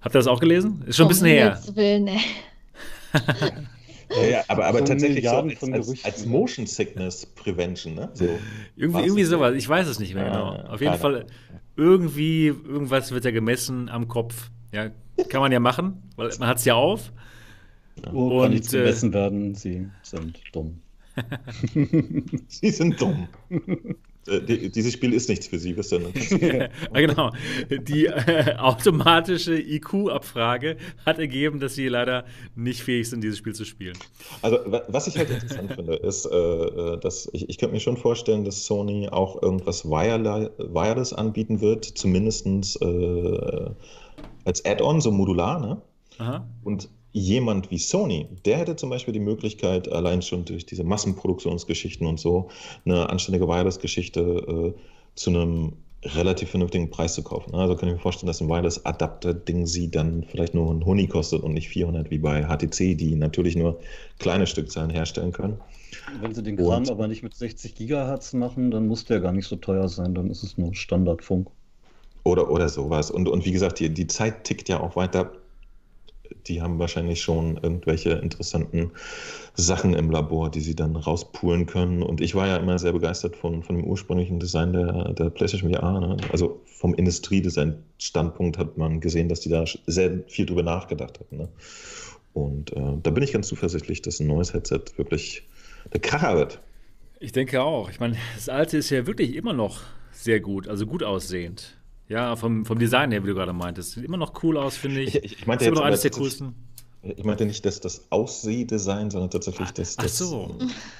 Habt 0.02 0.16
ihr 0.16 0.20
das 0.20 0.28
auch 0.28 0.40
gelesen? 0.40 0.84
Ist 0.88 0.98
schon 0.98 1.06
ein 1.06 1.10
bisschen 1.10 1.28
Um 1.28 1.34
her. 1.34 1.62
Willen, 1.76 2.08
ey. 2.08 2.20
Ja, 4.16 4.24
ja, 4.28 4.44
aber, 4.48 4.66
aber 4.66 4.80
So 4.80 4.86
tatsächlich 4.86 5.26
so 5.26 5.36
als, 5.36 5.64
als, 5.64 6.06
als 6.06 6.26
Motion 6.26 6.66
Sickness 6.66 7.26
Prevention, 7.26 7.96
ne? 7.96 8.10
So. 8.14 8.28
Irgendwie, 8.76 9.02
irgendwie 9.02 9.24
sowas. 9.24 9.56
Ich 9.56 9.68
weiß 9.68 9.88
es 9.88 10.00
nicht 10.00 10.14
mehr 10.14 10.26
Ja, 10.26 10.32
genau. 10.32 10.56
ja, 10.56 10.70
Auf 10.70 10.82
jeden 10.82 10.98
Fall 10.98 11.26
irgendwie, 11.76 12.48
irgendwas 12.48 13.12
wird 13.12 13.26
ja 13.26 13.32
gemessen 13.32 13.90
am 13.90 14.08
Kopf. 14.08 14.50
Ja, 14.72 14.90
kann 15.30 15.42
man 15.42 15.52
ja 15.52 15.60
machen, 15.60 16.04
weil 16.16 16.30
man 16.40 16.48
hat 16.48 16.58
es 16.58 16.66
ja 16.66 16.76
auf. 16.76 17.12
Oh, 18.12 18.42
kann 18.42 18.46
Und, 18.46 18.50
nichts 18.52 18.74
äh, 18.74 18.80
gemessen 18.80 19.14
werden, 19.14 19.56
sie 19.56 19.88
sind 20.02 20.40
dumm. 20.52 20.80
Sie 22.48 22.72
sind 22.72 23.00
dumm. 23.00 23.28
Äh, 24.28 24.42
die, 24.42 24.70
dieses 24.70 24.94
Spiel 24.94 25.14
ist 25.14 25.30
nichts 25.30 25.48
für 25.48 25.60
Sie, 25.60 25.76
wisst 25.76 25.92
ihr? 25.92 26.00
Ne? 26.00 26.70
genau. 26.94 27.32
Die 27.70 28.06
äh, 28.06 28.56
automatische 28.58 29.60
IQ-Abfrage 29.60 30.78
hat 31.06 31.20
ergeben, 31.20 31.60
dass 31.60 31.76
sie 31.76 31.88
leider 31.88 32.26
nicht 32.56 32.82
fähig 32.82 33.10
sind, 33.10 33.22
dieses 33.22 33.38
Spiel 33.38 33.54
zu 33.54 33.66
spielen. 33.66 33.98
Also, 34.42 34.60
wa- 34.66 34.84
was 34.88 35.08
ich 35.08 35.18
halt 35.18 35.30
interessant 35.30 35.74
finde, 35.76 35.96
ist, 35.96 36.26
äh, 36.26 36.36
äh, 36.36 37.00
dass 37.00 37.30
ich, 37.34 37.50
ich 37.50 37.58
könnte 37.58 37.74
mir 37.74 37.80
schon 37.82 37.98
vorstellen, 37.98 38.46
dass 38.46 38.66
Sony 38.66 39.10
auch 39.10 39.42
irgendwas 39.42 39.86
Wireless, 39.86 40.52
Wireless 40.58 41.14
anbieten 41.14 41.62
wird, 41.62 41.86
zumindest 41.86 42.46
äh, 42.82 43.70
als 44.46 44.64
Add-on, 44.66 45.02
so 45.02 45.12
modular, 45.12 45.60
ne? 45.60 45.82
Aha. 46.20 46.48
Und 46.64 46.90
jemand 47.14 47.72
wie 47.72 47.78
Sony, 47.78 48.28
der 48.46 48.58
hätte 48.58 48.76
zum 48.76 48.90
Beispiel 48.90 49.14
die 49.14 49.20
Möglichkeit, 49.20 49.90
allein 49.92 50.22
schon 50.22 50.46
durch 50.46 50.66
diese 50.66 50.84
Massenproduktionsgeschichten 50.84 52.06
und 52.06 52.20
so, 52.20 52.50
eine 52.86 53.10
anständige 53.10 53.48
Wireless-Geschichte 53.48 54.74
äh, 54.76 54.80
zu 55.16 55.30
einem 55.30 55.74
relativ 56.06 56.50
vernünftigen 56.50 56.90
Preis 56.90 57.14
zu 57.14 57.24
kaufen. 57.24 57.52
ne? 57.52 57.60
Also 57.60 57.76
kann 57.76 57.88
ich 57.88 57.96
mir 57.96 58.02
vorstellen, 58.02 58.28
dass 58.28 58.42
ein 58.42 58.50
Wireless-Adapter-Ding 58.50 59.66
sie 59.68 59.90
dann 59.90 60.26
vielleicht 60.30 60.54
nur 60.54 60.70
ein 60.70 60.86
Honig 60.86 61.10
kostet 61.10 61.44
und 61.44 61.54
nicht 61.54 61.70
400 61.70 62.10
wie 62.12 62.18
bei 62.18 62.44
HTC, 62.44 62.98
die 62.98 63.16
natürlich 63.16 63.56
nur 63.56 63.80
kleine 64.20 64.46
Stückzahlen 64.46 64.90
herstellen 64.90 65.32
können. 65.32 65.58
Wenn 66.20 66.34
sie 66.34 66.44
den 66.44 66.58
Kram 66.58 66.80
Und- 66.84 66.90
aber 66.90 67.08
nicht 67.08 67.24
mit 67.24 67.36
60 67.36 67.76
Gigahertz 67.76 68.34
machen, 68.34 68.72
dann 68.72 68.88
muss 68.88 69.06
der 69.06 69.22
gar 69.22 69.32
nicht 69.32 69.48
so 69.48 69.56
teuer 69.56 69.88
sein, 69.88 70.14
dann 70.14 70.30
ist 70.30 70.44
es 70.44 70.58
nur 70.58 70.74
Standardfunk. 70.74 71.48
Oder, 72.26 72.50
oder 72.50 72.68
sowas. 72.70 73.12
Und, 73.12 73.30
und 73.30 73.46
wie 73.46 73.52
gesagt, 73.52 73.80
die, 73.80 73.90
die 73.90 74.08
Zeit 74.08 74.44
tickt 74.46 74.68
ja 74.70 74.80
auch 74.82 74.96
weiter. 74.96 75.32
Die 76.48 76.62
haben 76.62 76.80
wahrscheinlich 76.80 77.22
schon 77.22 77.58
irgendwelche 77.58 78.12
interessanten 78.12 78.92
Sachen 79.56 79.94
im 79.94 80.10
Labor, 80.10 80.50
die 80.50 80.62
sie 80.62 80.76
dann 80.76 80.96
rauspulen 80.96 81.66
können. 81.66 82.02
Und 82.02 82.22
ich 82.22 82.36
war 82.36 82.48
ja 82.48 82.58
immer 82.58 82.80
sehr 82.80 82.94
begeistert 82.94 83.36
von, 83.36 83.64
von 83.64 83.76
dem 83.76 83.86
ursprünglichen 83.86 84.40
Design 84.40 84.74
der, 84.74 85.14
der 85.14 85.30
PlayStation 85.30 85.74
VR. 85.74 86.00
Ne? 86.00 86.18
Also 86.32 86.62
vom 86.66 86.94
Industriedesign-Standpunkt 86.94 88.58
hat 88.58 88.78
man 88.78 89.00
gesehen, 89.00 89.30
dass 89.30 89.42
die 89.42 89.50
da 89.50 89.66
sehr 89.86 90.24
viel 90.28 90.46
drüber 90.46 90.64
nachgedacht 90.64 91.20
hatten. 91.20 91.38
Ne? 91.38 91.50
Und 92.34 92.74
äh, 92.74 92.98
da 93.02 93.12
bin 93.12 93.24
ich 93.24 93.32
ganz 93.32 93.48
zuversichtlich, 93.48 94.02
dass 94.02 94.20
ein 94.20 94.28
neues 94.28 94.54
Headset 94.54 94.82
wirklich 94.98 95.44
der 95.92 96.02
Kracher 96.02 96.36
wird. 96.36 96.60
Ich 97.20 97.32
denke 97.32 97.62
auch. 97.62 97.90
Ich 97.90 98.00
meine, 98.00 98.18
das 98.36 98.50
alte 98.50 98.78
ist 98.78 98.90
ja 98.90 99.06
wirklich 99.08 99.36
immer 99.36 99.54
noch 99.54 99.82
sehr 100.12 100.40
gut, 100.40 100.68
also 100.68 100.86
gut 100.86 101.04
aussehend. 101.04 101.78
Ja, 102.10 102.36
vom, 102.36 102.66
vom 102.66 102.80
Design 102.80 103.12
her, 103.12 103.24
wie 103.24 103.28
du 103.28 103.34
gerade 103.34 103.54
meintest. 103.54 103.92
Sieht 103.92 104.04
immer 104.04 104.18
noch 104.18 104.44
cool 104.44 104.58
aus, 104.58 104.78
finde 104.78 105.02
ich. 105.02 105.16
Ich, 105.16 105.24
ich 105.24 105.48
meinte 105.48 105.64
ist 105.64 105.68
immer 105.68 105.76
noch 105.76 105.82
aber 105.82 105.88
eines 105.88 106.02
der 106.02 106.12
coolsten. 106.12 106.54
Ich 107.02 107.24
meinte 107.24 107.46
nicht, 107.46 107.66
dass 107.66 107.82
das 107.82 108.06
Aussehdesign, 108.12 109.12
sondern 109.12 109.30
tatsächlich 109.30 109.72
das. 109.72 109.96
Ach 109.98 110.04
das 110.04 110.18
so. 110.18 110.56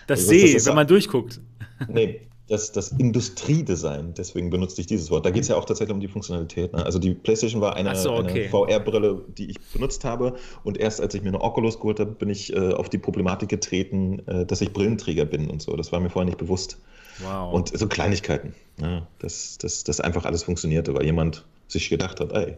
Das 0.08 0.20
Also, 0.20 0.30
See, 0.32 0.42
das 0.42 0.54
ist 0.54 0.66
wenn 0.68 0.76
man 0.76 0.88
durchguckt. 0.88 1.40
Nee, 1.88 2.22
das, 2.50 2.72
das 2.72 2.92
Industriedesign, 2.98 4.14
deswegen 4.16 4.50
benutze 4.50 4.82
ich 4.82 4.88
dieses 4.88 5.10
Wort. 5.12 5.26
Da 5.26 5.32
geht 5.32 5.44
es 5.44 5.50
ja 5.50 5.56
auch 5.56 5.66
tatsächlich 5.66 5.94
um 5.94 6.02
die 6.02 6.10
Funktionalität. 6.10 6.74
Ne? 6.74 6.86
Also 6.86 7.00
die 7.00 7.14
PlayStation 7.14 7.62
war 7.62 7.76
eine, 7.76 7.96
so, 7.96 8.14
okay. 8.14 8.42
eine 8.42 8.50
VR-Brille, 8.50 9.22
die 9.38 9.52
ich 9.52 9.60
benutzt 9.72 10.04
habe. 10.04 10.36
Und 10.64 10.78
erst 10.78 11.00
als 11.00 11.16
ich 11.16 11.22
mir 11.22 11.30
eine 11.30 11.42
Oculus 11.42 11.80
geholt 11.80 12.00
habe, 12.00 12.12
bin 12.12 12.30
ich 12.30 12.54
äh, 12.54 12.74
auf 12.74 12.90
die 12.90 12.98
Problematik 12.98 13.50
getreten, 13.50 14.20
äh, 14.28 14.46
dass 14.46 14.60
ich 14.62 14.74
Brillenträger 14.74 15.26
bin 15.26 15.50
und 15.50 15.62
so. 15.62 15.76
Das 15.76 15.92
war 15.92 16.00
mir 16.00 16.10
vorher 16.10 16.26
nicht 16.26 16.38
bewusst. 16.38 16.80
Wow. 17.20 17.54
Und 17.54 17.78
so 17.78 17.88
Kleinigkeiten, 17.88 18.54
ja, 18.82 19.08
dass 19.20 19.58
das, 19.58 19.84
das 19.84 20.00
einfach 20.00 20.26
alles 20.26 20.44
funktionierte, 20.44 20.94
weil 20.94 21.06
jemand 21.06 21.46
sich 21.68 21.90
gedacht 21.90 22.20
hat, 22.20 22.32
ey, 22.32 22.58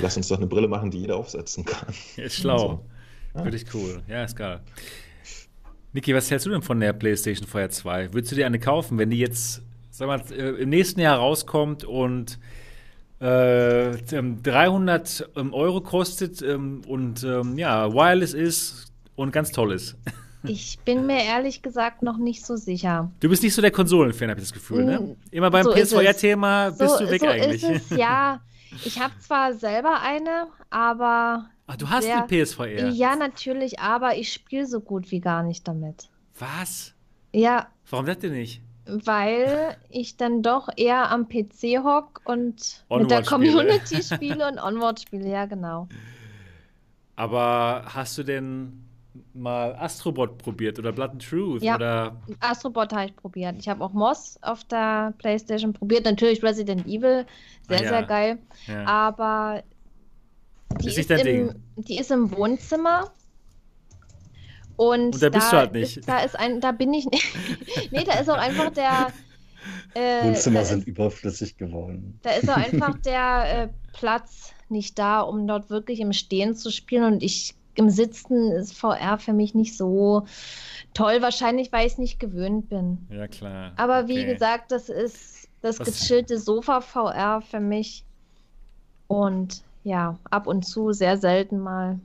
lass 0.00 0.16
uns 0.16 0.28
doch 0.28 0.36
eine 0.36 0.46
Brille 0.46 0.68
machen, 0.68 0.90
die 0.90 1.00
jeder 1.00 1.16
aufsetzen 1.16 1.64
kann. 1.64 1.92
ist 2.16 2.36
schlau. 2.36 2.82
So. 3.34 3.44
Wirklich 3.44 3.66
cool. 3.74 4.02
Ja, 4.08 4.24
ist 4.24 4.36
geil. 4.36 4.60
Niki, 5.92 6.14
was 6.14 6.30
hältst 6.30 6.46
du 6.46 6.50
denn 6.50 6.62
von 6.62 6.78
der 6.80 6.92
PlayStation 6.92 7.46
VR 7.46 7.70
2? 7.70 8.12
Würdest 8.12 8.32
du 8.32 8.36
dir 8.36 8.46
eine 8.46 8.58
kaufen, 8.58 8.98
wenn 8.98 9.10
die 9.10 9.18
jetzt 9.18 9.62
sag 9.94 10.08
mal, 10.08 10.20
äh, 10.32 10.60
im 10.60 10.70
nächsten 10.70 11.00
Jahr 11.00 11.18
rauskommt 11.18 11.84
und 11.84 12.38
äh, 13.20 13.96
300 13.96 15.30
ähm, 15.36 15.54
Euro 15.54 15.80
kostet 15.80 16.42
ähm, 16.42 16.82
und 16.86 17.22
ähm, 17.22 17.56
ja, 17.56 17.92
wireless 17.92 18.34
ist 18.34 18.92
und 19.14 19.32
ganz 19.32 19.52
toll 19.52 19.72
ist. 19.72 19.96
Ich 20.46 20.78
bin 20.84 21.06
mir 21.06 21.22
ehrlich 21.24 21.62
gesagt 21.62 22.02
noch 22.02 22.16
nicht 22.18 22.44
so 22.44 22.56
sicher. 22.56 23.10
Du 23.20 23.28
bist 23.28 23.42
nicht 23.42 23.54
so 23.54 23.62
der 23.62 23.70
Konsolenfan, 23.70 24.30
habe 24.30 24.40
ich 24.40 24.46
das 24.46 24.52
Gefühl, 24.52 24.84
ne? 24.84 25.00
Mm, 25.00 25.16
Immer 25.30 25.50
beim 25.50 25.64
so. 25.64 25.72
PSVR-Thema 25.72 26.70
bist 26.70 26.98
so, 26.98 27.04
du 27.04 27.10
weg 27.10 27.20
so 27.20 27.26
eigentlich. 27.28 27.62
ist 27.62 27.90
es, 27.92 27.96
ja. 27.98 28.40
Ich 28.84 29.00
habe 29.00 29.12
zwar 29.20 29.54
selber 29.54 30.00
eine, 30.00 30.48
aber 30.70 31.46
Ach, 31.66 31.76
du 31.76 31.88
hast 31.88 32.06
eine 32.08 32.26
PSVR. 32.26 32.88
ja, 32.90 33.16
natürlich, 33.16 33.78
aber 33.78 34.16
ich 34.16 34.32
spiele 34.32 34.66
so 34.66 34.80
gut 34.80 35.10
wie 35.10 35.20
gar 35.20 35.42
nicht 35.42 35.66
damit. 35.68 36.08
Was? 36.38 36.92
Ja, 37.32 37.68
Warum 37.90 38.06
das 38.06 38.18
denn 38.18 38.32
nicht? 38.32 38.60
weil 38.86 39.76
ich 39.88 40.18
dann 40.18 40.42
doch 40.42 40.68
eher 40.76 41.10
am 41.10 41.26
PC 41.26 41.82
hock 41.82 42.20
und 42.26 42.56
mit 42.56 42.84
Onward 42.90 43.10
der 43.10 43.24
spiele. 43.24 43.52
Community 43.52 44.02
spiele 44.14 44.46
und 44.46 44.58
Onward 44.58 45.00
spiele, 45.00 45.26
ja 45.28 45.46
genau. 45.46 45.88
Aber 47.16 47.84
hast 47.86 48.18
du 48.18 48.22
denn 48.24 48.83
mal 49.32 49.74
Astrobot 49.76 50.38
probiert 50.38 50.78
oder 50.78 50.92
Blood 50.92 51.10
and 51.12 51.22
Truth 51.28 51.62
Ja. 51.62 51.76
oder 51.76 52.16
Astrobot 52.40 52.92
habe 52.92 53.06
ich 53.06 53.16
probiert. 53.16 53.56
Ich 53.58 53.68
habe 53.68 53.82
auch 53.84 53.92
Moss 53.92 54.38
auf 54.42 54.64
der 54.64 55.14
Playstation 55.18 55.72
probiert. 55.72 56.04
Natürlich 56.04 56.42
Resident 56.42 56.86
Evil, 56.86 57.24
sehr, 57.68 57.78
Ah, 57.78 57.82
ja. 57.82 57.88
sehr 57.88 58.02
geil. 58.04 58.38
ja. 58.66 58.84
Aber 58.86 59.62
die 60.80 60.88
Ist 60.88 60.98
ist, 60.98 61.10
im, 61.10 61.18
Ding. 61.18 61.54
die 61.76 61.98
ist 61.98 62.10
im 62.10 62.30
Wohnzimmer. 62.36 63.12
Und, 64.76 65.14
Und 65.14 65.22
da 65.22 65.28
bist 65.28 65.52
du 65.52 65.56
halt 65.56 65.72
nicht. 65.72 65.96
Ist, 65.98 66.08
da 66.08 66.18
ist 66.18 66.36
ein, 66.38 66.60
da 66.60 66.72
bin 66.72 66.92
ich 66.92 67.06
nicht. 67.06 67.24
nee, 67.92 68.02
da 68.04 68.14
ist 68.18 68.28
auch 68.28 68.38
einfach 68.38 68.70
der. 68.70 69.12
Äh, 69.94 70.24
Wohnzimmer 70.26 70.60
da 70.60 70.64
sind 70.64 70.80
ist, 70.80 70.88
überflüssig 70.88 71.56
geworden. 71.56 72.18
da 72.22 72.30
ist 72.30 72.50
auch 72.50 72.56
einfach 72.72 72.98
der 72.98 73.62
äh, 73.64 73.68
Platz 73.92 74.52
nicht 74.68 74.98
da, 74.98 75.20
um 75.20 75.46
dort 75.46 75.70
wirklich 75.70 76.00
im 76.00 76.12
Stehen 76.12 76.56
zu 76.56 76.70
spielen. 76.72 77.04
Und 77.04 77.22
ich 77.22 77.54
im 77.74 77.90
Sitzen 77.90 78.52
ist 78.52 78.76
VR 78.78 79.18
für 79.18 79.32
mich 79.32 79.54
nicht 79.54 79.76
so 79.76 80.26
toll. 80.94 81.20
Wahrscheinlich, 81.22 81.72
weil 81.72 81.86
ich 81.86 81.92
es 81.94 81.98
nicht 81.98 82.20
gewöhnt 82.20 82.68
bin. 82.68 83.06
ja 83.10 83.26
klar. 83.28 83.72
Aber 83.76 84.08
wie 84.08 84.20
Okay. 84.22 84.32
gesagt, 84.34 84.70
das 84.72 84.88
ist 84.88 85.48
das 85.62 85.78
Was- 85.80 85.86
gechillte 85.86 86.38
Sofa 86.38 86.80
VR 86.80 87.40
für 87.40 87.60
mich. 87.60 88.04
Und 89.08 89.62
ja, 89.82 90.18
ab 90.30 90.46
und 90.46 90.64
zu, 90.66 90.92
sehr 90.92 91.18
selten 91.18 91.58
mal. 91.58 91.98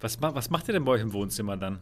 Was, 0.00 0.20
was 0.20 0.50
macht 0.50 0.66
ihr 0.68 0.72
denn 0.74 0.84
bei 0.84 0.92
euch 0.92 1.02
im 1.02 1.12
Wohnzimmer 1.12 1.56
dann? 1.56 1.78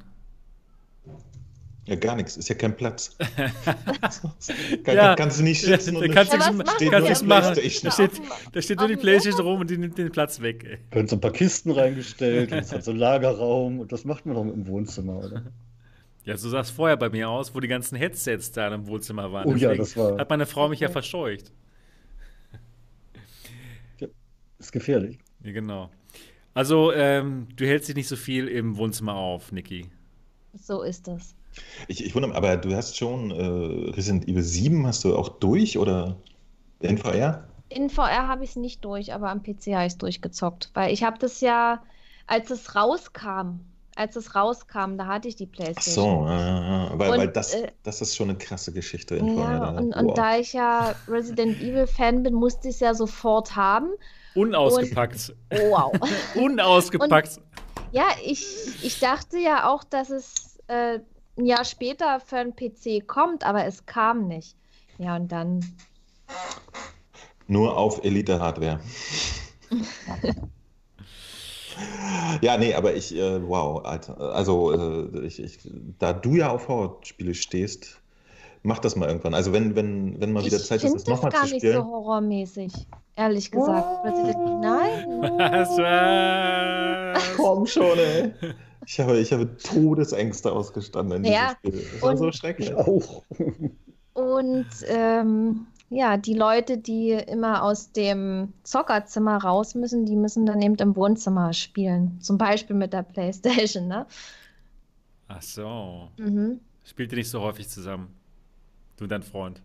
Ja, 1.88 1.94
gar 1.96 2.16
nichts. 2.16 2.36
Ist 2.36 2.48
ja 2.48 2.54
kein 2.54 2.76
Platz. 2.76 3.16
Kann, 4.84 4.94
Ja. 4.94 5.14
Kannst 5.14 5.38
du 5.40 5.42
nicht 5.42 5.62
sitzen 5.62 5.94
Da 5.94 6.00
und 6.00 6.10
kannst 6.12 6.32
Ja, 6.34 6.40
steht 6.42 6.90
kannst 6.90 6.92
nur 6.92 7.00
nichts 7.00 7.20
die 7.20 7.26
machen. 7.26 7.54
Da 7.54 7.60
Ja, 7.62 7.90
steht, 7.90 8.10
da 8.52 8.62
steht 8.62 8.78
nur 8.78 8.88
die 8.88 8.96
Playstation 8.96 9.40
rum 9.40 9.60
und 9.60 9.70
die 9.70 9.78
nimmt 9.78 9.96
den 9.96 10.10
Platz 10.12 10.40
weg. 10.40 10.64
Ey. 10.64 10.78
Können 10.90 11.08
so 11.08 11.16
ein 11.16 11.20
paar 11.20 11.32
Kisten 11.32 11.70
reingestellt, 11.70 12.52
und 12.52 12.58
es 12.58 12.72
hat 12.72 12.84
so 12.84 12.90
einen 12.90 13.00
Lagerraum 13.00 13.80
und 13.80 13.90
das 13.90 14.04
macht 14.04 14.26
man 14.26 14.34
doch 14.34 14.42
im 14.42 14.66
Wohnzimmer, 14.66 15.18
oder? 15.24 15.42
Ja, 16.24 16.36
so 16.36 16.50
sah 16.50 16.60
es 16.60 16.70
vorher 16.70 16.98
bei 16.98 17.08
mir 17.08 17.30
aus, 17.30 17.54
wo 17.54 17.60
die 17.60 17.68
ganzen 17.68 17.96
Headsets 17.96 18.52
da 18.52 18.68
im 18.74 18.86
Wohnzimmer 18.86 19.32
waren. 19.32 19.46
Oh 19.48 19.54
ja, 19.56 19.74
das 19.74 19.96
war- 19.96 20.18
Hat 20.18 20.28
meine 20.28 20.44
Frau 20.44 20.68
mich 20.68 20.80
ja 20.80 20.90
verscheucht. 20.90 21.50
Ist 24.58 24.72
gefährlich. 24.72 25.18
Ja, 25.44 25.52
genau. 25.52 25.90
Also, 26.52 26.92
ähm, 26.92 27.46
du 27.56 27.64
hältst 27.66 27.88
dich 27.88 27.94
nicht 27.96 28.08
so 28.08 28.16
viel 28.16 28.48
im 28.48 28.76
Wohnzimmer 28.76 29.14
auf, 29.14 29.52
Niki. 29.52 29.86
So 30.54 30.82
ist 30.82 31.06
es. 31.08 31.36
Ich, 31.88 32.04
ich 32.04 32.14
wundere, 32.14 32.34
aber 32.34 32.56
du 32.56 32.74
hast 32.74 32.96
schon 32.96 33.30
äh, 33.30 33.90
Resident 33.92 34.28
Evil 34.28 34.42
7 34.42 34.86
hast 34.86 35.04
du 35.04 35.16
auch 35.16 35.28
durch 35.28 35.78
oder 35.78 36.16
in 36.80 36.98
VR? 36.98 37.44
In 37.70 37.90
VR 37.90 38.28
habe 38.28 38.44
ich 38.44 38.50
es 38.50 38.56
nicht 38.56 38.84
durch, 38.84 39.12
aber 39.12 39.30
am 39.30 39.42
PC 39.42 39.74
habe 39.74 39.86
ich 39.86 39.92
es 39.92 39.98
durchgezockt. 39.98 40.70
Weil 40.74 40.92
ich 40.92 41.02
habe 41.02 41.18
das 41.18 41.40
ja, 41.40 41.82
als 42.26 42.50
es 42.50 42.74
rauskam, 42.74 43.60
als 43.96 44.14
es 44.16 44.34
rauskam, 44.34 44.96
da 44.96 45.06
hatte 45.06 45.28
ich 45.28 45.36
die 45.36 45.48
Ach 45.50 45.56
Playstation. 45.56 46.26
so, 46.26 46.32
ah, 46.32 46.90
weil, 46.94 47.10
Und, 47.10 47.18
weil 47.18 47.28
das, 47.28 47.54
äh, 47.54 47.68
das 47.82 48.00
ist 48.00 48.16
schon 48.16 48.30
eine 48.30 48.38
krasse 48.38 48.72
Geschichte 48.72 49.16
in 49.16 49.34
VR. 49.34 49.40
Ja, 49.40 49.58
da. 49.58 49.78
und, 49.78 49.92
und 49.94 50.06
Wow. 50.06 50.14
da 50.14 50.36
ich 50.38 50.52
ja 50.52 50.94
Resident 51.08 51.60
Evil 51.60 51.86
Fan 51.86 52.22
bin, 52.22 52.34
musste 52.34 52.68
ich 52.68 52.74
es 52.76 52.80
ja 52.80 52.94
sofort 52.94 53.56
haben. 53.56 53.88
Unausgepackt. 54.34 55.34
Wow. 55.50 55.92
Unausgepackt. 56.36 57.40
Ja, 57.90 58.04
ich, 58.24 58.46
ich 58.82 59.00
dachte 59.00 59.38
ja 59.38 59.68
auch, 59.68 59.82
dass 59.82 60.10
es 60.10 60.58
äh, 60.68 61.00
ein 61.38 61.46
Jahr 61.46 61.64
später 61.64 62.20
für 62.20 62.36
einen 62.36 62.54
PC 62.54 63.06
kommt, 63.06 63.44
aber 63.44 63.64
es 63.64 63.86
kam 63.86 64.26
nicht. 64.26 64.56
Ja, 64.98 65.16
und 65.16 65.30
dann, 65.30 65.60
Nur 67.46 67.76
auf 67.76 68.04
Elite-Hardware. 68.04 68.80
ja, 72.42 72.56
nee, 72.58 72.74
aber 72.74 72.94
ich, 72.94 73.14
äh, 73.14 73.46
wow, 73.48 73.84
Alter. 73.84 74.18
Also, 74.34 74.72
äh, 74.72 75.20
ich, 75.26 75.40
ich, 75.40 75.58
da 75.98 76.12
du 76.12 76.34
ja 76.34 76.50
auf 76.50 76.66
Horrorspiele 76.68 77.34
stehst, 77.34 78.00
mach 78.64 78.80
das 78.80 78.96
mal 78.96 79.06
irgendwann. 79.08 79.34
Also, 79.34 79.52
wenn, 79.52 79.76
wenn, 79.76 80.20
wenn 80.20 80.32
mal 80.32 80.44
wieder 80.44 80.56
ich 80.56 80.66
Zeit 80.66 80.82
ist, 80.82 80.90
finde 80.90 80.98
das 80.98 81.06
nochmal 81.06 81.30
gar 81.30 81.44
zu 81.46 81.54
nicht 81.54 81.62
spielen. 81.62 81.76
so 81.76 81.84
horrormäßig, 81.86 82.72
ehrlich 83.14 83.50
gesagt. 83.52 84.04
Resident- 84.04 84.60
Nein, 84.60 85.20
Was 85.52 85.78
war's? 85.78 87.36
Komm 87.36 87.66
schon, 87.66 87.98
ey. 87.98 88.32
Ich 88.90 88.98
habe, 88.98 89.18
ich 89.20 89.34
habe 89.34 89.54
Todesängste 89.58 90.50
ausgestanden 90.50 91.22
in 91.22 91.30
Ja, 91.30 91.54
diesem 91.62 91.78
Spiel. 91.80 91.90
Das 91.92 92.02
war 92.02 92.10
und- 92.12 92.16
so 92.16 92.32
schrecklich. 92.32 92.70
Ich 92.70 92.74
auch. 92.74 93.22
Und 94.14 94.66
ähm, 94.86 95.66
ja, 95.90 96.16
die 96.16 96.32
Leute, 96.32 96.78
die 96.78 97.10
immer 97.10 97.62
aus 97.64 97.92
dem 97.92 98.54
Zockerzimmer 98.62 99.36
raus 99.44 99.74
müssen, 99.74 100.06
die 100.06 100.16
müssen 100.16 100.46
dann 100.46 100.62
eben 100.62 100.74
im 100.76 100.96
Wohnzimmer 100.96 101.52
spielen. 101.52 102.18
Zum 102.22 102.38
Beispiel 102.38 102.74
mit 102.76 102.94
der 102.94 103.02
Playstation, 103.02 103.88
ne? 103.88 104.06
Ach 105.28 105.42
so. 105.42 106.08
Mhm. 106.16 106.58
Spielt 106.82 107.12
ihr 107.12 107.18
nicht 107.18 107.28
so 107.30 107.42
häufig 107.42 107.68
zusammen? 107.68 108.08
Du 108.96 109.04
und 109.04 109.10
dein 109.12 109.22
Freund. 109.22 109.60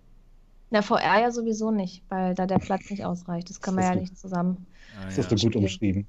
Na, 0.70 0.82
VR 0.82 1.22
ja 1.22 1.32
sowieso 1.32 1.72
nicht, 1.72 2.04
weil 2.10 2.36
da 2.36 2.46
der 2.46 2.60
Platz 2.60 2.90
nicht 2.90 3.06
ausreicht. 3.06 3.50
Das 3.50 3.62
kann 3.62 3.76
man 3.76 3.86
Das 3.86 3.96
ja 3.96 4.02
nicht 4.02 4.18
zusammen. 4.18 4.66
Ah, 5.00 5.06
Das 5.06 5.16
ja. 5.16 5.24
hast 5.24 5.32
du 5.32 5.36
gut 5.48 5.56
umschrieben. 5.56 6.06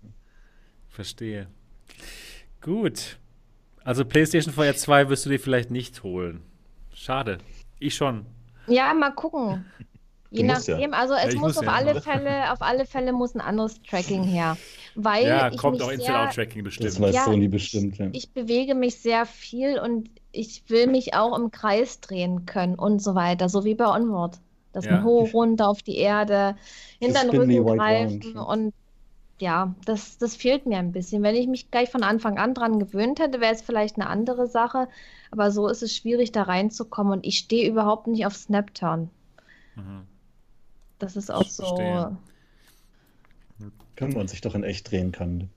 Verstehe. 0.88 1.46
Gut. 2.64 3.18
Also 3.84 4.04
PlayStation 4.04 4.52
VR 4.54 4.74
2 4.74 5.08
wirst 5.10 5.26
du 5.26 5.30
dir 5.30 5.38
vielleicht 5.38 5.70
nicht 5.70 6.02
holen. 6.02 6.40
Schade. 6.94 7.38
Ich 7.78 7.94
schon. 7.94 8.24
Ja, 8.66 8.94
mal 8.94 9.10
gucken. 9.10 9.66
Je 10.30 10.40
Du 10.42 10.46
musst 10.52 10.66
ja. 10.68 10.74
nachdem, 10.74 10.94
also 10.94 11.14
es 11.14 11.34
ich 11.34 11.38
muss 11.40 11.48
muss 11.54 11.58
auf 11.58 11.64
ja. 11.66 11.72
alle 11.72 12.00
Fälle, 12.00 12.50
auf 12.52 12.62
alle 12.62 12.86
Fälle 12.86 13.12
muss 13.12 13.34
ein 13.34 13.40
anderes 13.42 13.80
Tracking 13.82 14.24
her. 14.24 14.56
Weil 14.94 15.26
Ja, 15.26 15.48
ich 15.50 15.58
kommt 15.58 15.74
mich 15.74 15.82
auch 15.82 15.88
sehr, 15.88 15.94
Inside-Out-Tracking 15.98 16.64
Das 16.64 16.76
bestimmt. 16.76 17.00
weiß 17.00 17.14
Ja, 17.14 17.24
Sony 17.26 17.44
ich- 17.44 17.50
bestimmt. 17.50 17.98
Ja. 17.98 18.08
ich 18.12 18.32
bewege 18.32 18.74
mich 18.74 18.96
sehr 18.96 19.26
viel 19.26 19.78
und 19.78 20.08
ich 20.32 20.64
will 20.68 20.86
mich 20.86 21.14
auch 21.14 21.38
im 21.38 21.50
Kreis 21.50 22.00
drehen 22.00 22.46
können 22.46 22.76
und 22.76 23.00
so 23.02 23.14
weiter, 23.14 23.48
so 23.50 23.64
wie 23.64 23.74
bei 23.74 23.86
Onward. 23.86 24.40
Dass 24.72 24.86
Ja. 24.86 24.92
man 24.92 25.04
hoch, 25.04 25.32
runter 25.34 25.68
auf 25.68 25.82
die 25.82 25.98
Erde, 25.98 26.56
hinter 26.98 27.20
den 27.20 27.30
Rücken 27.30 27.76
greifen 27.76 28.36
round. 28.38 28.48
und 28.48 28.74
ja, 29.40 29.74
das, 29.84 30.18
das 30.18 30.36
fehlt 30.36 30.66
mir 30.66 30.78
ein 30.78 30.92
bisschen. 30.92 31.22
Wenn 31.22 31.34
ich 31.34 31.46
mich 31.46 31.70
gleich 31.70 31.90
von 31.90 32.02
Anfang 32.02 32.38
an 32.38 32.54
dran 32.54 32.78
gewöhnt 32.78 33.18
hätte, 33.20 33.40
wäre 33.40 33.52
es 33.52 33.62
vielleicht 33.62 33.96
eine 33.96 34.08
andere 34.08 34.46
Sache, 34.46 34.88
aber 35.30 35.50
so 35.50 35.68
ist 35.68 35.82
es 35.82 35.94
schwierig, 35.94 36.32
da 36.32 36.42
reinzukommen 36.42 37.12
und 37.12 37.26
ich 37.26 37.38
stehe 37.38 37.68
überhaupt 37.68 38.06
nicht 38.06 38.26
auf 38.26 38.36
Snapturn. 38.36 39.10
Mhm. 39.74 40.06
Das 40.98 41.16
ist 41.16 41.30
auch 41.30 41.44
so. 41.44 41.64
Verstehe. 41.64 42.16
Kann 43.96 44.12
man 44.12 44.28
sich 44.28 44.40
doch 44.40 44.54
in 44.54 44.64
echt 44.64 44.90
drehen 44.90 45.12
kann. 45.12 45.50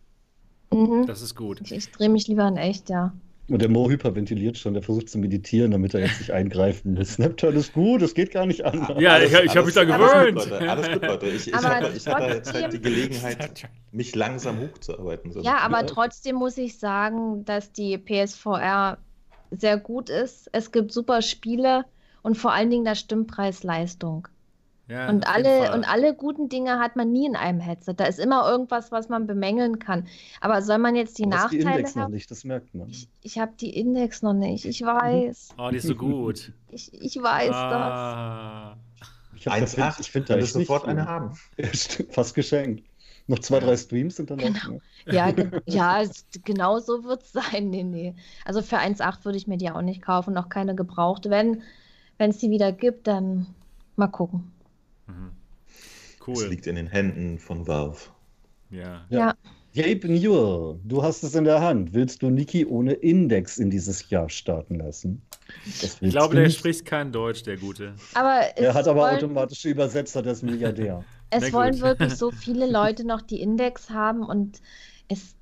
Mhm. 0.71 1.05
Das 1.07 1.21
ist 1.21 1.35
gut. 1.35 1.61
Ich, 1.61 1.71
ich 1.71 1.91
drehe 1.91 2.09
mich 2.09 2.27
lieber 2.27 2.47
in 2.47 2.57
echt, 2.57 2.89
ja. 2.89 3.13
Und 3.49 3.61
der 3.61 3.69
Mo 3.69 3.89
hyperventiliert 3.89 4.57
schon, 4.57 4.73
der 4.73 4.83
versucht 4.83 5.09
zu 5.09 5.17
meditieren, 5.17 5.71
damit 5.71 5.93
er 5.93 6.01
jetzt 6.01 6.19
nicht 6.19 6.31
eingreifen 6.31 6.95
muss. 6.95 7.13
Snapchat 7.13 7.53
ist 7.53 7.71
gut, 7.73 8.01
es 8.01 8.13
geht 8.13 8.31
gar 8.31 8.45
nicht 8.45 8.65
anders. 8.65 8.99
Ja, 8.99 9.19
ich, 9.19 9.31
ich 9.31 9.55
habe 9.55 9.65
mich 9.65 9.75
da 9.75 9.81
alles 9.81 10.11
gewöhnt. 10.11 10.37
Gut, 10.39 10.49
Leute, 10.49 10.69
alles 10.69 10.91
gut, 10.91 11.01
Leute. 11.01 11.27
Ich, 11.27 11.47
ich 11.47 11.55
Aber 11.55 11.69
habe 11.69 11.91
ich 11.95 12.07
habe 12.07 12.25
jetzt 12.25 12.53
halt 12.53 12.73
die 12.73 12.81
Gelegenheit, 12.81 13.69
mich 13.91 14.13
langsam 14.15 14.59
hochzuarbeiten. 14.59 15.31
So. 15.31 15.41
Ja, 15.41 15.59
aber 15.59 15.85
trotzdem 15.85 16.35
muss 16.35 16.57
ich 16.57 16.77
sagen, 16.77 17.45
dass 17.45 17.71
die 17.71 17.97
PSVR 17.97 18.97
sehr 19.51 19.77
gut 19.77 20.09
ist. 20.09 20.49
Es 20.51 20.73
gibt 20.73 20.91
super 20.91 21.21
Spiele 21.21 21.85
und 22.23 22.37
vor 22.37 22.51
allen 22.51 22.69
Dingen 22.69 22.83
das 22.83 22.99
stimmt 22.99 23.27
Preis-Leistung. 23.27 24.27
Ja, 24.89 25.09
Und 25.09 25.27
alle, 25.27 25.73
und 25.73 25.83
alle 25.83 26.15
guten 26.15 26.47
Dinge 26.47 26.79
hat 26.79 26.95
man 26.95 27.11
nie 27.11 27.25
in 27.25 27.35
einem 27.35 27.59
Headset. 27.59 27.95
Da 27.97 28.05
ist 28.05 28.19
immer 28.19 28.49
irgendwas, 28.49 28.89
was 28.91 29.09
man 29.09 29.27
bemängeln 29.27 29.79
kann. 29.79 30.07
Aber 30.39 30.61
soll 30.61 30.77
man 30.77 30.95
jetzt 30.95 31.17
die 31.17 31.23
Du 31.23 31.31
hast 31.31 31.51
die 31.51 31.57
Nachteile 31.57 31.77
Index 31.79 31.95
noch 31.95 32.03
haben? 32.03 32.13
nicht, 32.13 32.31
das 32.31 32.43
merkt 32.45 32.73
man. 32.73 32.87
Ich, 32.87 33.09
ich 33.21 33.37
habe 33.37 33.51
die 33.59 33.77
Index 33.77 34.21
noch 34.21 34.33
nicht. 34.33 34.63
Ich 34.65 34.81
weiß. 34.81 35.49
Oh, 35.57 35.69
die 35.69 35.77
ist 35.77 35.87
so 35.87 35.95
gut. 35.95 36.53
Ich, 36.71 36.93
ich 36.93 37.15
weiß 37.21 37.47
das. 37.49 37.55
ah. 37.55 38.77
Ich, 39.35 39.47
hab- 39.47 39.53
1,8, 39.55 39.99
ich 40.01 40.11
finde 40.11 40.27
da 40.29 40.35
nicht 40.37 40.51
sofort 40.51 40.85
eine 40.85 41.05
haben. 41.05 41.33
Fast 42.11 42.33
geschenkt. 42.33 42.83
Noch 43.27 43.39
zwei, 43.39 43.59
drei 43.59 43.75
Streams 43.75 44.15
sind 44.15 44.31
dann 44.31 44.37
Genau. 44.37 44.57
auch. 44.57 44.67
Ne? 44.69 44.81
Ja, 45.07 45.33
ja, 45.65 46.03
genau 46.45 46.79
so 46.79 47.03
wird 47.03 47.23
es 47.23 47.31
sein. 47.33 47.69
Nee, 47.69 47.83
nee. 47.83 48.15
Also 48.45 48.61
für 48.61 48.77
1,8 48.77 49.25
würde 49.25 49.37
ich 49.37 49.47
mir 49.47 49.57
die 49.57 49.69
auch 49.69 49.81
nicht 49.81 50.01
kaufen, 50.01 50.33
noch 50.33 50.47
keine 50.49 50.75
gebrauchte. 50.75 51.29
Wenn 51.29 51.61
wenn 52.17 52.31
es 52.31 52.37
die 52.37 52.49
wieder 52.49 52.71
gibt, 52.71 53.07
dann 53.07 53.47
Mal 53.99 54.07
gucken. 54.07 54.51
Es 55.07 56.27
Cool. 56.27 56.47
liegt 56.47 56.67
in 56.67 56.75
den 56.75 56.87
Händen 56.87 57.39
von 57.39 57.67
Valve. 57.67 57.99
Ja. 58.69 59.05
Ja. 59.09 59.35
Gabe 59.75 60.07
Newell, 60.09 60.79
du 60.83 61.03
hast 61.03 61.23
es 61.23 61.35
in 61.35 61.43
der 61.43 61.61
Hand. 61.61 61.93
Willst 61.93 62.21
du 62.21 62.29
Niki 62.29 62.65
ohne 62.65 62.93
Index 62.93 63.57
in 63.59 63.69
dieses 63.69 64.09
Jahr 64.09 64.29
starten 64.29 64.75
lassen? 64.75 65.21
Ich 65.75 65.99
glaube, 66.11 66.35
der 66.35 66.45
nicht. 66.45 66.57
spricht 66.57 66.85
kein 66.85 67.11
Deutsch, 67.11 67.43
der 67.43 67.57
Gute. 67.57 67.93
Aber 68.15 68.41
Er 68.57 68.69
es 68.71 68.75
hat 68.75 68.87
aber 68.87 69.01
wollen, 69.01 69.15
automatische 69.15 69.69
Übersetzer, 69.69 70.21
der 70.21 70.33
ist 70.33 70.43
Milliardär. 70.43 71.03
Es 71.29 71.51
wollen 71.51 71.81
wirklich 71.81 72.15
so 72.15 72.31
viele 72.31 72.69
Leute 72.71 73.05
noch 73.05 73.21
die 73.21 73.41
Index 73.41 73.89
haben 73.89 74.23
und 74.23 74.61
es 75.09 75.35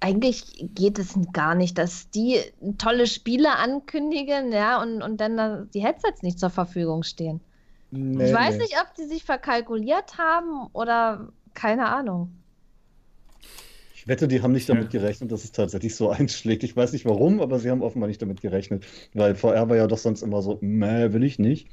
eigentlich 0.00 0.66
geht 0.74 0.98
es 0.98 1.16
gar 1.32 1.54
nicht, 1.54 1.78
dass 1.78 2.10
die 2.10 2.40
tolle 2.78 3.06
Spiele 3.06 3.56
ankündigen, 3.56 4.52
ja, 4.52 4.82
und, 4.82 5.00
und 5.02 5.20
dann 5.20 5.36
da 5.36 5.66
die 5.72 5.82
Headsets 5.82 6.22
nicht 6.22 6.38
zur 6.40 6.50
Verfügung 6.50 7.04
stehen. 7.04 7.40
Nee, 7.90 8.26
ich 8.26 8.34
weiß 8.34 8.56
nee. 8.56 8.62
nicht, 8.62 8.76
ob 8.80 8.94
die 8.94 9.04
sich 9.04 9.24
verkalkuliert 9.24 10.18
haben 10.18 10.68
oder 10.72 11.28
keine 11.54 11.86
Ahnung. 11.86 12.32
Ich 13.94 14.06
wette, 14.06 14.28
die 14.28 14.42
haben 14.42 14.52
nicht 14.52 14.68
damit 14.68 14.90
gerechnet, 14.90 15.32
dass 15.32 15.44
es 15.44 15.52
tatsächlich 15.52 15.94
so 15.94 16.10
einschlägt. 16.10 16.62
Ich 16.62 16.76
weiß 16.76 16.92
nicht 16.92 17.04
warum, 17.04 17.40
aber 17.40 17.58
sie 17.58 17.70
haben 17.70 17.82
offenbar 17.82 18.08
nicht 18.08 18.22
damit 18.22 18.40
gerechnet. 18.40 18.86
Weil 19.14 19.34
VR 19.34 19.68
war 19.68 19.76
ja 19.76 19.86
doch 19.86 19.98
sonst 19.98 20.22
immer 20.22 20.42
so, 20.42 20.58
meh, 20.60 21.12
will 21.12 21.24
ich 21.24 21.38
nicht. 21.38 21.68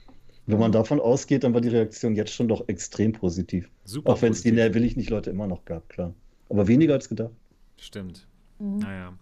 Wenn 0.47 0.59
man 0.59 0.71
davon 0.71 0.99
ausgeht, 0.99 1.43
dann 1.43 1.53
war 1.53 1.61
die 1.61 1.69
Reaktion 1.69 2.15
jetzt 2.15 2.31
schon 2.31 2.47
doch 2.47 2.67
extrem 2.67 3.13
positiv. 3.13 3.69
Super. 3.83 4.11
Auch 4.11 4.21
wenn 4.21 4.31
es 4.31 4.43
die 4.43 4.51
nee, 4.51 4.73
will 4.73 4.83
ich 4.83 4.95
nicht 4.95 5.09
Leute 5.09 5.31
immer 5.31 5.47
noch 5.47 5.65
gab, 5.65 5.89
klar. 5.89 6.13
Aber 6.49 6.67
weniger 6.67 6.93
als 6.93 7.09
gedacht. 7.09 7.31
Stimmt. 7.77 8.27
Mhm. 8.59 8.77
Naja. 8.77 9.13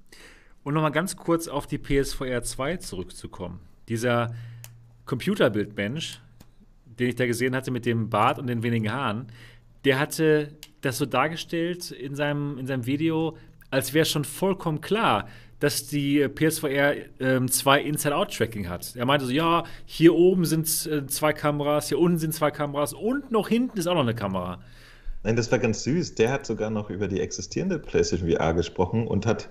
Und 0.63 0.73
nochmal 0.73 0.91
ganz 0.91 1.15
kurz 1.15 1.47
auf 1.47 1.65
die 1.65 1.77
PSVR 1.77 2.43
2 2.43 2.77
zurückzukommen. 2.77 3.59
Dieser 3.87 4.33
Computerbildmensch, 5.05 6.21
den 6.99 7.09
ich 7.09 7.15
da 7.15 7.25
gesehen 7.25 7.55
hatte 7.55 7.71
mit 7.71 7.85
dem 7.85 8.09
Bart 8.09 8.39
und 8.39 8.47
den 8.47 8.63
wenigen 8.63 8.91
Haaren, 8.91 9.27
der 9.85 9.99
hatte 9.99 10.49
das 10.81 10.97
so 10.97 11.05
dargestellt 11.05 11.91
in 11.91 12.15
seinem, 12.15 12.57
in 12.57 12.67
seinem 12.67 12.85
Video, 12.85 13.37
als 13.69 13.93
wäre 13.93 14.05
schon 14.05 14.23
vollkommen 14.23 14.81
klar, 14.81 15.27
dass 15.59 15.87
die 15.87 16.27
PSVR 16.27 16.93
ähm, 17.21 17.49
zwei 17.49 17.81
Inside-Out-Tracking 17.81 18.67
hat. 18.67 18.95
Er 18.97 19.05
meinte 19.05 19.25
so, 19.25 19.31
ja, 19.31 19.63
hier 19.85 20.13
oben 20.13 20.45
sind 20.45 20.67
äh, 20.87 21.07
zwei 21.07 21.31
Kameras, 21.31 21.87
hier 21.87 21.99
unten 21.99 22.17
sind 22.17 22.33
zwei 22.33 22.51
Kameras 22.51 22.93
und 22.93 23.31
noch 23.31 23.47
hinten 23.47 23.77
ist 23.77 23.87
auch 23.87 23.93
noch 23.93 24.01
eine 24.01 24.13
Kamera. 24.13 24.59
Nein, 25.23 25.37
das 25.37 25.49
war 25.53 25.59
ganz 25.59 25.83
süß. 25.83 26.15
Der 26.15 26.31
hat 26.31 26.45
sogar 26.45 26.69
noch 26.69 26.89
über 26.89 27.07
die 27.07 27.21
existierende 27.21 27.79
PlayStation 27.79 28.29
VR 28.29 28.53
gesprochen 28.53 29.07
und 29.07 29.25
hat 29.25 29.47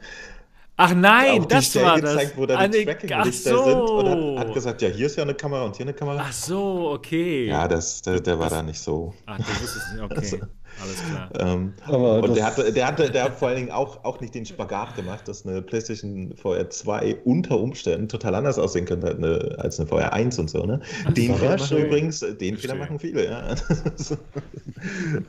Ach 0.85 0.95
nein, 0.97 1.47
das 1.49 1.77
war 1.77 2.01
gezeigt, 2.01 2.33
das. 2.33 2.37
wo 2.37 2.45
da 2.47 2.57
Eine- 2.59 2.73
die 2.77 2.81
Ach 2.81 2.85
Tracking-Lichter 2.95 3.51
so. 3.51 3.65
sind 3.65 3.81
und 3.81 4.39
hat, 4.39 4.47
hat 4.49 4.55
gesagt, 4.55 4.83
ja, 4.83 4.89
hier 4.89 5.07
ist 5.07 5.17
ja 5.17 5.23
eine 5.23 5.35
Kamera 5.35 5.63
und 5.65 5.77
hier 5.77 5.85
eine 5.87 5.95
Kamera. 5.95 6.25
Ach 6.27 6.33
so, 6.33 6.91
okay. 6.93 7.47
Ja, 7.47 7.69
das, 7.69 8.03
der, 8.03 8.19
der 8.21 8.37
war 8.39 8.51
da 8.51 8.63
nicht 8.65 8.81
so. 8.81 9.15
Ach, 9.27 9.37
du 9.37 9.45
wusstest 9.45 9.77
es 9.77 9.93
nicht. 9.93 10.03
Okay, 10.03 10.41
alles 10.83 11.03
klar. 11.09 11.31
Ähm, 11.39 11.75
Aber 11.87 12.15
und 12.17 12.29
das- 12.31 12.35
der 12.35 12.47
hatte, 12.47 12.73
der 12.73 12.87
hatte, 12.89 13.11
der 13.11 13.25
hat 13.25 13.39
vor 13.39 13.49
allen 13.49 13.59
Dingen 13.59 13.71
auch, 13.71 14.03
auch 14.05 14.21
nicht 14.21 14.35
den 14.35 14.45
Spagat 14.45 14.97
gemacht, 14.97 15.29
dass 15.29 15.47
eine 15.47 15.63
PlayStation 15.63 16.35
VR 16.37 16.69
2 16.69 17.17
unter 17.25 17.61
Umständen 17.61 18.09
total 18.09 18.35
anders 18.35 18.59
aussehen 18.59 18.85
könnte 18.85 19.07
als 19.07 19.19
eine, 19.19 19.57
als 19.59 19.79
eine 19.79 19.87
VR 19.89 20.13
1 20.13 20.39
und 20.41 20.51
so, 20.51 20.65
ne? 20.67 20.81
Den 21.17 21.37
Fehler 21.37 21.59
machen 21.59 21.77
übrigens, 21.79 22.21
den 22.41 22.57
Fehler 22.57 22.75
machen 22.75 22.99
viele, 22.99 23.27
ja. 23.27 23.55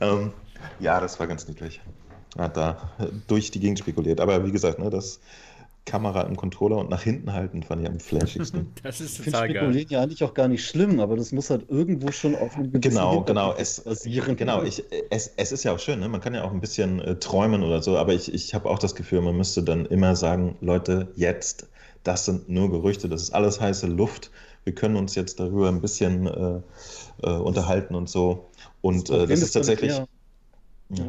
ähm, 0.00 0.32
ja, 0.80 1.00
das 1.00 1.20
war 1.20 1.26
ganz 1.26 1.46
niedlich. 1.46 1.80
Hat 2.36 2.56
da 2.56 2.92
durch 3.26 3.50
die 3.50 3.60
Gegend 3.60 3.78
spekuliert. 3.78 4.20
Aber 4.20 4.44
wie 4.46 4.52
gesagt, 4.52 4.78
ne, 4.78 4.90
das 4.90 5.20
Kamera 5.84 6.22
im 6.22 6.36
Controller 6.36 6.78
und 6.78 6.88
nach 6.88 7.02
hinten 7.02 7.32
halten 7.32 7.62
fand 7.62 7.82
ich 7.82 7.88
am 7.88 8.00
flashigsten. 8.00 8.68
Das 8.82 9.00
ist 9.00 9.18
Ich 9.18 9.24
finde 9.24 9.32
total 9.32 9.48
geil. 9.48 9.56
Spekulieren 9.56 9.88
ja 9.90 10.02
eigentlich 10.02 10.24
auch 10.24 10.32
gar 10.32 10.48
nicht 10.48 10.66
schlimm, 10.66 10.98
aber 11.00 11.16
das 11.16 11.32
muss 11.32 11.50
halt 11.50 11.68
irgendwo 11.68 12.10
schon 12.10 12.34
auf 12.34 12.56
einem 12.56 12.72
Genau, 12.80 13.20
genau. 13.22 13.54
Es, 13.54 13.82
basieren. 13.82 14.36
genau, 14.36 14.62
ich, 14.62 14.82
es, 15.10 15.32
es 15.36 15.52
ist 15.52 15.64
ja 15.64 15.72
auch 15.72 15.78
schön, 15.78 16.00
ne? 16.00 16.08
man 16.08 16.20
kann 16.20 16.34
ja 16.34 16.44
auch 16.44 16.52
ein 16.52 16.60
bisschen 16.60 17.00
äh, 17.00 17.16
träumen 17.16 17.62
oder 17.62 17.82
so, 17.82 17.98
aber 17.98 18.14
ich, 18.14 18.32
ich 18.32 18.54
habe 18.54 18.68
auch 18.70 18.78
das 18.78 18.94
Gefühl, 18.94 19.20
man 19.20 19.36
müsste 19.36 19.62
dann 19.62 19.84
immer 19.86 20.16
sagen, 20.16 20.56
Leute, 20.60 21.08
jetzt, 21.16 21.68
das 22.02 22.24
sind 22.24 22.48
nur 22.48 22.70
Gerüchte, 22.70 23.08
das 23.08 23.22
ist 23.22 23.34
alles 23.34 23.60
heiße 23.60 23.86
Luft. 23.86 24.30
Wir 24.64 24.74
können 24.74 24.96
uns 24.96 25.14
jetzt 25.14 25.38
darüber 25.38 25.68
ein 25.68 25.82
bisschen 25.82 26.26
äh, 26.26 26.60
äh, 27.22 27.30
unterhalten 27.30 27.94
und 27.94 28.08
so. 28.08 28.48
Und 28.80 29.10
äh, 29.10 29.12
Problem 29.12 29.28
das 29.28 29.40
ist 29.40 29.48
ich, 29.48 29.52
tatsächlich. 29.52 29.92
Ja, 30.90 31.04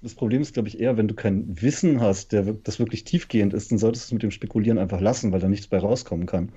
Das 0.00 0.14
Problem 0.14 0.40
ist, 0.42 0.54
glaube 0.54 0.68
ich, 0.68 0.78
eher, 0.80 0.96
wenn 0.96 1.08
du 1.08 1.14
kein 1.14 1.60
Wissen 1.60 2.00
hast, 2.00 2.32
der, 2.32 2.42
das 2.42 2.78
wirklich 2.78 3.04
tiefgehend 3.04 3.52
ist, 3.52 3.70
dann 3.70 3.78
solltest 3.78 4.04
du 4.04 4.08
es 4.08 4.12
mit 4.12 4.22
dem 4.22 4.30
Spekulieren 4.30 4.78
einfach 4.78 5.00
lassen, 5.00 5.32
weil 5.32 5.40
da 5.40 5.48
nichts 5.48 5.66
bei 5.66 5.78
rauskommen 5.78 6.26
kann. 6.26 6.52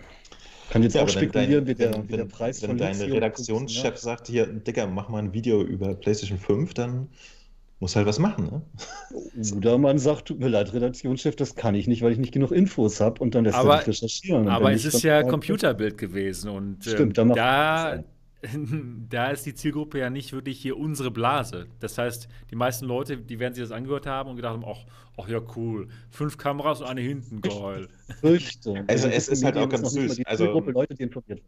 Kann 0.69 0.83
jetzt 0.83 0.93
Ja, 0.93 1.01
auch 1.01 1.07
wenn 1.07 1.11
spekulieren, 1.13 1.65
dein, 1.65 1.67
wie, 1.67 1.75
der, 1.75 1.93
wenn, 1.93 2.03
wie 2.03 2.07
der 2.11 2.19
wenn, 2.19 2.27
Preis 2.27 2.61
wenn 2.61 2.69
von 2.69 2.77
dein 2.77 2.93
Lithium 2.93 3.13
Redaktionschef 3.15 3.97
sagt, 3.97 4.27
hier, 4.27 4.45
Digga, 4.45 4.87
mach 4.87 5.09
mal 5.09 5.19
ein 5.19 5.33
Video 5.33 5.63
über 5.63 5.95
PlayStation 5.95 6.37
5, 6.37 6.73
dann 6.75 7.09
muss 7.79 7.95
halt 7.95 8.05
was 8.05 8.19
machen, 8.19 8.45
ne? 8.45 8.61
Oder 9.57 9.79
man 9.79 9.97
sagt, 9.97 10.27
tut 10.27 10.39
mir 10.39 10.47
leid, 10.47 10.71
Redaktionschef, 10.71 11.35
das 11.35 11.55
kann 11.55 11.73
ich 11.73 11.87
nicht, 11.87 12.03
weil 12.03 12.11
ich 12.11 12.19
nicht 12.19 12.31
genug 12.31 12.51
Infos 12.51 13.01
habe 13.01 13.19
und 13.21 13.33
dann 13.33 13.43
lässt 13.45 13.57
Aber- 13.57 13.73
er 13.73 13.79
dich 13.79 13.87
recherchieren. 13.87 14.47
Aber 14.47 14.67
wenn 14.67 14.75
es 14.75 14.85
ist 14.85 15.01
ja 15.01 15.23
Computerbild 15.23 15.97
gewesen 15.97 16.51
und 16.51 16.85
ähm, 16.85 16.93
Stimmt, 16.93 17.17
da 17.17 17.25
macht 17.25 17.39
da. 17.39 18.03
da 19.09 19.29
ist 19.29 19.45
die 19.45 19.53
Zielgruppe 19.53 19.99
ja 19.99 20.09
nicht 20.09 20.33
wirklich 20.33 20.59
hier 20.59 20.77
unsere 20.77 21.11
Blase. 21.11 21.67
Das 21.79 21.97
heißt, 21.97 22.27
die 22.49 22.55
meisten 22.55 22.85
Leute, 22.85 23.17
die 23.17 23.39
werden 23.39 23.53
sich 23.53 23.63
das 23.63 23.71
angehört 23.71 24.07
haben 24.07 24.29
und 24.31 24.35
gedacht 24.35 24.53
haben, 24.53 24.65
ach, 24.65 24.85
ach 25.17 25.27
ja, 25.27 25.39
cool, 25.55 25.87
fünf 26.09 26.37
Kameras 26.37 26.81
und 26.81 26.87
eine 26.87 27.01
hinten, 27.01 27.41
geil. 27.41 27.87
Fürchte. 28.19 28.83
Also 28.87 29.07
es 29.07 29.27
ist 29.27 29.43
halt 29.43 29.57
auch 29.57 29.69
ganz 29.69 29.91
süß. 29.91 30.15
Die 30.15 30.25
Also- 30.25 30.45
Zielgruppe 30.45 30.71
Leute, 30.71 30.95
die 30.95 31.03
informiert. 31.03 31.41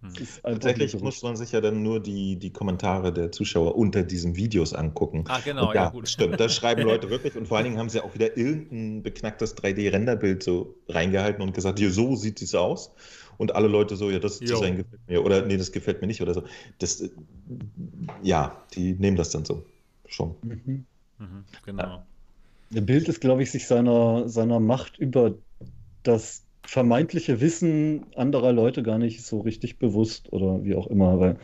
Hm. 0.00 0.12
Tatsächlich 0.44 0.96
muss 1.00 1.22
man 1.24 1.34
sich 1.34 1.50
ja 1.50 1.60
dann 1.60 1.82
nur 1.82 1.98
die, 2.00 2.36
die 2.36 2.52
Kommentare 2.52 3.12
der 3.12 3.32
Zuschauer 3.32 3.74
unter 3.74 4.04
diesen 4.04 4.36
Videos 4.36 4.72
angucken. 4.72 5.24
Ah, 5.26 5.40
genau, 5.44 5.70
Und 5.70 5.74
ja, 5.74 5.84
ja, 5.84 5.90
gut. 5.90 6.08
stimmt. 6.08 6.38
Da 6.38 6.48
schreiben 6.48 6.82
Leute 6.86 7.10
wirklich 7.10 7.34
und 7.36 7.48
vor 7.48 7.56
allen 7.56 7.64
Dingen 7.64 7.78
haben 7.78 7.88
sie 7.88 8.00
auch 8.00 8.14
wieder 8.14 8.36
irgendein 8.36 9.02
beknacktes 9.02 9.56
3D-Renderbild 9.56 10.44
so 10.44 10.76
reingehalten 10.88 11.42
und 11.42 11.52
gesagt, 11.52 11.80
hier, 11.80 11.90
so 11.90 12.14
sieht 12.14 12.40
es 12.42 12.54
aus. 12.54 12.92
Und 13.38 13.54
alle 13.54 13.68
Leute 13.68 13.96
so, 13.96 14.10
ja, 14.10 14.18
das 14.18 14.40
Jo. 14.40 14.46
Design 14.46 14.76
gefällt 14.76 15.00
mir 15.08 15.24
oder 15.24 15.46
nee, 15.46 15.56
das 15.56 15.72
gefällt 15.72 16.00
mir 16.00 16.08
nicht 16.08 16.20
oder 16.20 16.34
so. 16.34 16.42
Das, 16.78 17.00
äh, 17.00 17.08
ja, 18.22 18.60
die 18.74 18.92
nehmen 18.94 19.16
das 19.16 19.30
dann 19.30 19.44
so. 19.44 19.64
Schon. 20.06 20.34
Mhm. 20.42 20.84
Mhm, 21.18 21.44
genau. 21.64 22.02
Der 22.70 22.80
Bild 22.80 23.08
ist, 23.08 23.20
glaube 23.20 23.42
ich, 23.42 23.50
sich 23.50 23.66
seiner, 23.66 24.28
seiner 24.28 24.60
Macht 24.60 24.98
über 24.98 25.34
das 26.02 26.44
vermeintliche 26.64 27.40
Wissen 27.40 28.06
anderer 28.14 28.52
Leute 28.52 28.82
gar 28.82 28.98
nicht 28.98 29.24
so 29.24 29.40
richtig 29.40 29.78
bewusst 29.78 30.32
oder 30.32 30.62
wie 30.64 30.74
auch 30.74 30.86
immer, 30.88 31.18
weil 31.18 31.38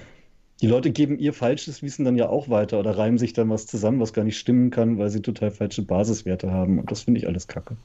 die 0.61 0.67
Leute 0.67 0.91
geben 0.91 1.19
ihr 1.19 1.33
falsches 1.33 1.83
Wissen 1.83 2.05
dann 2.05 2.17
ja 2.17 2.29
auch 2.29 2.49
weiter 2.49 2.79
oder 2.79 2.97
reimen 2.97 3.19
sich 3.19 3.33
dann 3.33 3.51
was 3.51 3.67
zusammen, 3.67 4.01
was 4.01 4.13
gar 4.13 4.25
nicht 4.25 4.39
stimmen 4.39 4.71
kann, 4.71 4.99
weil 4.99 5.11
sie 5.11 5.23
total 5.23 5.51
falsche 5.51 5.83
Basiswerte 5.83 6.51
haben. 6.51 6.79
Und 6.79 6.91
das 6.91 7.03
finde 7.03 7.21
ich 7.21 7.27
alles 7.27 7.47
kacke. 7.49 7.77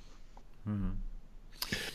Mhm. 0.66 1.09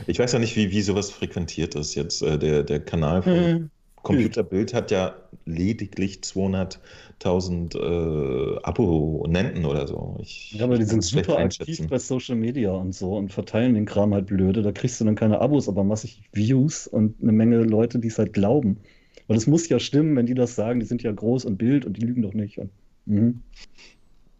Ich 0.06 0.18
weiß 0.18 0.32
ja 0.32 0.38
nicht, 0.38 0.56
wie, 0.56 0.70
wie 0.70 0.82
sowas 0.82 1.10
frequentiert 1.10 1.74
ist 1.74 1.94
jetzt. 1.94 2.22
Äh, 2.22 2.38
der, 2.38 2.62
der 2.62 2.80
Kanal 2.80 3.22
von 3.22 3.70
Computerbild 4.04 4.74
hat 4.74 4.90
ja 4.90 5.14
lediglich 5.46 6.18
200.000 6.18 7.76
äh, 7.76 8.58
Abonnenten 8.62 9.64
oder 9.64 9.88
so. 9.88 10.18
Ich, 10.20 10.52
Ja, 10.52 10.64
aber 10.64 10.78
die 10.78 10.84
sind 10.84 11.02
super 11.02 11.38
aktiv 11.38 11.86
bei 11.88 11.98
Social 11.98 12.36
Media 12.36 12.70
und 12.70 12.94
so 12.94 13.16
und 13.16 13.32
verteilen 13.32 13.74
den 13.74 13.86
Kram 13.86 14.14
halt 14.14 14.26
blöde. 14.26 14.62
Da 14.62 14.72
kriegst 14.72 15.00
du 15.00 15.04
dann 15.04 15.16
keine 15.16 15.40
Abos, 15.40 15.68
aber 15.68 15.82
massig 15.84 16.22
Views 16.32 16.86
und 16.86 17.20
eine 17.22 17.32
Menge 17.32 17.62
Leute, 17.64 17.98
die 17.98 18.08
es 18.08 18.18
halt 18.18 18.32
glauben. 18.32 18.78
Und 19.26 19.36
es 19.36 19.46
muss 19.46 19.68
ja 19.68 19.78
stimmen, 19.78 20.14
wenn 20.16 20.26
die 20.26 20.34
das 20.34 20.54
sagen, 20.54 20.80
die 20.80 20.86
sind 20.86 21.02
ja 21.02 21.10
groß 21.10 21.46
und 21.46 21.56
Bild 21.56 21.86
und 21.86 21.96
die 21.96 22.02
lügen 22.02 22.22
doch 22.22 22.34
nicht. 22.34 22.58
Und, 22.58 22.70
mhm. 23.06 23.40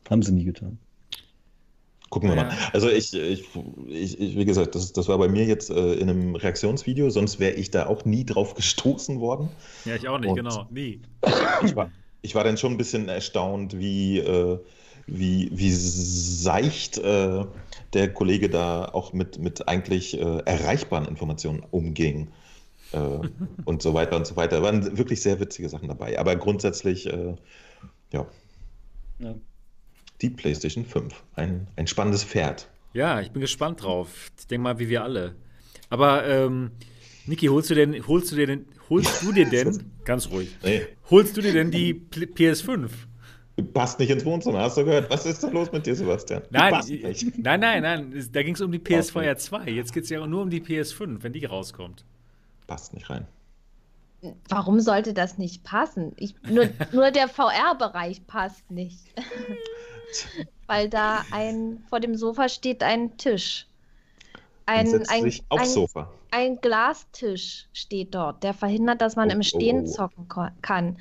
Haben 0.09 0.23
sie 0.23 0.33
nie 0.33 0.45
getan. 0.45 0.79
Gucken 2.15 2.29
wir 2.29 2.37
Ja. 2.37 2.45
mal. 2.45 2.57
Also 2.73 2.89
ich, 2.89 3.13
ich, 3.13 3.45
ich, 3.89 4.21
ich 4.21 4.37
wie 4.37 4.45
gesagt, 4.45 4.77
das, 4.77 4.93
das 4.93 5.09
war 5.09 5.19
bei 5.19 5.27
mir 5.27 5.45
jetzt 5.47 5.69
äh, 5.69 5.95
in 5.95 6.09
einem 6.09 6.37
Reaktionsvideo, 6.37 7.11
sonst 7.11 7.41
wäre 7.41 7.55
ich 7.55 7.73
da 7.73 7.87
auch 7.87 8.05
nie 8.05 8.25
drauf 8.25 8.55
gestoßen 8.55 9.19
worden. 9.19 9.49
Ja, 9.85 9.97
ich 9.97 10.07
auch 10.07 10.19
nicht, 10.21 10.31
Und- 10.31 10.37
genau. 10.37 10.69
Nie. 10.71 11.01
Ich 11.65 11.75
war, 11.75 11.91
ich 12.23 12.37
war 12.37 12.45
dann 12.45 12.57
schon 12.57 12.71
ein 12.75 12.77
bisschen 12.79 13.09
erstaunt, 13.09 13.77
wie, 13.77 14.21
äh, 14.21 14.61
wie, 15.09 15.51
wie 15.53 15.73
seicht 15.73 16.99
äh, 16.99 17.45
der 17.95 18.13
Kollege 18.13 18.49
da 18.49 18.85
auch 18.85 19.13
mit, 19.13 19.41
mit 19.41 19.67
eigentlich 19.67 20.17
äh, 20.17 20.39
erreichbaren 20.45 21.09
Informationen 21.09 21.65
umging. 21.73 22.29
Äh, 22.93 22.99
und 23.65 23.83
so 23.83 23.93
weiter 23.93 24.15
und 24.15 24.25
so 24.25 24.37
weiter. 24.37 24.59
Da 24.59 24.63
waren 24.63 24.97
wirklich 24.97 25.21
sehr 25.21 25.41
witzige 25.41 25.69
Sachen 25.69 25.89
dabei. 25.89 26.17
Aber 26.21 26.37
grundsätzlich, 26.37 27.07
äh, 27.13 27.35
ja, 28.13 28.25
Ja. 29.19 29.35
Die 30.25 30.31
PlayStation 30.31 30.85
5. 30.85 31.15
Ein, 31.37 31.67
ein 31.77 31.87
spannendes 31.87 32.25
Pferd. 32.25 32.69
Ja, 32.93 33.21
ich 33.21 33.31
bin 33.31 33.41
gespannt 33.41 33.83
drauf. 33.83 34.31
Ich 34.39 34.47
denke 34.47 34.63
mal, 34.63 34.79
wie 34.79 34.89
wir 34.89 35.03
alle. 35.05 35.35
Aber, 35.91 36.27
ähm, 36.27 36.71
Niki, 37.27 37.47
holst 37.47 37.71
du 37.71 37.75
denn, 37.75 38.07
holst 38.07 38.31
du 38.33 38.37
dir 38.37 38.47
denn, 38.47 38.67
holst 38.91 39.23
du 39.23 39.33
dir 39.33 39.49
denn, 39.49 39.91
ganz 40.05 40.29
ruhig, 40.31 40.55
Nee, 40.63 40.83
holst 41.11 41.37
du 41.37 41.41
dir 41.41 41.53
denn 41.53 41.71
die 41.71 41.95
Pl- 41.95 42.33
PS5? 42.35 42.91
passt 43.73 43.99
nicht 44.01 44.11
ins 44.11 44.25
Wohnzimmer, 44.25 44.61
hast 44.61 44.77
du 44.77 44.85
gehört? 44.85 45.09
Was 45.11 45.27
ist 45.27 45.43
da 45.45 45.49
los 45.49 45.71
mit 45.71 45.87
dir, 45.87 45.95
Sebastian? 45.95 46.43
Die 46.51 46.55
Nein, 46.55 46.73
passt 46.75 46.91
nicht. 46.91 47.39
nein, 47.39 47.61
nein, 47.61 47.83
nein. 47.83 48.29
Da 48.33 48.43
ging 48.43 48.55
es 48.55 48.61
um 48.61 48.73
die 48.73 48.81
PS4 48.81 49.17
Okay. 49.19 49.37
2. 49.37 49.71
Jetzt 49.71 49.93
geht 49.93 50.05
es 50.05 50.11
ja 50.11 50.27
nur 50.27 50.43
um 50.43 50.51
die 50.51 50.61
PS5, 50.61 51.19
wenn 51.23 51.33
die 51.33 51.45
rauskommt. 51.45 52.05
Passt 52.67 52.93
nicht 52.95 53.09
rein. 53.11 53.27
Warum 54.49 54.81
sollte 54.81 55.13
das 55.15 55.39
nicht 55.39 55.63
passen? 55.65 56.13
Ich, 56.17 56.35
nur, 56.49 56.69
nur 56.93 57.11
der 57.11 57.29
VR-Bereich 57.29 58.27
passt 58.27 58.69
nicht. 58.71 59.01
Weil 60.67 60.89
da 60.89 61.27
ein 61.31 61.85
vor 61.89 62.01
dem 62.01 62.15
Sofa 62.17 62.49
steht 62.49 62.83
ein 62.83 63.17
Tisch. 63.19 63.67
Ein, 64.67 64.87
setzt 64.87 65.11
ein, 65.11 65.23
sich 65.23 65.45
aufs 65.51 65.69
ein, 65.69 65.69
Sofa. 65.69 66.11
ein 66.31 66.61
Glastisch 66.61 67.69
steht 67.73 68.15
dort, 68.15 68.43
der 68.43 68.55
verhindert, 68.55 69.01
dass 69.03 69.17
man 69.17 69.31
Oh, 69.31 69.33
im 69.33 69.43
Stehen 69.43 69.81
oh, 69.81 69.85
oh. 69.85 69.87
zocken 69.87 70.29
kann. 70.63 70.99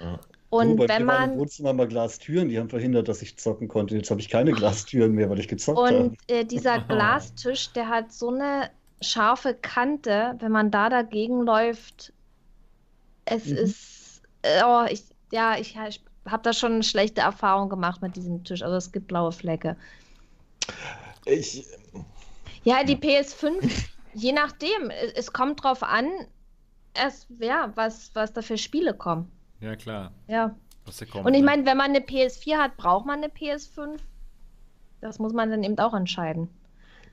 Ja. 0.00 0.20
Und 0.50 0.74
oh, 0.74 0.76
bei 0.76 0.88
wenn 0.88 1.06
im 1.06 1.06
man 1.06 1.38
Wohnzimmer 1.38 1.72
mal 1.72 1.88
Glastüren, 1.88 2.48
die 2.48 2.58
haben 2.58 2.68
verhindert, 2.68 3.08
dass 3.08 3.22
ich 3.22 3.38
zocken 3.38 3.68
konnte. 3.68 3.96
Jetzt 3.96 4.10
habe 4.10 4.20
ich 4.20 4.28
keine 4.28 4.54
Glastüren 4.54 5.12
mehr, 5.12 5.30
weil 5.30 5.38
ich 5.40 5.48
gezockt 5.48 5.90
habe. 5.90 6.04
und 6.04 6.18
äh, 6.28 6.44
dieser 6.44 6.80
Glastisch, 6.88 7.72
der 7.72 7.88
hat 7.88 8.12
so 8.12 8.30
eine 8.30 8.70
scharfe 9.00 9.54
Kante, 9.54 10.36
wenn 10.40 10.52
man 10.52 10.70
da 10.70 10.88
dagegen 10.90 11.42
läuft, 11.42 12.12
es 13.24 13.50
Mhm. 13.50 13.56
ist, 13.56 14.22
äh, 14.42 14.62
oh, 14.64 14.84
ich, 14.90 15.04
ja, 15.32 15.56
ich, 15.58 15.76
ich 15.88 16.00
habe 16.28 16.42
da 16.42 16.52
schon 16.52 16.82
schlechte 16.82 17.20
Erfahrungen 17.20 17.68
gemacht 17.68 18.02
mit 18.02 18.16
diesem 18.16 18.44
Tisch. 18.44 18.62
Also 18.62 18.76
es 18.76 18.92
gibt 18.92 19.08
blaue 19.08 19.32
Flecke. 19.32 19.76
Ich, 21.24 21.66
Ja, 22.64 22.84
die 22.84 22.96
PS5, 22.96 23.88
je 24.14 24.32
nachdem, 24.32 24.90
es, 25.14 25.32
kommt 25.32 25.62
drauf 25.62 25.82
an, 25.82 26.06
es, 26.94 27.26
ja, 27.40 27.72
was, 27.74 28.10
was 28.14 28.32
da 28.32 28.42
für 28.42 28.58
Spiele 28.58 28.94
kommen. 28.94 29.30
Ja, 29.60 29.76
klar. 29.76 30.12
Ja. 30.28 30.54
Was 30.84 30.98
da 30.98 31.06
kommt, 31.06 31.26
Und 31.26 31.34
ich 31.34 31.40
ne? 31.40 31.46
meine, 31.46 31.66
wenn 31.66 31.76
man 31.76 31.90
eine 31.90 32.00
PS4 32.00 32.56
hat, 32.56 32.76
braucht 32.76 33.06
man 33.06 33.18
eine 33.18 33.28
PS5? 33.28 33.98
Das 35.00 35.18
muss 35.18 35.32
man 35.32 35.50
dann 35.50 35.64
eben 35.64 35.78
auch 35.78 35.94
entscheiden. 35.94 36.48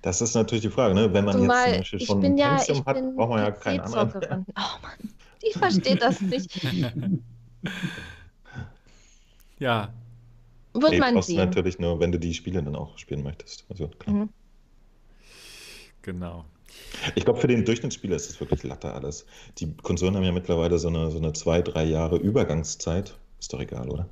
das 0.03 0.21
ist 0.21 0.35
natürlich 0.35 0.61
die 0.63 0.69
Frage, 0.69 0.93
ne? 0.93 1.11
Wenn 1.11 1.25
man 1.25 1.33
Zumal 1.33 1.73
jetzt 1.73 1.73
zum 1.73 1.79
Beispiel 1.79 1.99
schon 2.01 2.25
ein 2.25 2.37
ja, 2.37 2.57
Pentium 2.57 2.85
hat, 2.85 3.15
braucht 3.15 3.29
man 3.29 3.39
ja 3.39 3.51
keinen 3.51 3.79
anderen. 3.79 4.45
Oh 4.55 4.81
Mann, 4.81 5.13
ich 5.41 5.53
verstehe 5.53 5.95
das 5.95 6.21
nicht. 6.21 6.61
Ja, 9.59 9.93
Wird 10.73 10.91
Nee, 10.91 10.99
man 10.99 11.21
sehen. 11.21 11.37
natürlich 11.37 11.79
nur, 11.79 11.99
wenn 11.99 12.11
du 12.11 12.19
die 12.19 12.33
Spiele 12.33 12.61
dann 12.63 12.75
auch 12.75 12.97
spielen 12.97 13.23
möchtest. 13.23 13.65
Also 13.69 13.87
klar. 13.87 14.15
Mhm. 14.15 14.29
genau. 16.01 16.45
Ich 17.15 17.25
glaube, 17.25 17.39
für 17.41 17.47
den 17.47 17.65
Durchschnittsspieler 17.65 18.15
ist 18.15 18.29
das 18.29 18.39
wirklich 18.39 18.63
Latte 18.63 18.93
alles. 18.93 19.25
Die 19.57 19.73
Konsolen 19.77 20.15
haben 20.15 20.23
ja 20.23 20.31
mittlerweile 20.31 20.77
so 20.77 20.87
eine, 20.87 21.09
so 21.11 21.17
eine 21.17 21.33
zwei, 21.33 21.61
drei 21.61 21.83
Jahre 21.85 22.17
Übergangszeit. 22.17 23.17
Ist 23.39 23.51
doch 23.53 23.59
egal, 23.59 23.89
oder? 23.89 24.07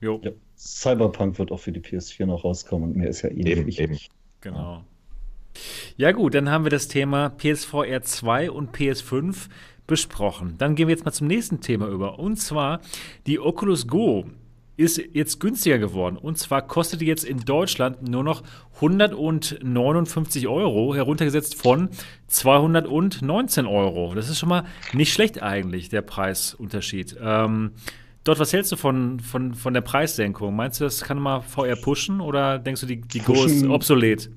Jo, 0.00 0.20
Ja. 0.24 0.30
Cyberpunk 0.56 1.38
wird 1.38 1.52
auch 1.52 1.60
für 1.60 1.72
die 1.72 1.80
PS4 1.80 2.26
noch 2.26 2.44
rauskommen 2.44 2.90
und 2.90 2.96
mir 2.96 3.08
ist 3.08 3.22
ja 3.22 3.28
eh 3.30 3.42
Eben, 3.44 3.64
nicht 3.66 3.80
eben. 3.80 3.98
genau. 4.40 4.84
Ja 5.96 6.12
gut, 6.12 6.34
dann 6.34 6.48
haben 6.50 6.64
wir 6.64 6.70
das 6.70 6.88
Thema 6.88 7.28
PSVR 7.30 8.02
2 8.02 8.50
und 8.50 8.74
PS5 8.74 9.48
besprochen. 9.86 10.54
Dann 10.58 10.74
gehen 10.74 10.88
wir 10.88 10.94
jetzt 10.94 11.04
mal 11.04 11.12
zum 11.12 11.26
nächsten 11.26 11.60
Thema 11.60 11.88
über. 11.88 12.18
Und 12.18 12.36
zwar 12.36 12.80
die 13.26 13.38
Oculus 13.38 13.86
Go 13.86 14.24
ist 14.76 15.00
jetzt 15.12 15.40
günstiger 15.40 15.78
geworden. 15.78 16.16
Und 16.16 16.38
zwar 16.38 16.62
kostet 16.62 17.00
die 17.00 17.06
jetzt 17.06 17.24
in 17.24 17.40
Deutschland 17.40 18.08
nur 18.08 18.24
noch 18.24 18.42
159 18.76 20.48
Euro, 20.48 20.94
heruntergesetzt 20.94 21.54
von 21.54 21.90
219 22.26 23.66
Euro. 23.66 24.14
Das 24.14 24.28
ist 24.28 24.38
schon 24.38 24.48
mal 24.48 24.64
nicht 24.92 25.12
schlecht 25.12 25.42
eigentlich, 25.42 25.88
der 25.88 26.02
Preisunterschied. 26.02 27.16
Ähm, 27.20 27.72
Dort, 28.24 28.38
was 28.38 28.54
hältst 28.54 28.72
du 28.72 28.76
von, 28.76 29.20
von, 29.20 29.54
von 29.54 29.74
der 29.74 29.82
Preissenkung? 29.82 30.56
Meinst 30.56 30.80
du, 30.80 30.84
das 30.84 31.02
kann 31.02 31.18
mal 31.18 31.42
VR 31.42 31.76
pushen 31.76 32.22
oder 32.22 32.58
denkst 32.58 32.80
du, 32.80 32.86
die, 32.86 33.02
die 33.02 33.18
Go 33.18 33.44
ist 33.44 33.62
obsolet? 33.66 34.30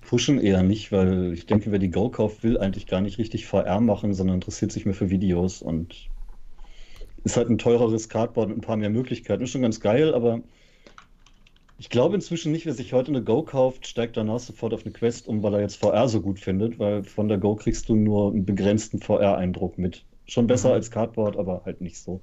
Pushen 0.00 0.38
eher 0.38 0.62
nicht, 0.62 0.92
weil 0.92 1.32
ich 1.32 1.46
denke, 1.46 1.72
wer 1.72 1.80
die 1.80 1.90
Go 1.90 2.08
kauft, 2.08 2.44
will 2.44 2.56
eigentlich 2.56 2.86
gar 2.86 3.00
nicht 3.00 3.18
richtig 3.18 3.46
VR 3.46 3.80
machen, 3.80 4.14
sondern 4.14 4.36
interessiert 4.36 4.70
sich 4.70 4.86
mehr 4.86 4.94
für 4.94 5.10
Videos 5.10 5.60
und 5.60 6.08
ist 7.24 7.36
halt 7.36 7.48
ein 7.50 7.58
teureres 7.58 8.08
Cardboard 8.08 8.48
mit 8.48 8.58
ein 8.58 8.60
paar 8.62 8.76
mehr 8.76 8.90
Möglichkeiten. 8.90 9.42
Ist 9.44 9.50
schon 9.50 9.62
ganz 9.62 9.80
geil, 9.80 10.14
aber 10.14 10.42
ich 11.76 11.90
glaube 11.90 12.14
inzwischen 12.14 12.52
nicht, 12.52 12.64
wer 12.66 12.72
sich 12.74 12.92
heute 12.92 13.10
eine 13.10 13.22
Go 13.24 13.42
kauft, 13.42 13.86
steigt 13.86 14.16
danach 14.16 14.38
sofort 14.38 14.72
auf 14.72 14.84
eine 14.84 14.92
Quest 14.92 15.26
um, 15.26 15.42
weil 15.42 15.54
er 15.54 15.60
jetzt 15.60 15.76
VR 15.76 16.08
so 16.08 16.20
gut 16.22 16.38
findet, 16.38 16.78
weil 16.78 17.02
von 17.04 17.28
der 17.28 17.38
Go 17.38 17.56
kriegst 17.56 17.88
du 17.88 17.96
nur 17.96 18.30
einen 18.32 18.44
begrenzten 18.46 19.00
VR-Eindruck 19.00 19.76
mit. 19.78 20.06
Schon 20.26 20.46
besser 20.46 20.70
Mhm. 20.70 20.74
als 20.74 20.90
Cardboard, 20.90 21.36
aber 21.36 21.64
halt 21.64 21.80
nicht 21.80 21.98
so. 21.98 22.22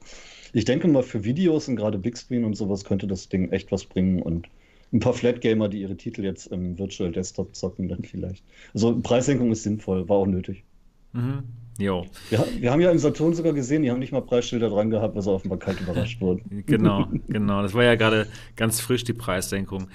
Ich 0.53 0.65
denke 0.65 0.87
mal, 0.87 1.03
für 1.03 1.23
Videos 1.25 1.67
und 1.67 1.75
gerade 1.75 1.99
Big 1.99 2.17
Screen 2.17 2.45
und 2.45 2.55
sowas 2.55 2.85
könnte 2.85 3.07
das 3.07 3.29
Ding 3.29 3.51
echt 3.51 3.71
was 3.71 3.85
bringen 3.85 4.21
und 4.21 4.49
ein 4.93 4.99
paar 5.01 5.13
Flat-Gamer, 5.13 5.69
die 5.69 5.81
ihre 5.81 5.97
Titel 5.97 6.23
jetzt 6.23 6.47
im 6.47 6.77
Virtual 6.79 7.11
Desktop 7.11 7.55
zocken, 7.55 7.89
dann 7.89 8.03
vielleicht. 8.03 8.45
Also 8.73 8.99
Preissenkung 9.01 9.51
ist 9.51 9.63
sinnvoll, 9.63 10.07
war 10.09 10.17
auch 10.17 10.27
nötig. 10.27 10.65
Mhm. 11.13 11.68
Jo, 11.79 12.05
Wir, 12.29 12.45
wir 12.59 12.71
haben 12.71 12.81
ja 12.81 12.91
im 12.91 12.99
Saturn 12.99 13.33
sogar 13.33 13.53
gesehen, 13.53 13.83
die 13.83 13.89
haben 13.89 13.99
nicht 13.99 14.11
mal 14.11 14.21
Preisschilder 14.21 14.69
dran 14.69 14.89
gehabt, 14.89 15.15
weil 15.15 15.21
sie 15.21 15.31
offenbar 15.31 15.59
kalt 15.59 15.79
überrascht 15.79 16.19
wurden. 16.19 16.63
genau, 16.67 17.07
genau. 17.29 17.61
Das 17.61 17.73
war 17.73 17.85
ja 17.85 17.95
gerade 17.95 18.27
ganz 18.57 18.81
frisch, 18.81 19.05
die 19.05 19.13
Preissenkung. 19.13 19.87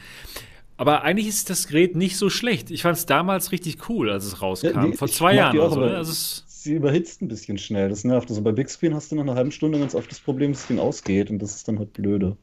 Aber 0.79 1.03
eigentlich 1.03 1.29
ist 1.29 1.51
das 1.51 1.69
Gerät 1.69 1.95
nicht 1.95 2.17
so 2.17 2.31
schlecht. 2.31 2.71
Ich 2.71 2.83
fand 2.83 2.97
es 2.97 3.07
damals 3.07 3.53
richtig 3.53 3.89
cool, 3.89 4.11
als 4.11 4.25
es 4.25 4.41
rauskam. 4.41 4.67
Ja, 4.69 4.87
nee, 4.87 4.97
Vor 4.97 5.09
zwei 5.09 5.35
Jahren 5.35 5.53
die 5.53 5.59
oder 5.59 5.69
auch, 5.69 5.75
so. 5.75 5.81
Ne? 5.81 5.97
Also 5.97 6.11
es, 6.11 6.45
Sie 6.49 6.73
überhitzt 6.75 7.21
ein 7.21 7.29
bisschen 7.29 7.59
schnell, 7.59 7.91
das 7.91 8.05
nervt. 8.05 8.31
Also 8.31 8.41
bei 8.41 8.51
Big 8.51 8.71
Screen 8.71 8.95
hast 8.95 9.13
du 9.13 9.17
nach 9.17 9.23
einer 9.25 9.35
halben 9.35 9.51
Stunde 9.53 9.79
ganz 9.79 9.95
oft 9.95 10.11
das 10.11 10.19
Problem, 10.19 10.53
dass 10.53 10.63
das 10.63 10.69
Ding 10.69 10.79
ausgeht 10.79 11.29
und 11.31 11.39
das 11.41 11.55
ist 11.55 11.69
dann 11.69 11.79
halt 11.79 11.93
blöde. 11.93 12.39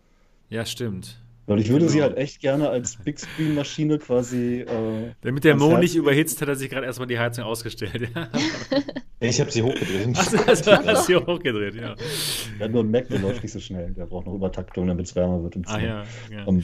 ja, 0.50 0.64
stimmt. 0.64 1.20
Weil 1.52 1.60
ich 1.60 1.70
würde 1.70 1.80
Genau. 1.86 1.92
sie 1.92 2.02
halt 2.02 2.18
echt 2.18 2.40
gerne 2.40 2.70
als 2.70 2.96
Big 2.96 3.20
Screen-Maschine 3.20 3.98
quasi. 4.00 4.62
Äh, 4.62 5.12
Damit 5.22 5.44
der 5.44 5.56
Mo 5.56 5.70
Herz 5.72 5.80
nicht 5.82 5.96
überhitzt, 5.96 6.42
hat 6.42 6.48
er 6.48 6.56
sich 6.56 6.70
gerade 6.70 6.86
erstmal 6.86 7.08
die 7.08 7.20
Heizung 7.20 7.44
ausgestellt. 7.46 8.10
Ja. 8.16 8.30
Ich 9.20 9.40
habe 9.40 9.52
sie 9.52 9.62
hochgedreht. 9.62 10.18
Also, 10.18 10.38
also 10.38 10.72
hast 10.88 11.08
du 11.10 11.26
hochgedreht, 11.28 11.76
ja. 11.76 11.94
Ja, 12.60 12.68
nur 12.68 12.84
ein 12.84 12.90
Mac, 12.90 13.08
der 13.10 13.20
läuft 13.20 13.44
nicht 13.44 13.52
so 13.52 13.60
schnell. 13.60 13.92
Der 13.92 14.08
braucht 14.08 14.26
noch 14.26 14.34
Übertaktung, 14.34 14.88
damit 14.88 15.06
es 15.06 15.16
wärmer 15.16 15.44
wird. 15.44 15.56
Im 15.58 15.64
Ah 15.68 15.76
Zimmer. 15.76 15.84
ja, 15.84 16.04
ja. 16.32 16.48
Ähm, 16.48 16.64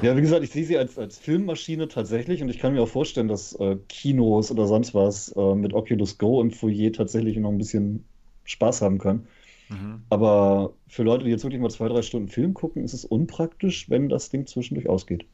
ja, 0.00 0.16
wie 0.16 0.22
gesagt, 0.22 0.42
ich 0.44 0.50
sehe 0.50 0.64
sie 0.64 0.78
als, 0.78 0.96
als 0.98 1.18
Filmmaschine 1.18 1.88
tatsächlich 1.88 2.40
und 2.42 2.48
ich 2.48 2.58
kann 2.58 2.72
mir 2.72 2.80
auch 2.80 2.88
vorstellen, 2.88 3.28
dass 3.28 3.52
äh, 3.60 3.76
Kinos 3.88 4.50
oder 4.50 4.66
sonst 4.66 4.94
was 4.94 5.34
äh, 5.36 5.54
mit 5.54 5.74
Oculus 5.74 6.16
Go 6.16 6.40
im 6.40 6.52
Foyer 6.52 6.90
tatsächlich 6.92 7.36
noch 7.36 7.50
ein 7.50 7.58
bisschen 7.58 8.04
Spaß 8.44 8.80
haben 8.80 8.96
können. 8.98 9.26
Mhm. 9.68 10.02
Aber 10.10 10.74
für 10.88 11.02
Leute, 11.02 11.24
die 11.24 11.30
jetzt 11.30 11.42
wirklich 11.44 11.60
mal 11.60 11.70
zwei, 11.70 11.88
drei 11.88 12.02
Stunden 12.02 12.28
Film 12.28 12.54
gucken, 12.54 12.84
ist 12.84 12.92
es 12.92 13.04
unpraktisch, 13.04 13.88
wenn 13.90 14.08
das 14.08 14.28
Ding 14.30 14.46
zwischendurch 14.46 14.88
ausgeht. 14.88 15.24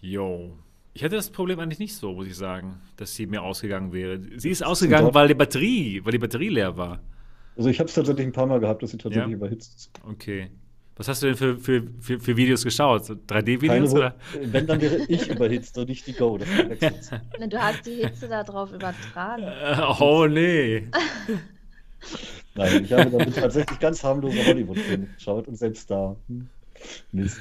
Jo. 0.00 0.56
Ich 0.94 1.02
hatte 1.02 1.16
das 1.16 1.30
Problem 1.30 1.58
eigentlich 1.58 1.78
nicht 1.78 1.94
so, 1.96 2.12
muss 2.12 2.26
ich 2.26 2.36
sagen, 2.36 2.80
dass 2.96 3.14
sie 3.14 3.26
mir 3.26 3.42
ausgegangen 3.42 3.92
wäre. 3.92 4.20
Sie 4.36 4.50
ist 4.50 4.62
ausgegangen, 4.62 5.14
weil 5.14 5.28
die 5.28 5.34
Batterie, 5.34 6.00
weil 6.04 6.12
die 6.12 6.18
Batterie 6.18 6.50
leer 6.50 6.76
war. 6.76 7.00
Also 7.56 7.70
ich 7.70 7.78
habe 7.78 7.88
es 7.88 7.94
tatsächlich 7.94 8.26
ein 8.26 8.32
paar 8.32 8.46
Mal 8.46 8.60
gehabt, 8.60 8.82
dass 8.82 8.90
sie 8.90 8.98
tatsächlich 8.98 9.30
Ja? 9.30 9.36
überhitzt 9.36 9.74
ist. 9.76 9.90
Okay. 10.06 10.50
Was 10.96 11.08
hast 11.08 11.22
du 11.22 11.26
denn 11.28 11.36
für, 11.36 11.56
für, 11.56 11.86
für, 12.00 12.20
für 12.20 12.36
Videos 12.36 12.62
geschaut? 12.64 13.06
So 13.06 13.16
Keine, 13.16 13.40
3D-Videos 13.46 13.92
wo- 13.92 13.96
oder? 13.96 14.14
wenn, 14.42 14.66
dann 14.66 14.80
wäre 14.82 14.98
ich 15.08 15.26
überhitzt 15.30 15.78
und 15.78 15.88
nicht 15.88 16.06
die 16.06 16.12
Go. 16.12 16.36
Du 16.36 16.44
hast 17.58 17.86
die 17.86 18.04
Hitze 18.04 18.28
darauf 18.28 18.70
übertragen. 18.72 19.44
Äh, 19.44 19.80
Oh 20.00 20.26
nee. 20.26 20.88
Nein, 22.54 22.84
ich 22.84 22.92
habe 22.92 23.10
damit 23.10 23.34
tatsächlich 23.36 23.78
ganz 23.78 24.02
harmlose 24.04 24.44
Hollywood-Filme 24.46 25.06
geschaut 25.14 25.48
und 25.48 25.56
selbst 25.56 25.90
da. 25.90 26.16
hm, 26.28 26.48
Mist. 27.12 27.38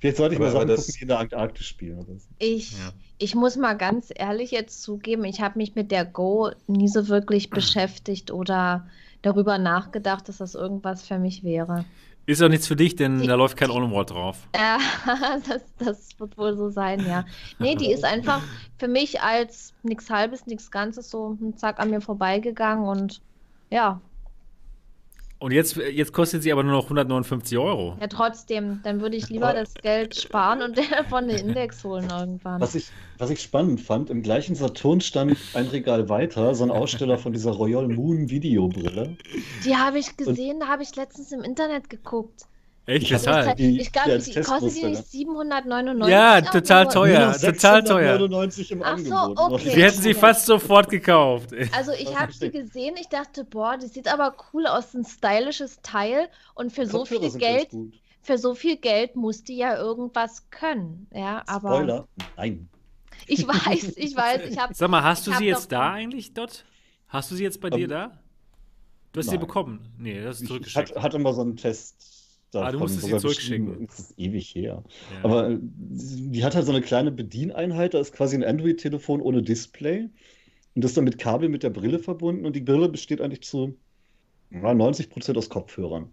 Vielleicht 0.00 0.16
sollte 0.18 0.34
ich 0.34 0.40
Aber- 0.40 0.46
mal 0.48 0.52
Sachen 0.52 0.62
aber 0.64 0.72
das- 0.76 0.86
gucken, 0.86 0.94
die 0.98 1.02
in 1.02 1.08
der 1.08 1.18
Antarktis 1.20 1.66
spielen. 1.66 1.98
Oder 2.00 2.18
so. 2.18 2.26
Ich, 2.38 2.72
Ja. 2.72 2.90
ich 3.18 3.34
muss 3.34 3.56
mal 3.56 3.74
ganz 3.74 4.10
ehrlich 4.14 4.50
jetzt 4.50 4.82
zugeben, 4.82 5.24
ich 5.24 5.40
habe 5.40 5.58
mich 5.58 5.74
mit 5.74 5.90
der 5.90 6.04
Go 6.04 6.50
nie 6.66 6.88
so 6.88 7.08
wirklich 7.08 7.50
beschäftigt 7.50 8.30
oder 8.30 8.86
darüber 9.22 9.58
nachgedacht, 9.58 10.28
dass 10.28 10.38
das 10.38 10.54
irgendwas 10.54 11.06
für 11.06 11.18
mich 11.18 11.42
wäre. 11.44 11.84
Ist 12.26 12.40
auch 12.42 12.48
nichts 12.48 12.68
für 12.68 12.76
dich, 12.76 12.94
denn 12.94 13.20
Die- 13.20 13.26
da 13.26 13.34
läuft 13.34 13.56
kein 13.56 13.70
Onboard 13.70 14.10
drauf. 14.10 14.46
Äh, 14.52 14.78
das, 15.48 15.62
das 15.78 16.20
wird 16.20 16.36
wohl 16.38 16.56
so 16.56 16.68
sein, 16.70 17.04
ja. 17.06 17.24
Nee, 17.58 17.74
die 17.74 17.90
ist 17.92 18.04
einfach 18.04 18.40
für 18.78 18.86
mich 18.88 19.20
als 19.22 19.72
nichts 19.82 20.08
Halbes, 20.10 20.46
nichts 20.46 20.70
Ganzes 20.70 21.10
so 21.10 21.36
hm, 21.40 21.56
zack 21.56 21.80
an 21.80 21.90
mir 21.90 22.00
vorbeigegangen 22.00 22.84
und 22.86 23.20
ja, 23.70 24.00
Und 25.42 25.50
jetzt, 25.50 25.74
jetzt 25.74 26.12
kostet 26.12 26.44
sie 26.44 26.52
aber 26.52 26.62
nur 26.62 26.70
noch 26.70 26.84
159 26.84 27.58
Euro. 27.58 27.96
ja 28.00 28.06
trotzdem, 28.06 28.78
dann 28.84 29.00
würde 29.00 29.16
ich 29.16 29.28
lieber 29.28 29.52
das 29.52 29.74
Geld 29.74 30.14
sparen 30.14 30.62
und 30.62 30.78
davon 30.92 31.26
den 31.26 31.48
Index 31.48 31.82
holen 31.82 32.08
irgendwann. 32.16 32.60
Was 32.60 32.76
ich, 32.76 32.90
was 33.18 33.28
ich 33.28 33.40
spannend 33.42 33.80
fand, 33.80 34.08
im 34.08 34.22
gleichen 34.22 34.54
Saturn 34.54 35.00
stand 35.00 35.36
ein 35.54 35.66
Regal 35.66 36.08
weiter, 36.08 36.54
so 36.54 36.62
ein 36.62 36.70
Aussteller 36.70 37.18
von 37.18 37.32
dieser 37.32 37.50
Royal 37.50 37.88
Moon 37.88 38.30
Videobrille. 38.30 39.16
Die 39.64 39.76
habe 39.76 39.98
ich 39.98 40.16
gesehen, 40.16 40.60
da 40.60 40.68
habe 40.68 40.84
ich 40.84 40.94
letztens 40.94 41.32
im 41.32 41.42
Internet 41.42 41.90
geguckt. 41.90 42.42
Echt? 42.84 43.04
Ich 43.04 43.12
hab- 43.14 43.20
Weshalb? 43.20 43.56
Die- 43.58 43.80
ich 43.80 43.92
glaube, 43.92 44.18
die 44.18 44.30
Testmuster, 44.32 44.88
nicht 44.88 45.06
799 45.06 46.10
Ja, 46.10 46.40
total 46.40 46.88
teuer. 46.88 47.32
Total 47.32 47.84
teuer. 47.84 48.18
699 48.18 48.72
im 48.72 48.82
Ach 48.82 48.98
so, 48.98 49.14
okay. 49.36 49.76
Wir 49.76 49.84
hätten 49.86 50.02
sie 50.02 50.14
fast 50.14 50.46
sofort 50.46 50.88
gekauft. 50.90 51.50
Also 51.76 51.92
ich 51.92 52.18
habe 52.18 52.32
sie 52.32 52.50
gesehen, 52.50 52.96
ich 53.00 53.08
dachte, 53.08 53.44
boah, 53.44 53.76
die 53.76 53.86
sieht 53.86 54.12
aber 54.12 54.34
cool 54.52 54.66
aus, 54.66 54.94
ein 54.94 55.04
stylisches 55.04 55.80
Teil 55.82 56.28
und 56.54 56.72
für 56.72 56.86
so 56.86 57.04
viel 57.04 57.30
Geld, 57.38 57.68
für 58.20 58.36
so 58.36 58.54
viel 58.54 58.76
Geld 58.76 59.14
muss 59.14 59.44
die 59.44 59.56
ja 59.58 59.76
irgendwas 59.76 60.50
können, 60.50 61.06
ja, 61.14 61.42
aber 61.46 61.74
Spoiler, 61.76 62.08
nein. 62.36 62.68
ich 63.28 63.46
weiß, 63.46 63.92
ich 63.96 64.16
weiß, 64.16 64.42
ich 64.50 64.58
habe 64.58 64.74
Sag 64.74 64.90
mal, 64.90 65.02
hast 65.04 65.26
du 65.26 65.30
Ich 65.30 65.34
hab 65.36 65.40
sie 65.40 65.46
jetzt 65.48 65.70
da 65.72 65.92
eigentlich 65.92 66.34
dort? 66.34 66.64
Hast 67.08 67.30
du 67.30 67.36
sie 67.36 67.44
jetzt 67.44 67.60
bei 67.60 67.70
dir 67.70 67.84
Ähm, 67.84 67.90
da? 67.90 68.18
Du 69.12 69.20
hast 69.20 69.28
sie 69.30 69.38
bekommen? 69.38 69.88
Nee, 69.98 70.22
das 70.22 70.36
ist 70.36 70.42
Ich 70.42 70.48
zurückgeschickt. 70.48 70.90
hatte, 70.90 71.02
hatte 71.02 71.18
mal 71.18 71.34
so 71.34 71.42
einen 71.42 71.56
Test 71.56 72.11
davon. 72.54 72.68
Ah, 72.68 72.72
du 72.72 72.78
musstest 72.78 73.06
sie 73.06 73.16
zurückschicken. 73.16 73.86
Das 73.86 73.98
ist 73.98 74.18
ewig 74.18 74.54
her. 74.54 74.84
Ja. 75.10 75.24
Aber 75.24 75.50
äh, 75.50 75.58
die 75.60 76.44
hat 76.44 76.54
halt 76.54 76.66
so 76.66 76.72
eine 76.72 76.80
kleine 76.80 77.10
Bedieneinheit, 77.10 77.94
da 77.94 78.00
ist 78.00 78.12
quasi 78.12 78.36
ein 78.36 78.44
Android-Telefon 78.44 79.20
ohne 79.20 79.42
Display. 79.42 80.08
Und 80.74 80.84
das 80.84 80.92
ist 80.92 80.96
dann 80.96 81.04
mit 81.04 81.18
Kabel 81.18 81.48
mit 81.48 81.62
der 81.62 81.70
Brille 81.70 81.98
verbunden. 81.98 82.46
Und 82.46 82.56
die 82.56 82.60
Brille 82.60 82.88
besteht 82.88 83.20
eigentlich 83.20 83.42
zu 83.42 83.76
ja, 84.50 84.70
90% 84.70 85.36
aus 85.36 85.48
Kopfhörern. 85.48 86.10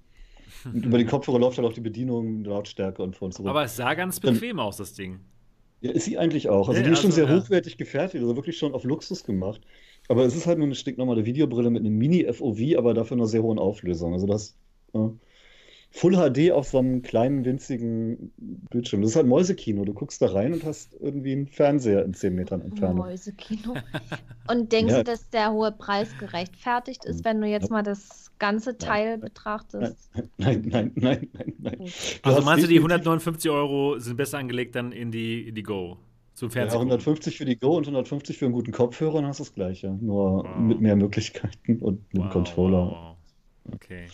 Und 0.66 0.86
über 0.86 0.98
die 0.98 1.06
Kopfhörer 1.06 1.40
läuft 1.40 1.58
halt 1.58 1.68
auch 1.68 1.74
die 1.74 1.82
Bedienung, 1.82 2.44
Lautstärke 2.44 3.04
und 3.04 3.16
vor 3.16 3.28
und 3.28 3.34
zurück. 3.34 3.50
Aber 3.50 3.64
es 3.64 3.76
sah 3.76 3.94
ganz 3.94 4.20
bequem 4.20 4.60
aus, 4.60 4.78
das 4.78 4.94
Ding. 4.94 5.20
Ja, 5.82 5.92
ist 5.92 6.06
sie 6.06 6.18
eigentlich 6.18 6.50
auch. 6.50 6.68
Also 6.68 6.82
Ja, 6.82 6.88
die 6.88 6.94
ist 6.94 7.00
schon 7.00 7.12
also, 7.12 7.26
sehr 7.26 7.30
ja. 7.30 7.42
hochwertig 7.42 7.78
gefertigt, 7.78 8.22
also 8.22 8.36
wirklich 8.36 8.58
schon 8.58 8.74
auf 8.74 8.84
Luxus 8.84 9.24
gemacht. 9.24 9.62
Aber 10.10 10.26
es 10.26 10.36
ist 10.36 10.46
halt 10.46 10.58
nur 10.58 10.68
eine 10.68 10.76
stinknormale 10.76 11.26
Videobrille 11.26 11.70
mit 11.70 11.82
einem 11.86 11.98
Mini-FOV, 11.98 12.78
aber 12.78 12.94
dafür 12.94 13.16
einer 13.16 13.28
sehr 13.28 13.44
hohen 13.44 13.60
Auflösung. 13.60 14.14
Also 14.14 14.28
das 14.28 14.58
äh, 14.94 15.10
Full 15.92 16.14
HD 16.16 16.52
auf 16.52 16.68
so 16.68 16.78
einem 16.78 17.02
kleinen, 17.02 17.44
winzigen 17.46 18.32
Bildschirm. 18.38 19.02
Das 19.02 19.12
ist 19.12 19.16
halt 19.16 19.26
Mäusekino. 19.26 19.86
Du 19.86 19.94
guckst 19.94 20.22
da 20.22 20.28
rein 20.28 20.54
und 20.54 20.64
hast 20.64 20.96
irgendwie 21.00 21.32
einen 21.32 21.48
Fernseher 21.48 22.06
in 22.06 22.14
10 22.14 22.36
Metern 22.36 22.62
Entfernung. 22.62 22.98
Mäusekino. 22.98 23.74
Und 24.48 24.72
denkst 24.72 24.92
Ja. 24.92 25.00
du, 25.00 25.04
dass 25.06 25.30
der 25.32 25.52
hohe 25.52 25.72
Preis 25.72 26.16
gerechtfertigt 26.20 27.06
ist, 27.06 27.26
wenn 27.26 27.42
du 27.42 27.48
jetzt 27.48 27.72
mal 27.72 27.82
das 27.82 28.32
ganze 28.38 28.78
Teil 28.78 29.18
betrachtest? 29.18 30.12
Nein, 30.38 30.62
nein, 30.68 30.92
nein, 30.96 31.28
nein, 31.34 31.54
nein. 31.58 31.78
Du 31.80 31.84
Also 32.30 32.42
meinst 32.44 32.64
du, 32.64 32.68
die 32.68 32.76
definitiv- 32.76 33.08
159 33.08 33.50
Euro 33.52 33.98
sind 33.98 34.16
besser 34.16 34.38
angelegt 34.38 34.76
dann 34.76 34.92
in 34.92 35.12
die, 35.12 35.48
in 35.48 35.56
die 35.56 35.64
Go? 35.64 35.98
Zum 36.36 36.50
Ja, 36.50 36.54
Fernsehen. 36.54 36.78
150 36.82 37.36
für 37.38 37.46
die 37.46 37.58
Go 37.58 37.76
und 37.76 37.86
150 37.88 38.38
für 38.38 38.46
einen 38.46 38.54
guten 38.54 38.72
Kopfhörer, 38.72 39.16
dann 39.16 39.26
hast 39.26 39.40
du 39.40 39.44
das 39.44 39.54
Gleiche. 39.56 39.90
Nur 40.00 40.44
Wow. 40.46 40.58
mit 40.60 40.80
mehr 40.82 40.96
Möglichkeiten 40.96 41.80
und 41.80 42.14
mit 42.14 42.22
einem 42.22 42.32
Controller. 42.32 42.86
Wow, 42.86 43.18
wow. 43.66 43.74
Okay. 43.74 44.06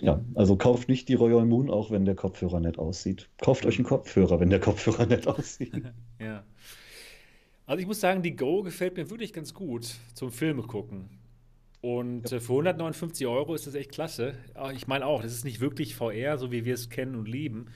Ja, 0.00 0.20
also 0.34 0.56
kauft 0.56 0.88
nicht 0.88 1.08
die 1.08 1.14
Royal 1.14 1.46
Moon, 1.46 1.70
auch 1.70 1.90
wenn 1.90 2.04
der 2.04 2.14
Kopfhörer 2.14 2.60
nett 2.60 2.78
aussieht. 2.78 3.28
Kauft 3.38 3.64
euch 3.64 3.78
einen 3.78 3.86
Kopfhörer, 3.86 4.40
wenn 4.40 4.50
der 4.50 4.60
Kopfhörer 4.60 5.06
nett 5.06 5.26
aussieht. 5.26 5.72
Ja. 6.18 6.44
Also 7.66 7.80
ich 7.80 7.86
muss 7.86 8.00
sagen, 8.00 8.22
die 8.22 8.36
Go 8.36 8.62
gefällt 8.62 8.96
mir 8.96 9.10
wirklich 9.10 9.32
ganz 9.32 9.52
gut 9.52 9.96
zum 10.14 10.30
Filme 10.30 10.62
gucken. 10.62 11.10
Und 11.80 12.32
äh, 12.32 12.40
für 12.40 12.52
159 12.52 13.26
Euro 13.26 13.54
ist 13.54 13.66
das 13.66 13.74
echt 13.74 13.90
klasse. 13.90 14.34
Ich 14.74 14.86
meine 14.86 15.04
auch, 15.04 15.22
das 15.22 15.32
ist 15.32 15.44
nicht 15.44 15.60
wirklich 15.60 15.94
VR, 15.94 16.38
so 16.38 16.52
wie 16.52 16.64
wir 16.64 16.74
es 16.74 16.90
kennen 16.90 17.16
und 17.16 17.28
lieben, 17.28 17.66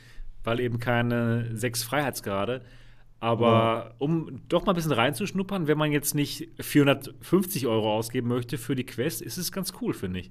weil 0.44 0.60
eben 0.60 0.78
keine 0.78 1.54
sechs 1.56 1.82
Freiheitsgrade. 1.82 2.62
Aber 3.18 3.94
um 3.98 4.42
doch 4.48 4.64
mal 4.64 4.72
ein 4.72 4.76
bisschen 4.76 4.92
reinzuschnuppern, 4.92 5.66
wenn 5.66 5.76
man 5.76 5.92
jetzt 5.92 6.14
nicht 6.14 6.48
450 6.60 7.66
Euro 7.66 7.94
ausgeben 7.94 8.28
möchte 8.28 8.56
für 8.56 8.74
die 8.74 8.86
Quest, 8.86 9.20
ist 9.20 9.36
es 9.36 9.52
ganz 9.52 9.74
cool, 9.80 9.92
finde 9.92 10.20
ich. 10.20 10.30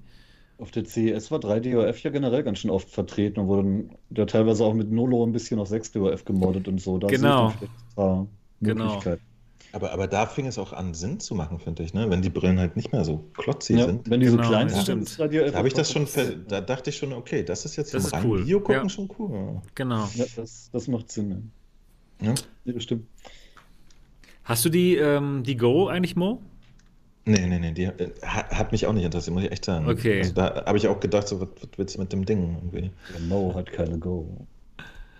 Auf 0.60 0.70
der 0.70 0.84
CES 0.84 1.30
war 1.30 1.38
3DOF 1.38 2.02
ja 2.02 2.10
generell 2.10 2.42
ganz 2.42 2.58
schön 2.58 2.70
oft 2.70 2.88
vertreten 2.90 3.40
und 3.40 3.48
wurde 3.48 3.62
dann 3.62 3.90
ja 4.16 4.26
teilweise 4.26 4.64
auch 4.64 4.74
mit 4.74 4.90
Nolo 4.90 5.24
ein 5.24 5.32
bisschen 5.32 5.58
auf 5.58 5.70
6DOF 5.70 6.24
gemoddet 6.24 6.68
und 6.68 6.80
so. 6.80 6.98
Da 6.98 7.08
Genau. 7.08 7.54
paar 7.96 8.26
Genau. 8.60 8.84
Möglichkeiten. 8.84 9.22
Aber, 9.72 9.92
aber 9.92 10.06
da 10.08 10.26
fing 10.26 10.46
es 10.46 10.58
auch 10.58 10.72
an, 10.72 10.94
Sinn 10.94 11.20
zu 11.20 11.34
machen, 11.34 11.60
finde 11.60 11.84
ich, 11.84 11.94
ne? 11.94 12.10
Wenn 12.10 12.22
die 12.22 12.28
Brillen 12.28 12.58
halt 12.58 12.74
nicht 12.76 12.92
mehr 12.92 13.04
so 13.04 13.24
klotzig 13.36 13.78
Ja, 13.78 13.86
sind. 13.86 14.10
wenn 14.10 14.18
die 14.20 14.26
so 14.26 14.36
Genau, 14.36 14.48
klein 14.48 14.68
ja. 14.68 14.74
sind, 14.74 14.88
dann 14.88 15.02
ist 15.02 15.18
3DOF 15.20 15.52
Da 15.52 15.58
habe 15.58 15.68
ich 15.68 15.74
das 15.74 15.92
schon, 15.92 16.06
da 16.48 16.60
dachte 16.60 16.90
ich 16.90 16.96
schon, 16.96 17.12
okay, 17.12 17.42
das 17.44 17.64
ist 17.64 17.76
jetzt 17.76 17.94
Das 17.94 18.04
ist 18.06 18.14
cool. 18.24 18.40
Video 18.42 18.60
gucken 18.60 18.82
Ja. 18.82 18.88
schon 18.88 19.08
cool. 19.18 19.62
Genau. 19.76 20.08
Ja, 20.14 20.24
das, 20.36 20.70
das 20.72 20.88
macht 20.88 21.10
Sinn. 21.10 21.52
Ja. 22.20 22.34
Ja? 22.64 22.80
Stimmt. 22.80 23.06
Hast 24.44 24.64
du 24.64 24.68
die, 24.68 24.96
ähm, 24.96 25.42
die 25.44 25.56
Go 25.56 25.86
eigentlich, 25.86 26.16
Mo? 26.16 26.42
Nee, 27.30 27.46
nee, 27.46 27.58
nee, 27.58 27.72
die 27.72 27.84
äh, 27.84 28.10
hat, 28.22 28.50
hat 28.50 28.72
mich 28.72 28.86
auch 28.86 28.92
nicht 28.92 29.04
interessiert, 29.04 29.34
muss 29.34 29.44
ich 29.44 29.52
echt 29.52 29.64
sagen. 29.64 29.88
Okay. 29.88 30.18
Also 30.18 30.34
da 30.34 30.64
habe 30.66 30.78
ich 30.78 30.88
auch 30.88 30.98
gedacht, 31.00 31.28
so, 31.28 31.40
was, 31.40 31.48
was 31.60 31.68
willst 31.76 31.94
du 31.96 32.00
mit 32.00 32.12
dem 32.12 32.24
Ding 32.24 32.56
irgendwie? 32.60 32.90
Der 33.14 33.20
Mo 33.28 33.52
hat 33.54 33.70
keine 33.72 33.98
Go. 33.98 34.26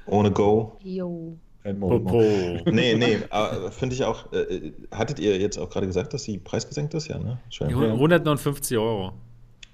Ohne 0.06 0.30
Go? 0.30 0.76
Jo. 0.82 1.36
Kein 1.62 1.78
Mo. 1.78 1.88
Popo. 1.88 2.20
Nee, 2.72 2.94
nee, 2.94 3.18
finde 3.70 3.94
ich 3.94 4.04
auch, 4.04 4.32
äh, 4.32 4.72
hattet 4.90 5.18
ihr 5.20 5.36
jetzt 5.38 5.58
auch 5.58 5.68
gerade 5.68 5.86
gesagt, 5.86 6.14
dass 6.14 6.22
die 6.24 6.38
preisgesenkt 6.38 6.94
ist? 6.94 7.08
Ja, 7.08 7.18
ne? 7.18 7.38
Schön. 7.50 7.68
159 7.68 8.76
Euro. 8.78 9.12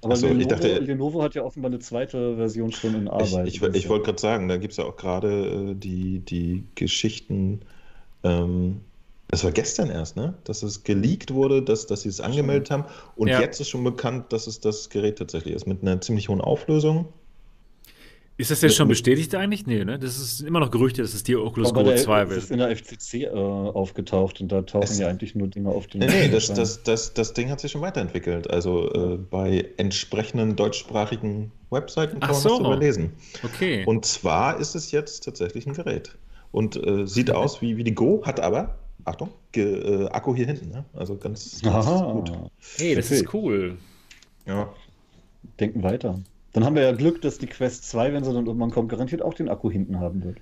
Aber 0.02 0.12
Ach 0.12 0.16
so, 0.16 0.26
ich 0.26 0.32
Lenovo, 0.34 0.48
dachte- 0.50 0.78
Lenovo 0.80 1.22
hat 1.22 1.34
ja 1.34 1.42
offenbar 1.42 1.70
eine 1.70 1.78
zweite 1.78 2.36
Version 2.36 2.70
schon 2.72 2.94
in 2.94 3.02
Ich, 3.06 3.10
Arbeit. 3.12 3.48
ich, 3.48 3.62
ich 3.62 3.88
wollte 3.88 4.04
gerade 4.06 4.20
sagen, 4.20 4.48
da 4.48 4.56
gibt 4.58 4.72
es 4.72 4.76
ja 4.78 4.84
auch 4.84 4.96
gerade 4.96 5.70
äh, 5.70 5.74
die, 5.74 6.18
die 6.20 6.64
Geschichten, 6.74 7.60
ähm, 8.24 8.80
das 9.28 9.42
war 9.44 9.50
gestern 9.52 9.90
erst, 9.90 10.16
ne? 10.16 10.34
Dass 10.44 10.62
es 10.62 10.84
geleakt 10.84 11.32
wurde, 11.34 11.62
dass, 11.62 11.86
dass 11.86 12.02
sie 12.02 12.08
es 12.08 12.20
angemeldet 12.20 12.70
haben. 12.70 12.84
Und 13.16 13.28
Ja. 13.28 13.40
jetzt 13.40 13.60
ist 13.60 13.68
schon 13.68 13.82
bekannt, 13.84 14.32
dass 14.32 14.46
es 14.46 14.60
das 14.60 14.88
Gerät 14.90 15.18
tatsächlich 15.18 15.54
ist, 15.54 15.66
mit 15.66 15.82
einer 15.82 16.00
ziemlich 16.00 16.28
hohen 16.28 16.40
Auflösung. 16.40 17.06
Ist 18.38 18.50
das 18.50 18.60
jetzt 18.60 18.76
schon 18.76 18.86
bestätigt 18.88 19.34
eigentlich? 19.34 19.66
Nee, 19.66 19.82
ne? 19.86 19.98
Das 19.98 20.18
ist 20.18 20.40
immer 20.42 20.60
noch 20.60 20.70
Gerüchte, 20.70 21.00
dass 21.00 21.14
es 21.14 21.22
die 21.22 21.34
Oculus 21.36 21.70
Aber 21.70 21.84
Go 21.84 21.88
der 21.88 21.96
2 21.96 22.22
es 22.24 22.28
ist 22.28 22.34
wird. 22.34 22.50
in 22.50 22.58
der 22.58 22.68
FCC 22.76 23.22
äh, 23.24 23.28
aufgetaucht 23.30 24.42
und 24.42 24.52
da 24.52 24.60
tauchen 24.60 24.82
Es- 24.84 24.98
ja 24.98 25.08
eigentlich 25.08 25.34
nur 25.34 25.48
Dinge 25.48 25.70
auf, 25.70 25.86
die 25.86 25.96
Nee, 25.98 26.06
nee, 26.06 26.28
das, 26.28 26.52
das, 26.52 26.82
das, 26.82 27.14
das 27.14 27.32
Ding 27.32 27.48
hat 27.50 27.60
sich 27.60 27.72
schon 27.72 27.80
weiterentwickelt. 27.80 28.50
Also 28.50 28.92
äh, 28.92 29.16
bei 29.16 29.70
entsprechenden 29.78 30.54
deutschsprachigen 30.54 31.50
Webseiten 31.70 32.20
kann 32.20 32.28
Ach 32.30 32.32
man 32.34 32.40
so. 32.42 32.50
was 32.50 32.58
drüber 32.58 32.76
lesen. 32.76 33.12
Okay. 33.42 33.84
Und 33.86 34.04
zwar 34.04 34.60
ist 34.60 34.74
es 34.74 34.90
jetzt 34.92 35.24
tatsächlich 35.24 35.66
ein 35.66 35.72
Gerät. 35.72 36.16
Und 36.52 36.76
äh, 36.76 37.06
sieht 37.06 37.30
aus 37.30 37.62
wie, 37.62 37.78
wie 37.78 37.84
die 37.84 37.94
Go, 37.94 38.22
hat 38.26 38.40
aber, 38.40 38.76
Achtung, 39.06 39.30
ge, 39.52 40.04
äh, 40.04 40.08
Akku 40.10 40.34
hier 40.34 40.46
hinten. 40.46 40.68
Ne? 40.70 40.84
Also 40.92 41.16
ganz, 41.16 41.62
ganz 41.62 41.86
gut. 41.86 42.32
hey, 42.78 42.94
das 42.94 43.06
okay. 43.06 43.14
ist 43.14 43.34
cool. 43.34 43.78
Ja. 44.46 44.72
denken 45.60 45.82
weiter. 45.82 46.20
Dann 46.52 46.64
haben 46.64 46.74
wir 46.74 46.82
ja 46.82 46.92
Glück, 46.92 47.20
dass 47.22 47.38
die 47.38 47.46
Quest 47.46 47.88
2, 47.88 48.12
wenn 48.12 48.24
sie 48.24 48.32
dann 48.32 48.46
irgendwann 48.46 48.70
kommt, 48.70 48.88
garantiert 48.88 49.22
auch 49.22 49.34
den 49.34 49.48
Akku 49.48 49.70
hinten 49.70 50.00
haben 50.00 50.24
wird. 50.24 50.38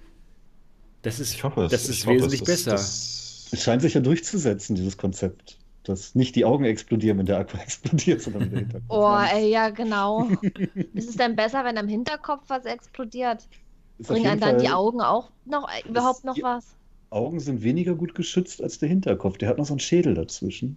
Das 1.03 1.20
ist, 1.20 1.35
Ich 1.35 1.45
hoffe 1.45 1.65
es. 1.65 1.70
das 1.73 1.89
ist 1.89 2.07
hoffe 2.07 2.16
es. 2.16 2.23
wesentlich 2.23 2.41
Das- 2.43 2.65
besser. 2.65 2.70
Das, 2.73 3.49
Es 3.53 3.62
scheint 3.62 3.82
sich 3.82 3.95
ja 3.95 4.01
durchzusetzen, 4.01 4.74
dieses 4.77 4.97
Konzept. 4.97 5.59
Dass 5.82 6.15
nicht 6.15 6.35
die 6.35 6.47
Augen 6.47 6.65
explodieren, 6.65 7.19
wenn 7.19 7.27
der 7.27 7.39
Akku 7.39 7.59
explodiert, 7.62 8.23
sondern 8.23 8.49
der 8.51 8.61
Hinterkopf. 8.61 8.89
Oh, 8.89 9.19
ey, 9.35 9.51
ja, 9.51 9.69
genau. 9.69 10.28
ist 10.95 11.11
es 11.11 11.16
denn 11.16 11.36
besser, 11.36 11.62
wenn 11.65 11.77
am 11.77 11.89
Hinterkopf 11.89 12.45
was 12.49 12.65
explodiert? 12.65 13.47
Bringen 13.99 14.27
einen 14.27 14.41
dann 14.41 14.59
die 14.59 14.70
Augen 14.70 15.03
auch 15.03 15.31
noch 15.45 15.69
äh, 15.69 15.86
überhaupt 15.89 16.24
noch 16.24 16.36
was? 16.41 16.74
Augen 17.15 17.41
sind 17.41 17.62
weniger 17.62 17.95
gut 17.95 18.15
geschützt 18.15 18.62
als 18.62 18.78
der 18.78 18.89
Hinterkopf. 18.89 19.39
Der 19.39 19.49
hat 19.49 19.59
noch 19.59 19.66
so 19.66 19.73
einen 19.73 19.81
Schädel 19.81 20.15
dazwischen. 20.15 20.77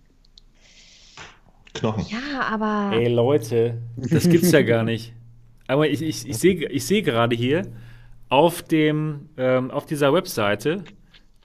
Knochen. 1.73 2.05
Ja, 2.09 2.41
aber 2.41 2.95
Ey, 2.95 3.07
Leute, 3.07 3.81
das 3.95 4.29
gibt's 4.29 4.51
ja 4.51 4.61
gar 4.61 4.83
nicht. 4.83 5.13
Aber 5.69 5.89
ich, 5.89 6.01
ich, 6.01 6.25
ich 6.25 6.37
sehe 6.37 6.69
ich 6.69 6.85
seh 6.85 7.01
gerade 7.01 7.35
hier 7.35 7.63
auf, 8.29 8.63
dem, 8.63 9.27
ähm, 9.35 9.69
auf 9.69 9.85
dieser 9.85 10.13
Webseite, 10.13 10.85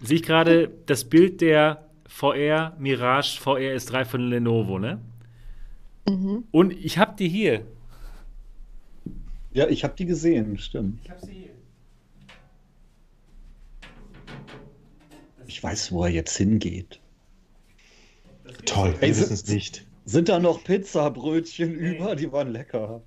sehe 0.01 0.19
ich 0.19 0.23
gerade 0.23 0.71
das 0.87 1.05
Bild 1.05 1.41
der 1.41 1.89
VR 2.07 2.77
Mirage 2.79 3.41
VR 3.41 3.75
S3 3.75 4.05
von 4.05 4.29
Lenovo, 4.29 4.79
ne? 4.79 5.01
mhm. 6.09 6.45
Und 6.53 6.73
ich 6.73 6.99
habe 6.99 7.17
die 7.19 7.29
hier. 7.29 7.63
Ja, 9.53 9.69
ich 9.69 9.83
habe 9.83 9.95
die 9.99 10.07
gesehen, 10.07 10.57
stimmt. 10.59 11.01
Ich 11.03 11.11
habe 11.11 11.27
sie 11.27 11.33
hier. 11.33 11.42
Ich 15.53 15.63
weiß, 15.63 15.93
wo 15.93 16.05
er 16.05 16.11
jetzt 16.11 16.35
hingeht. 16.35 16.99
Toll, 18.65 18.95
wir 19.01 19.09
wissen 19.11 19.35
es 19.35 19.47
nicht. 19.47 19.87
Sind 20.07 20.31
da 20.31 20.39
noch 20.41 20.65
Pizzabrötchen 20.65 21.75
über? 21.75 22.17
Die 22.17 22.33
waren 22.33 22.49
lecker. 22.49 23.03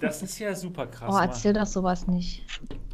Das 0.00 0.22
ist 0.22 0.38
ja 0.38 0.54
super 0.54 0.86
krass. 0.86 1.08
Oh, 1.10 1.14
Mann. 1.14 1.28
erzähl 1.28 1.52
doch 1.52 1.66
sowas 1.66 2.06
nicht. 2.06 2.44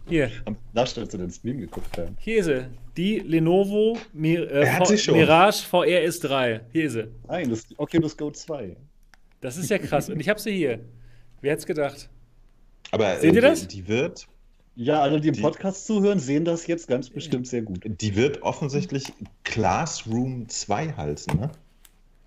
Hier, 0.09 0.31
Da 0.73 0.87
stellst 0.87 1.13
du 1.13 1.19
den 1.19 1.31
Stream 1.31 1.59
geguckt 1.59 1.99
haben. 1.99 2.17
hier 2.19 2.39
ist 2.39 2.47
sie. 2.47 2.67
Die 2.97 3.19
Lenovo 3.19 3.99
Mir, 4.15 4.51
äh. 4.51 5.13
Mirage 5.13 5.63
VR 5.67 6.03
S3. 6.09 6.63
Hier 6.73 6.85
ist 6.85 6.93
sie. 6.95 7.09
Nein, 7.29 7.51
das 7.51 7.67
Oculus 7.77 8.17
Go 8.17 8.31
2. 8.31 8.79
Das 9.43 9.59
ist 9.59 9.69
ja 9.69 9.77
krass. 9.77 10.09
Und 10.09 10.21
ich 10.21 10.29
habe 10.31 10.41
sie 10.41 10.53
hier. 10.57 10.81
Wer 11.43 11.53
hätte 11.53 11.61
es 11.61 11.67
gedacht? 11.67 12.09
Aber 12.93 13.17
Seht 13.21 13.35
ihr 13.35 13.45
äh, 13.45 13.49
das? 13.49 13.69
Die, 13.69 13.83
die 13.83 13.89
wird, 13.89 14.27
Ja, 14.77 15.01
alle, 15.01 15.21
die 15.21 15.29
im 15.29 15.41
Podcast 15.41 15.87
zuhören, 15.87 16.19
sehen 16.19 16.45
das 16.45 16.67
jetzt 16.67 16.87
ganz 16.87 17.09
bestimmt 17.09 17.47
sehr 17.47 17.63
gut. 17.63 17.81
die 17.85 18.15
wird 18.15 18.43
offensichtlich 18.43 19.13
Classroom 19.43 20.49
2 20.49 20.93
heißen, 20.93 21.39
ne? 21.39 21.51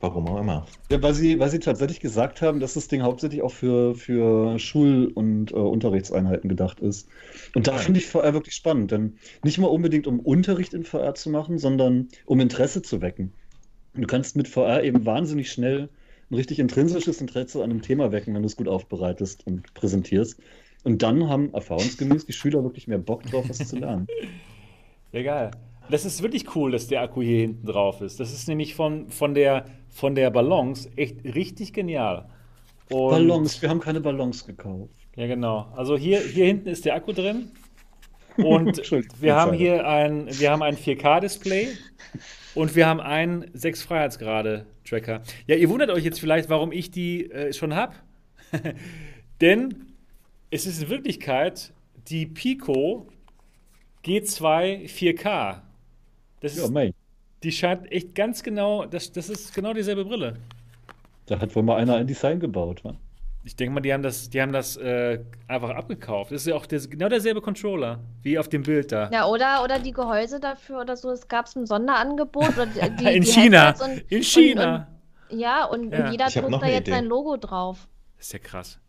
Warum 0.02 0.28
auch 0.30 0.40
immer. 0.40 0.66
Ja, 0.90 1.04
weil 1.04 1.14
sie, 1.14 1.40
weil 1.40 1.50
sie 1.50 1.60
tatsächlich 1.60 2.00
gesagt 2.00 2.42
haben, 2.42 2.60
dass 2.62 2.74
das 2.74 2.88
Ding 2.88 3.02
hauptsächlich 3.02 3.42
auch 3.42 3.52
für, 3.52 3.96
für 3.96 4.58
Schul- 4.58 5.12
und 5.14 5.52
äh, 5.52 5.56
Unterrichtseinheiten 5.56 6.50
gedacht 6.50 6.80
ist. 6.80 7.10
Und 7.54 7.68
da 7.68 7.78
finde 7.78 8.00
ich 8.00 8.08
VR 8.08 8.34
wirklich 8.34 8.56
spannend, 8.56 8.92
denn 8.92 9.18
nicht 9.44 9.58
mal 9.58 9.68
unbedingt 9.68 10.08
um 10.08 10.22
Unterricht 10.22 10.74
in 10.74 10.86
VR 10.86 11.16
zu 11.16 11.30
machen, 11.30 11.60
sondern 11.60 12.08
um 12.26 12.40
Interesse 12.40 12.82
zu 12.82 13.02
wecken. 13.02 13.34
Du 13.94 14.08
kannst 14.08 14.38
mit 14.38 14.48
VR 14.48 14.84
eben 14.84 15.06
wahnsinnig 15.06 15.52
schnell 15.52 15.90
ein 16.32 16.36
richtig 16.36 16.60
intrinsisches 16.60 17.20
Interesse 17.20 17.62
an 17.62 17.70
einem 17.70 17.82
Thema 17.82 18.12
wecken, 18.14 18.34
wenn 18.34 18.42
du 18.42 18.48
es 18.48 18.56
gut 18.56 18.70
aufbereitest 18.70 19.46
und 19.46 19.74
präsentierst. 19.74 20.40
Und 20.84 21.02
dann 21.02 21.28
haben 21.28 21.54
erfahrungsgemäß 21.54 22.26
die 22.26 22.34
Schüler 22.34 22.64
wirklich 22.64 22.88
mehr 22.88 22.98
Bock 22.98 23.24
drauf, 23.24 23.46
was 23.50 23.58
zu 23.58 23.78
lernen. 23.78 24.08
Geil. 25.12 25.52
Das 25.90 26.06
ist 26.06 26.22
wirklich 26.22 26.56
cool, 26.56 26.72
dass 26.72 26.88
der 26.88 27.02
Akku 27.02 27.22
hier 27.22 27.40
hinten 27.40 27.66
drauf 27.66 28.02
ist. 28.02 28.20
Das 28.20 28.32
ist 28.32 28.48
nämlich 28.48 28.76
von, 28.76 29.10
von, 29.10 29.34
der, 29.34 29.66
von 29.90 30.14
der 30.14 30.30
Balance 30.30 30.90
echt 30.96 31.24
richtig 31.24 31.74
genial. 31.74 32.30
Und 32.90 33.10
Ballons, 33.10 33.62
wir 33.62 33.70
haben 33.70 33.80
keine 33.80 34.00
Ballons 34.00 34.46
gekauft. 34.46 34.94
Ja, 35.16 35.28
genau. 35.28 35.72
Also 35.76 35.98
hier, 35.98 36.20
hier 36.20 36.46
hinten 36.46 36.70
ist 36.70 36.86
der 36.86 36.96
Akku 36.96 37.12
drin. 37.12 37.52
Und 38.38 38.78
wir 39.22 39.36
haben 39.36 39.54
hier 39.54 39.88
ein, 39.88 40.28
wir 40.40 40.52
haben 40.52 40.62
ein 40.62 40.76
4K-Display 40.76 41.70
und 42.56 42.76
wir 42.76 42.88
haben 42.88 43.00
einen 43.00 43.50
6 43.54 43.82
Freiheitsgrade-Tracker. 43.82 45.22
Ja, 45.48 45.56
ihr 45.56 45.70
wundert 45.70 45.90
euch 45.90 46.04
jetzt 46.04 46.20
vielleicht, 46.20 46.50
warum 46.50 46.72
ich 46.72 46.92
die 46.92 47.30
äh, 47.32 47.52
schon 47.52 47.76
habe. 47.76 47.94
Denn 49.42 49.89
es 50.52 50.66
ist 50.66 50.82
in 50.84 50.90
Wirklichkeit 50.90 51.74
die 52.08 52.26
Pico 52.26 53.08
G2 54.06 54.88
4K. 54.90 55.62
Das 56.42 56.56
Ja, 56.58 56.64
ist, 56.66 56.72
mei. 56.72 56.94
die 57.44 57.52
scheint 57.52 57.92
echt 57.92 58.16
ganz 58.16 58.42
genau, 58.44 58.86
das, 58.86 59.12
das 59.12 59.30
ist 59.30 59.54
genau 59.54 59.74
dieselbe 59.74 60.06
Brille. 60.06 60.38
Da 61.26 61.40
hat 61.40 61.56
wohl 61.56 61.64
mal 61.64 61.76
einer 61.78 61.96
ein 61.96 62.08
Design 62.08 62.40
gebaut. 62.40 62.84
Wa? 62.84 62.96
Ich 63.44 63.56
denke 63.56 63.74
mal, 63.74 63.82
die 63.82 63.94
haben 63.94 64.04
das, 64.04 64.30
die 64.30 64.42
haben 64.42 64.52
das 64.52 64.78
äh, 64.78 65.20
einfach 65.48 65.70
abgekauft. 65.70 66.32
Das 66.32 66.42
ist 66.42 66.48
ja 66.48 66.56
auch 66.56 66.66
der, 66.66 66.80
genau 66.82 67.08
derselbe 67.10 67.42
Controller 67.42 68.00
wie 68.24 68.40
auf 68.40 68.50
dem 68.50 68.64
Bild 68.64 68.92
da. 68.92 69.10
Ja, 69.12 69.28
oder, 69.28 69.64
oder 69.64 69.80
die 69.80 69.92
Gehäuse 69.92 70.40
dafür 70.40 70.82
oder 70.82 70.98
so. 70.98 71.12
Es 71.12 71.28
gab 71.28 71.46
ein 71.56 71.66
Sonderangebot. 71.66 72.50
Oder 72.50 72.66
die, 72.66 72.80
die, 73.04 73.16
in 73.16 73.24
die 73.24 73.32
China. 73.32 73.76
Und, 73.84 74.00
in 74.12 74.24
China. 74.24 74.88
Und, 75.30 75.34
und, 75.36 75.40
ja, 75.40 75.66
und, 75.66 75.92
Ja. 75.92 76.06
und 76.06 76.12
jeder 76.12 76.28
druckt 76.30 76.50
noch 76.50 76.62
da 76.62 76.68
jetzt 76.68 76.82
Idee. 76.82 76.92
sein 76.92 77.06
Logo 77.06 77.38
drauf. 77.38 77.88
das 78.18 78.28
ist 78.28 78.34
ja 78.34 78.40
krass. 78.40 78.80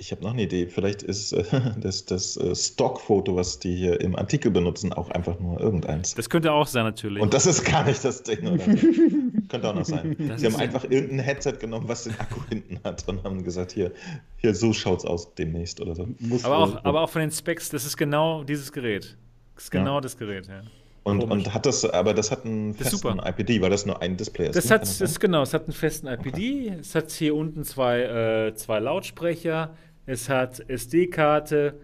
Ich 0.00 0.12
habe 0.12 0.22
noch 0.22 0.32
eine 0.32 0.42
Idee. 0.42 0.68
Vielleicht 0.68 1.02
ist 1.02 1.32
äh, 1.32 1.42
das, 1.76 2.04
das 2.04 2.36
äh, 2.36 2.54
Stockfoto, 2.54 3.34
was 3.34 3.58
die 3.58 3.74
hier 3.74 4.00
im 4.00 4.14
Artikel 4.14 4.52
benutzen, 4.52 4.92
auch 4.92 5.10
einfach 5.10 5.40
nur 5.40 5.60
irgendeins. 5.60 6.14
Das 6.14 6.30
könnte 6.30 6.52
auch 6.52 6.68
sein, 6.68 6.84
natürlich. 6.84 7.20
Und 7.20 7.34
das 7.34 7.46
ist 7.46 7.64
gar 7.64 7.84
nicht 7.84 8.04
das 8.04 8.22
Ding, 8.22 8.46
oder? 8.46 8.64
Könnte 9.48 9.68
auch 9.68 9.74
noch 9.74 9.84
sein. 9.84 10.14
Das 10.16 10.40
Sie 10.40 10.46
haben 10.46 10.54
einfach 10.54 10.84
irgendein 10.84 11.18
Headset 11.18 11.54
genommen, 11.58 11.88
was 11.88 12.04
den 12.04 12.18
Akku 12.20 12.40
hinten 12.48 12.78
hat 12.84 13.08
und 13.08 13.24
haben 13.24 13.42
gesagt, 13.42 13.72
hier, 13.72 13.90
hier 14.36 14.54
so 14.54 14.72
schaut's 14.72 15.04
aus 15.04 15.34
demnächst 15.34 15.80
oder 15.80 15.96
so. 15.96 16.06
Aber, 16.44 16.58
auch, 16.58 16.84
aber 16.84 17.00
auch 17.00 17.10
von 17.10 17.20
den 17.20 17.32
Specs, 17.32 17.68
das 17.68 17.84
ist 17.84 17.96
genau 17.96 18.44
dieses 18.44 18.70
Gerät. 18.70 19.16
Das 19.56 19.64
ist 19.64 19.70
genau 19.72 20.00
das 20.00 20.16
Gerät, 20.16 20.46
ja. 20.46 20.62
Und, 21.08 21.24
und 21.24 21.54
hat 21.54 21.64
das, 21.64 21.84
aber 21.86 22.12
das 22.12 22.30
hat 22.30 22.44
einen 22.44 22.74
festen 22.74 22.98
super. 22.98 23.26
IPD, 23.26 23.62
weil 23.62 23.70
das 23.70 23.86
nur 23.86 24.00
ein 24.02 24.16
Display 24.16 24.48
ist. 24.48 24.56
Das 24.56 24.66
ne? 24.66 24.74
hat, 24.74 24.82
das 24.82 25.00
ist 25.00 25.18
genau, 25.18 25.42
es 25.42 25.54
hat 25.54 25.64
einen 25.64 25.72
festen 25.72 26.06
IPD, 26.06 26.74
es 26.80 26.94
hat 26.94 27.10
hier 27.10 27.34
unten 27.34 27.64
zwei, 27.64 28.02
äh, 28.48 28.54
zwei 28.54 28.78
Lautsprecher, 28.78 29.74
es 30.08 30.30
hat 30.30 30.64
SD-Karte, 30.68 31.74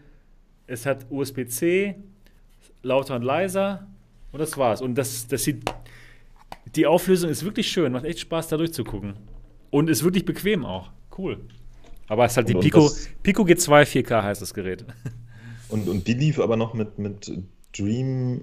es 0.67 0.87
hat 0.87 1.05
USB-C, 1.11 1.95
lauter 2.83 3.17
und 3.17 3.23
leiser 3.23 3.87
und 4.33 4.41
das 4.41 4.57
war's. 4.57 4.81
Und 4.81 4.95
das, 4.95 5.27
das 5.27 5.45
sieht, 5.45 5.63
die 6.75 6.87
Auflösung 6.87 7.29
ist 7.29 7.45
wirklich 7.45 7.69
schön, 7.69 7.93
macht 7.93 8.07
echt 8.07 8.21
Spaß 8.21 8.49
da 8.49 8.57
durchzugucken. 8.57 9.13
Und 9.71 9.91
ist 9.91 10.05
wirklich 10.05 10.25
bequem 10.25 10.65
auch. 10.65 10.91
Cool. 11.19 11.39
Aber 12.09 12.25
es 12.25 12.33
ist 12.33 12.37
halt 12.39 12.49
die 12.49 12.55
Und- 12.55 12.65
und 12.65 12.65
Pico, 12.65 12.91
Pico 13.23 13.43
G2 13.43 13.85
4K 13.85 14.23
heißt 14.23 14.41
das 14.41 14.55
Gerät. 14.55 14.87
Und, 15.69 15.87
und 15.89 16.07
die 16.07 16.15
lief 16.15 16.41
aber 16.41 16.57
noch 16.57 16.73
mit, 16.73 16.99
mit 16.99 17.31
Dream 17.77 18.43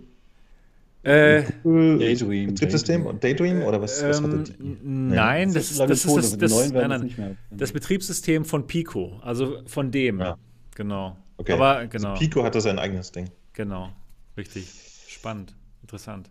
Äh, 1.04 1.44
Daydream. 1.64 2.50
Betriebssystem 2.50 3.06
und 3.08 3.24
Daydream 3.24 3.64
oder 3.64 3.82
was, 3.82 4.04
was 4.04 4.20
ähm, 4.20 4.24
hatte 4.26 4.44
die? 4.54 4.64
n- 4.64 5.08
nein, 5.08 5.52
das, 5.54 5.72
ist 5.72 5.80
das, 5.80 5.90
das, 6.04 6.08
also 6.16 6.38
das, 6.38 6.72
nein, 6.74 6.90
nein, 6.90 7.38
das 7.50 7.72
Betriebssystem 7.72 8.46
von 8.46 8.68
Pico, 8.68 9.20
also 9.24 9.62
von 9.66 9.90
dem. 9.92 10.20
Ja. 10.20 10.38
Genau. 10.76 11.18
Okay. 11.38 11.54
Aber 11.54 11.88
genau, 11.88 12.10
Also 12.10 12.20
Pico 12.20 12.44
hatte 12.44 12.62
sein 12.62 12.78
eigenes 12.78 13.12
Ding. 13.12 13.30
genau, 13.54 13.90
richtig. 14.38 14.68
Spannend, 15.08 15.56
interessant. 15.82 16.30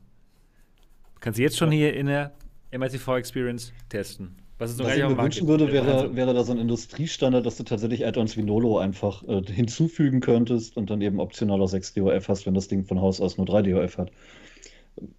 Kannst 1.18 1.38
du 1.38 1.42
jetzt 1.42 1.58
schon 1.58 1.70
hier 1.72 1.94
in 1.94 2.06
der 2.06 2.32
MITV 2.70 3.16
Experience 3.16 3.72
testen. 3.88 4.36
Was 4.58 4.70
ist 4.72 4.78
noch 4.78 4.86
Was 4.86 4.96
ich 4.96 5.02
mir 5.02 5.16
wünschen 5.18 5.48
würde, 5.48 5.72
wäre, 5.72 5.92
Also, 5.94 6.14
wäre 6.16 6.32
da 6.34 6.44
so 6.44 6.52
ein 6.52 6.58
Industriestandard, 6.58 7.44
dass 7.46 7.56
du 7.56 7.62
tatsächlich 7.64 8.06
Add-ons 8.06 8.36
wie 8.36 8.42
Nolo 8.42 8.78
einfach 8.78 9.22
äh, 9.26 9.42
hinzufügen 9.50 10.20
könntest 10.20 10.76
und 10.76 10.90
dann 10.90 11.00
eben 11.00 11.18
optional 11.18 11.60
auch 11.60 11.66
6 11.66 11.94
DOF 11.94 12.28
hast, 12.28 12.46
wenn 12.46 12.54
das 12.54 12.68
Ding 12.68 12.84
von 12.84 13.00
Haus 13.00 13.20
aus 13.20 13.36
nur 13.38 13.46
3 13.46 13.62
DOF 13.62 13.98
hat. 13.98 14.10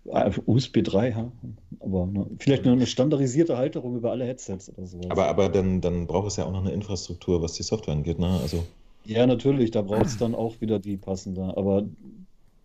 Äh, 0.05 0.31
USB 0.45 0.83
3, 0.83 1.09
ja. 1.09 1.31
Aber 1.79 2.05
ne, 2.05 2.25
vielleicht 2.39 2.65
nur 2.65 2.73
eine 2.73 2.85
standardisierte 2.85 3.57
Halterung 3.57 3.95
über 3.95 4.11
alle 4.11 4.25
Headsets 4.25 4.69
oder 4.69 4.85
sowas. 4.85 5.09
Aber, 5.09 5.27
aber 5.27 5.49
dann, 5.49 5.81
dann 5.81 6.07
braucht 6.07 6.27
es 6.27 6.37
ja 6.37 6.45
auch 6.45 6.51
noch 6.51 6.61
eine 6.61 6.71
Infrastruktur, 6.71 7.41
was 7.41 7.53
die 7.53 7.63
Software 7.63 7.93
angeht. 7.93 8.19
Ne? 8.19 8.39
Also, 8.41 8.63
Ja, 9.05 9.25
natürlich, 9.25 9.71
da 9.71 9.81
braucht 9.81 10.05
es 10.05 10.17
dann 10.17 10.35
auch 10.35 10.61
wieder 10.61 10.79
die 10.79 10.97
passende. 10.97 11.55
Aber 11.57 11.85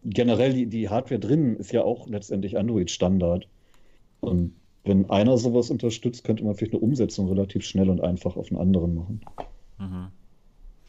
generell, 0.04 0.52
die, 0.52 0.66
die 0.66 0.88
Hardware 0.88 1.20
drin 1.20 1.56
ist 1.56 1.72
ja 1.72 1.82
auch 1.82 2.08
letztendlich 2.08 2.58
Android-Standard. 2.58 3.48
Und 4.20 4.52
wenn 4.84 5.10
einer 5.10 5.36
sowas 5.36 5.70
unterstützt, 5.70 6.24
könnte 6.24 6.44
man 6.44 6.54
vielleicht 6.54 6.72
eine 6.72 6.82
Umsetzung 6.82 7.28
relativ 7.28 7.64
schnell 7.64 7.90
und 7.90 8.00
einfach 8.00 8.36
auf 8.36 8.50
einen 8.50 8.60
anderen 8.60 8.94
machen. 8.94 9.20
mhm. 9.78 10.06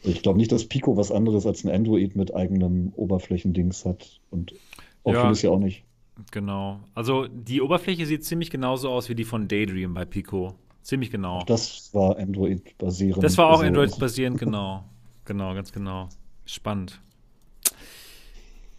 Ich 0.02 0.22
glaube 0.22 0.38
nicht, 0.38 0.52
dass 0.52 0.64
Pico 0.64 0.96
was 0.96 1.10
anderes 1.10 1.44
als 1.44 1.64
ein 1.64 1.70
Android 1.70 2.14
mit 2.14 2.32
eigenem 2.32 2.92
Oberflächendings 2.94 3.84
hat. 3.84 4.20
Und 4.30 4.54
Oculus 5.02 5.42
ja, 5.42 5.50
auch 5.50 5.58
nicht. 5.58 5.84
Genau. 6.30 6.80
Also 6.94 7.26
die 7.28 7.62
Oberfläche 7.62 8.06
sieht 8.06 8.24
ziemlich 8.24 8.50
genauso 8.50 8.90
aus 8.90 9.08
wie 9.08 9.14
die 9.14 9.24
von 9.24 9.48
Daydream 9.48 9.94
bei 9.94 10.04
Pico. 10.04 10.54
Ziemlich 10.82 11.10
genau. 11.10 11.44
Das 11.44 11.92
war 11.94 12.18
Android-basierend. 12.18 13.22
Das 13.22 13.36
war 13.38 13.48
auch 13.48 13.58
Also, 13.60 13.66
Android-basierend, 13.66 14.38
genau. 14.38 14.84
Genau, 15.24 15.54
ganz 15.54 15.72
genau. 15.72 16.08
Spannend. 16.46 17.00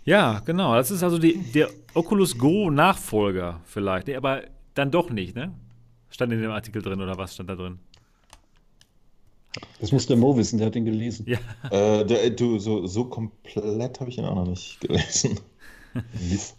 Ja, 0.03 0.39
genau. 0.39 0.75
Das 0.75 0.89
ist 0.89 1.03
also 1.03 1.19
die, 1.19 1.37
der 1.53 1.69
Oculus 1.93 2.37
Go-Nachfolger 2.37 3.61
vielleicht. 3.65 4.07
Nee, 4.07 4.15
aber 4.15 4.41
dann 4.73 4.91
doch 4.91 5.09
nicht, 5.09 5.35
ne? 5.35 5.53
Stand 6.09 6.33
in 6.33 6.41
dem 6.41 6.51
Artikel 6.51 6.81
drin 6.81 6.99
oder 7.01 7.17
was 7.17 7.35
stand 7.35 7.49
da 7.49 7.55
drin? 7.55 7.77
Das 9.79 9.91
muss 9.91 10.07
der 10.07 10.17
Mo 10.17 10.35
wissen, 10.37 10.57
der 10.57 10.67
hat 10.67 10.75
den 10.75 10.85
gelesen. 10.85 11.25
Ja, 11.27 11.37
äh, 11.69 12.05
der, 12.05 12.29
du, 12.31 12.59
so, 12.59 12.87
so 12.87 13.05
komplett 13.05 13.99
habe 13.99 14.09
ich 14.09 14.17
ihn 14.17 14.25
auch 14.25 14.35
noch 14.35 14.47
nicht 14.47 14.79
gelesen. 14.81 15.39
Mist. 16.29 16.57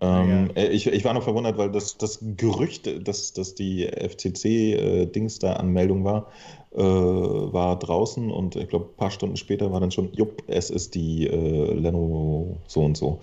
Ähm, 0.00 0.50
äh, 0.54 0.68
ich, 0.68 0.86
ich 0.86 1.04
war 1.04 1.14
noch 1.14 1.24
verwundert, 1.24 1.58
weil 1.58 1.70
das, 1.70 1.98
das 1.98 2.20
Gerücht, 2.36 2.88
dass, 3.06 3.32
dass 3.32 3.54
die 3.54 3.86
FCC-Dings 3.86 5.38
da 5.40 5.54
Anmeldung 5.54 6.04
war, 6.04 6.26
äh, 6.72 6.78
war 6.80 7.78
draußen 7.78 8.30
und 8.30 8.56
ich 8.56 8.68
glaube, 8.68 8.86
ein 8.86 8.96
paar 8.96 9.10
Stunden 9.10 9.36
später 9.36 9.72
war 9.72 9.80
dann 9.80 9.90
schon, 9.90 10.12
jupp, 10.12 10.42
es 10.46 10.70
ist 10.70 10.94
die 10.94 11.26
äh, 11.26 11.74
Lenovo 11.74 12.56
so 12.66 12.82
und 12.82 12.96
so. 12.96 13.18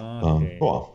Ah, 0.00 0.36
okay. 0.36 0.52
Ähm, 0.52 0.58
boah, 0.58 0.90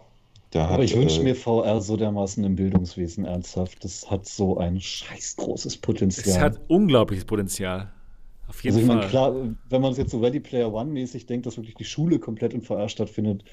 da 0.52 0.66
Aber 0.66 0.74
hat, 0.76 0.84
ich 0.84 0.96
wünsche 0.96 1.20
äh, 1.20 1.24
mir 1.24 1.36
VR 1.36 1.82
so 1.82 1.98
dermaßen 1.98 2.44
im 2.46 2.56
Bildungswesen 2.56 3.26
ernsthaft. 3.26 3.84
Das 3.84 4.10
hat 4.10 4.26
so 4.26 4.58
ein 4.58 4.80
scheiß 4.80 5.36
großes 5.36 5.78
Potenzial. 5.78 6.30
es 6.30 6.40
hat 6.40 6.62
unglaubliches 6.70 7.26
Potenzial. 7.26 7.92
Auf 8.48 8.64
jeden 8.64 8.76
also 8.76 8.80
ich 8.80 8.88
Fall. 8.88 8.96
meine, 8.98 9.10
klar, 9.10 9.36
wenn 9.70 9.82
man 9.82 9.92
es 9.92 9.98
jetzt 9.98 10.12
so 10.12 10.20
Ready 10.20 10.40
Player 10.40 10.72
One 10.72 10.92
mäßig 10.92 11.26
denkt, 11.26 11.46
dass 11.46 11.58
wirklich 11.58 11.76
die 11.76 11.84
Schule 11.84 12.20
komplett 12.20 12.54
in 12.54 12.62
VR 12.62 12.88
stattfindet, 12.88 13.44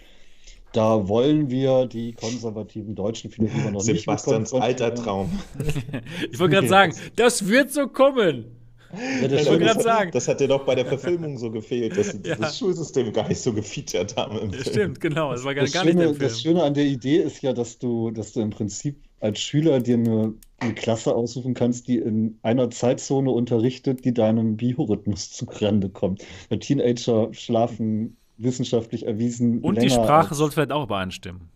da 0.73 1.09
wollen 1.09 1.51
wir 1.51 1.87
die 1.87 2.13
konservativen 2.13 2.95
Deutschen 2.95 3.31
immer 3.33 3.71
noch 3.71 3.85
nicht 3.85 4.01
Sebastians 4.01 4.53
alter. 4.55 4.95
Traum. 4.95 5.31
ich 6.33 6.39
wollte 6.39 6.55
gerade 6.57 6.69
sagen, 6.69 6.95
das 7.17 7.47
wird 7.49 7.73
so 7.73 7.89
kommen. 7.89 8.57
Ja, 8.93 9.27
das 9.29 9.41
Ich 9.43 9.47
wollte 9.49 9.53
Schöne 9.53 9.59
gerade 9.65 9.79
ist- 9.79 9.85
sagen. 9.85 10.11
Das 10.13 10.29
hat 10.29 10.41
dir 10.41 10.49
doch 10.49 10.65
bei 10.67 10.75
der 10.75 10.85
Verfilmung 10.85 11.39
so 11.39 11.51
gefehlt, 11.51 11.97
dass 11.97 12.11
sie 12.11 12.21
Ja. 12.27 12.37
das 12.37 12.59
Schulsystem 12.59 13.11
gar 13.13 13.27
nicht 13.29 13.41
so 13.41 13.53
gefeatured 13.53 14.15
haben 14.17 14.39
im 14.39 14.53
Film. 14.53 14.65
stimmt, 14.65 15.01
genau. 15.01 15.33
Das 15.33 15.45
war 15.45 15.55
gar, 15.55 15.65
Das 15.65 15.73
gar 15.73 15.85
nicht 15.85 15.93
Schöne, 15.95 16.05
der 16.05 16.15
Film. 16.15 16.29
das 16.29 16.43
Schöne 16.43 16.63
an 16.63 16.75
der 16.75 16.85
Idee 16.85 17.17
ist 17.19 17.43
ja, 17.43 17.53
dass 17.55 17.79
du, 17.79 18.11
dass 18.11 18.33
du 18.33 18.41
im 18.41 18.51
Prinzip 18.51 18.97
als 19.21 19.41
Schüler 19.41 19.81
dir 19.81 19.95
eine, 19.95 20.35
eine 20.59 20.75
Klasse 20.75 21.15
aussuchen 21.15 21.55
kannst, 21.55 21.89
die 21.89 21.97
in 21.99 22.39
einer 22.43 22.69
Zeitzone 22.71 23.31
unterrichtet, 23.31 24.05
die 24.05 24.13
deinem 24.13 24.57
Biorhythmus 24.59 25.31
zugrande 25.33 25.89
kommt. 25.89 26.23
Weil 26.51 26.59
Teenager 26.59 27.29
schlafen 27.33 28.17
wissenschaftlich 28.43 29.07
erwiesen 29.07 29.61
Und 29.61 29.81
die 29.83 29.91
Sprache 29.91 30.31
als- 30.31 30.39
soll 30.39 30.51
vielleicht 30.51 30.73
auch 30.73 30.85
übereinstimmen. 30.85 31.49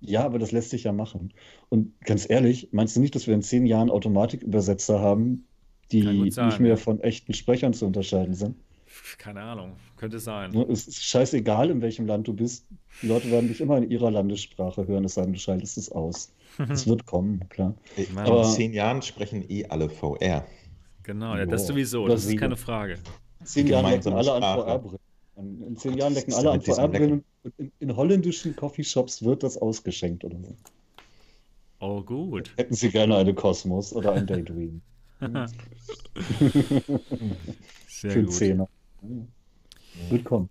Ja, 0.00 0.24
aber 0.24 0.38
das 0.38 0.52
lässt 0.52 0.70
sich 0.70 0.84
ja 0.84 0.92
machen. 0.92 1.32
Und 1.70 1.98
ganz 2.04 2.28
ehrlich, 2.28 2.68
meinst 2.72 2.94
du 2.94 3.00
nicht, 3.00 3.14
dass 3.14 3.26
wir 3.26 3.34
in 3.34 3.40
zehn 3.42 3.64
Jahren 3.64 3.90
Automatikübersetzer 3.90 5.00
haben, 5.00 5.46
die 5.92 6.30
sein, 6.30 6.46
nicht 6.48 6.60
mehr 6.60 6.70
ja. 6.70 6.76
von 6.76 7.00
echten 7.00 7.32
Sprechern 7.32 7.72
zu 7.72 7.86
unterscheiden 7.86 8.34
sind? 8.34 8.56
Keine 9.18 9.40
Ahnung, 9.40 9.72
könnte 9.96 10.18
sein. 10.20 10.54
Es 10.70 10.86
ist 10.86 11.02
scheißegal, 11.04 11.70
in 11.70 11.80
welchem 11.82 12.06
Land 12.06 12.28
du 12.28 12.32
bist. 12.34 12.66
Die 13.02 13.08
Leute 13.08 13.30
werden 13.30 13.48
dich 13.48 13.60
immer 13.60 13.78
in 13.78 13.90
ihrer 13.90 14.10
Landessprache 14.10 14.86
hören, 14.86 15.04
es 15.04 15.14
sei 15.14 15.22
denn, 15.22 15.32
du 15.32 15.38
schaltest 15.38 15.78
es 15.78 15.90
aus. 15.90 16.32
Es 16.68 16.86
wird 16.86 17.04
kommen, 17.06 17.48
klar. 17.48 17.74
In 17.96 18.16
Aber- 18.18 18.44
zehn 18.44 18.72
Jahren 18.72 19.02
sprechen 19.02 19.44
eh 19.50 19.64
alle 19.66 19.88
VR. 19.88 20.44
Genau, 21.02 21.34
ja, 21.36 21.44
das 21.46 21.66
sowieso, 21.66 22.06
Das 22.06 22.22
das 22.24 22.32
ist 22.32 22.38
keine 22.38 22.56
Frage. 22.56 22.98
In 23.40 23.46
zehn 23.46 23.66
Jahren 23.66 23.86
lecken 23.86 24.02
Gemeinsame 24.04 24.16
alle 24.16 24.32
an 24.32 24.42
Sprache. 24.42 24.70
VR-Brillen. 24.70 24.98
In 25.36 25.76
zehn 25.76 25.98
Jahren 25.98 26.14
lecken 26.14 26.32
alle 26.34 26.52
an 26.52 26.60
VR-Brillen 26.60 27.24
und 27.42 27.54
in, 27.58 27.72
in 27.80 27.96
holländischen 27.96 28.54
Coffeeshops 28.54 29.22
wird 29.22 29.42
das 29.42 29.58
ausgeschenkt 29.58 30.24
oder 30.24 30.38
so. 30.40 30.54
Oh, 31.80 32.02
gut. 32.02 32.52
Hätten 32.56 32.74
Sie 32.74 32.90
gerne 32.90 33.16
eine 33.16 33.34
Cosmos 33.34 33.92
oder 33.92 34.12
ein 34.12 34.26
Daydream? 34.26 34.80
Sehr 37.88 38.10
Für 38.10 38.22
gut. 38.24 38.32
Zehner. 38.32 38.68
Wird 40.08 40.24
kommen. 40.24 40.48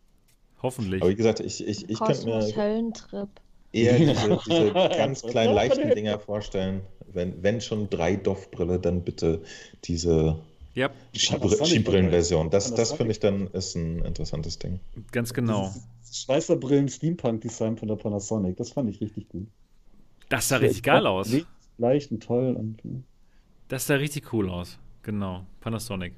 Hoffentlich. 0.62 1.02
Aber 1.02 1.12
wie 1.12 1.16
gesagt, 1.16 1.40
ich, 1.40 1.66
ich, 1.66 1.90
ich 1.90 1.98
könnte 1.98 1.98
Kosmos 1.98 2.24
mir 2.24 2.56
Höllentrip. 2.56 3.30
eher 3.72 4.00
diese, 4.00 4.40
diese 4.46 4.74
ganz 4.98 5.22
kleinen 5.22 5.54
leichten. 5.54 5.94
Dinger 5.94 6.20
vorstellen. 6.20 6.82
Wenn, 7.12 7.42
wenn 7.44 7.62
schon 7.62 7.90
drei 7.90 8.16
Doff-Brille, 8.16 8.80
dann 8.80 9.04
bitte 9.04 9.44
diese 9.84 10.40
Ja, 10.76 10.90
Die 11.14 11.20
Skibrillenversion. 11.20 12.50
Das, 12.50 12.74
das 12.74 12.90
Panasonic. 12.90 12.98
finde 12.98 13.12
ich 13.12 13.20
dann 13.20 13.48
ist 13.48 13.76
ein 13.76 14.00
interessantes 14.06 14.58
Ding. 14.58 14.80
ganz 15.12 15.34
genau. 15.34 15.72
Dieses 16.02 16.24
Schweißerbrillen 16.24 16.90
Steampunk-Design 16.90 17.78
von 17.78 17.88
der 17.88 17.96
Panasonic, 17.96 18.58
das 18.58 18.72
fand 18.72 18.90
ich 18.90 19.00
richtig 19.02 19.30
gut. 19.30 19.48
Das 20.30 20.48
sah 20.50 20.58
richtig 20.58 20.84
geil 20.84 21.06
aus. 21.06 21.32
Leicht 21.78 22.12
und 22.12 22.24
toll. 22.24 22.56
Und, 22.58 22.82
Das 23.68 23.88
sah 23.88 23.96
richtig 23.96 24.34
cool 24.34 24.50
aus. 24.50 24.80
Genau, 25.04 25.46
Panasonic. 25.60 26.14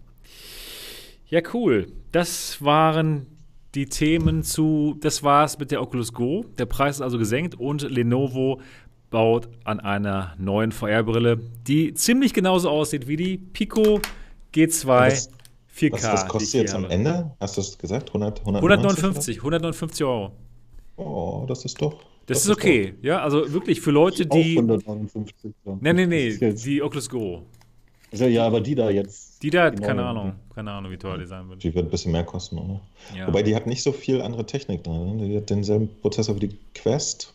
Ja, 1.28 1.42
cool. 1.54 1.88
Das 2.12 2.62
waren 2.64 3.26
die 3.74 3.88
Themen 3.88 4.44
zu, 4.44 4.96
das 5.02 5.24
war's 5.24 5.60
mit 5.60 5.72
der 5.72 5.82
Oculus 5.82 6.14
Go. 6.14 6.46
Der 6.58 6.66
Preis 6.66 6.98
ist 6.98 7.02
also 7.02 7.18
gesenkt 7.18 7.56
und 7.56 7.82
Lenovo 7.82 8.62
baut 9.10 9.50
an 9.66 9.80
einer 9.80 10.36
neuen 10.38 10.72
VR-Brille, 10.72 11.38
die 11.68 11.94
ziemlich 11.94 12.34
genauso 12.34 12.70
aussieht 12.70 13.08
wie 13.08 13.18
die 13.18 13.38
Pico 13.38 14.00
G2 14.56 14.86
Was- 14.88 15.30
4K. 15.76 15.92
Was, 15.94 16.04
was 16.04 16.28
kostet 16.28 16.54
jetzt 16.62 16.74
am. 16.74 16.86
Ende? 16.86 17.32
Hast 17.40 17.58
du 17.58 17.62
es 17.62 17.78
gesagt? 17.78 18.10
100, 18.10 18.40
159, 18.42 19.38
159 19.40 20.06
Euro. 20.06 20.32
Oh, 20.98 21.46
das 21.48 21.66
ist 21.66 21.82
doch. 21.82 21.96
Das, 22.28 22.40
ist 22.46 22.50
okay, 22.50 22.96
ja, 23.04 23.22
also 23.22 23.52
wirklich 23.54 23.82
für 23.82 23.92
Leute, 23.92 24.24
auch 24.30 24.36
die. 24.36 24.58
159. 24.58 25.54
Nee, 25.82 25.94
Das 25.94 26.08
nee, 26.08 26.28
ist 26.30 26.42
jetzt- 26.42 26.66
die 26.66 26.82
Oculus 26.82 27.10
Go. 27.10 27.44
Ja, 28.14 28.48
aber 28.48 28.62
die 28.62 28.76
da 28.76 28.90
jetzt. 28.90 29.44
Die 29.44 29.50
da, 29.50 29.70
Die 29.70 29.82
keine. 29.82 30.06
Ahnung, 30.06 30.34
keine 30.56 30.72
Ahnung, 30.72 30.90
wie 30.92 30.98
teuer 30.98 31.18
die 31.18 31.26
sein 31.26 31.50
wird. 31.50 31.62
Die 31.64 31.76
wird 31.76 31.86
ein 31.88 31.92
bisschen 31.92 32.14
mehr 32.14 32.24
kosten, 32.24 32.58
oder? 32.58 32.80
Ja. 33.16 33.28
Wobei 33.28 33.44
die 33.44 33.54
hat 33.54 33.68
nicht 33.68 33.84
so 33.84 33.92
viel 33.92 34.22
andere 34.22 34.46
Technik 34.46 34.84
drin. 34.86 35.18
ne? 35.18 35.28
Die 35.28 35.36
hat 35.38 35.50
denselben 35.50 35.90
Prozessor 36.02 36.36
wie 36.36 36.48
die 36.48 36.58
Quest. 36.74 37.34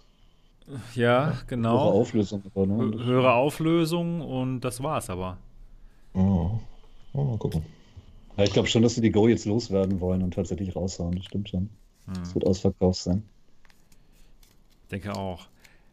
Ja, 0.95 1.35
genau. 1.49 1.77
Auflösung. 1.77 2.43
Aber, 2.55 2.67
ne? 2.67 2.75
Hö- 2.85 3.05
Höhere 3.05 3.35
Auflösung 3.35 4.23
und 4.23 4.61
das 4.63 4.83
war's 4.83 5.11
aber. 5.11 5.37
Oh. 6.15 6.53
Oh, 7.13 7.25
mal 7.25 7.39
gucken. 7.39 7.63
Ja, 8.37 8.45
ich 8.45 8.53
glaube 8.53 8.69
schon, 8.69 8.83
dass 8.83 8.95
sie 8.95 9.01
die 9.01 9.11
Go 9.11 9.29
jetzt 9.29 9.45
loswerden 9.45 10.01
wollen 10.01 10.23
und 10.23 10.35
tatsächlich 10.35 10.75
raushauen. 10.75 11.17
Das 11.17 11.25
stimmt 11.25 11.49
schon. 11.49 11.69
Hm. 12.07 12.15
Das 12.15 12.35
wird 12.35 12.47
ausverkauft 12.47 13.01
sein. 13.01 13.23
Denke 14.91 15.15
auch. 15.15 15.47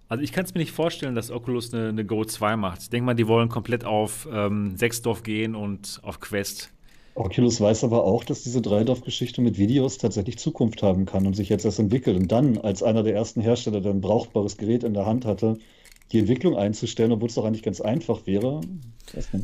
Also 0.09 0.23
ich 0.23 0.31
kann 0.31 0.45
es 0.45 0.53
mir 0.53 0.61
nicht 0.61 0.71
vorstellen, 0.71 1.15
dass 1.15 1.31
Oculus 1.31 1.73
eine, 1.73 1.89
eine 1.89 2.05
Go 2.05 2.23
2 2.23 2.55
macht. 2.55 2.83
Ich 2.83 2.89
denke 2.89 3.05
mal, 3.05 3.13
die 3.13 3.27
wollen 3.27 3.49
komplett 3.49 3.83
auf 3.83 4.27
ähm, 4.31 4.77
Sechsdorf 4.77 5.23
gehen 5.23 5.55
und 5.55 5.99
auf 6.03 6.19
Quest. 6.19 6.71
Oculus 7.15 7.59
weiß 7.59 7.83
aber 7.83 8.03
auch, 8.03 8.23
dass 8.23 8.43
diese 8.43 8.61
Dreidorf-Geschichte 8.61 9.41
mit 9.41 9.57
Videos 9.57 9.97
tatsächlich 9.97 10.37
Zukunft 10.37 10.83
haben 10.83 11.05
kann 11.05 11.25
und 11.25 11.35
sich 11.35 11.49
jetzt 11.49 11.65
erst 11.65 11.79
entwickelt. 11.79 12.15
Und 12.15 12.31
dann, 12.31 12.59
als 12.59 12.83
einer 12.83 13.03
der 13.03 13.15
ersten 13.15 13.41
Hersteller, 13.41 13.81
der 13.81 13.91
ein 13.91 14.01
brauchbares 14.01 14.55
Gerät 14.57 14.83
in 14.83 14.93
der 14.93 15.07
Hand 15.07 15.25
hatte, 15.25 15.57
die 16.11 16.19
Entwicklung 16.19 16.55
einzustellen, 16.57 17.11
obwohl 17.11 17.27
es 17.27 17.35
doch 17.35 17.45
eigentlich 17.45 17.63
ganz 17.63 17.81
einfach 17.81 18.25
wäre. 18.25 18.61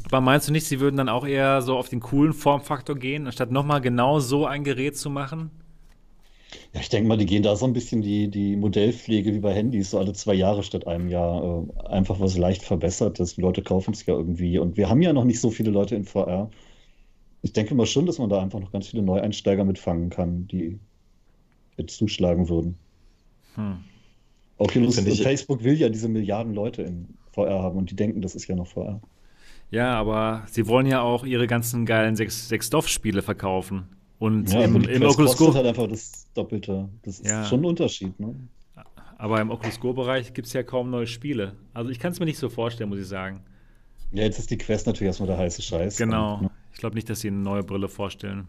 Aber 0.05 0.21
meinst 0.21 0.47
du 0.47 0.51
nicht, 0.51 0.65
sie 0.65 0.79
würden 0.79 0.97
dann 0.97 1.09
auch 1.09 1.25
eher 1.25 1.61
so 1.61 1.77
auf 1.77 1.89
den 1.89 1.99
coolen 1.99 2.33
Formfaktor 2.33 2.95
gehen, 2.95 3.25
anstatt 3.25 3.51
nochmal 3.51 3.81
genau 3.81 4.19
so 4.19 4.45
ein 4.45 4.63
Gerät 4.63 4.97
zu 4.97 5.09
machen? 5.09 5.51
Ja, 6.73 6.81
ich 6.81 6.89
denke 6.89 7.07
mal, 7.07 7.17
die 7.17 7.25
gehen 7.25 7.43
da 7.43 7.55
so 7.55 7.65
ein 7.65 7.73
bisschen 7.73 8.01
die, 8.01 8.29
die 8.29 8.55
Modellpflege 8.55 9.33
wie 9.33 9.39
bei 9.39 9.53
Handys, 9.53 9.91
so 9.91 9.99
alle 9.99 10.13
zwei 10.13 10.33
Jahre 10.33 10.63
statt 10.63 10.87
einem 10.87 11.09
Jahr. 11.09 11.43
Äh, 11.43 11.87
einfach 11.87 12.19
was 12.19 12.37
leicht 12.37 12.63
verbessertes. 12.63 13.35
Die 13.35 13.41
Leute 13.41 13.61
kaufen 13.61 13.93
es 13.93 14.05
ja 14.05 14.13
irgendwie. 14.15 14.57
Und 14.59 14.77
wir 14.77 14.89
haben 14.89 15.01
ja 15.01 15.13
noch 15.13 15.23
nicht 15.23 15.39
so 15.39 15.49
viele 15.49 15.71
Leute 15.71 15.95
in 15.95 16.05
VR. 16.05 16.49
Ich 17.41 17.53
denke 17.53 17.75
mal 17.75 17.85
schon, 17.85 18.05
dass 18.05 18.19
man 18.19 18.29
da 18.29 18.41
einfach 18.41 18.59
noch 18.59 18.71
ganz 18.71 18.87
viele 18.87 19.03
Neueinsteiger 19.03 19.65
mitfangen 19.65 20.09
kann, 20.09 20.47
die 20.47 20.79
jetzt 21.77 21.97
zuschlagen 21.97 22.49
würden. 22.49 22.77
Hm. 23.55 23.83
Oculus 24.57 24.97
ich- 24.97 25.21
Facebook 25.23 25.63
will 25.63 25.73
ja 25.73 25.89
diese 25.89 26.07
Milliarden 26.07 26.53
Leute 26.53 26.83
in 26.83 27.07
VR 27.31 27.61
haben 27.63 27.77
und 27.77 27.89
die 27.91 27.95
denken, 27.95 28.21
das 28.21 28.35
ist 28.35 28.47
ja 28.47 28.55
noch 28.55 28.67
VR. 28.67 29.01
Ja, 29.71 29.93
aber 29.95 30.43
sie 30.51 30.67
wollen 30.67 30.85
ja 30.85 31.01
auch 31.01 31.25
ihre 31.25 31.47
ganzen 31.47 31.85
geilen 31.85 32.15
Sechs- 32.15 32.47
Sechsdorf-Spiele 32.49 33.21
verkaufen. 33.23 33.87
Und 34.19 34.51
Ja, 34.53 34.61
im, 34.61 34.75
aber 34.75 34.89
im 34.89 35.03
Oculus 35.03 35.35
Go, 35.35 35.53
halt 35.53 35.65
einfach 35.65 35.87
das 35.87 36.27
Doppelte. 36.35 36.87
Das 37.01 37.19
ist 37.19 37.27
Ja. 37.29 37.43
schon 37.45 37.61
ein 37.61 37.65
Unterschied, 37.65 38.17
ne? 38.19 38.35
aber 39.17 39.39
im 39.41 39.49
Oculus 39.51 39.79
Go-Bereich 39.79 40.33
gibt 40.33 40.47
es 40.47 40.53
ja 40.53 40.63
kaum 40.63 40.89
neue 40.89 41.07
Spiele. 41.07 41.53
Also 41.73 41.89
ich 41.89 41.99
kann 41.99 42.11
es 42.11 42.19
mir 42.19 42.25
nicht 42.25 42.37
so 42.37 42.49
vorstellen, 42.49 42.89
muss 42.89 42.99
ich 42.99 43.07
sagen. 43.07 43.39
Ja, 44.11 44.23
jetzt 44.23 44.37
ist 44.37 44.51
die 44.51 44.57
Quest 44.57 44.85
natürlich 44.85 45.07
erstmal 45.07 45.27
der 45.27 45.37
heiße 45.37 45.61
Scheiß. 45.61 45.97
Genau. 45.97 46.35
Und, 46.35 46.41
ne? 46.43 46.51
Ich 46.73 46.79
glaube 46.79 46.95
nicht, 46.95 47.09
dass 47.09 47.21
sie 47.21 47.27
eine 47.29 47.37
neue 47.37 47.63
Brille 47.63 47.87
vorstellen. 47.87 48.47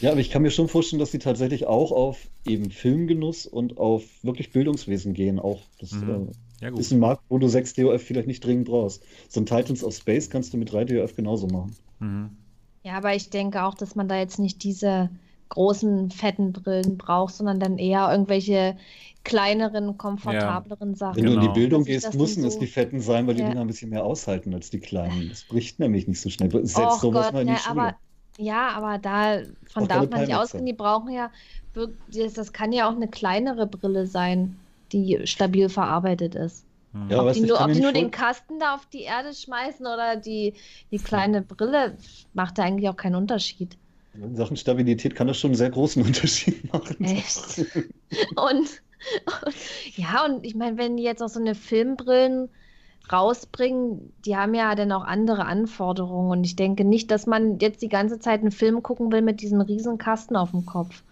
Ja, 0.00 0.10
aber 0.12 0.20
ich 0.20 0.30
kann 0.30 0.42
mir 0.42 0.50
schon 0.50 0.68
vorstellen, 0.68 1.00
dass 1.00 1.10
sie 1.12 1.18
tatsächlich 1.18 1.66
auch 1.66 1.92
auf 1.92 2.28
eben 2.46 2.70
Filmgenuss 2.70 3.46
und 3.46 3.78
auf 3.78 4.04
wirklich 4.22 4.52
Bildungswesen 4.52 5.12
gehen. 5.12 5.38
Auch 5.38 5.60
das 5.80 5.92
Mhm. 5.92 6.30
äh, 6.60 6.64
Ja, 6.64 6.76
ist 6.76 6.92
ein 6.92 6.98
Markt, 7.00 7.22
wo 7.28 7.38
du 7.38 7.48
6 7.48 7.74
DOF 7.74 8.02
vielleicht 8.02 8.28
nicht 8.28 8.44
dringend 8.44 8.68
brauchst. 8.68 9.02
So 9.28 9.40
ein 9.40 9.46
Titans 9.46 9.82
of 9.84 9.94
Space 9.94 10.30
kannst 10.30 10.52
du 10.54 10.56
mit 10.56 10.72
3 10.72 10.84
DOF 10.84 11.14
genauso 11.14 11.46
machen. 11.48 11.76
Mhm. 11.98 12.30
Ja, 12.84 12.94
aber 12.94 13.14
ich 13.14 13.30
denke 13.30 13.64
auch, 13.64 13.74
dass 13.74 13.94
man 13.94 14.08
da 14.08 14.18
jetzt 14.18 14.38
nicht 14.38 14.62
diese 14.62 15.10
großen, 15.48 16.10
fetten 16.10 16.52
Brillen 16.52 16.96
braucht, 16.98 17.34
sondern 17.34 17.60
dann 17.60 17.78
eher 17.78 18.10
irgendwelche 18.10 18.76
kleineren, 19.24 19.96
komfortableren 19.96 20.94
Sachen. 20.94 21.16
Wenn 21.16 21.26
du 21.26 21.32
in 21.34 21.40
die. 21.40 21.48
Bildung 21.48 21.84
gehst, 21.84 22.14
müssen 22.14 22.40
nicht 22.40 22.48
es 22.48 22.54
so- 22.54 22.60
die 22.60 22.66
Fetten 22.66 23.00
sein, 23.00 23.26
weil 23.26 23.34
die 23.34 23.42
Ja. 23.42 23.48
Dinger 23.48 23.62
ein 23.62 23.66
bisschen 23.66 23.90
mehr 23.90 24.04
aushalten 24.04 24.52
als 24.54 24.70
die 24.70 24.80
Kleinen. 24.80 25.28
Das 25.28 25.44
bricht 25.44 25.78
nämlich 25.78 26.06
nicht 26.08 26.20
so 26.20 26.28
schnell. 26.30 26.50
Setzt 26.50 26.76
Och 26.78 27.00
sowas 27.00 27.26
Gott, 27.26 27.34
mal 27.34 27.40
in 27.40 27.46
die 27.48 27.52
ne, 27.54 27.58
Schule. 27.58 27.80
aber 27.80 27.96
ja, 28.36 28.68
aber 28.70 28.98
da 28.98 29.38
von 29.72 29.84
Auch 29.84 29.88
darf 29.88 30.10
man 30.10 30.20
nicht 30.22 30.34
ausgehen. 30.34 30.66
Die 30.66 30.72
brauchen 30.72 31.12
ja 31.12 31.30
das, 31.74 32.34
das 32.34 32.52
kann 32.52 32.72
ja 32.72 32.88
auch 32.88 32.94
eine 32.94 33.08
kleinere 33.08 33.66
Brille 33.66 34.06
sein, 34.06 34.56
die 34.92 35.20
stabil 35.24 35.68
verarbeitet 35.68 36.34
ist. 36.34 36.64
Mhm. 36.92 37.10
Ja, 37.10 37.22
ob 37.24 37.32
die 37.32 37.40
nur, 37.40 37.60
ob 37.60 37.72
die 37.72 37.80
nur 37.80 37.92
den 37.92 38.10
Kasten 38.10 38.58
da 38.60 38.74
auf 38.74 38.86
die 38.86 39.02
Erde 39.02 39.34
schmeißen 39.34 39.86
oder 39.86 40.16
die, 40.16 40.54
die 40.90 40.98
kleine 40.98 41.42
Brille, 41.42 41.96
macht 42.32 42.58
da 42.58 42.62
eigentlich 42.64 42.88
auch 42.88 42.96
keinen 42.96 43.16
Unterschied. 43.16 43.76
In 44.14 44.36
Sachen 44.36 44.56
Stabilität 44.56 45.14
kann 45.14 45.26
das 45.26 45.38
schon 45.38 45.48
einen 45.50 45.56
sehr 45.56 45.70
großen 45.70 46.02
Unterschied 46.06 46.72
machen. 46.72 47.04
Echt? 47.04 47.58
Und, 48.36 48.36
und 48.36 48.70
ja, 49.96 50.24
und 50.24 50.44
ich 50.46 50.54
meine, 50.54 50.78
wenn 50.78 50.96
die 50.96 51.02
jetzt 51.02 51.22
auch 51.22 51.28
so 51.28 51.40
eine 51.40 51.54
Filmbrillen 51.54 52.48
rausbringen, 53.12 54.12
die 54.24 54.36
haben 54.36 54.54
ja 54.54 54.74
dann 54.74 54.92
auch 54.92 55.04
andere 55.04 55.44
Anforderungen. 55.44 56.30
Und 56.30 56.44
ich 56.44 56.56
denke 56.56 56.84
nicht, 56.84 57.10
dass 57.10 57.26
man 57.26 57.58
jetzt 57.58 57.82
die 57.82 57.88
ganze 57.88 58.18
Zeit 58.18 58.40
einen 58.40 58.50
Film 58.50 58.82
gucken 58.82 59.12
will 59.12 59.20
mit 59.22 59.40
diesem 59.40 59.60
riesen 59.60 59.98
Kasten 59.98 60.36
auf 60.36 60.52
dem 60.52 60.64
Kopf. 60.64 61.02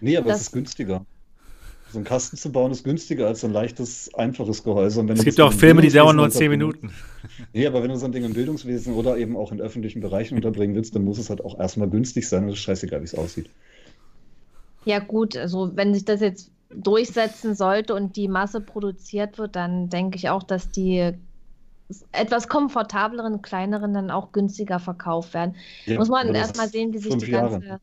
Nee, 0.00 0.16
aber 0.16 0.28
Das- 0.28 0.36
es 0.40 0.46
ist 0.48 0.52
günstiger. 0.52 1.04
So 1.92 1.98
einen 1.98 2.04
Kasten 2.04 2.36
zu 2.36 2.50
bauen 2.50 2.72
ist 2.72 2.82
günstiger 2.84 3.28
als 3.28 3.40
so 3.42 3.46
ein 3.46 3.52
leichtes, 3.52 4.12
einfaches 4.14 4.64
Gehäuse. 4.64 5.00
Und 5.00 5.08
wenn 5.08 5.16
Es 5.16 5.24
gibt 5.24 5.40
auch 5.40 5.52
Filme, 5.52 5.82
die 5.82 5.88
dauern 5.90 6.16
nur 6.16 6.26
Bildungswesen 6.26 6.50
10 6.50 6.60
unterbringen- 6.60 6.90
Minuten. 6.90 7.46
Nee, 7.52 7.66
aber 7.66 7.82
wenn 7.82 7.90
du 7.90 7.96
so 7.96 8.06
ein 8.06 8.12
Ding 8.12 8.24
im 8.24 8.34
Bildungswesen 8.34 8.94
oder 8.94 9.16
eben 9.16 9.36
auch 9.36 9.52
in 9.52 9.60
öffentlichen 9.60 10.00
Bereichen 10.00 10.34
unterbringen 10.34 10.74
willst, 10.74 10.94
dann 10.96 11.04
muss 11.04 11.18
es 11.18 11.30
halt 11.30 11.44
auch 11.44 11.58
erstmal 11.58 11.88
günstig 11.88 12.28
sein 12.28 12.42
und 12.44 12.48
es 12.50 12.56
ist 12.56 12.62
scheißegal, 12.62 13.00
wie 13.00 13.04
es 13.04 13.14
aussieht. 13.14 13.48
Ja, 14.84 14.98
gut, 14.98 15.36
also 15.36 15.72
wenn 15.76 15.94
sich 15.94 16.04
das 16.04 16.20
jetzt 16.20 16.50
durchsetzen 16.70 17.54
sollte 17.54 17.94
und 17.94 18.16
die 18.16 18.28
Masse 18.28 18.60
produziert 18.60 19.38
wird, 19.38 19.54
dann 19.56 19.88
denke 19.88 20.16
ich 20.16 20.28
auch, 20.28 20.42
dass 20.42 20.68
die 20.68 21.12
etwas 22.10 22.48
komfortableren, 22.48 23.42
kleineren 23.42 23.94
dann 23.94 24.10
auch 24.10 24.32
günstiger 24.32 24.80
verkauft 24.80 25.34
werden. 25.34 25.54
Ja, 25.86 25.98
Muss 25.98 26.08
man 26.08 26.34
erstmal 26.34 26.68
sehen, 26.68 26.92
wie 26.92 26.98
sich 26.98 27.16
die 27.16 27.30
Jahre. 27.30 27.60
ganze 27.60 27.80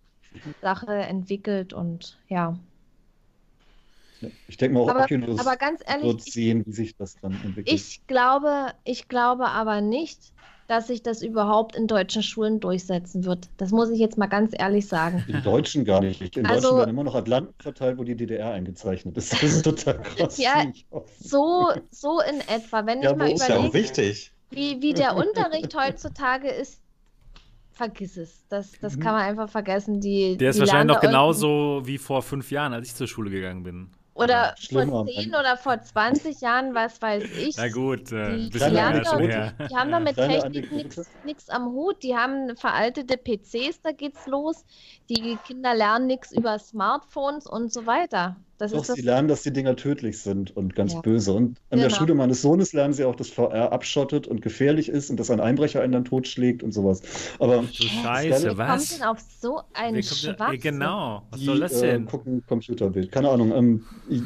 Sache 0.62 0.94
entwickelt 0.94 1.72
und 1.74 2.18
ja. 2.28 2.58
Ich 4.48 4.58
denke 4.58 4.76
mal, 4.76 4.82
auch 4.82 4.90
Aber, 4.90 5.04
Oculus 5.04 5.40
aber 5.40 5.56
ganz 5.58 5.82
ehrlich, 5.88 6.06
wird 6.06 6.28
ich, 6.28 6.34
sehen, 6.34 6.64
wie 6.66 6.72
sich 6.72 6.96
das 6.96 7.16
dann 7.22 7.34
entwickelt. 7.44 7.72
ich 7.72 8.06
glaube, 8.08 8.74
ich 8.84 9.08
glaube 9.08 9.48
aber 9.48 9.82
nicht, 9.82 10.20
dass 10.68 10.88
sich 10.88 11.04
das 11.04 11.22
überhaupt 11.22 11.76
in 11.76 11.88
deutschen 11.88 12.24
Schulen 12.24 12.60
durchsetzen 12.62 13.26
wird. 13.26 13.50
Das 13.58 13.72
muss 13.72 13.90
ich 13.90 14.00
jetzt 14.00 14.18
mal 14.18 14.28
ganz 14.28 14.54
ehrlich 14.58 14.88
sagen. 14.88 15.24
In 15.28 15.44
Deutschen 15.44 15.84
gar 15.84 16.00
nicht. 16.02 16.22
In 16.38 16.46
Also- 16.46 16.62
Deutschen 16.70 16.78
werden 16.80 16.90
immer 16.92 17.04
noch 17.04 17.16
Atlanten 17.16 17.54
verteilt, 17.62 17.98
wo 17.98 18.04
die 18.06 18.16
DDR 18.16 18.52
eingezeichnet 18.54 19.18
ist. 19.18 19.34
Das 19.34 19.44
ist 19.44 19.64
total 19.64 20.02
krass. 20.04 20.38
Ja, 20.38 20.64
So, 21.20 21.70
so 21.92 22.22
in 22.22 22.40
etwa, 22.48 22.86
wenn 22.86 23.02
Ja, 23.02 23.12
ich 23.12 23.18
mal 23.18 23.32
Ist 23.32 23.48
ja 23.50 23.56
auch 23.58 23.66
überlege, 23.66 23.74
wichtig. 23.74 24.32
wie, 24.52 24.82
wie 24.82 24.94
der 24.94 25.18
Unterricht 25.18 25.76
heutzutage 25.78 26.48
ist, 26.50 26.80
vergiss 27.74 28.16
es. 28.18 28.46
Das, 28.50 28.72
das 28.80 28.98
kann 29.00 29.14
man 29.16 29.24
einfach 29.24 29.50
vergessen. 29.50 30.00
Die, 30.00 30.38
Der 30.38 30.52
ist 30.52 30.56
die 30.56 30.60
wahrscheinlich 30.62 30.96
noch 30.96 31.02
genauso 31.02 31.82
wie 31.86 31.98
vor 31.98 32.22
fünf 32.22 32.52
Jahren, 32.52 32.72
als 32.72 32.88
ich 32.88 32.96
zur 32.96 33.08
Schule 33.08 33.30
gegangen 33.30 33.64
bin. 33.64 33.90
Oder 34.16 34.54
Schlimmer, 34.60 34.92
vor 34.92 35.08
10 35.08 35.32
Mann. 35.32 35.40
oder 35.40 35.58
vor 35.58 35.82
20 35.82 36.42
Jahren, 36.42 36.76
was 36.76 37.02
weiß 37.02 37.24
ich. 37.38 37.58
Na 37.58 37.68
gut, 37.70 38.12
äh, 38.12 38.38
Die, 38.38 38.50
die, 38.50 38.60
schon 38.60 38.74
doch, 38.74 39.18
die 39.20 39.76
haben 39.76 39.92
doch 39.92 40.00
mit 40.00 40.14
Kleine 40.16 40.52
Technik 40.52 40.72
nichts 41.24 41.50
am 41.50 41.72
Hut. 41.72 42.04
Die 42.04 42.16
haben 42.16 42.56
veraltete 42.56 43.18
PCs, 43.18 43.82
da 43.82 43.92
geht's 43.92 44.28
los. 44.28 44.66
Die 45.10 45.38
Kinder 45.48 45.74
lernen 45.74 46.08
nichts 46.08 46.32
über 46.32 46.60
Smartphones 46.60 47.48
und 47.48 47.74
so 47.74 47.86
weiter. 47.88 48.36
Das 48.64 48.72
Doch, 48.72 48.80
ist 48.82 48.90
das. 48.90 48.96
sie 48.96 49.02
lernen, 49.02 49.28
dass 49.28 49.44
die 49.44 49.52
Dinger 49.52 49.76
tödlich 49.76 50.20
sind 50.20 50.56
und 50.56 50.74
ganz 50.74 50.94
Ja. 50.94 51.02
böse. 51.02 51.34
Und 51.34 51.60
an 51.70 51.80
der 51.80 51.90
Genau. 51.90 52.00
Schule 52.00 52.16
meines 52.16 52.42
Sohnes 52.42 52.72
lernen 52.72 52.94
sie 52.94 53.04
auch, 53.04 53.16
dass 53.16 53.30
VR 53.30 53.74
abschottet 53.74 54.26
und 54.26 54.42
gefährlich 54.42 54.88
ist 54.88 55.10
und 55.10 55.20
dass 55.20 55.30
ein 55.30 55.42
Einbrecher 55.42 55.82
einen 55.82 55.92
dann 55.92 56.06
totschlägt 56.06 56.64
und 56.64 56.72
sowas. 56.72 57.02
Aber 57.40 57.62
Scheiße, 57.74 58.44
Wer 58.44 58.50
kommt 58.52 58.58
was? 58.60 58.88
denn 58.90 59.04
auf 59.04 59.20
so 59.42 59.62
einen 59.74 59.96
kommt 59.96 60.06
Schwachsinn? 60.06 60.54
Äh, 60.54 60.58
genau, 60.60 61.28
was 61.30 61.40
die 61.42 61.46
soll 61.46 61.60
das 61.60 61.74
äh, 61.74 61.88
denn? 61.88 62.06
gucken 62.06 62.46
Computerbild. 62.48 63.12
Keine 63.12 63.30
Ahnung. 63.30 63.52
Ähm, 63.52 63.86
ich, 64.08 64.24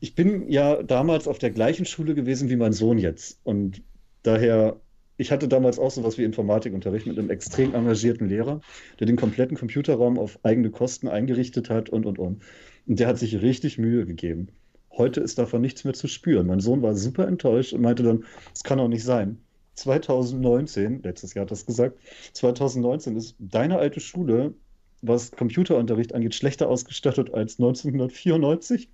ich 0.00 0.14
bin 0.16 0.48
ja 0.50 0.82
damals 0.82 1.28
auf 1.28 1.38
der 1.38 1.50
gleichen 1.52 1.84
Schule 1.86 2.16
gewesen 2.16 2.50
wie 2.50 2.56
mein 2.56 2.72
Sohn 2.72 2.98
jetzt. 2.98 3.38
Und 3.44 3.82
daher 4.22 4.80
ich 5.20 5.32
hatte 5.32 5.48
damals 5.48 5.80
auch 5.80 5.90
sowas 5.90 6.16
wie 6.16 6.22
Informatikunterricht 6.22 7.06
mit 7.06 7.18
einem 7.18 7.28
extrem 7.28 7.74
engagierten 7.74 8.28
Lehrer, 8.28 8.60
der 9.00 9.06
den 9.08 9.16
kompletten 9.16 9.56
Computerraum 9.56 10.16
auf 10.16 10.38
eigene 10.44 10.70
Kosten 10.70 11.08
eingerichtet 11.08 11.70
hat 11.70 11.90
und, 11.90 12.06
und, 12.06 12.20
und. 12.20 12.44
Und 12.88 12.98
der 12.98 13.06
hat 13.08 13.18
sich 13.18 13.40
richtig 13.42 13.78
Mühe 13.78 14.06
gegeben. 14.06 14.48
Heute 14.96 15.20
ist 15.20 15.38
davon 15.38 15.60
nichts 15.60 15.84
mehr 15.84 15.94
zu 15.94 16.08
spüren. 16.08 16.46
Mein 16.46 16.60
Sohn 16.60 16.82
war 16.82 16.94
super 16.96 17.28
enttäuscht 17.28 17.72
und 17.74 17.82
meinte 17.82 18.02
dann, 18.02 18.24
es 18.54 18.64
kann 18.64 18.78
doch 18.78 18.88
nicht 18.88 19.04
sein. 19.04 19.38
2019, 19.74 21.02
letztes 21.02 21.34
Jahr 21.34 21.42
hat 21.44 21.50
das 21.52 21.66
gesagt, 21.66 21.98
2019 22.32 23.16
ist 23.16 23.36
deine 23.38 23.78
alte 23.78 24.00
Schule, 24.00 24.54
was 25.02 25.30
Computerunterricht 25.30 26.14
angeht, 26.14 26.34
schlechter 26.34 26.68
ausgestattet 26.68 27.32
als 27.32 27.60
1994. 27.60 28.88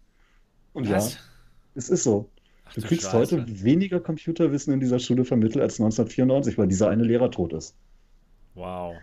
Und 0.74 0.90
Was? 0.90 1.14
ja, 1.14 1.20
es 1.76 1.88
ist 1.88 2.02
so. 2.02 2.28
Ach 2.64 2.74
Du 2.74 2.80
du 2.82 2.88
kriegst 2.88 3.10
Scheiße. 3.10 3.36
heute 3.38 3.62
weniger 3.62 4.00
Computerwissen 4.00 4.74
in 4.74 4.80
dieser 4.80 4.98
Schule 4.98 5.24
vermittelt 5.24 5.62
als 5.62 5.80
1994, 5.80 6.58
weil 6.58 6.68
dieser 6.68 6.88
eine 6.90 7.04
Lehrer 7.04 7.30
tot 7.30 7.52
ist. 7.54 7.76
Wow. 8.54 8.96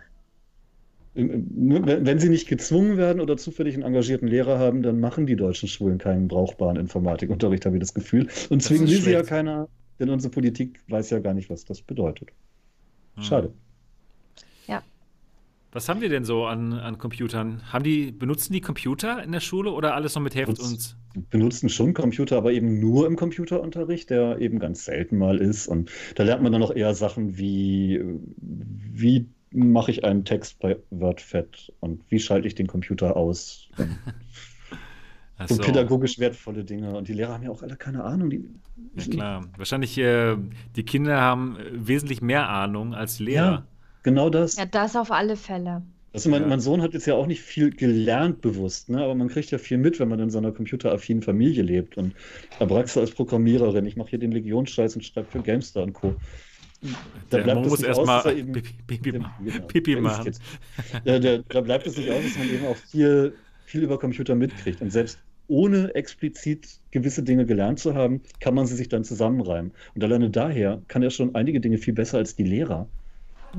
Ne, 1.14 2.00
Wenn 2.04 2.18
sie 2.18 2.30
nicht 2.30 2.48
gezwungen 2.48 2.96
werden 2.96 3.20
oder 3.20 3.36
zufällig 3.36 3.74
einen 3.74 3.82
engagierten 3.82 4.26
Lehrer 4.26 4.58
haben, 4.58 4.82
dann 4.82 4.98
machen 4.98 5.26
die 5.26 5.36
deutschen 5.36 5.68
Schulen 5.68 5.98
keinen 5.98 6.28
brauchbaren 6.28 6.76
Informatikunterricht, 6.76 7.66
habe 7.66 7.76
ich 7.76 7.80
das 7.80 7.92
Gefühl. 7.92 8.28
Und 8.48 8.62
zwingen 8.62 8.88
will 8.88 9.00
sie 9.00 9.12
ja 9.12 9.22
keiner, 9.22 9.68
denn 9.98 10.08
unsere 10.08 10.30
Politik 10.30 10.80
weiß 10.88 11.10
ja 11.10 11.18
gar 11.18 11.34
nicht, 11.34 11.50
was 11.50 11.64
das 11.64 11.82
bedeutet. 11.82 12.30
Hm. 13.16 13.22
Schade. 13.22 13.52
Was 15.74 15.88
haben 15.88 16.00
die 16.00 16.10
denn 16.10 16.26
so 16.26 16.44
an, 16.44 16.74
an 16.74 16.98
Computern? 16.98 17.62
Haben 17.72 17.82
die, 17.82 18.12
benutzen 18.12 18.52
die 18.52 18.60
Computer 18.60 19.22
in 19.22 19.32
der 19.32 19.40
Schule 19.40 19.70
oder 19.72 19.94
alles 19.94 20.14
noch 20.14 20.22
mit 20.22 20.34
Heft 20.34 20.48
Benutzt- 20.48 20.62
und. 20.70 20.96
Wir 21.14 21.22
benutzen 21.30 21.68
schon 21.70 21.94
Computer, 21.94 22.36
aber 22.36 22.52
eben 22.52 22.78
nur 22.78 23.06
im 23.06 23.16
Computerunterricht, 23.16 24.10
der 24.10 24.38
eben 24.38 24.58
ganz 24.58 24.84
selten 24.84 25.16
mal 25.16 25.38
ist. 25.38 25.66
Und 25.66 25.90
da 26.14 26.24
lernt 26.24 26.42
man 26.42 26.52
dann 26.52 26.62
auch 26.62 26.74
eher 26.74 26.94
Sachen 26.94 27.38
wie, 27.38 28.02
wie 28.36 29.28
mache 29.54 29.90
ich 29.90 30.04
einen 30.04 30.24
Text 30.24 30.58
bei 30.58 30.76
WordFed 30.90 31.72
und 31.80 32.02
wie 32.08 32.18
schalte 32.20 32.46
ich 32.46 32.54
den 32.54 32.66
Computer 32.66 33.16
aus? 33.16 33.68
So 35.48 35.56
so. 35.56 35.62
pädagogisch 35.62 36.18
wertvolle 36.18 36.64
Dinge. 36.64 36.94
Und 36.94 37.08
die 37.08 37.14
Lehrer 37.14 37.32
haben 37.34 37.42
ja 37.42 37.50
auch 37.50 37.62
alle 37.62 37.76
keine 37.76 38.04
Ahnung. 38.04 38.30
Die, 38.30 38.44
Ja, 38.94 39.04
klar. 39.06 39.48
Wahrscheinlich, 39.56 39.98
äh, 39.98 40.36
die 40.76 40.84
Kinder 40.84 41.20
haben 41.20 41.56
äh, 41.56 41.64
wesentlich 41.88 42.22
mehr 42.22 42.48
Ahnung 42.48 42.94
als 42.94 43.18
Lehrer. 43.18 43.44
Ja, 43.44 43.66
genau 44.02 44.30
das. 44.30 44.56
Ja, 44.56 44.66
das 44.66 44.94
auf 44.94 45.10
alle 45.10 45.36
Fälle. 45.36 45.82
Also 46.12 46.28
mein, 46.28 46.42
Ja. 46.42 46.46
mein 46.46 46.60
Sohn 46.60 46.82
hat 46.82 46.92
jetzt 46.92 47.06
ja 47.06 47.14
auch 47.14 47.26
nicht 47.26 47.40
viel 47.40 47.70
gelernt 47.70 48.42
bewusst, 48.42 48.90
ne? 48.90 49.02
aber 49.02 49.14
man 49.14 49.28
kriegt 49.28 49.50
ja 49.50 49.58
viel 49.58 49.78
mit, 49.78 49.98
wenn 49.98 50.08
man 50.08 50.20
in 50.20 50.30
so 50.30 50.38
einer 50.38 50.52
computeraffinen 50.52 51.22
Familie 51.22 51.62
lebt. 51.62 51.96
Und 51.96 52.14
Abraxa 52.58 53.00
als 53.00 53.10
Programmiererin, 53.12 53.86
ich 53.86 53.96
mache 53.96 54.10
hier 54.10 54.18
den 54.18 54.32
Legionsscheiß 54.32 54.94
und 54.94 55.02
schreibe 55.04 55.28
für 55.30 55.40
GameStar 55.42 55.82
und 55.84 55.94
Co. 55.94 56.14
Da 57.30 57.36
Der 57.38 57.44
bleibt 57.44 57.60
Mo 57.60 57.64
es 57.64 57.70
muss 57.70 57.78
nicht 57.80 57.88
erst 57.88 58.00
aus, 58.00 58.06
mal 58.06 58.16
dass 58.18 58.26
er 58.32 58.36
eben- 58.38 58.52
Pipi, 58.52 58.72
Pipi, 58.86 59.10
Genau, 59.12 59.28
Pipi 59.68 59.96
machen. 59.96 60.26
jetzt- 60.26 60.42
Ja, 61.04 61.18
der, 61.18 61.38
da 61.48 61.60
bleibt 61.60 61.86
es 61.86 61.96
nicht 61.96 62.10
aus, 62.10 62.22
dass 62.24 62.38
man 62.38 62.48
eben 62.52 62.66
auch 62.66 62.76
viel, 62.76 63.34
viel 63.66 63.82
über 63.82 63.98
Computer 63.98 64.34
mitkriegt. 64.34 64.80
Und 64.82 64.90
selbst 64.90 65.18
ohne 65.48 65.94
explizit 65.94 66.68
gewisse 66.90 67.22
Dinge 67.22 67.46
gelernt 67.46 67.78
zu 67.78 67.94
haben, 67.94 68.20
kann 68.40 68.54
man 68.54 68.66
sie 68.66 68.74
sich 68.76 68.88
dann 68.88 69.04
zusammenreimen. 69.04 69.72
Und 69.94 70.02
alleine 70.04 70.30
daher 70.30 70.82
kann 70.88 71.02
er 71.02 71.10
schon 71.10 71.34
einige 71.34 71.60
Dinge 71.60 71.78
viel 71.78 71.94
besser 71.94 72.18
als 72.18 72.34
die 72.36 72.44
Lehrer. 72.44 72.88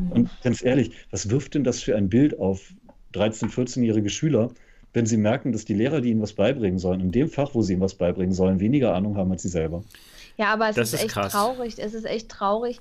Und 0.10 0.30
ganz 0.44 0.64
ehrlich, 0.64 0.92
was 1.12 1.30
wirft 1.30 1.54
denn 1.54 1.64
das 1.64 1.82
für 1.82 1.96
ein 1.96 2.10
Bild 2.10 2.40
auf 2.40 2.74
13-, 3.14 3.50
14-jährige 3.52 4.10
Schüler, 4.10 4.50
wenn 4.92 5.06
sie 5.06 5.18
merken, 5.18 5.52
dass 5.52 5.66
die 5.66 5.74
Lehrer, 5.76 6.02
die 6.02 6.10
ihnen 6.10 6.22
was 6.22 6.34
beibringen 6.34 6.80
sollen, 6.80 7.00
in 7.00 7.12
dem 7.12 7.30
Fach, 7.30 7.54
wo 7.54 7.62
sie 7.62 7.74
ihnen 7.74 7.82
was 7.82 7.96
beibringen 7.96 8.34
sollen, 8.34 8.60
weniger 8.60 8.94
Ahnung 8.96 9.16
haben 9.18 9.32
als 9.32 9.44
sie 9.44 9.50
selber? 9.50 9.84
Ja, 10.38 10.52
aber 10.54 10.70
es 10.70 10.76
Das 10.76 10.88
ist 10.90 10.94
ist 10.96 11.04
echt 11.06 11.14
krass. 11.14 11.32
traurig. 11.32 11.76
Es 11.78 11.94
ist 11.94 12.06
echt 12.06 12.28
traurig. 12.30 12.80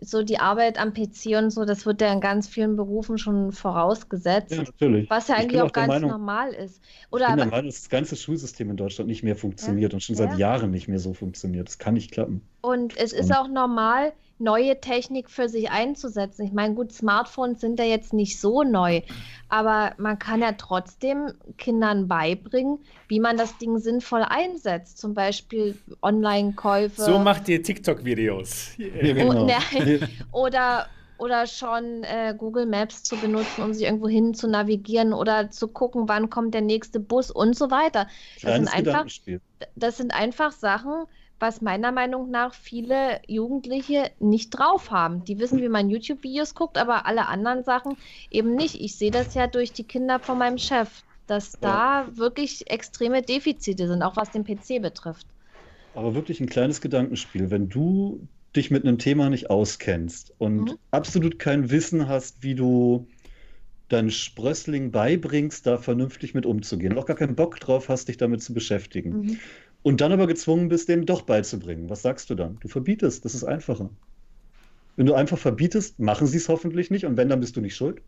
So 0.00 0.22
die 0.22 0.38
Arbeit 0.38 0.78
am 0.78 0.92
PC 0.92 1.36
und 1.38 1.50
so, 1.50 1.64
das 1.64 1.86
wird 1.86 2.00
ja 2.00 2.12
in 2.12 2.20
ganz 2.20 2.48
vielen 2.48 2.76
Berufen 2.76 3.16
schon 3.18 3.52
vorausgesetzt. 3.52 4.50
Ja, 4.52 4.62
natürlich. 4.62 5.08
Was 5.10 5.28
ja 5.28 5.36
Ich 5.36 5.42
eigentlich 5.42 5.60
auch 5.62 5.66
auch 5.68 5.72
ganz 5.72 5.88
Meinung- 5.88 6.10
normal 6.10 6.52
ist. 6.52 6.80
Ich 6.82 7.12
Oder 7.12 7.26
bin 7.28 7.36
der 7.36 7.42
aber, 7.46 7.50
Meinung, 7.56 7.66
dass 7.70 7.80
das 7.82 7.88
ganze 7.90 8.16
Schulsystem 8.16 8.70
in 8.70 8.76
Deutschland 8.76 9.08
nicht 9.08 9.22
mehr 9.22 9.36
funktioniert 9.36 9.94
und 9.94 10.02
schon 10.02 10.16
Ja. 10.16 10.28
seit 10.28 10.38
Jahren 10.38 10.70
nicht 10.70 10.88
mehr 10.88 10.98
so 10.98 11.14
funktioniert. 11.14 11.68
Das 11.68 11.78
kann 11.78 11.94
nicht 11.94 12.10
klappen. 12.10 12.42
und 12.60 12.96
es 12.96 13.12
ist 13.12 13.30
auch 13.34 13.48
normal, 13.48 14.12
neue 14.44 14.80
Technik 14.80 15.30
für 15.30 15.48
sich 15.48 15.70
einzusetzen. 15.70 16.44
Ich 16.46 16.52
meine, 16.52 16.74
gut, 16.74 16.92
Smartphones 16.92 17.60
sind 17.60 17.78
ja 17.80 17.86
jetzt 17.86 18.12
nicht 18.12 18.38
so 18.38 18.62
neu, 18.62 19.00
aber 19.48 19.94
man 19.96 20.18
kann 20.18 20.40
ja 20.40 20.52
trotzdem 20.52 21.32
Kindern 21.58 22.06
beibringen, 22.06 22.78
wie 23.08 23.18
man 23.18 23.36
das 23.36 23.58
Ding 23.58 23.78
sinnvoll 23.78 24.22
einsetzt. 24.22 24.98
Zum 24.98 25.14
Beispiel 25.14 25.76
Online-Käufe. 26.02 27.02
So 27.02 27.18
macht 27.18 27.48
ihr 27.48 27.62
TikTok-Videos. 27.62 28.76
Ja, 28.76 29.14
genau. 29.14 29.42
Oh, 29.42 29.46
ne. 29.46 30.08
Oder, 30.32 30.86
oder 31.16 31.46
schon 31.46 32.02
äh, 32.04 32.34
Google 32.36 32.66
Maps 32.66 33.02
zu 33.02 33.16
benutzen, 33.16 33.62
um 33.62 33.72
sich 33.72 33.84
irgendwo 33.84 34.08
hin 34.08 34.34
zu 34.34 34.48
navigieren 34.48 35.12
oder 35.12 35.50
zu 35.50 35.68
gucken, 35.68 36.08
wann 36.08 36.28
kommt 36.28 36.54
der 36.54 36.60
nächste 36.60 37.00
Bus 37.00 37.30
und 37.30 37.56
so 37.56 37.70
weiter. 37.70 38.08
Das 38.42 38.56
sind 38.56 38.68
einfach, 38.68 39.06
das 39.76 39.96
sind 39.96 40.12
einfach 40.12 40.52
Sachen, 40.52 41.06
was 41.44 41.60
meiner 41.60 41.92
Meinung 41.92 42.30
nach 42.30 42.54
viele 42.54 43.20
Jugendliche 43.28 44.10
nicht 44.18 44.50
drauf 44.50 44.90
haben. 44.90 45.24
Die 45.24 45.38
wissen, 45.38 45.60
wie 45.60 45.68
man 45.68 45.90
YouTube-Videos 45.90 46.54
guckt, 46.54 46.78
aber 46.78 47.06
alle 47.06 47.26
anderen 47.28 47.62
Sachen 47.64 47.96
eben 48.30 48.54
nicht. 48.56 48.76
Ich 48.80 48.96
sehe 48.98 49.10
das 49.10 49.34
ja 49.34 49.46
durch 49.46 49.72
die 49.74 49.86
Kinder 49.86 50.20
von 50.20 50.38
meinem 50.38 50.58
Chef, 50.58 51.02
dass 51.26 51.60
da 51.60 52.08
wirklich 52.16 52.70
extreme 52.70 53.22
Defizite 53.22 53.86
sind, 53.88 54.02
auch 54.02 54.16
was 54.16 54.30
den 54.30 54.44
PC 54.44 54.78
betrifft. 54.80 55.26
Aber 55.92 56.14
wirklich 56.14 56.40
ein 56.40 56.48
kleines 56.48 56.80
Gedankenspiel. 56.80 57.50
Wenn 57.50 57.68
du 57.68 58.28
dich 58.56 58.70
mit 58.70 58.84
einem 58.84 58.98
Thema 58.98 59.30
nicht 59.30 59.50
auskennst 59.50 60.32
und 60.38 60.70
Mhm. 60.70 60.78
absolut 60.90 61.38
kein 61.38 61.70
Wissen 61.70 62.08
hast, 62.08 62.42
wie 62.42 62.54
du 62.54 63.08
deinen 63.88 64.10
Sprössling 64.10 64.92
beibringst, 64.92 65.66
da 65.66 65.78
vernünftig 65.78 66.34
mit 66.34 66.46
umzugehen, 66.46 66.98
auch 66.98 67.06
gar 67.06 67.16
keinen 67.16 67.36
Bock 67.36 67.60
drauf 67.60 67.88
hast, 67.88 68.08
dich 68.08 68.16
damit 68.18 68.42
zu 68.42 68.54
beschäftigen, 68.54 69.12
Mhm. 69.12 69.40
Und 69.84 70.00
dann 70.00 70.12
aber 70.12 70.26
gezwungen 70.26 70.68
bist, 70.68 70.88
dem 70.88 71.06
doch 71.06 71.22
beizubringen, 71.22 71.88
was 71.90 72.02
sagst 72.02 72.28
du 72.30 72.34
dann? 72.34 72.58
Du 72.60 72.66
verbietest, 72.68 73.24
das 73.24 73.34
ist 73.36 73.44
einfacher. 73.44 73.96
Wenn 74.96 75.06
du 75.06 75.14
einfach 75.14 75.38
verbietest, 75.38 76.00
machen 76.00 76.26
sie 76.26 76.38
es 76.38 76.48
hoffentlich 76.48 76.90
nicht 76.90 77.04
und 77.06 77.16
wenn, 77.16 77.28
dann 77.28 77.38
bist 77.40 77.54
du 77.56 77.60
nicht 77.60 77.76
schuld. 77.76 78.02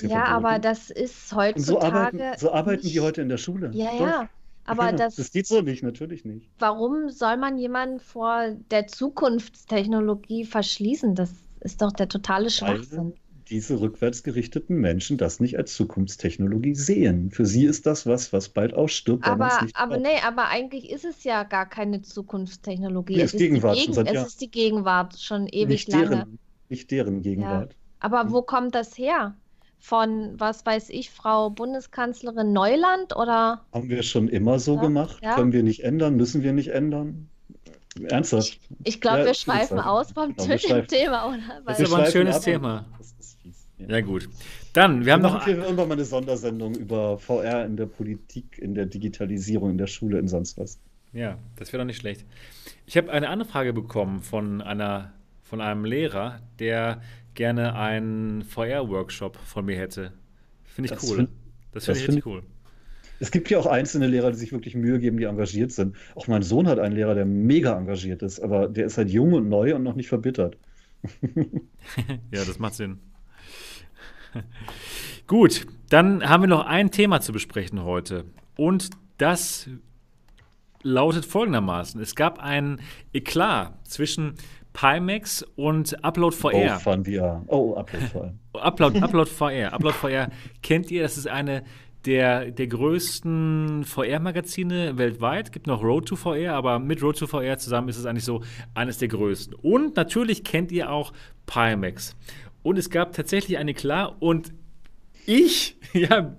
Ja, 0.00 0.26
aber 0.26 0.58
das 0.58 0.90
ist 0.90 1.32
Und 1.52 1.64
so 1.64 1.80
arbeiten, 1.80 2.26
heutzutage 2.26 2.36
so 2.36 2.52
arbeiten 2.52 2.90
die 2.90 3.00
heute 3.00 3.22
in 3.22 3.28
der 3.28 3.38
Schule. 3.38 3.70
Ja, 3.72 3.92
Doch. 3.96 4.22
ja. 4.22 4.30
Aber 4.64 4.92
Ja, 4.92 4.92
das, 4.92 5.14
das 5.14 5.30
geht 5.32 5.46
so 5.46 5.60
nicht, 5.62 5.82
natürlich 5.82 6.24
nicht. 6.24 6.50
warum 6.58 7.10
soll 7.10 7.36
man 7.36 7.58
jemanden 7.58 8.00
vor 8.00 8.50
der 8.70 8.86
Zukunftstechnologie 8.86 10.44
verschließen? 10.44 11.14
Das 11.14 11.32
ist 11.60 11.80
doch 11.82 11.92
der 11.92 12.08
totale 12.08 12.50
Schwachsinn. 12.50 13.14
Diese 13.50 13.80
rückwärtsgerichteten 13.80 14.76
Menschen 14.76 15.16
das 15.18 15.40
nicht 15.40 15.56
als 15.58 15.74
Zukunftstechnologie 15.74 16.74
sehen. 16.74 17.30
Für 17.30 17.46
sie 17.46 17.64
ist 17.66 17.86
das 17.86 18.06
was, 18.06 18.32
was 18.32 18.48
bald 18.50 18.74
ausstirbt, 18.74 19.26
es 19.26 19.30
Aber, 19.30 19.58
nicht 19.60 19.76
aber 19.76 19.98
nee, 19.98 20.18
aber 20.24 20.48
eigentlich 20.48 20.90
ist 20.90 21.04
es 21.04 21.24
ja 21.24 21.42
gar 21.44 21.68
keine 21.68 22.02
Zukunftstechnologie. 22.02 23.16
Nee, 23.16 23.22
es 23.22 23.34
ist 23.34 23.38
Gegenwart 23.38 23.76
die 23.76 23.80
schon 23.84 23.94
seit 23.94 24.08
es 24.08 24.12
Jahren. 24.12 24.26
ist 24.26 24.40
die 24.40 24.50
Gegenwart 24.50 25.18
schon 25.20 25.46
ewig 25.48 25.68
nicht 25.68 25.88
lange. 25.88 26.26
deren, 26.26 26.38
nicht 26.68 26.90
deren 26.90 27.22
Gegenwart. 27.22 27.76
Aber 27.98 28.30
wo 28.30 28.42
kommt 28.42 28.74
das 28.74 28.96
her? 28.98 29.36
Von, 29.78 30.38
was 30.40 30.64
weiß 30.64 30.88
ich, 30.90 31.10
Frau 31.10 31.50
Bundeskanzlerin 31.50 32.52
Neuland 32.52 33.14
oder? 33.16 33.66
Haben 33.72 33.88
wir 33.90 34.02
schon 34.02 34.28
immer 34.28 34.58
so 34.58 34.76
Ja, 34.76 34.80
gemacht? 34.80 35.22
ja. 35.22 35.34
Können 35.34 35.52
wir 35.52 35.62
nicht 35.62 35.84
ändern? 35.84 36.16
Müssen 36.16 36.42
wir 36.42 36.52
nicht 36.52 36.68
ändern? 36.68 37.28
Ernsthaft? 38.02 38.60
Ich 38.84 39.00
glaube, 39.00 39.20
Ja, 39.20 39.24
wir 39.24 39.32
ich 39.32 39.38
schweifen 39.38 39.78
aus 39.78 40.12
vom 40.12 40.34
genau. 40.36 40.82
Thema, 40.88 41.28
oder? 41.28 41.62
Das 41.66 41.80
ist 41.80 41.92
aber 41.92 41.98
ein 41.98 42.06
schönes 42.06 42.36
ab. 42.36 42.42
Thema. 42.42 42.86
Ja. 43.78 44.00
Gut. 44.00 44.28
Dann, 44.72 45.04
wir 45.04 45.12
haben 45.14 45.22
Wir 45.22 45.30
noch. 45.30 45.44
hier 45.44 45.56
irgendwann 45.58 45.88
mal 45.88 45.94
eine 45.94 46.04
Sondersendung 46.04 46.74
über 46.76 47.18
VR 47.18 47.64
in 47.66 47.76
der 47.76 47.86
Politik, 47.86 48.58
in 48.58 48.74
der 48.74 48.86
Digitalisierung, 48.86 49.70
in 49.70 49.78
der 49.78 49.88
Schule, 49.88 50.18
in 50.18 50.28
sonst 50.28 50.56
was. 50.58 50.78
Ja, 51.12 51.38
das 51.56 51.72
wäre 51.72 51.80
doch 51.82 51.86
nicht 51.86 51.98
schlecht. 52.00 52.24
Ich 52.86 52.96
habe 52.96 53.10
eine 53.10 53.28
andere 53.28 53.48
Frage 53.48 53.72
bekommen 53.72 54.20
von 54.20 54.60
einer, 54.62 55.12
von 55.42 55.60
einem 55.60 55.84
Lehrer, 55.84 56.40
der 56.58 57.02
gerne 57.34 57.74
einen 57.74 58.42
VR-Workshop 58.42 59.36
von 59.36 59.64
mir 59.64 59.76
hätte. 59.76 60.12
Finde 60.64 60.86
ich 60.86 60.92
Das 60.98 61.08
cool. 61.08 61.16
find- 61.16 61.30
das 61.72 61.84
finde 61.86 61.98
ich 62.00 62.04
find 62.06 62.16
richtig 62.18 62.32
cool. 62.32 62.42
Es 63.20 63.30
gibt 63.30 63.48
ja 63.50 63.58
auch 63.58 63.66
einzelne 63.66 64.06
Lehrer, 64.08 64.30
die 64.32 64.38
sich 64.38 64.52
wirklich 64.52 64.74
Mühe 64.74 64.98
geben, 64.98 65.16
die 65.18 65.24
engagiert 65.24 65.70
sind. 65.72 65.96
Auch 66.14 66.26
mein 66.28 66.42
Sohn 66.42 66.66
hat 66.68 66.78
einen 66.78 66.94
Lehrer, 66.94 67.14
der 67.14 67.24
mega 67.26 67.76
engagiert 67.76 68.22
ist, 68.22 68.40
aber 68.40 68.68
der 68.68 68.86
ist 68.86 68.98
halt 68.98 69.08
jung 69.08 69.32
und 69.32 69.48
neu 69.48 69.74
und 69.74 69.82
noch 69.82 69.94
nicht 69.94 70.08
verbittert. 70.08 70.56
Ja, 72.32 72.44
das 72.44 72.58
macht 72.58 72.74
Sinn. 72.74 72.98
Gut, 75.26 75.66
dann 75.88 76.28
haben 76.28 76.42
wir 76.42 76.48
noch 76.48 76.66
ein 76.66 76.90
Thema 76.90 77.20
zu 77.20 77.32
besprechen 77.32 77.84
heute. 77.84 78.24
Und 78.56 78.90
das 79.18 79.68
lautet 80.82 81.24
folgendermaßen: 81.24 82.00
Es 82.00 82.14
gab 82.14 82.38
ein 82.38 82.80
Eklat 83.12 83.86
zwischen 83.86 84.34
Pimax 84.72 85.42
und 85.56 86.04
Upload 86.04 86.36
Oh, 86.42 86.50
VR. 86.50 86.80
Fun 86.80 87.04
VR. 87.04 87.44
Oh, 87.46 87.74
Upload 87.74 88.04
allem. 88.14 88.38
Upload, 88.52 88.98
Upload 89.00 89.30
VR. 89.30 89.72
Upload 89.72 89.94
VR 89.94 90.28
kennt 90.62 90.90
ihr, 90.90 91.02
das 91.02 91.16
ist 91.16 91.28
eine 91.28 91.62
der, 92.06 92.50
der 92.50 92.66
größten 92.66 93.84
VR-Magazine 93.84 94.98
weltweit. 94.98 95.52
Gibt 95.52 95.66
noch 95.66 95.82
Road 95.82 96.08
to 96.08 96.16
VR, 96.16 96.54
aber 96.54 96.78
mit 96.78 97.02
Road 97.02 97.18
to 97.18 97.26
VR 97.26 97.56
zusammen 97.56 97.88
ist 97.88 97.96
es 97.96 98.04
eigentlich 98.04 98.24
so 98.24 98.42
eines 98.74 98.98
der 98.98 99.08
größten. 99.08 99.54
Und 99.54 99.96
natürlich 99.96 100.44
kennt 100.44 100.70
ihr 100.72 100.90
auch 100.90 101.12
Pimax. 101.46 102.16
Und 102.64 102.78
es 102.78 102.90
gab 102.90 103.12
tatsächlich 103.12 103.58
eine 103.58 103.74
klar 103.74 104.16
und 104.20 104.52
ich, 105.26 105.76
ja, 105.92 106.34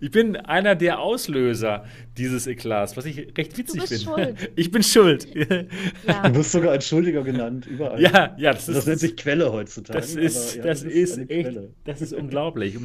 ich 0.00 0.10
bin 0.10 0.36
einer 0.36 0.74
der 0.74 1.00
Auslöser 1.00 1.84
dieses 2.16 2.46
Eklats, 2.46 2.96
was 2.96 3.06
ich 3.06 3.18
recht 3.36 3.56
witzig 3.56 3.82
finde. 3.82 4.04
Schuld. 4.04 4.50
Ich 4.56 4.70
bin 4.70 4.82
schuld. 4.82 5.26
Ja. 5.34 6.28
Du 6.28 6.36
wirst 6.36 6.52
sogar 6.52 6.72
als 6.72 6.86
Schuldiger 6.86 7.22
genannt, 7.22 7.66
überall. 7.66 8.00
Ja, 8.00 8.34
ja, 8.38 8.52
das, 8.52 8.68
ist, 8.68 8.76
das 8.76 8.86
nennt 8.86 9.00
sich 9.00 9.16
Quelle 9.16 9.50
heutzutage. 9.50 9.98
Das 9.98 10.14
ist, 10.14 10.56
ja, 10.56 10.62
das, 10.62 10.82
das 10.82 10.92
ist, 10.92 11.16
ist 11.16 11.30
echt, 11.30 11.58
das 11.84 12.02
ist 12.02 12.12
unglaublich. 12.12 12.76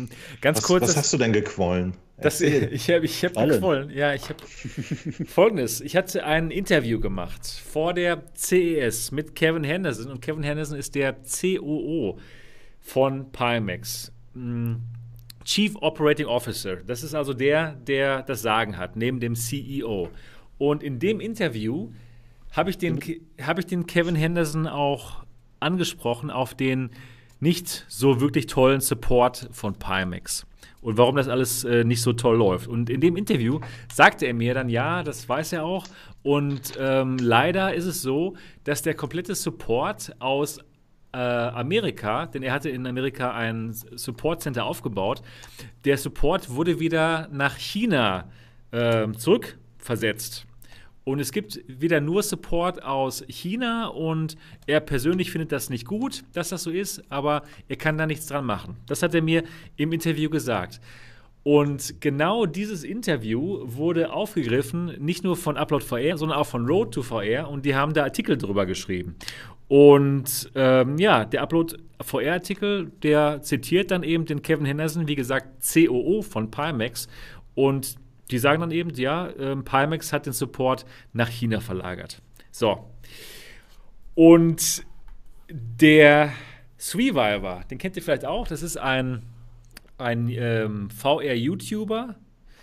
Ganz 0.42 0.58
was, 0.58 0.64
kurz. 0.64 0.84
Was 0.84 0.98
hast 0.98 1.14
du 1.14 1.18
denn 1.18 1.34
gequollen? 1.34 1.94
Das, 2.20 2.42
ich 2.42 2.90
habe 2.90 3.06
ich 3.06 3.24
hab 3.24 3.36
gequollen. 3.36 3.92
Ja, 3.92 4.14
ich 4.14 4.24
habe 4.24 4.40
folgendes. 5.26 5.82
Ich 5.82 5.96
hatte 5.96 6.24
ein 6.24 6.52
Interview 6.52 7.00
gemacht 7.00 7.46
vor 7.46 7.94
der 7.94 8.24
CES 8.36 9.12
mit 9.12 9.36
Kevin 9.36 9.64
Henderson 9.64 10.12
und 10.12 10.22
Kevin 10.22 10.44
Henderson 10.44 10.80
ist 10.80 10.96
der 10.96 11.14
COO 11.14 12.18
von 12.88 13.32
Pimax. 13.32 14.12
Hm, 14.34 14.82
Chief 15.44 15.76
Operating 15.82 16.26
Officer. 16.26 16.78
Das 16.78 17.04
ist 17.04 17.14
also 17.14 17.34
der, 17.34 17.74
der 17.74 18.24
das 18.24 18.42
Sagen 18.42 18.78
hat, 18.78 18.96
neben 18.96 19.20
dem 19.20 19.36
CEO. 19.36 20.10
Und 20.58 20.84
in 20.84 21.00
dem 21.00 21.20
Interview 21.20 21.92
habe 22.52 22.70
ich, 22.70 22.78
den, 22.78 23.00
hab 23.42 23.60
ich 23.60 23.66
den 23.66 23.88
Kevin 23.88 24.16
Henderson 24.16 24.68
auch 24.68 25.26
angesprochen 25.60 26.32
auf 26.32 26.56
den 26.56 26.92
nicht 27.40 27.86
so 27.88 28.20
wirklich 28.20 28.48
tollen 28.48 28.82
Support 28.82 29.50
von 29.52 29.76
Pimax 29.76 30.48
und 30.82 30.98
warum 30.98 31.16
das 31.16 31.28
alles 31.28 31.64
äh, 31.66 31.84
nicht 31.84 32.02
so 32.02 32.14
toll 32.14 32.38
läuft. 32.38 32.68
Und 32.68 32.90
in 32.90 33.02
dem 33.02 33.18
Interview 33.18 33.60
sagte 33.94 34.26
er 34.26 34.34
mir 34.34 34.54
dann, 34.54 34.70
ja, 34.70 35.04
das 35.04 35.28
weiß 35.28 35.54
er 35.54 35.66
auch. 35.66 35.86
Und 36.24 36.74
ähm, 36.80 37.18
leider 37.18 37.74
ist 37.74 37.86
es 37.86 38.02
so, 38.02 38.36
dass 38.64 38.84
der 38.84 38.94
komplette 38.94 39.36
Support 39.36 40.16
aus 40.20 40.60
äh, 41.18 41.20
Amerika, 41.20 42.28
denn 42.28 42.44
er 42.44 42.54
hatte 42.54 42.70
in 42.70 42.86
Amerika 42.86 43.32
ein 43.32 43.74
Support 43.74 44.44
Center 44.44 44.66
aufgebaut. 44.66 45.24
Der 45.84 45.98
Support 45.98 46.52
wurde 46.52 46.80
wieder 46.80 47.28
nach 47.32 47.58
China 47.58 48.30
äh, 48.72 49.12
zurückversetzt. 49.12 50.46
Und 51.06 51.20
es 51.20 51.32
gibt 51.32 51.62
wieder 51.68 52.02
nur 52.02 52.22
Support 52.22 52.84
aus 52.84 53.24
China 53.30 53.88
und 53.88 54.36
er 54.68 54.82
persönlich 54.82 55.32
findet 55.32 55.52
das 55.54 55.70
nicht 55.70 55.88
gut, 55.88 56.24
dass 56.34 56.50
das 56.50 56.64
so 56.64 56.70
ist, 56.70 57.02
aber 57.10 57.44
er 57.68 57.78
kann 57.78 57.98
da 57.98 58.06
nichts 58.06 58.28
dran 58.28 58.46
machen. 58.46 58.76
Das 58.88 59.02
hat 59.02 59.16
er 59.16 59.22
mir 59.22 59.44
im 59.78 59.94
Interview 59.94 60.30
gesagt. 60.30 60.82
Und 61.44 62.02
genau 62.02 62.46
dieses 62.46 62.84
Interview 62.84 63.62
wurde 63.64 64.12
aufgegriffen, 64.12 64.98
nicht 65.00 65.24
nur 65.24 65.38
von 65.38 65.56
Upload 65.56 65.86
VR, 65.86 66.18
sondern 66.18 66.38
auch 66.38 66.48
von 66.48 66.68
Road 66.68 66.94
to 66.94 67.02
VR 67.04 67.50
und 67.50 67.66
die 67.66 67.74
haben 67.74 67.94
da 67.94 68.04
Artikel 68.04 68.38
drüber 68.38 68.66
geschrieben. 68.66 69.16
Und 69.68 70.50
ähm, 70.56 70.98
ja, 70.98 71.26
der 71.26 71.42
Upload 71.42 71.78
VR-Artikel, 72.02 72.92
der 73.04 73.42
zitiert 73.42 73.92
dann 73.92 74.04
eben 74.04 74.26
den 74.26 74.42
Kevin 74.42 74.66
Henderson, 74.66 75.08
wie 75.08 75.16
gesagt, 75.16 75.48
COO 75.74 76.22
von 76.22 76.52
Pimax. 76.52 77.08
Und 77.56 77.96
die 78.32 78.38
sagen 78.38 78.62
dann 78.62 78.72
eben, 78.72 78.94
ja, 78.96 79.30
ähm, 79.38 79.64
Pimax 79.64 80.14
hat 80.14 80.26
den 80.26 80.34
Support 80.34 80.86
nach 81.14 81.30
China 81.30 81.60
verlagert. 81.60 82.22
So. 82.52 82.90
Und 84.16 84.86
der 85.50 86.34
Sweeviver, 86.80 87.62
den 87.70 87.78
kennt 87.78 87.96
ihr 87.98 88.04
vielleicht 88.04 88.26
auch, 88.26 88.48
das 88.48 88.62
ist 88.62 88.78
ein, 88.78 89.24
ein 89.98 90.30
ähm, 90.30 90.90
VR-YouTuber. 90.90 92.16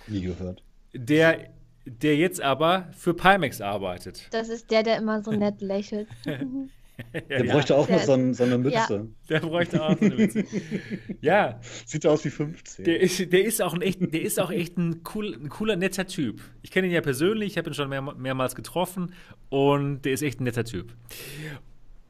Nie 0.07 0.23
gehört. 0.23 0.63
Der 0.93 1.51
der 1.87 2.17
jetzt 2.17 2.41
aber 2.41 2.89
für 2.93 3.13
Pimax 3.13 3.61
arbeitet. 3.61 4.29
Das 4.31 4.49
ist 4.49 4.71
der, 4.71 4.83
der 4.83 4.97
immer 4.97 5.23
so 5.23 5.33
nett 5.33 5.61
lächelt. 5.61 6.09
Der 7.29 7.45
ja, 7.45 7.53
bräuchte 7.53 7.77
auch 7.77 7.87
der, 7.87 7.97
mal 7.97 8.05
so, 8.05 8.33
so, 8.33 8.45
eine 8.45 8.59
Mütze. 8.59 8.95
Ja. 8.95 9.07
Der 9.29 9.41
bräuchte 9.41 9.83
auch 9.83 9.99
so 9.99 10.05
eine 10.05 10.15
Mütze. 10.15 10.45
ja. 11.21 11.61
Sieht 11.87 12.07
aus 12.07 12.25
wie 12.25 12.31
15. 12.31 12.85
Der 12.85 13.01
ist, 13.01 13.33
der 13.33 13.45
ist 13.45 13.61
auch, 13.63 13.75
ein 13.75 13.83
echt, 13.83 14.01
der 14.01 14.23
ist 14.23 14.39
auch 14.39 14.51
echt 14.51 14.77
ein, 14.79 15.03
cool, 15.15 15.35
ein 15.35 15.49
cooler, 15.49 15.77
netter 15.77 16.07
Typ. 16.07 16.41
Ich 16.63 16.71
kenne 16.71 16.87
ihn 16.87 16.93
ja 16.93 17.01
persönlich, 17.01 17.53
ich 17.53 17.59
habe 17.59 17.71
ihn 17.71 17.75
schon 17.75 17.89
mehr, 17.89 18.03
mehrmals 18.03 18.55
getroffen 18.55 19.13
und 19.49 20.03
der 20.03 20.13
ist 20.13 20.23
echt 20.23 20.41
ein 20.41 20.45
netter 20.45 20.65
Typ. 20.65 20.95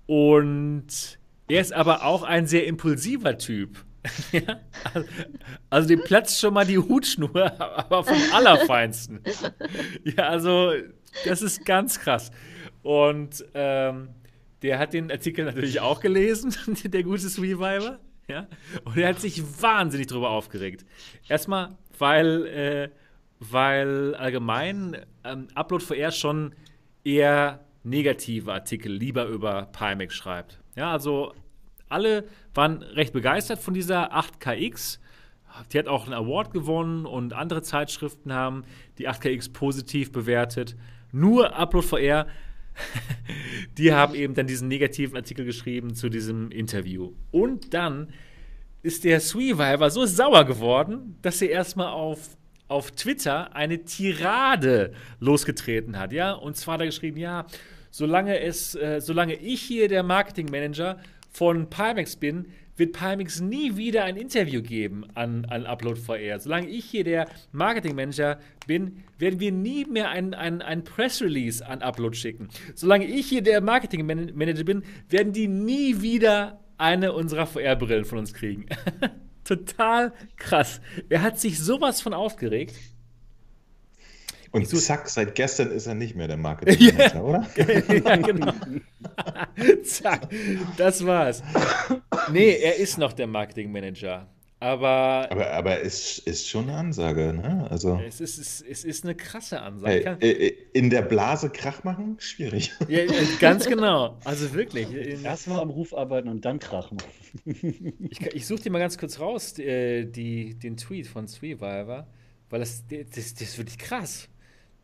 Und 0.07 1.19
er 1.49 1.61
ist 1.61 1.73
aber 1.73 2.05
auch 2.05 2.23
ein 2.23 2.47
sehr 2.47 2.67
impulsiver 2.67 3.39
Typ. 3.39 3.85
ja? 4.33 4.61
Also 5.71 5.89
dem 5.89 6.03
platzt 6.03 6.39
schon 6.39 6.53
mal 6.53 6.67
die 6.67 6.79
Hutschnur, 6.79 7.59
aber 7.59 8.05
vom 8.05 8.19
Allerfeinsten. 8.35 9.21
ja, 10.05 10.29
also 10.29 10.73
das 11.25 11.41
ist 11.41 11.65
ganz 11.65 12.01
krass. 12.01 12.31
Und 12.83 13.45
ähm, 13.55 14.11
der 14.65 14.79
hat 14.79 14.95
den 14.95 15.13
Artikel 15.13 15.45
natürlich 15.45 15.81
auch 15.81 16.01
gelesen, 16.01 16.57
der 16.85 17.03
gute 17.03 17.27
Reviver. 17.27 18.01
Ja? 18.27 18.47
Und 18.85 18.97
er 18.97 19.11
hat 19.11 19.21
sich 19.21 19.43
wahnsinnig 19.61 20.07
darüber 20.07 20.31
aufgeregt. 20.31 20.87
Erstmal, 21.29 21.77
weil, 21.99 22.47
äh, 22.47 22.89
weil 23.41 24.15
allgemein 24.15 24.97
ähm, 25.23 25.49
Upload 25.55 25.85
VR 25.85 26.11
schon 26.11 26.55
eher 27.05 27.61
negative 27.83 28.51
Artikel 28.51 28.91
lieber 28.91 29.27
über 29.27 29.67
Pimax 29.67 30.15
schreibt. 30.15 30.61
Ja, 30.77 30.91
also 30.91 31.35
alle 31.91 32.25
waren 32.55 32.83
recht 32.83 33.13
begeistert 33.13 33.59
von 33.59 33.75
dieser 33.75 34.17
8KX. 34.17 34.99
Die 35.73 35.79
hat 35.79 35.89
auch 35.89 36.07
einen 36.07 36.15
Award 36.15 36.55
gewonnen 36.55 37.05
und 37.05 37.35
andere 37.35 37.61
Zeitschriften 37.61 38.33
haben 38.33 38.65
die 38.97 39.11
8KX 39.11 39.53
positiv 39.53 40.11
bewertet. 40.11 40.75
Nur 41.13 41.55
Upload 41.55 41.87
VR 41.87 42.27
die 43.79 43.93
haben 43.93 44.15
eben 44.15 44.35
dann 44.35 44.47
diesen 44.47 44.69
negativen 44.69 45.17
Artikel 45.17 45.45
geschrieben 45.45 45.95
zu 45.95 46.09
diesem 46.09 46.51
Interview. 46.51 47.13
Und 47.31 47.75
dann 47.75 48.09
ist 48.83 49.05
der 49.05 49.21
Sweeviver 49.21 49.91
so 49.91 50.05
sauer 50.05 50.45
geworden, 50.45 51.17
dass 51.23 51.41
er 51.41 51.51
erstmal 51.51 51.89
auf, 51.89 52.37
auf 52.69 52.91
Twitter 52.91 53.55
eine 53.57 53.85
Tirade 53.85 54.93
losgetreten 55.21 55.99
hat. 55.99 56.13
Ja? 56.13 56.33
Und 56.33 56.57
zwar 56.57 56.79
er 56.81 56.87
geschrieben, 56.87 57.17
ja, 57.17 57.47
solange, 57.91 58.41
es, 58.41 58.75
äh, 58.75 59.01
solange 59.01 59.35
ich 59.35 59.63
hier 59.63 59.89
der 59.89 60.03
Marketingmanager 60.03 60.99
von 61.35 61.69
Pimax 61.69 62.15
bin, 62.17 62.47
wird 62.77 62.93
Palmix 62.93 63.41
nie 63.41 63.77
wieder 63.77 64.05
ein 64.05 64.17
Interview 64.17 64.63
geben 64.63 65.05
an, 65.15 65.45
an 65.47 65.67
Upload 65.67 66.01
VR. 66.01 66.39
Solange 66.39 66.69
ich 66.69 66.85
hier 66.85 67.05
der 67.05 67.29
Marketingmanager 67.53 68.39
bin, 68.67 69.05
werden 69.19 69.41
wir 69.41 69.53
nie 69.53 69.85
mehr 69.85 70.11
ein, 70.11 70.35
ein, 70.35 70.63
ein 70.63 70.85
Press 70.85 71.21
Release 71.21 71.65
an 71.65 71.83
Upload 71.83 72.17
schicken. 72.17 72.49
Solange 72.75 73.07
ich 73.07 73.27
hier 73.27 73.43
der 73.43 73.61
Marketingmanager 73.61 74.65
bin, 74.65 74.83
werden 75.09 75.33
die 75.33 75.49
nie 75.49 76.03
wieder 76.03 76.61
eine 76.79 77.13
unserer 77.13 77.47
VR-Brillen 77.47 78.05
von 78.05 78.19
uns 78.19 78.33
kriegen. 78.33 78.67
Total 79.45 80.13
krass. 80.37 80.81
Er 81.09 81.23
hat 81.23 81.39
sich 81.39 81.59
sowas 81.59 82.01
von 82.01 82.15
aufgeregt. 82.15 82.75
Und 84.55 84.69
so, 84.69 84.77
zack, 84.79 85.09
seit 85.09 85.35
gestern 85.35 85.73
ist 85.73 85.89
er 85.89 85.97
nicht 85.97 86.15
mehr 86.15 86.29
der 86.29 86.37
Marketingmanager, 86.49 87.15
ja. 87.17 87.23
oder? 87.23 87.47
ja, 87.57 88.17
genau. 88.17 88.53
zack, 89.83 90.29
das 90.77 91.05
war's. 91.05 91.43
Nee, 92.31 92.59
er 92.63 92.77
ist 92.77 92.97
noch 92.97 93.13
der 93.13 93.27
Marketingmanager. 93.27 94.29
Aber, 94.61 95.27
aber, 95.29 95.51
aber 95.51 95.83
es 95.83 96.19
ist 96.19 96.49
schon 96.49 96.69
eine 96.69 96.79
Ansage, 96.79 97.35
ne? 97.35 97.67
Also, 97.69 98.01
es, 98.07 98.21
ist, 98.21 98.39
es, 98.39 98.61
es 98.63 98.85
ist 98.85 99.05
eine 99.05 99.17
krasse 99.17 99.61
Ansage. 99.61 100.19
Äh, 100.21 100.31
äh, 100.31 100.57
in 100.73 100.89
der 100.89 101.03
Blase 101.03 101.51
Krach 101.51 101.83
machen? 101.83 102.17
Schwierig. 102.21 102.73
Ja, 102.89 103.07
ganz 103.41 103.67
genau. 103.67 104.19
Also 104.25 104.55
wirklich. 104.55 104.87
Erstmal 105.25 105.59
am 105.59 105.71
Ruf 105.71 105.93
arbeiten 105.93 106.29
und 106.29 106.45
dann 106.45 106.61
Krach 106.61 106.93
machen. 106.93 107.09
ich, 108.09 108.21
ich 108.21 108.47
suche 108.47 108.63
dir 108.63 108.71
mal 108.71 108.79
ganz 108.79 108.97
kurz 108.99 109.19
raus, 109.19 109.53
die, 109.55 110.07
die, 110.11 110.55
den 110.55 110.77
Tweet 110.77 111.09
von 111.09 111.27
Sweeviver, 111.27 112.07
weil 112.51 112.61
das, 112.61 112.85
das, 112.89 113.35
das 113.35 113.43
ist 113.43 113.59
wirklich 113.59 113.79
krass. 113.79 114.29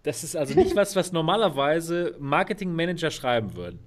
Das 0.02 0.24
ist 0.24 0.36
also 0.36 0.54
nicht 0.54 0.74
was, 0.76 0.96
was 0.96 1.12
normalerweise 1.12 2.16
Marketingmanager 2.18 3.10
schreiben 3.10 3.54
würden. 3.56 3.78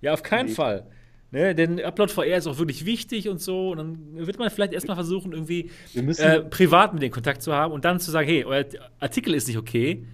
Ja, 0.00 0.12
auf 0.12 0.22
keinen 0.22 0.46
nee. 0.48 0.52
Fall. 0.52 0.86
Ne, 1.30 1.52
denn 1.52 1.80
Upload 1.80 2.12
VR 2.12 2.36
ist 2.36 2.46
auch 2.46 2.58
wirklich 2.58 2.86
wichtig 2.86 3.28
und 3.28 3.40
so. 3.40 3.70
Und 3.70 3.78
dann 3.78 4.26
wird 4.26 4.38
man 4.38 4.50
vielleicht 4.50 4.72
erstmal 4.72 4.94
versuchen, 4.94 5.32
irgendwie 5.32 5.70
äh, 5.96 6.40
privat 6.42 6.92
mit 6.92 7.02
denen 7.02 7.12
Kontakt 7.12 7.42
zu 7.42 7.52
haben 7.52 7.72
und 7.72 7.84
dann 7.84 7.98
zu 7.98 8.12
sagen, 8.12 8.28
hey, 8.28 8.44
euer 8.44 8.64
Artikel 9.00 9.34
ist 9.34 9.48
nicht 9.48 9.58
okay. 9.58 10.04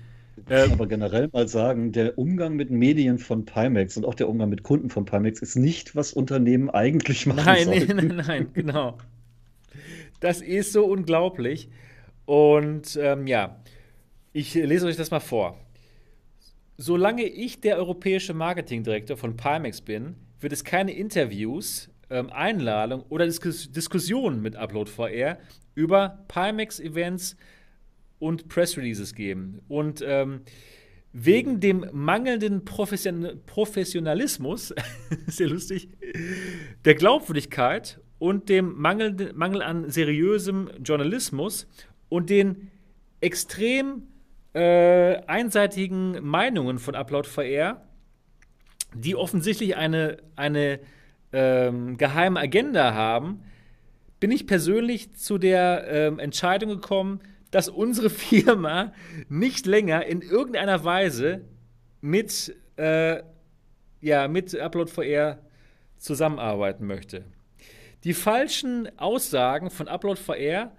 Ähm, 0.49 0.73
aber 0.73 0.87
generell 0.87 1.29
mal 1.31 1.47
sagen, 1.47 1.93
der 1.93 2.17
Umgang 2.19 2.57
mit 2.57 2.71
Medien 2.71 3.19
von 3.19 3.45
Pimax 3.45 3.99
und 3.99 4.07
auch 4.07 4.15
der 4.15 4.31
Umgang 4.31 4.49
mit 4.49 4.63
Kunden 4.63 4.89
von 4.89 5.05
Pimax 5.05 5.43
ist 5.43 5.57
nicht, 5.57 5.95
was 5.95 6.15
Unternehmen 6.15 6.71
eigentlich 6.71 7.27
machen 7.27 7.45
Nein, 7.45 7.67
sollten. 7.67 7.97
nein, 7.97 8.07
nein, 8.17 8.25
nein, 8.27 8.47
genau. 8.55 8.97
Das 10.21 10.41
ist 10.41 10.73
so 10.73 10.87
unglaublich. 10.87 11.69
Und 12.25 12.99
ähm, 13.01 13.27
ja, 13.27 13.60
ich 14.33 14.55
lese 14.55 14.87
euch 14.87 14.97
das 14.97 15.11
mal 15.11 15.21
vor. 15.21 15.59
Solange 16.77 17.25
ich 17.25 17.61
der 17.61 17.77
europäische 17.77 18.33
Marketingdirektor 18.33 19.17
von 19.17 19.37
Pimax 19.37 19.81
bin, 19.81 20.17
wird 20.41 20.53
es 20.53 20.65
keine 20.65 20.93
Interviews, 20.93 21.91
ähm, 22.09 22.31
Einladungen 22.31 23.05
oder 23.09 23.27
Diskus 23.27 23.71
Diskussionen 23.71 24.41
mit 24.41 24.57
Upload 24.57 24.91
VR 24.91 25.39
über 25.75 26.25
Pimax-Events 26.29 27.37
und 28.19 28.49
Press-Releases 28.49 29.15
geben. 29.15 29.61
Und 29.69 30.03
ähm, 30.07 30.43
wegen 31.13 31.61
dem 31.61 31.87
mangelnden 31.93 32.65
Profession 32.65 33.41
Professionalismus, 33.47 34.75
sehr 35.27 35.49
lustig, 35.49 35.89
der 36.85 36.95
Glaubwürdigkeit 36.95 38.01
und 38.19 38.49
dem 38.49 38.81
Mangel, 38.81 39.33
Mangel 39.35 39.63
an 39.63 39.91
seriösem 39.91 40.71
Journalismus 40.83 41.67
und 42.09 42.31
den 42.31 42.71
extrem 43.21 44.05
äh, 44.55 45.17
einseitigen 45.27 46.25
Meinungen 46.25 46.79
von 46.79 46.95
Upload 46.95 47.29
VR, 47.29 47.81
die 48.95 49.15
offensichtlich 49.15 49.77
eine, 49.77 50.19
eine 50.37 50.81
ähm, 51.33 51.97
geheime 51.97 52.41
Agenda 52.41 52.95
haben, 52.95 53.45
bin 54.19 54.31
ich 54.31 54.47
persönlich 54.47 55.15
zu 55.15 55.39
der 55.39 55.87
ähm, 55.89 56.19
Entscheidung 56.19 56.71
gekommen, 56.71 57.21
dass 57.51 57.69
unsere 57.69 58.11
Firma 58.11 58.93
nicht 59.29 59.67
länger 59.67 60.07
in 60.07 60.21
irgendeiner 60.21 60.85
Weise 60.85 61.43
mit, 62.01 62.55
äh, 62.77 63.23
ja, 64.01 64.29
mit 64.29 64.59
Upload 64.59 64.91
VR 64.91 65.39
zusammenarbeiten 65.97 66.87
möchte. 66.87 67.25
Die 68.03 68.15
falschen 68.15 68.99
Aussagen 68.99 69.71
von 69.71 69.87
Upload 69.87 70.19
VR 70.21 70.73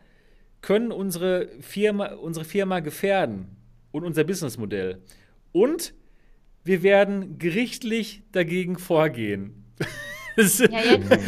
können 0.61 0.91
unsere 0.91 1.47
Firma, 1.61 2.13
unsere 2.15 2.45
Firma 2.45 2.79
gefährden 2.79 3.60
und 3.91 4.03
unser 4.03 4.23
Businessmodell. 4.23 5.01
Und 5.51 5.93
wir 6.63 6.83
werden 6.83 7.37
gerichtlich 7.37 8.23
dagegen 8.31 8.77
vorgehen. 8.77 9.65
ja, 10.37 10.43
jetzt, 10.43 11.19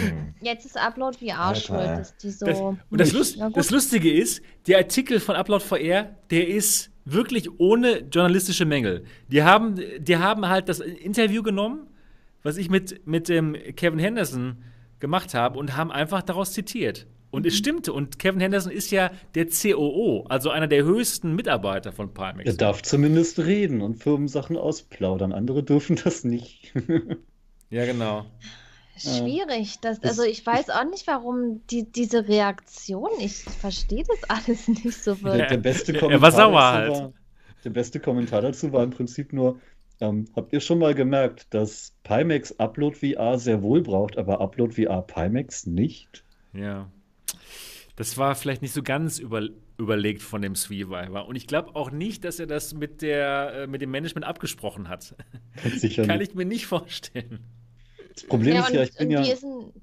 jetzt, 0.41 0.65
ist 0.65 0.77
Upload 0.77 1.18
VR 1.18 1.56
schuld, 1.56 1.80
dass 1.81 2.15
die 2.18 2.30
so. 2.30 2.45
Das, 2.45 2.60
und 2.60 2.77
das, 2.91 3.11
Lust, 3.11 3.38
das, 3.53 3.72
Lustige 3.72 4.14
ist, 4.14 4.41
der 4.68 4.77
Artikel 4.77 5.19
von 5.19 5.35
Upload 5.35 5.64
VR, 5.64 6.15
der 6.30 6.48
ist 6.48 6.91
wirklich 7.06 7.60
ohne 7.60 7.99
journalistische 7.99 8.65
Mängel. 8.65 9.06
Die 9.27 9.44
haben, 9.44 9.80
die 9.99 10.18
haben 10.18 10.48
halt 10.48 10.69
das 10.69 10.80
Interview 10.80 11.44
genommen, 11.44 11.88
was 12.44 12.57
ich 12.57 12.69
mit, 12.69 13.06
mit 13.06 13.27
dem 13.27 13.53
Kevin 13.76 13.99
Henderson 13.99 14.64
gemacht 14.99 15.34
habe, 15.34 15.60
und 15.60 15.76
haben 15.76 15.91
einfach 15.91 16.22
daraus 16.22 16.53
zitiert. 16.53 17.07
Und 17.34 17.47
es 17.47 17.55
mhm. 17.55 17.57
stimmte. 17.57 17.93
Und 17.93 18.19
Kevin 18.19 18.39
Henderson 18.39 18.72
ist 18.72 18.91
ja 18.91 19.10
der 19.34 19.47
COO, 19.47 20.26
also 20.30 20.51
einer 20.51 20.68
der 20.68 20.84
höchsten 20.84 21.35
Mitarbeiter 21.35 21.91
von 21.91 22.14
Pimax. 22.14 22.45
Er 22.45 22.53
darf 22.53 22.84
zumindest 22.84 23.39
reden 23.39 23.81
und 23.81 23.95
Firmensachen 23.95 24.55
ausplaudern. 24.55 25.34
Andere 25.34 25.64
dürfen 25.64 25.99
das 26.03 26.23
nicht. 26.23 26.72
ja, 27.72 27.85
genau. 27.85 28.27
Schwierig. 28.95 29.80
Das, 29.81 30.03
also 30.03 30.22
ich 30.22 30.45
weiß 30.45 30.69
auch 30.69 30.88
nicht, 30.88 31.07
warum 31.07 31.65
die, 31.72 31.91
diese 31.91 32.27
Reaktion, 32.27 33.10
ich 33.19 33.38
verstehe 33.38 34.03
das 34.03 34.30
alles 34.30 34.68
nicht 34.84 34.93
so 34.93 35.19
wirklich. 35.23 35.38
Der, 35.38 35.47
der 35.47 35.57
beste 35.57 35.93
Kommentar 35.93 36.11
er 36.11 36.22
war 36.22 36.31
sauer 36.31 36.72
halt. 36.72 36.91
War, 36.91 37.14
der 37.64 37.69
beste 37.72 37.99
Kommentar 37.99 38.43
dazu 38.43 38.72
war 38.72 38.84
im 38.84 38.91
Prinzip 38.91 39.34
nur, 39.34 39.60
ähm, 40.01 40.26
habt 40.35 40.53
ihr 40.53 40.60
schon 40.60 40.77
mal 40.77 40.93
gemerkt, 40.93 41.51
dass 41.51 41.95
Pimax 42.03 42.60
Upload 42.60 42.95
VR 42.95 43.39
sehr 43.39 43.64
wohl 43.64 43.81
braucht, 43.81 44.19
aber 44.19 44.39
Upload 44.39 44.80
VR 44.80 45.01
Pimax 45.01 45.65
nicht? 45.65 46.23
Ja 46.53 46.91
das 47.95 48.18
war 48.18 48.35
vielleicht 48.35 48.61
nicht 48.61 48.73
so 48.73 48.81
ganz 48.81 49.19
über, 49.19 49.47
überlegt 49.77 50.22
von 50.22 50.41
dem 50.41 50.55
Survivor. 50.55 51.27
Und 51.27 51.35
ich 51.35 51.47
glaube 51.47 51.76
auch 51.76 51.91
nicht, 51.91 52.23
dass 52.23 52.39
er 52.39 52.47
das 52.47 52.73
mit, 52.73 53.01
der, 53.01 53.53
äh, 53.53 53.68
mit 53.68 53.81
dem 53.81 53.91
Management 53.91 54.26
abgesprochen 54.26 54.89
hat. 54.89 55.15
Sicher 55.76 56.05
Kann 56.05 56.19
nicht. 56.19 56.31
ich 56.31 56.35
mir 56.35 56.45
nicht 56.45 56.65
vorstellen. 56.65 57.39
Das 58.15 58.23
Problem 58.26 58.55
ja, 58.55 58.61
ist 58.64 58.73
ja, 58.73 58.84
ich 58.84 58.95
bin 58.95 59.11
ja. 59.11 59.23
Wie 59.23 59.31
ist 59.31 59.43
denn, 59.43 59.73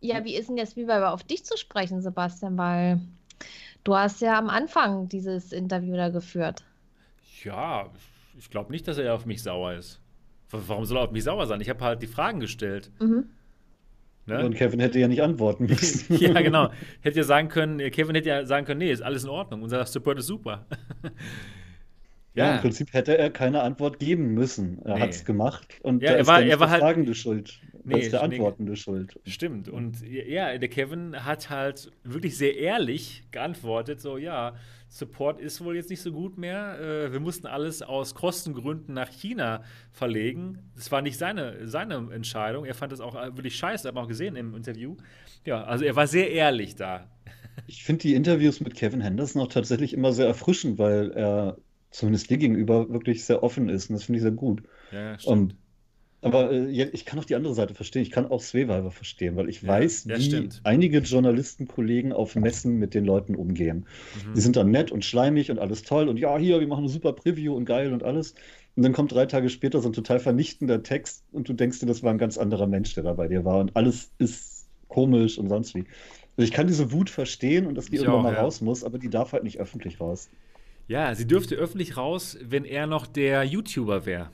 ja, 0.00 0.24
wie 0.24 0.36
ist 0.36 0.48
denn 0.48 0.56
der 0.56 0.66
Survivor 0.66 1.12
auf 1.12 1.24
dich 1.24 1.44
zu 1.44 1.56
sprechen, 1.56 2.00
Sebastian? 2.00 2.56
Weil 2.56 3.00
du 3.84 3.94
hast 3.94 4.20
ja 4.20 4.38
am 4.38 4.48
Anfang 4.48 5.08
dieses 5.08 5.52
Interview 5.52 5.96
da 5.96 6.08
geführt. 6.08 6.64
Ja, 7.42 7.90
ich 8.38 8.50
glaube 8.50 8.70
nicht, 8.72 8.86
dass 8.86 8.98
er 8.98 9.14
auf 9.14 9.26
mich 9.26 9.42
sauer 9.42 9.74
ist. 9.74 10.00
Warum 10.50 10.84
soll 10.84 10.98
er 10.98 11.04
auf 11.04 11.10
mich 11.10 11.24
sauer 11.24 11.46
sein? 11.46 11.60
Ich 11.60 11.68
habe 11.68 11.84
halt 11.84 12.02
die 12.02 12.06
Fragen 12.06 12.38
gestellt. 12.38 12.90
Mhm. 13.00 13.30
Ne? 14.26 14.44
Und 14.44 14.56
Kevin 14.56 14.80
hätte 14.80 14.98
ja 14.98 15.06
nicht 15.08 15.22
antworten 15.22 15.66
müssen. 15.68 16.16
ja, 16.18 16.40
genau. 16.40 16.70
Hätte 17.00 17.18
ja 17.18 17.24
sagen 17.24 17.48
können, 17.48 17.78
Kevin 17.90 18.16
hätte 18.16 18.28
ja 18.28 18.44
sagen 18.44 18.66
können, 18.66 18.78
nee, 18.78 18.90
ist 18.90 19.02
alles 19.02 19.24
in 19.24 19.30
Ordnung. 19.30 19.62
Unser 19.62 19.86
Support 19.86 20.18
ist 20.18 20.26
super. 20.26 20.66
ja. 22.34 22.46
ja. 22.46 22.54
im 22.56 22.60
Prinzip 22.60 22.92
hätte 22.92 23.16
er 23.16 23.30
keine 23.30 23.62
Antwort 23.62 24.00
geben 24.00 24.34
müssen. 24.34 24.80
Er 24.84 24.96
nee. 24.96 25.00
hat 25.00 25.10
es 25.10 25.24
gemacht 25.24 25.78
und 25.82 26.02
ja, 26.02 26.12
er 26.12 26.26
war, 26.26 26.42
er 26.42 26.58
war 26.58 26.66
der 26.66 26.70
halt, 26.70 26.82
Fragende 26.82 27.14
schuld. 27.14 27.60
Nee, 27.84 28.00
ist 28.00 28.12
der 28.12 28.22
Antwortende 28.22 28.72
nee, 28.72 28.76
schuld. 28.76 29.20
Stimmt. 29.26 29.68
Und 29.68 30.02
ja, 30.02 30.58
der 30.58 30.68
Kevin 30.68 31.24
hat 31.24 31.50
halt 31.50 31.92
wirklich 32.02 32.36
sehr 32.36 32.56
ehrlich 32.56 33.22
geantwortet, 33.30 34.00
so, 34.00 34.18
ja, 34.18 34.56
Support 34.88 35.40
ist 35.40 35.62
wohl 35.62 35.76
jetzt 35.76 35.90
nicht 35.90 36.00
so 36.00 36.12
gut 36.12 36.38
mehr. 36.38 36.78
Äh, 36.80 37.12
wir 37.12 37.20
mussten 37.20 37.46
alles 37.46 37.82
aus 37.82 38.14
Kostengründen 38.14 38.94
nach 38.94 39.10
China 39.10 39.62
verlegen. 39.92 40.58
Das 40.74 40.90
war 40.92 41.02
nicht 41.02 41.18
seine, 41.18 41.66
seine 41.66 42.08
Entscheidung. 42.12 42.64
Er 42.64 42.74
fand 42.74 42.92
das 42.92 43.00
auch 43.00 43.14
äh, 43.14 43.36
wirklich 43.36 43.56
scheiße, 43.56 43.88
hat 43.88 43.94
man 43.94 44.04
auch 44.04 44.08
gesehen 44.08 44.36
im 44.36 44.54
Interview. 44.54 44.96
Ja, 45.44 45.64
also 45.64 45.84
er 45.84 45.96
war 45.96 46.06
sehr 46.06 46.30
ehrlich 46.30 46.74
da. 46.76 47.10
Ich 47.68 47.84
finde 47.84 48.02
die 48.02 48.14
Interviews 48.14 48.60
mit 48.60 48.74
Kevin 48.74 49.00
Henderson 49.00 49.40
auch 49.40 49.48
tatsächlich 49.48 49.94
immer 49.94 50.12
sehr 50.12 50.26
erfrischend, 50.26 50.78
weil 50.78 51.10
er 51.12 51.56
zumindest 51.90 52.28
dir 52.28 52.36
gegenüber 52.36 52.90
wirklich 52.90 53.24
sehr 53.24 53.42
offen 53.42 53.70
ist. 53.70 53.88
Und 53.88 53.94
das 53.94 54.04
finde 54.04 54.18
ich 54.18 54.22
sehr 54.22 54.30
gut. 54.30 54.62
Ja, 54.92 55.18
stimmt. 55.18 55.32
Und 55.32 55.56
aber 56.26 56.52
äh, 56.52 56.90
ich 56.92 57.04
kann 57.04 57.18
auch 57.18 57.24
die 57.24 57.34
andere 57.34 57.54
Seite 57.54 57.74
verstehen. 57.74 58.02
Ich 58.02 58.10
kann 58.10 58.26
auch 58.26 58.40
Sweviver 58.40 58.90
verstehen, 58.90 59.36
weil 59.36 59.48
ich 59.48 59.62
ja, 59.62 59.68
weiß, 59.68 60.08
wie 60.08 60.22
stimmt. 60.22 60.60
einige 60.64 60.98
Journalistenkollegen 60.98 62.12
auf 62.12 62.34
Messen 62.36 62.78
mit 62.78 62.94
den 62.94 63.04
Leuten 63.04 63.34
umgehen. 63.34 63.86
Mhm. 64.26 64.34
Die 64.34 64.40
sind 64.40 64.56
dann 64.56 64.70
nett 64.70 64.90
und 64.90 65.04
schleimig 65.04 65.50
und 65.50 65.58
alles 65.58 65.82
toll 65.82 66.08
und 66.08 66.18
ja, 66.18 66.36
hier, 66.38 66.60
wir 66.60 66.66
machen 66.66 66.84
eine 66.84 66.88
super 66.88 67.12
Preview 67.12 67.54
und 67.54 67.64
geil 67.64 67.92
und 67.92 68.02
alles. 68.02 68.34
Und 68.76 68.82
dann 68.82 68.92
kommt 68.92 69.12
drei 69.12 69.26
Tage 69.26 69.48
später 69.48 69.80
so 69.80 69.88
ein 69.88 69.94
total 69.94 70.20
vernichtender 70.20 70.82
Text 70.82 71.24
und 71.32 71.48
du 71.48 71.54
denkst 71.54 71.80
dir, 71.80 71.86
das 71.86 72.02
war 72.02 72.10
ein 72.10 72.18
ganz 72.18 72.36
anderer 72.36 72.66
Mensch, 72.66 72.94
der 72.94 73.04
da 73.04 73.14
bei 73.14 73.28
dir 73.28 73.44
war 73.44 73.60
und 73.60 73.74
alles 73.74 74.10
ist 74.18 74.66
komisch 74.88 75.38
und 75.38 75.48
sonst 75.48 75.74
wie. 75.74 75.84
Also 76.36 76.48
ich 76.48 76.52
kann 76.52 76.66
diese 76.66 76.92
Wut 76.92 77.08
verstehen 77.08 77.66
und 77.66 77.74
dass 77.76 77.86
die 77.86 77.96
ich 77.96 78.00
irgendwann 78.02 78.20
auch, 78.20 78.24
mal 78.24 78.34
ja. 78.34 78.42
raus 78.42 78.60
muss, 78.60 78.84
aber 78.84 78.98
die 78.98 79.08
darf 79.08 79.32
halt 79.32 79.44
nicht 79.44 79.58
öffentlich 79.58 80.00
raus. 80.00 80.28
Ja, 80.88 81.14
sie 81.14 81.26
dürfte 81.26 81.56
öffentlich 81.56 81.96
raus, 81.96 82.38
wenn 82.42 82.64
er 82.64 82.86
noch 82.86 83.06
der 83.06 83.42
YouTuber 83.42 84.06
wäre. 84.06 84.30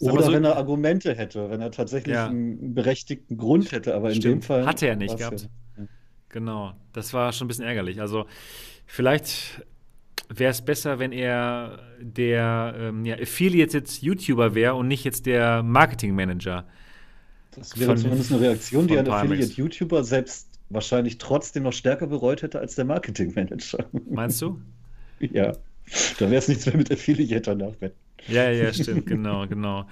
Oder 0.00 0.22
so, 0.22 0.32
wenn 0.32 0.44
er 0.44 0.56
Argumente 0.56 1.14
hätte, 1.14 1.50
wenn 1.50 1.60
er 1.60 1.70
tatsächlich 1.70 2.14
ja. 2.14 2.26
einen 2.26 2.74
berechtigten 2.74 3.36
Grund 3.36 3.70
hätte, 3.70 3.94
aber 3.94 4.10
Stimmt. 4.10 4.24
in 4.24 4.30
dem 4.32 4.42
Fall. 4.42 4.66
Hatte 4.66 4.86
er 4.86 4.96
nicht 4.96 5.16
gehabt. 5.16 5.48
Ja. 5.76 5.84
Genau, 6.30 6.72
das 6.92 7.12
war 7.12 7.32
schon 7.32 7.46
ein 7.46 7.48
bisschen 7.48 7.66
ärgerlich. 7.66 8.00
Also, 8.00 8.26
vielleicht 8.86 9.62
wäre 10.28 10.52
es 10.52 10.62
besser, 10.62 10.98
wenn 10.98 11.12
er 11.12 11.80
der 12.00 12.74
ähm, 12.78 13.04
ja, 13.04 13.16
Affiliated-YouTuber 13.16 14.54
wäre 14.54 14.74
und 14.74 14.88
nicht 14.88 15.04
jetzt 15.04 15.26
der 15.26 15.62
Marketing-Manager. 15.62 16.66
Das 17.50 17.78
wäre 17.78 17.90
von, 17.90 17.98
zumindest 17.98 18.32
eine 18.32 18.40
Reaktion, 18.40 18.86
die 18.86 18.96
ein 18.96 19.08
Affiliate-YouTuber 19.08 20.04
selbst 20.04 20.48
wahrscheinlich 20.70 21.18
trotzdem 21.18 21.64
noch 21.64 21.72
stärker 21.72 22.06
bereut 22.06 22.42
hätte 22.42 22.60
als 22.60 22.76
der 22.76 22.84
Marketing-Manager. 22.84 23.86
Meinst 24.08 24.40
du? 24.40 24.60
ja. 25.20 25.52
Da 26.18 26.30
wäre 26.30 26.36
es 26.36 26.46
nichts 26.46 26.66
mehr 26.66 26.76
mit 26.76 26.92
Affiliate 26.92 27.40
danach. 27.40 27.74
Ja, 28.28 28.50
ja, 28.50 28.72
stimmt, 28.72 29.06
genau, 29.06 29.46
genau. 29.46 29.86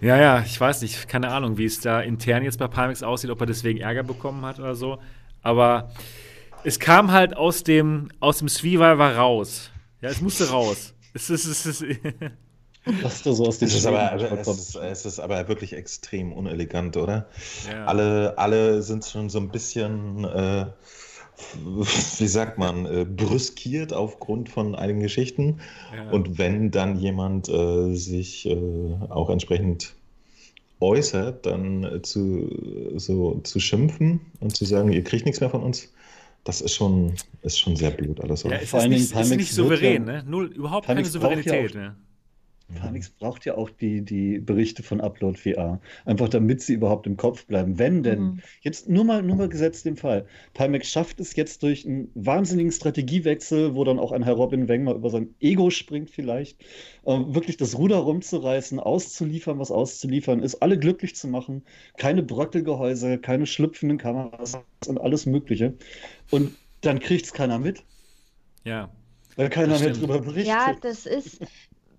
Ja, 0.00 0.16
ja, 0.16 0.40
ich 0.40 0.60
weiß 0.60 0.82
nicht, 0.82 1.08
keine 1.08 1.28
Ahnung, 1.30 1.58
wie 1.58 1.64
es 1.64 1.80
da 1.80 2.00
intern 2.00 2.42
jetzt 2.42 2.58
bei 2.58 2.68
Pimax 2.68 3.02
aussieht, 3.02 3.30
ob 3.30 3.40
er 3.40 3.46
deswegen 3.46 3.80
Ärger 3.80 4.02
bekommen 4.02 4.44
hat 4.44 4.58
oder 4.58 4.74
so. 4.74 4.98
Aber 5.42 5.90
es 6.64 6.78
kam 6.78 7.10
halt 7.12 7.36
aus 7.36 7.64
dem, 7.64 8.10
aus 8.20 8.38
dem 8.38 8.48
Survivor 8.48 8.94
raus. 8.96 9.70
Ja, 10.00 10.10
es 10.10 10.20
musste 10.20 10.48
raus. 10.50 10.94
Es 11.14 11.30
ist, 11.30 11.44
es 11.44 11.66
ist, 11.66 11.84
Was 13.02 13.22
da 13.22 13.32
so 13.32 13.46
aus 13.46 13.62
es 13.62 13.74
ist, 13.74 13.86
aber, 13.86 14.12
es, 14.14 14.48
ist, 14.48 14.74
es 14.74 15.06
ist 15.06 15.20
aber 15.20 15.46
wirklich 15.46 15.72
extrem 15.72 16.32
unelegant, 16.32 16.96
oder? 16.96 17.28
Ja. 17.70 17.84
Alle, 17.84 18.36
alle 18.36 18.82
sind 18.82 19.04
schon 19.04 19.30
so 19.30 19.38
ein 19.38 19.50
bisschen 19.50 20.24
äh, 20.24 20.66
wie 22.18 22.26
sagt 22.26 22.58
man, 22.58 22.86
äh, 22.86 23.04
brüskiert 23.04 23.92
aufgrund 23.92 24.48
von 24.48 24.74
einigen 24.74 25.00
Geschichten. 25.00 25.60
Ja. 25.94 26.10
Und 26.10 26.38
wenn 26.38 26.70
dann 26.70 26.98
jemand 26.98 27.48
äh, 27.48 27.94
sich 27.94 28.46
äh, 28.46 28.56
auch 29.08 29.30
entsprechend 29.30 29.94
äußert, 30.80 31.46
dann 31.46 31.84
äh, 31.84 32.02
zu, 32.02 32.48
so, 32.96 33.40
zu 33.44 33.60
schimpfen 33.60 34.20
und 34.40 34.56
zu 34.56 34.64
sagen, 34.64 34.92
ihr 34.92 35.04
kriegt 35.04 35.24
nichts 35.26 35.40
mehr 35.40 35.50
von 35.50 35.62
uns, 35.62 35.92
das 36.44 36.60
ist 36.60 36.74
schon, 36.74 37.14
ist 37.42 37.58
schon 37.58 37.76
sehr 37.76 37.92
blöd 37.92 38.20
alles. 38.20 38.42
Ja, 38.42 38.52
es 38.52 38.70
Vor 38.70 38.80
ist, 38.80 38.88
nicht, 38.88 39.14
ist 39.14 39.36
nicht 39.36 39.52
souverän, 39.52 40.04
ne? 40.04 40.24
Null, 40.26 40.46
überhaupt 40.46 40.86
Timex 40.86 41.08
keine 41.08 41.12
Souveränität. 41.12 41.74
Ja 41.74 41.80
ne? 41.80 41.96
Panix 42.74 43.10
braucht 43.10 43.44
ja 43.44 43.56
auch 43.56 43.70
die, 43.70 44.02
die 44.02 44.38
Berichte 44.38 44.82
von 44.82 45.00
Upload 45.00 45.38
VR. 45.38 45.80
Einfach 46.04 46.28
damit 46.28 46.62
sie 46.62 46.74
überhaupt 46.74 47.06
im 47.06 47.16
Kopf 47.16 47.46
bleiben. 47.46 47.78
Wenn 47.78 48.02
denn, 48.02 48.20
mhm. 48.20 48.40
jetzt 48.62 48.88
nur 48.88 49.04
mal, 49.04 49.22
nur 49.22 49.36
mal 49.36 49.48
gesetzt 49.48 49.84
den 49.84 49.96
Fall. 49.96 50.26
Pimax 50.54 50.88
schafft 50.88 51.20
es 51.20 51.36
jetzt 51.36 51.62
durch 51.62 51.86
einen 51.86 52.10
wahnsinnigen 52.14 52.72
Strategiewechsel, 52.72 53.74
wo 53.74 53.84
dann 53.84 53.98
auch 53.98 54.12
ein 54.12 54.22
Herr 54.22 54.34
Robin 54.34 54.68
Wenger 54.68 54.94
über 54.94 55.10
sein 55.10 55.34
Ego 55.40 55.70
springt 55.70 56.10
vielleicht, 56.10 56.60
äh, 57.04 57.18
wirklich 57.26 57.56
das 57.56 57.76
Ruder 57.78 57.96
rumzureißen, 57.96 58.80
auszuliefern, 58.80 59.58
was 59.58 59.70
auszuliefern 59.70 60.42
ist, 60.42 60.62
alle 60.62 60.78
glücklich 60.78 61.14
zu 61.14 61.28
machen, 61.28 61.62
keine 61.96 62.22
Bröckelgehäuse, 62.22 63.18
keine 63.18 63.46
schlüpfenden 63.46 63.98
Kameras 63.98 64.58
und 64.86 65.00
alles 65.00 65.26
Mögliche. 65.26 65.74
Und 66.30 66.56
dann 66.80 67.00
kriegt 67.00 67.26
es 67.26 67.32
keiner 67.32 67.58
mit. 67.58 67.82
Ja. 68.64 68.90
Weil 69.36 69.48
keiner 69.48 69.78
mehr 69.78 69.92
drüber 69.92 70.20
berichtet. 70.20 70.46
Ja, 70.46 70.76
das 70.80 71.06
ist, 71.06 71.40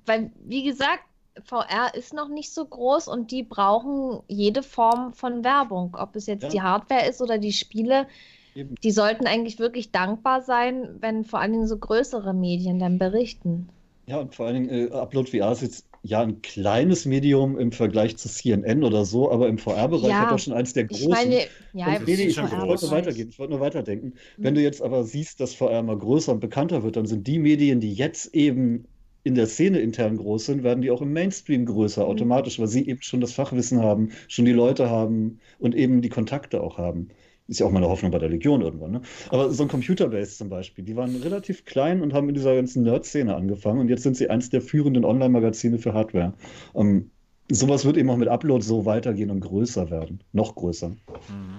weil, 0.06 0.32
wie 0.46 0.64
gesagt, 0.64 1.04
VR 1.46 1.94
ist 1.96 2.14
noch 2.14 2.30
nicht 2.30 2.54
so 2.54 2.66
groß 2.66 3.08
und 3.08 3.32
die 3.32 3.44
brauchen 3.44 4.22
jede 4.28 4.62
Form 4.64 5.14
von 5.14 5.44
Werbung. 5.44 5.96
Ob 5.96 6.16
es 6.16 6.28
jetzt 6.28 6.44
Ja. 6.44 6.50
die 6.54 6.62
Hardware 6.62 7.08
ist 7.10 7.22
oder 7.22 7.38
die 7.40 7.54
Spiele, 7.54 8.08
Eben. 8.56 8.76
die 8.84 8.92
sollten 8.92 9.28
eigentlich 9.28 9.60
wirklich 9.60 9.92
dankbar 9.92 10.42
sein, 10.42 10.98
wenn 11.02 11.26
vor 11.26 11.40
allen 11.40 11.54
Dingen 11.54 11.68
so 11.68 11.78
größere 11.78 12.34
Medien 12.34 12.80
dann 12.80 13.00
berichten. 13.00 13.70
Ja, 14.08 14.20
und 14.20 14.36
vor 14.36 14.48
allen 14.48 14.68
Dingen, 14.68 14.90
äh, 14.90 14.92
Upload 14.92 15.30
VR 15.32 15.52
ist 15.54 15.62
jetzt 15.62 15.90
ja 16.02 16.22
ein 16.22 16.42
kleines 16.42 17.06
Medium 17.06 17.58
im 17.58 17.72
Vergleich 17.72 18.18
zu 18.18 18.28
CNN 18.28 18.84
oder 18.84 19.06
so, 19.06 19.32
aber 19.32 19.48
im 19.48 19.58
VR-Bereich 19.58 20.10
Ja, 20.10 20.20
hat 20.20 20.32
er 20.32 20.38
schon 20.38 20.54
eins 20.54 20.74
der 20.74 20.86
Ich 20.90 21.00
großen. 21.00 21.10
meine, 21.10 21.48
ja, 21.72 21.86
Und 21.86 22.06
nee, 22.06 22.28
ich 22.28 22.34
schon 22.36 22.50
wollte 22.52 22.90
groß. 22.90 22.92
weitergehen. 22.92 23.30
Ich 23.30 23.40
wollte 23.40 23.52
nur 23.54 23.62
weiterdenken. 23.62 24.16
Wenn 24.42 24.54
Mhm. 24.54 24.56
du 24.56 24.62
jetzt 24.62 24.82
aber 24.82 25.04
siehst, 25.06 25.40
dass 25.40 25.54
VR 25.56 25.80
immer 25.80 25.98
größer 25.98 26.34
und 26.34 26.40
bekannter 26.42 26.84
wird, 26.84 26.98
dann 26.98 27.06
sind 27.06 27.28
die 27.28 27.40
Medien, 27.40 27.80
die 27.80 27.94
jetzt 27.94 28.34
eben 28.36 28.88
in 29.24 29.36
der 29.36 29.48
Szene 29.48 29.80
intern 29.80 30.18
groß 30.18 30.46
sind, 30.46 30.64
werden 30.64 30.82
die 30.82 30.92
auch 30.92 31.02
im 31.02 31.14
Mainstream 31.14 31.66
größer 31.66 32.04
Mhm. 32.04 32.10
automatisch, 32.10 32.60
weil 32.60 32.68
sie 32.68 32.88
eben 32.88 33.02
schon 33.02 33.22
das 33.22 33.34
Fachwissen 33.34 33.82
haben, 33.82 34.10
schon 34.28 34.46
die 34.46 34.52
Leute 34.52 34.90
haben 34.90 35.40
und 35.60 35.76
eben 35.76 36.02
die 36.02 36.10
Kontakte 36.10 36.62
auch 36.62 36.78
haben. 36.78 37.10
Ist 37.48 37.60
ja 37.60 37.66
auch 37.66 37.72
meine 37.72 37.90
Hoffnung 37.90 38.12
bei 38.12 38.20
der 38.20 38.30
Legion 38.30 38.62
irgendwann. 38.62 38.92
Ne? 38.92 39.02
Aber 39.30 39.52
so 39.52 39.64
ein 39.64 39.70
Computerbase 39.70 40.38
zum 40.38 40.50
Beispiel, 40.50 40.86
die 40.86 40.96
waren 40.96 41.16
relativ 41.18 41.66
klein 41.66 42.02
und 42.02 42.14
haben 42.14 42.30
in 42.30 42.36
dieser 42.36 42.56
ganzen 42.56 42.84
Nerd-Szene 42.84 43.36
angefangen 43.36 43.82
und 43.82 43.90
jetzt 43.90 44.04
sind 44.04 44.16
sie 44.16 44.30
eins 44.30 44.50
der 44.50 44.62
führenden 44.62 45.04
Online-Magazine 45.04 45.78
für 45.78 45.94
Hardware. 45.94 46.34
Ähm, 46.74 47.12
sowas 47.50 47.84
wird 47.84 47.98
eben 47.98 48.10
auch 48.10 48.18
mit 48.18 48.30
Upload 48.30 48.64
so 48.64 48.86
weitergehen 48.86 49.30
und 49.30 49.42
größer 49.42 49.90
werden. 49.90 50.22
Noch 50.32 50.56
größer. 50.56 50.90
Mhm. 50.90 50.98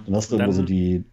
Dann 0.05 0.15
hast 0.15 0.31
du 0.31 0.37
immer 0.37 0.53
so 0.53 0.63
die 0.63 1.03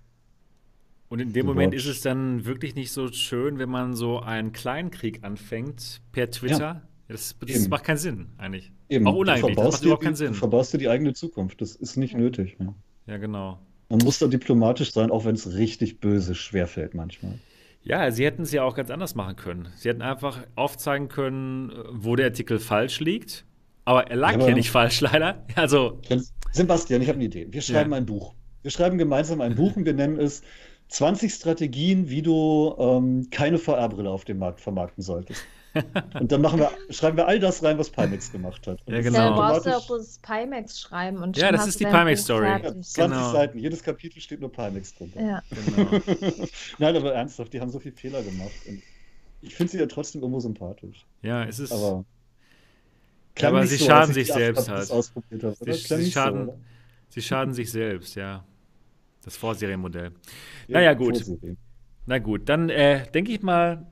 Und 1.12 1.18
in 1.20 1.34
dem 1.34 1.42
The 1.42 1.46
Moment 1.48 1.74
Watch. 1.74 1.84
ist 1.84 1.90
es 1.96 2.00
dann 2.00 2.46
wirklich 2.46 2.74
nicht 2.74 2.90
so 2.90 3.06
schön, 3.12 3.58
wenn 3.58 3.68
man 3.68 3.92
so 3.94 4.20
einen 4.20 4.52
Kleinkrieg 4.52 5.22
anfängt 5.22 6.00
per 6.10 6.30
Twitter. 6.30 6.80
Das, 7.06 7.36
das 7.38 7.50
Eben. 7.50 7.68
macht 7.68 7.84
keinen 7.84 7.98
Sinn, 7.98 8.28
eigentlich. 8.38 8.72
Eben, 8.88 9.06
Auch 9.06 9.12
du 9.12 9.18
uneigenlich, 9.18 9.56
das 9.56 9.72
macht 9.72 9.82
überhaupt 9.82 10.04
keinen 10.04 10.14
Sinn. 10.14 10.28
Du 10.28 10.38
verbaust 10.38 10.72
dir 10.72 10.78
die 10.78 10.88
eigene 10.88 11.12
Zukunft. 11.12 11.60
Das 11.60 11.76
ist 11.76 11.98
nicht 11.98 12.16
nötig. 12.16 12.56
Ja. 12.58 12.74
Ja, 13.08 13.18
genau. 13.18 13.58
Man 13.90 13.98
muss 13.98 14.20
da 14.20 14.26
diplomatisch 14.26 14.90
sein, 14.94 15.10
auch 15.10 15.26
wenn 15.26 15.34
es 15.34 15.52
richtig 15.54 16.00
böse 16.00 16.34
schwerfällt 16.34 16.94
manchmal. 16.94 17.38
Ja, 17.82 18.10
sie 18.10 18.24
hätten 18.24 18.40
es 18.44 18.52
ja 18.52 18.62
auch 18.64 18.74
ganz 18.74 18.90
anders 18.90 19.14
machen 19.14 19.36
können. 19.36 19.68
Sie 19.76 19.90
hätten 19.90 20.00
einfach 20.00 20.46
aufzeigen 20.54 21.08
können, 21.08 21.68
äh, 21.72 21.74
wo 21.92 22.16
der 22.16 22.24
Artikel 22.28 22.58
falsch 22.58 23.00
liegt. 23.00 23.44
Aber 23.84 24.06
er 24.10 24.16
lag 24.16 24.40
Ja, 24.40 24.48
ja, 24.48 24.54
nicht 24.54 24.70
falsch, 24.70 25.02
leider. 25.02 25.44
Also, 25.56 26.00
Sebastian, 26.52 27.02
ich 27.02 27.08
habe 27.08 27.16
eine 27.16 27.26
Idee. 27.26 27.48
Wir 27.50 27.60
schreiben 27.60 27.90
Ja. 27.90 27.98
ein 27.98 28.06
Buch. 28.06 28.32
Wir 28.62 28.70
schreiben 28.70 28.96
gemeinsam 28.96 29.42
ein 29.42 29.56
Buch 29.56 29.76
und 29.76 29.84
wir 29.84 29.92
nennen 29.92 30.18
es 30.18 30.40
20 30.92 31.32
Strategien, 31.32 32.08
wie 32.10 32.22
du 32.22 32.74
ähm, 32.78 33.28
keine 33.30 33.58
VR-Brille 33.58 34.10
auf 34.10 34.24
dem 34.24 34.38
Markt 34.38 34.60
vermarkten 34.60 35.02
solltest. 35.02 35.42
Und 36.20 36.30
dann 36.30 36.42
machen 36.42 36.60
wir, 36.60 36.70
schreiben 36.90 37.16
wir 37.16 37.26
all 37.26 37.40
das 37.40 37.62
rein, 37.62 37.78
was 37.78 37.88
Pimax 37.88 38.30
gemacht 38.30 38.66
hat. 38.66 38.80
Und 38.86 38.92
Ja, 38.92 38.98
das 38.98 39.06
ist 39.06 39.12
genau. 39.14 39.24
Dann 39.30 39.34
brauchst 39.36 39.66
du 39.66 39.76
auch 39.76 39.86
bloß 39.86 40.18
Pimax 40.20 40.80
schreiben 40.80 41.16
und 41.18 41.36
Ja, 41.38 41.46
schon 41.46 41.52
das 41.52 41.60
hast 41.62 41.68
ist 41.68 41.80
die 41.80 41.84
Pimax-Story. 41.86 42.44
Ja, 42.46 42.58
fertig. 42.58 42.82
20 42.84 42.94
Genau. 43.16 43.32
Seiten, 43.32 43.58
jedes 43.58 43.82
Kapitel 43.82 44.20
steht 44.20 44.40
nur 44.40 44.52
Pimax 44.52 44.94
drunter. 44.94 45.20
Ja. 45.22 45.42
genau. 45.50 45.90
Nein, 46.78 46.96
aber 46.96 47.14
ernsthaft, 47.14 47.52
die 47.54 47.60
haben 47.60 47.70
so 47.70 47.80
viele 47.80 47.94
Fehler 47.96 48.22
gemacht. 48.22 48.52
Und 48.68 48.82
ich 49.40 49.54
finde 49.54 49.72
sie 49.72 49.78
ja 49.78 49.86
trotzdem 49.86 50.20
irgendwo 50.20 50.40
sympathisch. 50.40 51.06
ja, 51.22 51.44
es 51.44 51.58
ist. 51.58 51.72
Aber, 51.72 52.04
Ja, 53.38 53.48
aber 53.48 53.66
sie 53.66 53.76
so, 53.76 53.86
schaden 53.86 54.12
sich 54.12 54.30
selbst 54.30 54.68
halt. 54.68 54.90
habe? 54.90 55.02
Sie- 55.02 55.72
sie 55.72 56.04
so, 56.04 56.10
schaden-? 56.10 56.50
Sie 57.08 57.22
schaden 57.22 57.54
sich 57.54 57.70
selbst, 57.70 58.14
ja. 58.14 58.44
Das 59.24 59.36
Vorserienmodell. 59.36 60.12
Ja, 60.68 60.78
Naja, 60.78 60.94
gut. 60.94 61.16
Vorserie. 61.16 61.56
Na 62.06 62.18
gut, 62.18 62.48
dann 62.48 62.68
äh, 62.68 63.06
denke 63.12 63.30
ich 63.32 63.42
mal, 63.42 63.86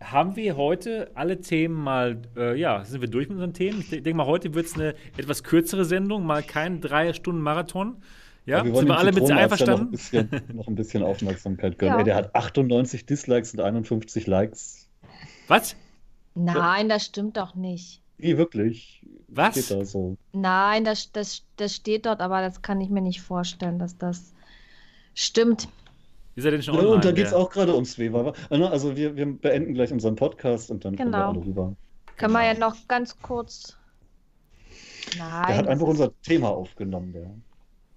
haben 0.00 0.34
wir 0.34 0.56
heute 0.56 1.10
alle 1.14 1.40
Themen 1.40 1.76
mal, 1.76 2.20
äh, 2.36 2.58
ja, 2.58 2.84
sind 2.84 3.00
wir 3.00 3.08
durch 3.08 3.28
mit 3.28 3.36
unseren 3.36 3.54
Themen. 3.54 3.80
Ich 3.82 3.90
denke 3.90 4.14
mal, 4.14 4.26
heute 4.26 4.52
wird 4.54 4.66
es 4.66 4.74
eine 4.74 4.94
etwas 5.16 5.44
kürzere 5.44 5.84
Sendung, 5.84 6.26
mal 6.26 6.42
kein 6.42 6.80
drei 6.80 7.12
Stunden 7.12 7.40
Marathon. 7.40 8.02
Ja, 8.44 8.64
wir 8.64 8.74
sind 8.74 8.88
wir 8.88 8.98
alle 8.98 9.12
mit 9.12 9.22
ja 9.22 9.28
noch 9.28 9.36
ein 9.36 9.42
einverstanden? 9.44 9.90
bisschen, 9.92 10.28
noch 10.52 10.66
ein 10.66 10.74
bisschen 10.74 11.04
Aufmerksamkeit 11.04 11.78
gönnen. 11.78 11.94
Ja. 11.94 11.98
Ey, 12.00 12.04
der 12.04 12.16
hat 12.16 12.34
98 12.34 13.06
Dislikes 13.06 13.54
und 13.54 13.60
51 13.60 14.26
Likes. 14.26 14.88
Was? 15.46 15.76
Nein, 16.34 16.88
das 16.88 17.04
stimmt 17.04 17.36
doch 17.36 17.54
nicht. 17.54 18.02
Wie 18.18 18.36
wirklich? 18.38 19.06
Was? 19.28 19.52
Steht 19.52 19.70
da 19.70 19.84
so. 19.84 20.16
Nein, 20.32 20.84
das, 20.84 21.12
das, 21.12 21.44
das 21.56 21.76
steht 21.76 22.06
dort, 22.06 22.20
aber 22.20 22.40
das 22.40 22.62
kann 22.62 22.80
ich 22.80 22.90
mir 22.90 23.00
nicht 23.02 23.20
vorstellen, 23.20 23.78
dass 23.78 23.96
das 23.96 24.34
stimmt. 25.14 25.68
Ist 26.34 26.44
er 26.44 26.50
denn 26.52 26.62
schon 26.62 26.74
Ja, 26.74 26.80
online? 26.80 26.94
und 26.96 27.04
da 27.04 27.12
geht 27.12 27.26
es 27.26 27.32
auch 27.34 27.50
gerade 27.50 27.74
ums 27.74 27.98
Weber. 27.98 28.32
Also 28.48 28.96
wir, 28.96 29.16
wir 29.16 29.26
beenden 29.26 29.74
gleich 29.74 29.92
unseren 29.92 30.16
Podcast 30.16 30.70
und 30.70 30.84
dann 30.84 30.96
kommen 30.96 31.10
wir 31.10 31.18
Genau. 31.18 31.30
alle 31.30 31.44
rüber. 31.46 31.76
Können 32.16 32.32
wir 32.32 32.44
ja 32.44 32.54
noch 32.54 32.76
ganz 32.88 33.18
kurz. 33.20 33.76
Der 35.14 35.24
Nein. 35.24 35.56
hat 35.58 35.68
einfach 35.68 35.86
unser 35.86 36.12
Thema 36.22 36.48
aufgenommen, 36.50 37.12
der 37.12 37.30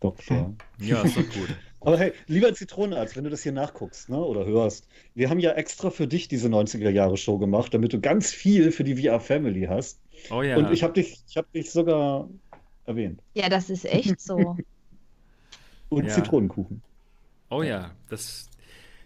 Doktor. 0.01 0.53
Ja, 0.79 1.01
ist 1.03 1.15
doch 1.15 1.23
gut. 1.23 1.47
Aber 1.81 1.97
hey, 1.99 2.13
lieber 2.27 2.51
Zitronenarzt, 2.53 3.15
wenn 3.15 3.23
du 3.23 3.29
das 3.29 3.43
hier 3.43 3.51
nachguckst 3.51 4.09
ne, 4.09 4.17
oder 4.17 4.43
hörst, 4.45 4.87
wir 5.13 5.29
haben 5.29 5.39
ja 5.39 5.51
extra 5.51 5.91
für 5.91 6.07
dich 6.07 6.27
diese 6.27 6.47
90er-Jahre-Show 6.49 7.37
gemacht, 7.37 7.73
damit 7.73 7.93
du 7.93 8.01
ganz 8.01 8.31
viel 8.31 8.71
für 8.71 8.83
die 8.83 8.95
VR-Family 8.97 9.67
hast. 9.69 9.99
Oh 10.31 10.41
ja. 10.41 10.57
Und 10.57 10.71
ich 10.71 10.81
habe 10.83 10.93
dich, 10.93 11.21
ich 11.29 11.37
hab 11.37 11.51
dich 11.53 11.71
sogar 11.71 12.27
erwähnt. 12.85 13.21
Ja, 13.35 13.49
das 13.49 13.69
ist 13.69 13.85
echt 13.85 14.19
so. 14.19 14.57
Und 15.89 16.05
Ja. 16.05 16.09
Zitronenkuchen. 16.11 16.81
Oh 17.49 17.63
ja, 17.63 17.91
das. 18.09 18.49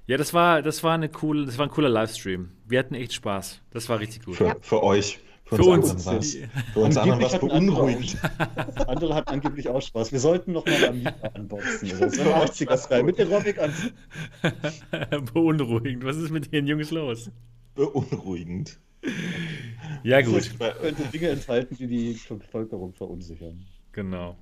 Ja, 0.07 0.18
das 0.18 0.34
war, 0.34 0.61
das 0.64 0.84
war 0.84 0.95
eine 0.95 1.07
coole, 1.10 1.45
das 1.45 1.57
war 1.60 1.68
ein 1.68 1.72
cooler 1.72 1.90
Livestream. 1.90 2.49
Wir 2.68 2.80
hatten 2.80 2.95
echt 2.95 3.14
Spaß. 3.14 3.61
Das 3.72 3.90
war 3.90 3.99
richtig 3.99 4.26
gut. 4.26 4.36
Für, 4.38 4.56
für 4.61 4.82
euch. 4.84 5.20
Für, 5.45 5.56
Für 5.57 5.64
uns, 5.64 5.91
uns. 5.91 6.07
anderen 6.07 6.16
war's- 6.18 6.38
Für 6.74 6.80
uns 6.80 6.98
anderen 6.98 7.22
war 7.22 7.28
es 7.28 7.34
andere 7.34 7.48
beunruhigend. 7.49 8.18
auch- 8.78 8.88
Andere 8.88 9.16
hatten 9.16 9.30
angeblich 9.30 9.68
auch 9.70 9.82
Spaß. 9.82 10.11
Wir 10.11 10.20
sollten 10.20 10.52
noch 10.53 10.66
mal 10.66 10.86
Amiga 10.90 11.14
unboxen. 11.36 11.91
Oder 11.98 12.10
so. 12.11 12.22
80er-Style 12.22 13.03
mit 13.10 13.20
Aerobic 13.20 13.60
an. 13.60 13.74
Beunruhigend. 15.34 16.03
Was 16.06 16.18
ist 16.18 16.30
mit 16.32 16.52
den 16.53 16.68
Jungs 16.68 16.91
los? 16.91 17.32
Beunruhigend. 17.76 18.80
Ja, 20.03 20.22
gut. 20.22 20.52
Das 20.60 20.78
könnte 20.82 21.03
Dinge 21.14 21.30
enthalten, 21.30 21.76
die 21.78 21.88
die 21.88 22.20
Bevölkerung 22.28 22.94
verunsichern. 22.94 23.66
Genau. 23.91 24.38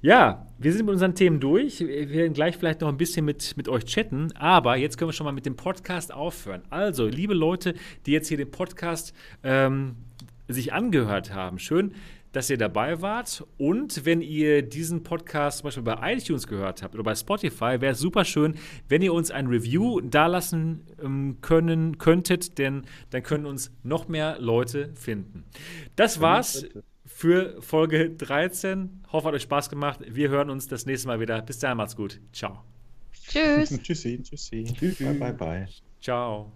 Ja, 0.00 0.46
wir 0.58 0.72
sind 0.72 0.86
mit 0.86 0.92
unseren 0.94 1.14
Themen 1.14 1.40
durch. 1.40 1.80
Wir 1.80 2.10
werden 2.10 2.32
gleich 2.32 2.56
vielleicht 2.56 2.80
noch 2.80 2.88
ein 2.88 2.96
bisschen 2.96 3.24
mit, 3.24 3.56
mit 3.56 3.68
euch 3.68 3.84
chatten, 3.84 4.32
aber 4.36 4.76
jetzt 4.76 4.98
können 4.98 5.08
wir 5.08 5.12
schon 5.12 5.24
mal 5.24 5.32
mit 5.32 5.46
dem 5.46 5.56
Podcast 5.56 6.12
aufhören. 6.12 6.62
Also, 6.70 7.06
liebe 7.06 7.34
Leute, 7.34 7.74
die 8.06 8.12
jetzt 8.12 8.28
hier 8.28 8.36
den 8.36 8.50
Podcast 8.50 9.14
ähm, 9.42 9.96
sich 10.48 10.72
angehört 10.72 11.32
haben, 11.32 11.58
schön, 11.58 11.94
dass 12.32 12.50
ihr 12.50 12.58
dabei 12.58 13.00
wart. 13.02 13.46
Und 13.58 14.04
wenn 14.04 14.22
ihr 14.22 14.62
diesen 14.62 15.02
Podcast 15.02 15.58
zum 15.58 15.66
Beispiel 15.66 15.82
bei 15.82 16.14
iTunes 16.14 16.46
gehört 16.46 16.82
habt 16.82 16.94
oder 16.94 17.04
bei 17.04 17.14
Spotify, 17.14 17.80
wäre 17.80 17.92
es 17.92 17.98
super 17.98 18.24
schön, 18.24 18.54
wenn 18.88 19.02
ihr 19.02 19.12
uns 19.12 19.30
ein 19.30 19.46
Review 19.46 20.00
dalassen 20.00 20.86
ähm, 21.02 21.38
können 21.42 21.98
könntet, 21.98 22.58
denn 22.58 22.82
dann 23.10 23.22
können 23.22 23.46
uns 23.46 23.70
noch 23.82 24.08
mehr 24.08 24.38
Leute 24.40 24.90
finden. 24.94 25.44
Das 25.96 26.20
war's 26.20 26.66
für 27.14 27.60
Folge 27.62 28.10
13. 28.10 29.04
Hoffe, 29.12 29.28
hat 29.28 29.34
euch 29.34 29.42
Spaß 29.42 29.70
gemacht. 29.70 30.00
Wir 30.06 30.28
hören 30.30 30.50
uns 30.50 30.66
das 30.66 30.86
nächste 30.86 31.08
Mal 31.08 31.20
wieder. 31.20 31.40
Bis 31.42 31.58
dahin, 31.58 31.76
macht's 31.76 31.96
gut. 31.96 32.20
Ciao. 32.32 32.64
Tschüss. 33.28 33.70
Tschüssi, 33.82 34.22
tschüssi. 34.22 34.64
Tschüss. 34.64 34.98
Bye, 34.98 35.14
bye, 35.14 35.32
bye. 35.32 35.68
Ciao. 36.00 36.52